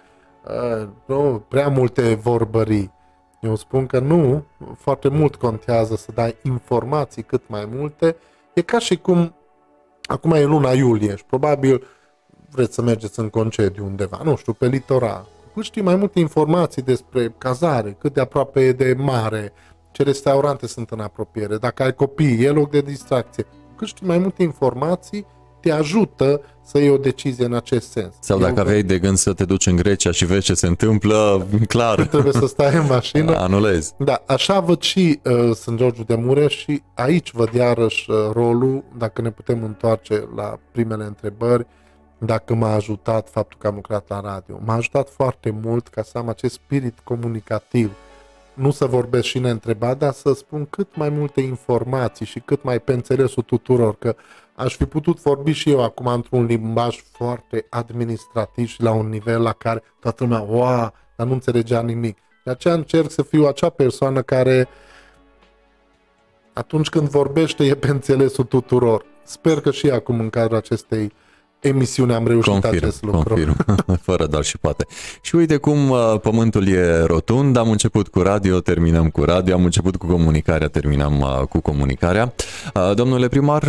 uh, 1.07 1.41
prea 1.49 1.69
multe 1.69 2.15
vorbării. 2.15 2.97
Eu 3.41 3.57
spun 3.57 3.87
că 3.87 3.99
nu, 3.99 4.45
foarte 4.77 5.09
mult 5.09 5.37
contează 5.37 5.97
să 5.97 6.13
dai 6.15 6.37
informații 6.43 7.23
cât 7.23 7.43
mai 7.47 7.69
multe. 7.71 8.17
E 8.55 8.63
ca 8.63 8.79
și 8.79 8.97
cum, 8.97 9.35
acum 10.07 10.33
e 10.33 10.45
luna 10.45 10.73
iulie 10.73 11.17
și 11.17 11.25
probabil 11.25 11.87
vreți 12.51 12.75
să 12.75 12.83
mergeți 12.83 13.19
în 13.19 13.29
concediu 13.29 13.85
undeva, 13.85 14.21
nu 14.25 14.37
știu, 14.37 14.53
pe 14.53 14.67
litoral. 14.67 15.27
cât 15.55 15.63
știi 15.63 15.83
mai 15.83 15.97
multe 15.97 16.19
informații 16.19 16.83
despre 16.83 17.35
cazare, 17.39 17.97
cât 17.99 18.13
de 18.13 18.21
aproape 18.21 18.61
e 18.61 18.73
de 18.73 18.95
mare, 18.99 19.53
ce 19.93 20.03
restaurante 20.03 20.67
sunt 20.67 20.91
în 20.91 21.01
apropiere, 21.01 21.57
dacă 21.57 21.83
ai 21.83 21.95
copii, 21.95 22.45
e 22.45 22.51
loc 22.51 22.71
de 22.71 22.81
distracție, 22.81 23.47
cât 23.77 23.87
știi 23.87 24.07
mai 24.07 24.19
multe 24.19 24.43
informații, 24.43 25.27
te 25.69 25.75
ajută 25.75 26.41
să 26.65 26.79
iei 26.79 26.91
o 26.91 26.97
decizie 26.97 27.45
în 27.45 27.55
acest 27.55 27.91
sens. 27.91 28.15
Sau 28.21 28.39
dacă 28.39 28.53
Eu 28.57 28.61
aveai 28.61 28.83
de 28.83 28.99
gând 28.99 29.17
să 29.17 29.33
te 29.33 29.45
duci 29.45 29.67
în 29.67 29.77
Grecia 29.77 30.11
și 30.11 30.25
vezi 30.25 30.45
ce 30.45 30.55
se 30.55 30.67
întâmplă, 30.67 31.47
clar. 31.69 32.03
Trebuie 32.07 32.33
să 32.33 32.47
stai 32.47 32.75
în 32.75 32.87
mașină. 32.89 33.37
Anulezi. 33.49 33.95
Da, 33.99 34.23
așa 34.27 34.61
văd 34.61 34.81
și 34.81 35.21
uh, 35.25 35.55
Sunt 35.55 35.79
George 35.79 36.03
de 36.03 36.15
Mureș 36.15 36.57
și 36.57 36.83
aici 36.95 37.33
văd 37.33 37.53
iarăși 37.53 38.11
uh, 38.11 38.17
rolul, 38.33 38.85
dacă 38.99 39.23
ne 39.23 39.31
putem 39.31 39.65
întoarce 39.65 40.29
la 40.37 40.59
primele 40.73 41.05
întrebări, 41.05 41.67
dacă 42.19 42.55
m-a 42.55 42.75
ajutat 42.75 43.29
faptul 43.31 43.59
că 43.61 43.67
am 43.67 43.75
lucrat 43.75 44.09
la 44.09 44.21
radio. 44.21 44.61
M-a 44.65 44.75
ajutat 44.75 45.09
foarte 45.09 45.59
mult 45.63 45.89
ca 45.89 46.03
să 46.03 46.19
am 46.19 46.29
acest 46.29 46.55
spirit 46.55 46.99
comunicativ. 47.05 47.93
Nu 48.55 48.71
să 48.71 48.85
vorbesc 48.85 49.25
și 49.25 49.39
neîntrebat, 49.39 49.99
dar 49.99 50.13
să 50.13 50.33
spun 50.33 50.67
cât 50.71 50.97
mai 50.97 51.09
multe 51.09 51.41
informații 51.41 52.27
și 52.27 52.41
cât 52.41 52.63
mai 52.63 52.81
pe 52.81 52.93
înțelesul 52.93 53.43
tuturor, 53.43 53.97
că 53.99 54.15
aș 54.59 54.77
fi 54.77 54.85
putut 54.85 55.21
vorbi 55.21 55.53
și 55.53 55.71
eu 55.71 55.83
acum 55.83 56.07
într-un 56.07 56.45
limbaj 56.45 57.03
foarte 57.13 57.67
administrativ 57.71 58.69
și 58.69 58.83
la 58.83 58.93
un 58.93 59.09
nivel 59.09 59.43
la 59.43 59.53
care 59.53 59.83
toată 60.01 60.25
lumea, 60.25 60.41
wow, 60.41 60.93
dar 61.17 61.27
nu 61.27 61.33
înțelegea 61.33 61.83
nimic. 61.83 62.19
De 62.45 62.51
aceea 62.51 62.75
încerc 62.75 63.11
să 63.11 63.23
fiu 63.23 63.47
acea 63.47 63.69
persoană 63.69 64.23
care 64.23 64.69
atunci 66.53 66.89
când 66.89 67.09
vorbește 67.09 67.65
e 67.65 67.75
pe 67.75 67.89
înțelesul 67.89 68.45
tuturor. 68.45 69.05
Sper 69.23 69.61
că 69.61 69.71
și 69.71 69.91
acum 69.91 70.21
în 70.21 70.31
cadrul 70.31 70.57
acestei 70.57 71.05
uh, 71.05 71.28
emisiune 71.61 72.15
am 72.15 72.27
reușit 72.27 72.53
confirm, 72.53 72.75
acest 72.75 73.03
lucru. 73.03 73.35
Confirm, 73.35 73.57
fără 74.09 74.27
doar 74.27 74.45
și 74.45 74.59
poate. 74.59 74.87
Și 75.21 75.35
uite 75.35 75.57
cum 75.57 75.91
uh, 75.91 76.15
pământul 76.23 76.69
e 76.69 77.03
rotund, 77.03 77.57
am 77.57 77.71
început 77.71 78.09
cu 78.09 78.21
radio, 78.21 78.61
terminăm 78.61 79.09
cu 79.09 79.25
radio, 79.25 79.55
am 79.55 79.65
început 79.65 79.97
cu 79.97 80.07
comunicarea, 80.07 80.69
terminăm 80.69 81.21
uh, 81.21 81.47
cu 81.49 81.61
comunicarea. 81.61 82.35
Uh, 82.75 82.95
domnule 82.95 83.29
primar, 83.29 83.65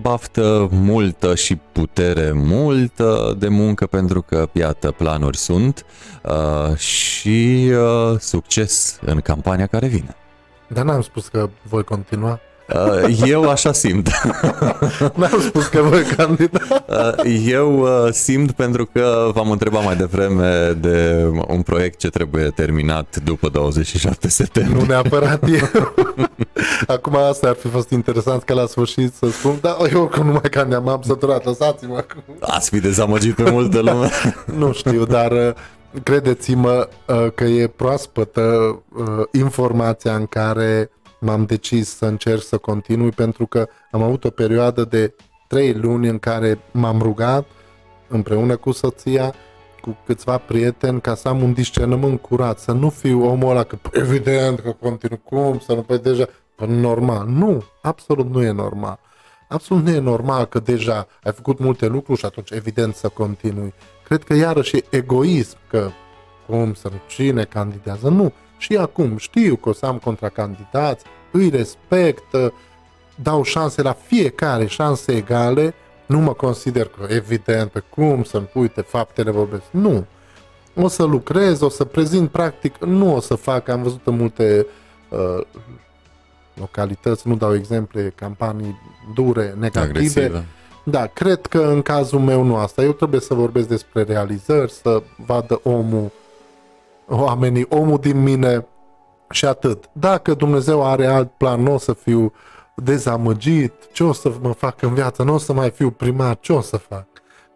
baftă 0.00 0.68
multă 0.70 1.34
și 1.34 1.58
putere 1.72 2.32
multă 2.34 3.36
de 3.38 3.48
muncă 3.48 3.86
pentru 3.86 4.22
că, 4.22 4.48
iată, 4.52 4.90
planuri 4.90 5.36
sunt 5.36 5.86
și 6.76 7.70
succes 8.18 8.98
în 9.04 9.20
campania 9.20 9.66
care 9.66 9.86
vine. 9.86 10.16
Dar 10.68 10.84
n-am 10.84 11.00
spus 11.00 11.28
că 11.28 11.50
voi 11.62 11.84
continua. 11.84 12.40
Uh, 12.68 13.22
eu 13.26 13.50
așa 13.50 13.72
simt. 13.72 14.08
N-am 15.18 15.40
spus 15.40 15.66
că 15.66 15.80
voi 15.82 16.02
candida. 16.02 16.58
Uh, 16.88 17.42
eu 17.46 17.80
uh, 17.80 18.12
simt 18.12 18.52
pentru 18.52 18.86
că 18.92 19.30
v-am 19.34 19.50
întrebat 19.50 19.84
mai 19.84 19.96
devreme 19.96 20.76
de 20.80 21.28
un 21.48 21.62
proiect 21.62 21.98
ce 21.98 22.10
trebuie 22.10 22.48
terminat 22.48 23.16
după 23.24 23.48
27 23.48 24.28
septembrie. 24.28 24.80
Nu 24.80 24.86
neapărat 24.86 25.42
eu. 25.48 25.94
Acum 26.96 27.16
asta 27.16 27.48
ar 27.48 27.54
fi 27.54 27.68
fost 27.68 27.90
interesant 27.90 28.42
că 28.42 28.54
la 28.54 28.66
sfârșit 28.66 29.14
să 29.14 29.30
spun, 29.30 29.58
da, 29.60 29.76
eu 29.92 30.02
oricum 30.02 30.26
nu 30.26 30.32
mai 30.32 30.50
candiam, 30.50 30.84
m-am 30.84 31.02
săturat, 31.04 31.44
lăsați-mă 31.44 31.96
acum. 31.96 32.22
Ați 32.40 32.70
fi 32.70 32.80
dezamăgit 32.80 33.34
pe 33.34 33.50
multă 33.50 33.80
lume. 33.80 34.10
nu 34.58 34.72
știu, 34.72 35.04
dar 35.04 35.54
credeți-mă 36.02 36.88
că 37.34 37.44
e 37.44 37.66
proaspătă 37.66 38.78
informația 39.32 40.14
în 40.14 40.26
care 40.26 40.90
m-am 41.22 41.44
decis 41.44 41.96
să 41.96 42.06
încerc 42.06 42.42
să 42.42 42.56
continui 42.56 43.10
pentru 43.10 43.46
că 43.46 43.68
am 43.90 44.02
avut 44.02 44.24
o 44.24 44.30
perioadă 44.30 44.84
de 44.84 45.14
trei 45.48 45.72
luni 45.72 46.08
în 46.08 46.18
care 46.18 46.58
m-am 46.70 46.98
rugat 47.02 47.46
împreună 48.08 48.56
cu 48.56 48.72
soția, 48.72 49.34
cu 49.80 49.96
câțiva 50.06 50.38
prieteni, 50.38 51.00
ca 51.00 51.14
să 51.14 51.28
am 51.28 51.42
un 51.42 51.52
discernământ 51.52 52.20
curat, 52.20 52.58
să 52.58 52.72
nu 52.72 52.90
fiu 52.90 53.24
omul 53.24 53.50
ăla 53.50 53.62
că 53.62 53.76
păi, 53.76 54.00
evident 54.00 54.60
că 54.60 54.72
continuu, 54.80 55.18
cum 55.18 55.58
să 55.58 55.74
nu, 55.74 55.82
păi 55.82 55.98
deja, 55.98 56.28
păi 56.54 56.68
normal. 56.68 57.26
Nu, 57.26 57.64
absolut 57.82 58.30
nu 58.30 58.42
e 58.42 58.50
normal. 58.50 58.98
Absolut 59.48 59.84
nu 59.84 59.90
e 59.90 59.98
normal 59.98 60.44
că 60.44 60.58
deja 60.58 61.06
ai 61.22 61.32
făcut 61.32 61.58
multe 61.58 61.86
lucruri 61.86 62.18
și 62.18 62.24
atunci 62.24 62.50
evident 62.50 62.94
să 62.94 63.08
continui. 63.08 63.74
Cred 64.04 64.22
că 64.22 64.34
iarăși 64.34 64.76
e 64.76 64.84
egoism 64.90 65.56
că 65.68 65.90
cum 66.46 66.74
să 66.74 66.88
nu, 66.88 67.00
cine 67.08 67.44
candidează, 67.44 68.08
nu 68.08 68.32
și 68.62 68.76
acum 68.76 69.16
știu 69.16 69.56
că 69.56 69.68
o 69.68 69.72
să 69.72 69.86
am 69.86 69.98
contracandidați, 69.98 71.04
îi 71.30 71.48
respect, 71.48 72.24
dau 73.22 73.42
șanse 73.42 73.82
la 73.82 73.92
fiecare, 73.92 74.66
șanse 74.66 75.12
egale, 75.12 75.74
nu 76.06 76.18
mă 76.18 76.32
consider 76.32 76.86
că, 76.86 77.14
evident, 77.14 77.70
pe 77.70 77.82
cum 77.88 78.22
să-mi 78.22 78.50
uite, 78.54 78.80
faptele 78.80 79.30
vorbesc. 79.30 79.62
Nu. 79.70 80.04
O 80.74 80.88
să 80.88 81.02
lucrez, 81.02 81.60
o 81.60 81.68
să 81.68 81.84
prezint 81.84 82.30
practic, 82.30 82.84
nu 82.84 83.14
o 83.14 83.20
să 83.20 83.34
fac, 83.34 83.68
am 83.68 83.82
văzut 83.82 84.00
în 84.04 84.16
multe 84.16 84.66
uh, 85.08 85.44
localități, 86.54 87.28
nu 87.28 87.36
dau 87.36 87.54
exemple, 87.54 88.12
campanii 88.14 88.80
dure, 89.14 89.54
negative. 89.58 89.88
Agresive. 89.88 90.44
Da, 90.84 91.06
cred 91.06 91.46
că 91.46 91.58
în 91.58 91.82
cazul 91.82 92.20
meu 92.20 92.42
nu 92.42 92.56
asta. 92.56 92.82
Eu 92.82 92.92
trebuie 92.92 93.20
să 93.20 93.34
vorbesc 93.34 93.68
despre 93.68 94.02
realizări, 94.02 94.72
să 94.72 95.02
vadă 95.26 95.60
omul 95.62 96.10
oamenii, 97.14 97.66
omul 97.68 97.98
din 97.98 98.22
mine 98.22 98.66
și 99.30 99.44
atât. 99.44 99.90
Dacă 99.92 100.34
Dumnezeu 100.34 100.84
are 100.84 101.06
alt 101.06 101.30
plan, 101.30 101.62
nu 101.62 101.74
o 101.74 101.78
să 101.78 101.92
fiu 101.92 102.32
dezamăgit, 102.74 103.72
ce 103.92 104.04
o 104.04 104.12
să 104.12 104.32
mă 104.40 104.52
fac 104.52 104.82
în 104.82 104.94
viață, 104.94 105.22
nu 105.22 105.34
o 105.34 105.38
să 105.38 105.52
mai 105.52 105.70
fiu 105.70 105.90
primar, 105.90 106.38
ce 106.40 106.52
o 106.52 106.60
să 106.60 106.76
fac? 106.76 107.06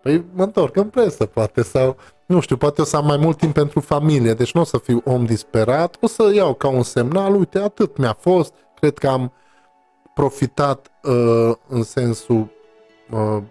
Păi 0.02 0.24
mă 0.34 0.42
întorc 0.42 0.76
în 0.76 0.88
presă, 0.88 1.26
poate, 1.26 1.62
sau 1.62 1.96
nu 2.26 2.40
știu, 2.40 2.56
poate 2.56 2.80
o 2.80 2.84
să 2.84 2.96
am 2.96 3.06
mai 3.06 3.16
mult 3.16 3.36
timp 3.36 3.54
pentru 3.54 3.80
familie, 3.80 4.34
deci 4.34 4.52
nu 4.52 4.60
o 4.60 4.64
să 4.64 4.78
fiu 4.78 5.02
om 5.04 5.24
disperat, 5.24 5.96
o 6.00 6.06
să 6.06 6.30
iau 6.34 6.54
ca 6.54 6.68
un 6.68 6.82
semnal, 6.82 7.34
uite, 7.34 7.58
atât 7.58 7.96
mi-a 7.96 8.16
fost, 8.20 8.54
cred 8.74 8.98
că 8.98 9.08
am 9.08 9.32
profitat 10.14 10.90
uh, 11.02 11.54
în 11.68 11.82
sensul 11.82 12.48
uh, 13.10 13.42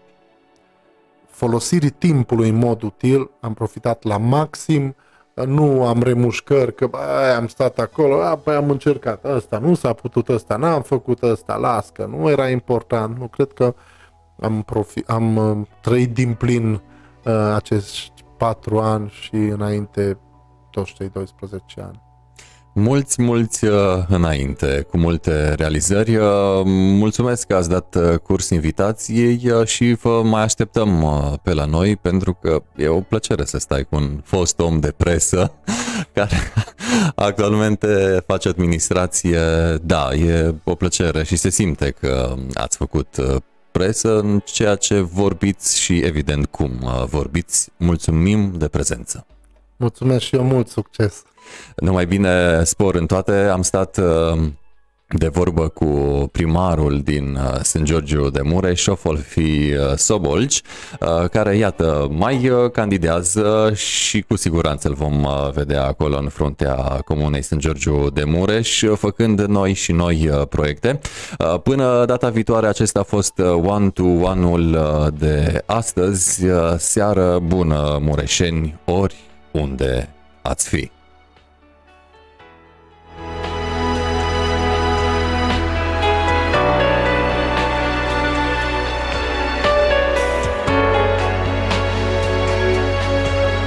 folosirii 1.28 1.90
timpului 1.90 2.50
în 2.50 2.56
mod 2.56 2.82
util, 2.82 3.32
am 3.40 3.54
profitat 3.54 4.04
la 4.04 4.18
maxim, 4.18 4.96
nu 5.44 5.86
am 5.86 6.02
remușcări, 6.04 6.76
că 6.76 6.88
bă, 6.88 6.98
am 7.38 7.48
stat 7.48 7.80
acolo, 7.80 8.22
a, 8.22 8.36
păi 8.36 8.56
am 8.56 8.70
încercat 8.70 9.26
ăsta, 9.26 9.58
nu 9.58 9.74
s-a 9.74 9.94
putut 9.94 10.30
ăsta, 10.30 10.56
n-am 10.56 10.82
făcut 10.82 11.24
ăsta, 11.24 11.56
las 11.56 11.90
că 11.90 12.06
nu 12.06 12.30
era 12.30 12.50
important, 12.50 13.18
nu 13.18 13.28
cred 13.28 13.54
că 13.54 13.74
am, 14.40 14.64
profi- 14.64 15.06
am 15.06 15.36
uh, 15.36 15.68
trăit 15.82 16.14
din 16.14 16.34
plin 16.34 16.74
uh, 16.74 17.34
acești 17.56 18.24
patru 18.38 18.80
ani 18.80 19.10
și 19.10 19.36
înainte 19.36 20.18
toți 20.72 20.94
cei 20.94 21.10
12 21.10 21.82
ani. 21.82 22.05
Mulți, 22.78 23.22
mulți 23.22 23.66
uh, 23.66 24.06
înainte, 24.08 24.86
cu 24.90 24.98
multe 24.98 25.54
realizări. 25.54 26.16
Uh, 26.16 26.62
mulțumesc 26.66 27.48
că 27.48 27.56
ați 27.56 27.70
dat 27.70 27.96
uh, 27.96 28.18
curs 28.18 28.50
invitației 28.50 29.52
și 29.66 29.94
vă 29.94 30.22
mai 30.24 30.42
așteptăm 30.42 31.06
pe 31.44 31.54
la 31.54 31.66
noi 31.66 31.96
pentru 31.96 32.34
că 32.42 32.64
e 32.76 32.88
o 32.88 33.02
plăcere 33.02 33.46
să 33.46 33.58
stai 33.58 33.84
cu 33.84 33.96
un 33.96 34.22
fost 34.24 34.60
om 34.60 34.80
de 34.80 34.94
presă 34.98 35.52
care 36.14 36.38
actualmente 37.16 38.24
face 38.28 38.50
administrație. 38.50 39.40
Da, 39.82 40.14
e 40.14 40.56
o 40.64 40.76
plăcere 40.76 41.24
și 41.24 41.36
se 41.36 41.50
simte 41.50 41.92
că 42.00 42.36
ați 42.54 42.78
făcut 42.78 43.16
presă 43.72 44.20
în 44.20 44.42
ceea 44.46 44.76
ce 44.76 45.00
vorbiți 45.00 45.80
și 45.80 45.98
evident 45.98 46.46
cum 46.46 46.90
vorbiți. 47.10 47.70
Mulțumim 47.78 48.54
de 48.58 48.68
prezență. 48.68 49.26
Mulțumesc 49.76 50.24
și 50.24 50.36
eu 50.36 50.44
mult 50.44 50.68
succes! 50.68 51.24
Numai 51.76 52.06
bine 52.06 52.64
spor 52.64 52.96
în 52.96 53.06
toate. 53.06 53.32
Am 53.32 53.62
stat 53.62 53.98
uh, 53.98 54.42
de 55.08 55.28
vorbă 55.28 55.68
cu 55.68 55.86
primarul 56.32 57.02
din 57.04 57.36
uh, 57.36 57.60
St. 57.62 57.82
Georgiu 57.82 58.30
de 58.30 58.42
Mureș, 58.42 58.88
fi 59.24 59.42
uh, 59.42 59.96
Sobolci, 59.96 60.62
care, 61.32 61.58
iată, 61.58 62.08
mai 62.12 62.52
candidează 62.72 63.72
și 63.76 64.22
cu 64.22 64.36
siguranță 64.36 64.88
îl 64.88 64.94
vom 64.94 65.28
vedea 65.54 65.86
acolo 65.86 66.18
în 66.18 66.30
fruntea 66.30 66.76
Comunei 67.06 67.42
St. 67.42 67.56
Georgiu 67.56 68.10
de 68.10 68.24
Mureș, 68.24 68.84
făcând 68.96 69.42
noi 69.42 69.74
și 69.74 69.92
noi 69.92 70.46
proiecte. 70.50 71.00
Până 71.64 72.06
data 72.06 72.30
viitoare, 72.30 72.68
acesta 72.68 73.00
a 73.00 73.04
fost 73.04 73.40
one-to-one-ul 73.62 74.78
de 75.18 75.64
astăzi. 75.66 76.46
Seară 76.78 77.40
bună, 77.44 77.98
mureșeni, 78.02 78.80
ori 78.86 79.16
unde 79.52 80.10
ați 80.42 80.70
fi. 80.70 80.95